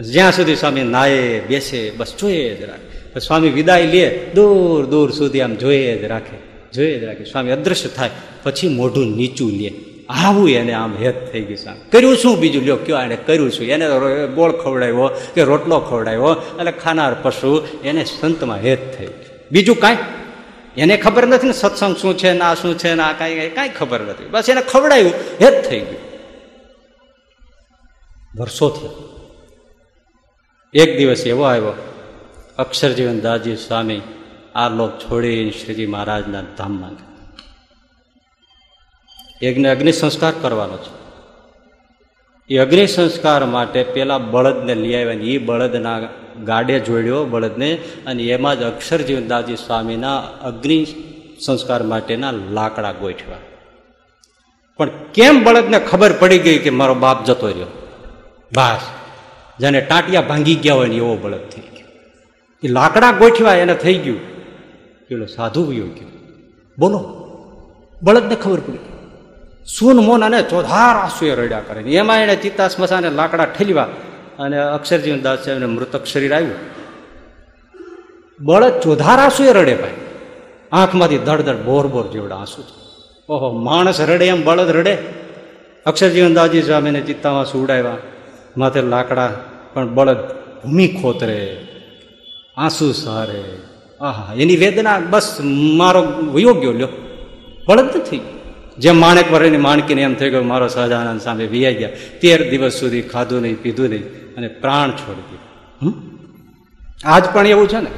જ્યાં 0.00 0.32
સુધી 0.32 0.56
સ્વામી 0.56 0.82
નાહે 0.82 1.40
બેસે, 1.40 1.90
બસ 1.90 2.14
જોઈએ 2.20 2.54
જ 2.54 2.62
રાખે. 2.62 3.20
સ્વામી 3.20 3.48
વિદાય 3.48 3.86
લે, 3.86 4.30
દૂર 4.34 4.86
દૂર 4.86 5.10
સુધી 5.10 5.40
આમ 5.40 5.54
જોઈએ 5.54 5.98
જ 5.98 6.04
રાખે 6.04 6.36
જોઈએ 6.72 7.00
જ 7.00 7.04
રાખે. 7.04 7.24
સ્વામી 7.24 7.50
અદૃશ્ય 7.50 7.88
થાય, 7.88 8.10
પછી 8.42 8.68
મોઢું 8.68 9.16
નીચું 9.16 9.50
લે. 9.50 9.72
આવું 10.20 10.48
એને 10.50 10.72
આમ 10.72 10.92
હેત 10.96 11.18
થઈ 11.32 11.44
ગયું 11.48 11.58
સાહેબ. 11.58 11.78
કર્યું 11.92 12.16
શું 12.16 12.34
બીજું? 12.40 12.62
લ્યો, 12.64 12.76
કયો 12.76 12.98
એને 12.98 13.16
કર્યું 13.26 13.50
શું? 13.50 13.66
એને 13.66 13.86
ગોળ 14.36 14.52
ખવડાવ્યો 14.62 15.08
કે 15.34 15.42
રોટલો 15.50 15.76
ખવડાવ્યો, 15.80 16.32
એટલે 16.58 16.72
ખાનાર 16.82 17.12
પશુ 17.22 17.50
એને 17.84 18.02
સંતમાં 18.04 18.60
હેત 18.66 18.82
થઈ 18.96 19.10
બીજું 19.52 19.76
કાંઈ? 19.80 19.98
એને 20.76 20.94
ખબર 20.96 21.24
નથી 21.26 21.46
ને 21.46 21.52
સત્સંગ 21.52 21.94
શું 21.96 22.12
છે, 22.20 22.30
ના 22.32 22.54
શું 22.54 22.74
છે, 22.78 22.90
ના 22.94 23.12
કાંઈ 23.12 23.50
કાંઈ 23.56 23.76
ખબર 23.78 24.00
નથી. 24.00 24.28
બસ 24.32 24.46
એને 24.48 24.62
ખવડાવ્યું 24.72 25.14
હેત 25.42 25.56
થઈ 25.68 25.82
ગયું. 25.86 26.02
વર્ષોથી 28.38 28.92
એક 30.74 30.90
દિવસ 30.98 31.22
એવો 31.26 31.44
આવ્યો, 31.44 31.74
અક્ષરજીવન 32.58 33.18
દાસજી 33.20 33.56
સ્વામી, 33.56 34.02
આ 34.54 34.68
લોક 34.78 34.92
છોડીને 35.00 35.52
શ્રીજી 35.58 35.90
મહારાજના 35.94 36.44
ધામમાં 36.58 36.94
ગયા. 36.98 37.11
યજ્ઞ 39.44 39.66
અગ્નિ 39.66 39.92
સંસ્કાર 39.92 40.32
કરવાનો 40.42 40.76
છે. 40.76 41.02
એ 42.54 42.58
અગ્નિ 42.58 42.86
સંસ્કાર 42.86 43.44
માટે 43.44 43.82
પેલા 43.82 44.18
બળદને 44.18 44.74
લઈ 44.74 44.94
આવ્યા 44.94 45.14
ને 45.14 45.24
એ 45.24 45.38
બળદના 45.38 46.00
ગાડે 46.44 46.80
જોડ્યો 46.80 47.24
બળદને 47.24 47.74
અને 48.06 48.22
એમાં 48.22 48.60
જ 48.60 48.62
અક્ષરજીવનદાસજી 48.62 49.56
સ્વામીના 49.56 50.18
અગ્નિ 50.18 50.86
સંસ્કાર 51.46 51.82
માટેના 51.82 52.30
લાકડા 52.30 52.92
ગોઠવ્યા. 52.92 53.36
પણ 54.76 54.90
કેમ 55.14 55.44
બળદને 55.44 55.78
ખબર 55.78 56.12
પડી 56.12 56.38
ગઈ 56.38 56.58
કે 56.58 56.70
મારો 56.70 56.94
બાપ 56.94 57.24
જતો 57.24 57.46
રહ્યો? 57.46 57.66
બસ. 58.56 58.80
જેને 59.60 59.80
ટાંટિયા 59.80 60.20
ભાંગી 60.20 60.54
ગયા 60.54 60.74
હોય 60.74 60.88
ને 60.88 60.96
એવો 60.96 61.16
બળદ 61.16 61.40
થઈ 61.40 61.62
ગયો. 61.62 61.88
એ 62.62 62.68
લાકડા 62.68 63.12
ગોઠવ્યા 63.12 63.54
એને 63.54 63.74
થઈ 63.74 63.94
ગયું. 63.94 64.20
પેલો 65.08 65.26
સાધુ 65.26 65.64
વયો 65.64 65.86
ગયો. 65.86 66.08
બોલો 66.78 67.18
બળદને 68.02 68.34
ખબર 68.34 68.60
પડી 68.60 68.91
સૂન 69.66 69.96
મોન 69.96 70.24
અને 70.24 70.42
ચોધાર 70.42 70.96
આંસુએ 70.96 71.34
રડ્યા 71.34 71.60
કરે 71.60 71.80
એમાં 71.80 72.22
એને 72.22 72.36
ચિત્તા 72.36 72.68
સ્મશાને 72.68 73.10
લાકડા 73.10 73.44
ઠેલવા 73.44 73.82
અને 74.38 74.58
અક્ષરજીવન 74.58 75.22
દાસ 75.22 75.38
સાહેબને 75.44 75.66
મૃતક 75.66 76.04
શરીર 76.04 76.34
આવ્યું. 76.34 76.54
બળદ 78.40 78.80
ચોધાર 78.80 79.18
આંસુએ 79.18 79.52
રડે 79.52 79.74
ભાઈ. 79.74 79.90
આંખમાંથી 80.72 81.18
ધડધડ 81.18 81.56
બોર 81.56 81.86
બોર 81.86 82.06
જેવડા 82.06 82.36
આંસુ 82.36 82.62
ઓહો, 83.28 83.52
માણસ 83.52 84.00
રડે 84.00 84.26
એમ 84.26 84.44
બળદ 84.44 84.70
રડે. 84.70 84.98
અક્ષરજીવન 85.86 86.34
દાસજી 86.34 86.62
સ્વામીને 86.62 87.00
ચિત્તામાં 87.00 87.44
સુવડાવ્યા. 87.44 87.96
માથે 88.56 88.82
લાકડા, 88.82 89.32
પણ 89.74 89.94
બળદ 89.94 90.16
ભૂમિ 90.64 90.88
ખોતરે. 90.88 91.66
આંસુ 92.56 92.92
સારે. 92.92 93.44
આહા, 94.00 94.34
એની 94.36 94.56
વેદના 94.56 94.98
બસ 94.98 95.38
મારો 95.76 96.22
યોગ્ય 96.38 96.72
લ્યો. 96.72 96.88
બળદ 97.68 97.96
નથી. 97.96 98.31
જેમ 98.78 98.96
માણેક 98.96 99.28
વરેની 99.32 99.62
માણકીને 99.68 100.02
એમ 100.02 100.14
થઈ 100.14 100.30
ગયું, 100.30 100.46
મારો 100.46 100.66
સહજાનંદ 100.68 101.20
સામે 101.20 101.44
વિયાઈ 101.54 101.80
ગયા. 101.80 101.96
તેર 102.22 102.38
દિવસ 102.50 102.74
સુધી 102.80 103.08
ખાધું 103.12 103.42
નહીં, 103.44 103.58
પીધું 103.64 103.90
નહીં 103.90 104.04
અને 104.36 104.48
પ્રાણ 104.62 104.90
છોડી 105.00 105.26
દીધું. 105.30 105.94
આજ 107.04 107.24
પણ 107.34 107.46
એવું 107.46 107.68
છે 107.68 107.80
ને? 107.80 107.90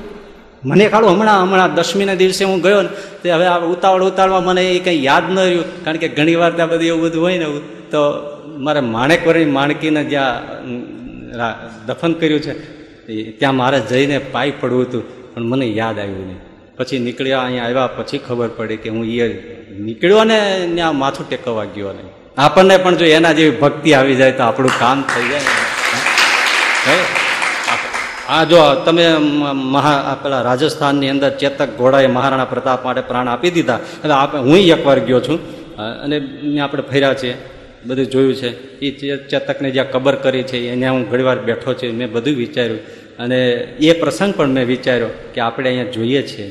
મને 0.63 0.85
ખાડું 0.93 1.11
હમણાં 1.15 1.41
હમણાં 1.45 1.75
દસમીના 1.79 2.21
દિવસે 2.23 2.45
હું 2.51 2.61
ગયો 2.67 2.83
ને, 2.83 2.91
તે 3.23 3.29
હવે 3.31 3.47
આ 3.47 3.59
ઉતાવળ 3.75 4.05
ઉતાવળમાં 4.11 4.45
મને 4.49 4.63
એ 4.77 4.79
કંઈ 4.87 5.05
યાદ 5.09 5.25
ન 5.33 5.37
રહ્યું, 5.39 5.67
કારણ 5.85 6.03
કે 6.03 6.09
ઘણી 6.19 6.39
વાર 6.43 6.53
ત્યાં 6.57 6.73
બધું 6.73 6.89
એવું 6.93 7.03
બધું 7.05 7.23
હોય 7.25 7.39
ને 7.43 7.49
તો 7.93 8.01
મારે 8.67 8.81
માણેક 8.95 9.23
વરની 9.29 9.55
માણકીને 9.59 10.03
જ્યાં 10.13 11.53
દફન 11.89 12.13
કર્યું 12.21 12.43
છે 12.47 12.53
ત્યાં 13.39 13.57
મારે 13.61 13.79
જઈને 13.91 14.17
પાઈ 14.35 14.59
પડવું 14.61 14.85
હતું, 14.87 15.05
પણ 15.33 15.47
મને 15.51 15.67
યાદ 15.81 15.97
આવ્યું 16.03 16.27
નહીં. 16.31 16.43
પછી 16.79 16.99
નીકળ્યા 16.99 17.43
અહીંયા 17.47 17.65
આવ્યા, 17.65 17.87
પછી 17.97 18.19
ખબર 18.19 18.51
પડી 18.57 18.77
કે 18.77 18.89
હું 18.89 19.05
એ 19.07 19.29
નીકળ્યો 19.79 20.25
ને 20.25 20.39
ત્યાં 20.75 20.99
માથું 20.99 21.29
ટેકવવા 21.29 21.65
ગયો 21.75 21.93
ને 21.93 22.05
આપણને 22.37 22.77
પણ 22.85 22.97
જો 22.97 23.07
એના 23.17 23.33
જેવી 23.33 23.57
ભક્તિ 23.57 23.95
આવી 23.95 24.17
જાય 24.21 24.33
તો 24.33 24.43
આપણું 24.43 24.75
કામ 24.79 25.03
થઈ 25.03 25.29
જાય. 25.29 25.43
આ 28.29 28.45
જો 28.45 28.61
તમે 28.85 29.07
મહા 29.75 30.15
પેલા 30.23 30.43
રાજસ્થાનની 30.43 31.11
અંદર 31.15 31.31
ચેતક 31.31 31.71
ઘોડાએ 31.79 32.07
મહારાણા 32.07 32.45
પ્રતાપ 32.45 32.85
માટે 32.85 33.01
પ્રાણ 33.01 33.29
આપી 33.29 33.51
દીધા. 33.51 33.81
એટલે 33.99 34.15
આપણે 34.15 34.41
હું 34.41 34.59
એકવાર 34.75 34.99
ગયો 34.99 35.21
છું. 35.21 35.39
અને 36.05 36.17
આપણે 36.61 36.83
ફર્યા 36.91 37.15
છીએ. 37.15 37.35
બધું 37.87 38.07
જોયું 38.07 38.35
છે. 38.35 38.51
એ 38.81 38.91
ચેતકને 39.31 39.71
જ્યાં 39.71 39.91
કબર 39.91 40.15
કરી 40.15 40.43
છે, 40.43 40.59
એને 40.73 40.89
હું 40.89 41.03
ઘણીવાર 41.11 41.39
બેઠો 41.39 41.75
છે. 41.75 41.91
મેં 41.91 42.13
બધું 42.13 42.37
વિચાર્યું. 42.37 42.81
અને 43.19 43.39
એ 43.89 43.93
પ્રસંગ 44.01 44.35
પણ 44.35 44.55
મેં 44.57 44.67
વિચાર્યો 44.67 45.11
કે 45.35 45.41
આપણે 45.41 45.69
અહીંયા 45.71 45.91
જોઈએ 45.91 46.23
છીએ. 46.23 46.49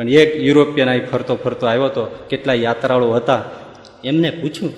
પણ 0.00 0.08
એક 0.08 0.36
યુરોપિયન 0.36 0.90
અહીં 0.90 1.06
ફરતો 1.06 1.36
ફરતો 1.36 1.66
આવ્યો 1.66 1.84
હતો 1.84 2.26
કેટલા 2.30 2.54
યાત્રાળુ 2.54 3.10
હતા? 3.12 3.44
એમને 4.04 4.30
પૂછ્યું 4.30 4.72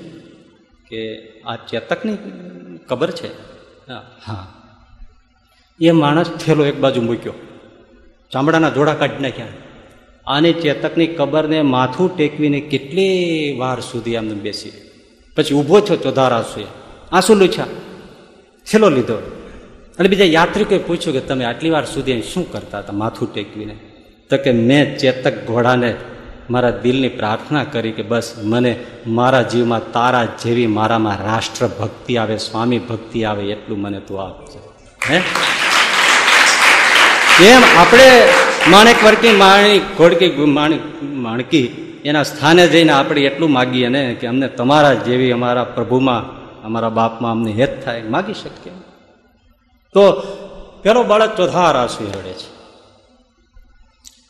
કે 0.88 1.18
આ 1.46 1.56
ચેતકની 1.56 2.16
કબર 2.86 3.10
છે? 3.10 3.28
હા. 4.26 4.54
એ 5.80 5.90
માણસ 5.90 6.30
થેલો 6.30 6.64
એક 6.64 6.78
બાજુ 6.78 7.02
મૂક્યો 7.02 7.32
ચામડાના 8.30 8.70
જોડા 8.70 8.94
કાઢી 8.94 9.22
નાખ્યા. 9.22 9.46
આને 10.26 10.52
ચેતકની 10.52 11.06
કબરને 11.06 11.62
માથું 11.62 12.16
ટેકવીને 12.16 12.60
કેટલી 12.60 13.56
વાર 13.58 13.80
સુધી 13.80 14.16
આમને 14.16 14.34
બેસી 14.34 14.72
પછી 15.36 15.54
ઊભો 15.54 15.80
છો 15.80 15.96
ચોધાર 15.96 16.32
આંસુએ. 16.32 16.64
આંસુ 17.12 17.34
લૂછ્યા. 17.34 17.66
છેલ્લો 18.64 18.90
લીધો. 18.90 19.14
અને 19.98 20.08
બીજા 20.08 20.24
યાત્રિકોએ 20.24 20.78
પૂછ્યું 20.78 21.12
કે 21.12 21.20
તમે 21.20 21.44
આટલી 21.44 21.70
વાર 21.70 21.84
સુધી 21.84 22.22
શું 22.22 22.52
કરતા 22.52 22.78
હતા? 22.78 22.92
માથું 22.92 23.34
ટેકવીને. 23.34 23.76
તો 24.32 24.38
કે 24.38 24.52
મેં 24.52 24.98
ચેતક 24.98 25.46
ઘોડાને 25.46 25.94
મારા 26.50 26.70
દિલની 26.70 27.08
પ્રાર્થના 27.08 27.64
કરી 27.64 27.92
કે 27.92 28.02
બસ 28.02 28.32
મને 28.42 28.80
મારા 29.06 29.42
જીવમાં 29.42 29.92
તારા 29.92 30.24
જેવી 30.24 30.66
મારામાં 30.66 31.24
રાષ્ટ્ર 31.24 31.66
ભક્તિ 31.66 32.16
આવે, 32.16 32.36
સ્વામી 32.36 32.78
ભક્તિ 32.78 33.24
આવે 33.24 33.42
એટલું 33.42 33.80
મને 33.80 34.00
તું 34.00 34.22
આપજે. 34.22 34.58
હે? 35.10 35.22
એમ 37.44 37.62
આપણે 37.78 38.28
માણેક 38.68 39.04
વર્કી 39.04 39.30
માણી, 39.30 39.78
ઘોડકી 39.78 40.30
માણિક 40.30 41.02
માણકી, 41.02 41.66
એના 42.04 42.22
સ્થાને 42.22 42.68
જઈને 42.68 42.92
આપણે 42.92 43.20
એટલું 43.20 43.50
માગીએ 43.50 43.88
ને 43.88 44.16
કે 44.20 44.26
અમને 44.26 44.48
તમારા 44.48 44.94
જેવી 44.94 45.32
અમારા 45.32 45.64
પ્રભુમાં, 45.64 46.22
અમારા 46.62 46.88
બાપમાં 46.88 47.32
અમને 47.32 47.52
હેત 47.52 47.84
થાય. 47.84 48.02
માગી 48.02 48.34
શકીએ? 48.34 48.72
તો 49.92 50.12
પેલો 50.82 51.02
બાળક 51.02 51.36
ચોથાર 51.36 51.76
આંસુ 51.76 52.04
રડે 52.04 52.32
છે. 52.32 52.51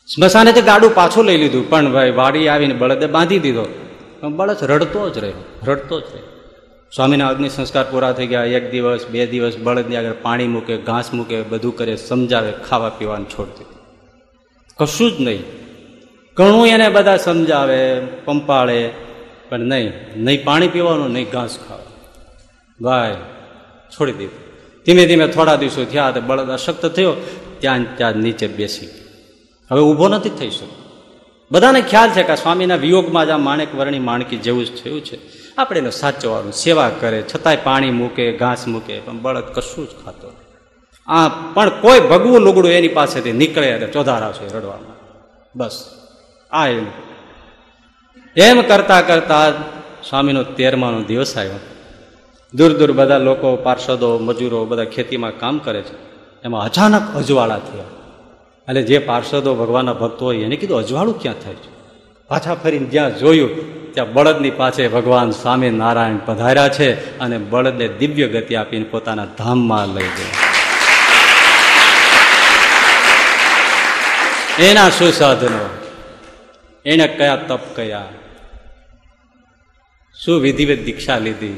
સ્મશાને 0.07 0.51
તે 0.51 0.61
ગાડું 0.61 0.95
પાછું 0.95 1.25
લઈ 1.25 1.37
લીધું. 1.37 1.69
પણ 1.69 1.93
ભાઈ, 1.93 2.11
વાડી 2.11 2.47
આવીને 2.47 2.73
બળદે 2.73 3.05
બાંધી 3.05 3.39
દીધો. 3.39 3.65
બળદ 4.23 4.57
રડતો 4.61 5.09
જ 5.09 5.17
રહ્યો, 5.17 5.43
રડતો 5.63 5.99
જ 5.99 6.03
રહ્યો. 6.03 6.27
સ્વામીના 6.95 7.27
અગ્નિ 7.27 7.49
સંસ્કાર 7.49 7.85
પૂરા 7.91 8.11
થઈ 8.11 8.27
ગયા. 8.27 8.43
એક 8.43 8.71
દિવસ, 8.71 9.07
બે 9.07 9.25
દિવસ 9.25 9.57
બળદની 9.57 9.95
આગળ 9.95 10.11
પાણી 10.21 10.47
મૂકે, 10.47 10.77
ઘાસ 10.77 11.13
મૂકે, 11.13 11.41
બધું 11.41 11.77
કરે, 11.77 11.95
સમજાવે, 11.95 12.51
ખાવા 12.69 12.89
પીવાનું 12.89 13.29
છોડ 13.29 13.47
દીધું 13.47 13.79
કશું 14.79 15.11
જ 15.11 15.21
નહીં. 15.21 15.43
ઘણું 16.37 16.67
એને 16.67 16.89
બધા 16.89 17.17
સમજાવે, 17.17 17.99
પંપાળે, 17.99 18.89
પણ 19.49 19.59
નહીં 19.59 19.93
નહીં 20.15 20.43
પાણી 20.43 20.67
પીવાનું, 20.67 21.11
નહીં 21.11 21.29
ઘાસ 21.29 21.59
ખાવાનું. 21.67 21.93
ભાઈ, 22.81 23.15
છોડી 23.93 24.11
દીધું. 24.11 24.39
ધીમે 24.85 25.05
ધીમે 25.05 25.27
થોડા 25.27 25.55
દિવસો 25.55 25.85
થયા, 25.85 26.11
તો 26.11 26.21
બળદ 26.21 26.49
અશક્ત 26.49 26.85
થયો. 26.85 27.13
ત્યાં 27.59 27.97
ત્યાં 27.97 28.13
નીચે 28.17 28.47
બેસી 28.47 28.87
હવે 29.71 29.81
ઊભો 29.81 30.07
નથી 30.07 30.29
થઈ 30.29 30.49
શકતો. 30.49 30.83
બધાને 31.51 31.81
ખ્યાલ 31.81 32.09
છે 32.09 32.23
કે 32.23 32.35
સ્વામીના 32.35 32.75
વિયોગમાં 32.75 33.25
જ 33.25 33.29
આ 33.29 33.37
માણેક 33.37 33.75
વર્ણી 33.75 33.99
માણકી 33.99 34.37
જેવું 34.37 34.65
જ 34.65 34.83
થયું 34.83 35.01
છે. 35.01 35.19
આપણે 35.57 35.79
એને 35.79 35.89
સાચવવાનું 35.89 36.53
સેવા 36.53 36.91
કરે, 36.99 37.23
છતાંય 37.35 37.57
પાણી 37.63 37.91
મૂકે, 37.91 38.37
ઘાસ 38.37 38.67
મૂકે, 38.67 38.99
પણ 38.99 39.17
બળદ 39.17 39.43
કશું 39.43 39.85
જ 39.85 39.89
ખાતો 40.05 40.31
આ 41.07 41.29
પણ 41.53 41.69
કોઈ 41.69 41.99
ભગવું 41.99 42.39
લુગડું 42.39 42.71
એની 42.71 42.87
પાસેથી 42.87 43.31
નીકળે 43.31 43.67
એટલે 43.67 43.87
ચોધારા 43.87 44.31
છે 44.31 44.57
રડવામાં. 44.57 44.95
બસ, 45.55 45.89
આ 46.51 46.67
એમ. 46.67 46.85
એમ 48.35 48.61
કરતા 48.61 49.01
કરતા 49.01 49.51
સ્વામીનો 50.09 50.43
તેરમાનો 50.43 51.03
દિવસ 51.03 51.37
આવ્યો. 51.37 51.59
દૂર 52.53 52.73
દૂર 52.73 52.91
બધા 52.91 53.17
લોકો, 53.17 53.55
પાર્ષદો, 53.55 54.19
મજૂરો 54.19 54.65
બધા 54.65 54.83
ખેતીમાં 54.83 55.39
કામ 55.39 55.57
કરે 55.57 55.81
છે. 55.81 55.95
એમાં 56.43 56.63
અચાનક 56.63 57.15
અજવાળા 57.15 57.57
થયા. 57.57 57.83
અને 58.67 58.81
જે 58.81 58.97
પાર્ષદો 58.99 59.55
ભગવાનના 59.55 59.93
ભક્તો 59.93 60.25
હોય 60.25 60.37
એને 60.37 60.55
કીધું, 60.55 60.77
અજવાળું 60.77 61.21
ક્યાં 61.21 61.35
થાય 61.35 61.53
છે? 61.53 61.71
પાછા 62.27 62.55
ફરીને 62.55 62.85
જ્યાં 62.85 63.17
જોયું, 63.17 63.51
ત્યાં 63.93 64.13
બળદની 64.13 64.51
પાસે 64.51 64.87
ભગવાન 64.87 65.31
સ્વામી 65.31 65.69
નારાયણ 65.69 66.17
પધાર્યા 66.17 66.69
છે 66.69 67.19
અને 67.19 67.37
બળદને 67.37 67.87
દિવ્ય 67.87 68.27
ગતિ 68.27 68.55
આપીને 68.55 68.85
પોતાના 68.85 69.25
ધામમાં 69.25 69.87
લઈ 69.87 70.11
ગયા. 70.17 70.41
એના 74.59 74.89
શું 74.89 75.11
સાધનો 75.11 75.65
એને 76.85 77.07
કયા 77.07 77.35
તપ 77.35 77.63
કયા 77.75 78.05
શું 80.15 80.41
વિધિવત 80.41 80.79
દીક્ષા 80.79 81.17
લીધી, 81.17 81.57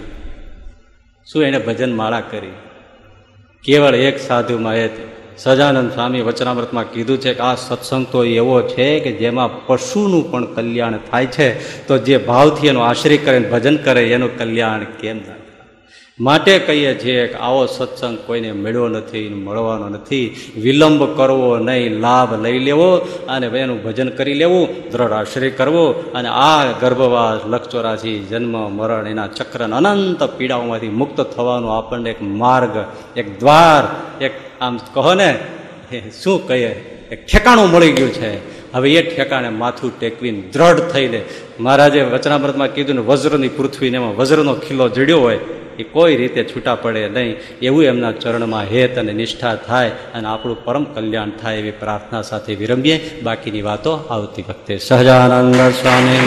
શું 1.28 1.44
એને 1.44 1.60
ભજન 1.60 1.92
માળા 1.96 2.22
કરી, 2.22 2.54
કેવળ 3.64 3.96
એક 3.96 4.20
સાધુમાં 4.20 4.76
એ 4.76 4.88
સજાનંદ 5.38 5.92
સ્વામી 5.92 6.22
વચનામૃતમાં 6.22 6.92
કીધું 6.92 7.18
છે 7.18 7.34
કે 7.34 7.40
આ 7.40 7.56
સત્સંગ 7.56 8.06
તો 8.12 8.24
એવો 8.24 8.62
છે 8.62 9.00
કે 9.00 9.12
જેમાં 9.12 9.66
પશુનું 9.66 10.32
પણ 10.32 10.54
કલ્યાણ 10.54 10.94
થાય 11.12 11.26
છે. 11.26 11.88
તો 11.88 11.98
જે 11.98 12.18
ભાવથી 12.18 12.68
એનો 12.68 12.80
આશ્રય 12.80 13.18
કરે 13.18 13.40
ભજન 13.40 13.78
કરે, 13.78 14.10
એનું 14.10 14.38
કલ્યાણ 14.38 14.84
કેમ 14.84 15.18
ના 15.18 15.45
માટે 16.20 16.60
કહીએ 16.60 16.92
છીએ 16.96 17.28
કે 17.28 17.38
આવો 17.38 17.66
સત્સંગ 17.68 18.18
કોઈને 18.26 18.52
મળ્યો 18.54 18.88
નથી, 18.88 19.30
મળવાનો 19.30 19.88
નથી. 19.90 20.28
વિલંબ 20.64 21.02
કરવો 21.18 21.60
નહીં, 21.60 22.00
લાભ 22.00 22.32
લઈ 22.42 22.60
લેવો 22.60 22.90
અને 23.28 23.48
એનું 23.48 23.84
ભજન 23.84 24.10
કરી 24.16 24.34
લેવું, 24.34 24.64
દ્રઢ 24.92 25.12
આશ્રય 25.12 25.50
કરવો 25.50 25.86
અને 26.16 26.30
આ 26.32 26.72
ગર્ભવાસ 26.80 27.42
લક્ષચોરાશી 27.46 28.20
જન્મ, 28.30 28.56
મરણ 28.78 29.08
એના 29.08 29.28
ચક્ર 29.28 29.62
અનંત 29.68 30.22
પીડાઓમાંથી 30.38 30.88
મુક્ત 31.02 31.20
થવાનો 31.36 31.68
આપણને 31.68 32.10
એક 32.16 32.22
માર્ગ, 32.22 32.76
એક 33.18 33.28
દ્વાર, 33.40 33.84
એક 34.22 34.34
આમ 34.62 34.80
કહો 34.94 35.14
ને 35.14 35.30
શું 36.22 36.48
કહીએ, 36.48 36.72
એક 37.12 37.28
ઠેકાણું 37.28 37.70
મળી 37.74 37.92
ગયું 37.92 38.14
છે. 38.14 38.32
હવે 38.72 38.88
એ 38.94 39.04
ઠેકાણે 39.10 39.50
માથું 39.50 39.92
ટેકવીને 40.00 40.42
દ્રઢ 40.54 40.88
થઈને, 40.94 41.22
મહારાજે 41.60 42.08
વચનામૃતમાં 42.14 42.74
કીધું 42.74 42.96
ને, 42.96 43.04
વજ્રની 43.12 43.54
પૃથ્વીને 43.60 43.98
એમાં 44.00 44.16
વજ્રનો 44.16 44.54
ખીલો 44.64 44.88
જડ્યો 44.90 45.22
હોય 45.28 45.40
એ 45.80 45.84
કોઈ 45.84 46.16
રીતે 46.16 46.44
છૂટા 46.44 46.76
પડે 46.76 47.10
નહીં. 47.10 47.36
એવું 47.62 47.84
એમના 47.84 48.12
ચરણમાં 48.12 48.64
હેત 48.64 48.98
અને 48.98 49.14
નિષ્ઠા 49.14 49.56
થાય 49.56 49.90
અને 49.90 50.28
આપણું 50.28 50.66
પરમ 50.66 50.84
કલ્યાણ 50.84 51.30
થાય 51.30 51.58
એવી 51.58 51.72
પ્રાર્થના 51.72 52.22
સાથે 52.22 52.56
વિરમીએ 52.56 53.22
બાકીની 53.24 53.62
વાતો 53.62 53.96
આવતી 53.96 54.42
વખતે 54.42 54.78
સહજાનંદ 54.78 55.56
સ્વામી 55.56 56.20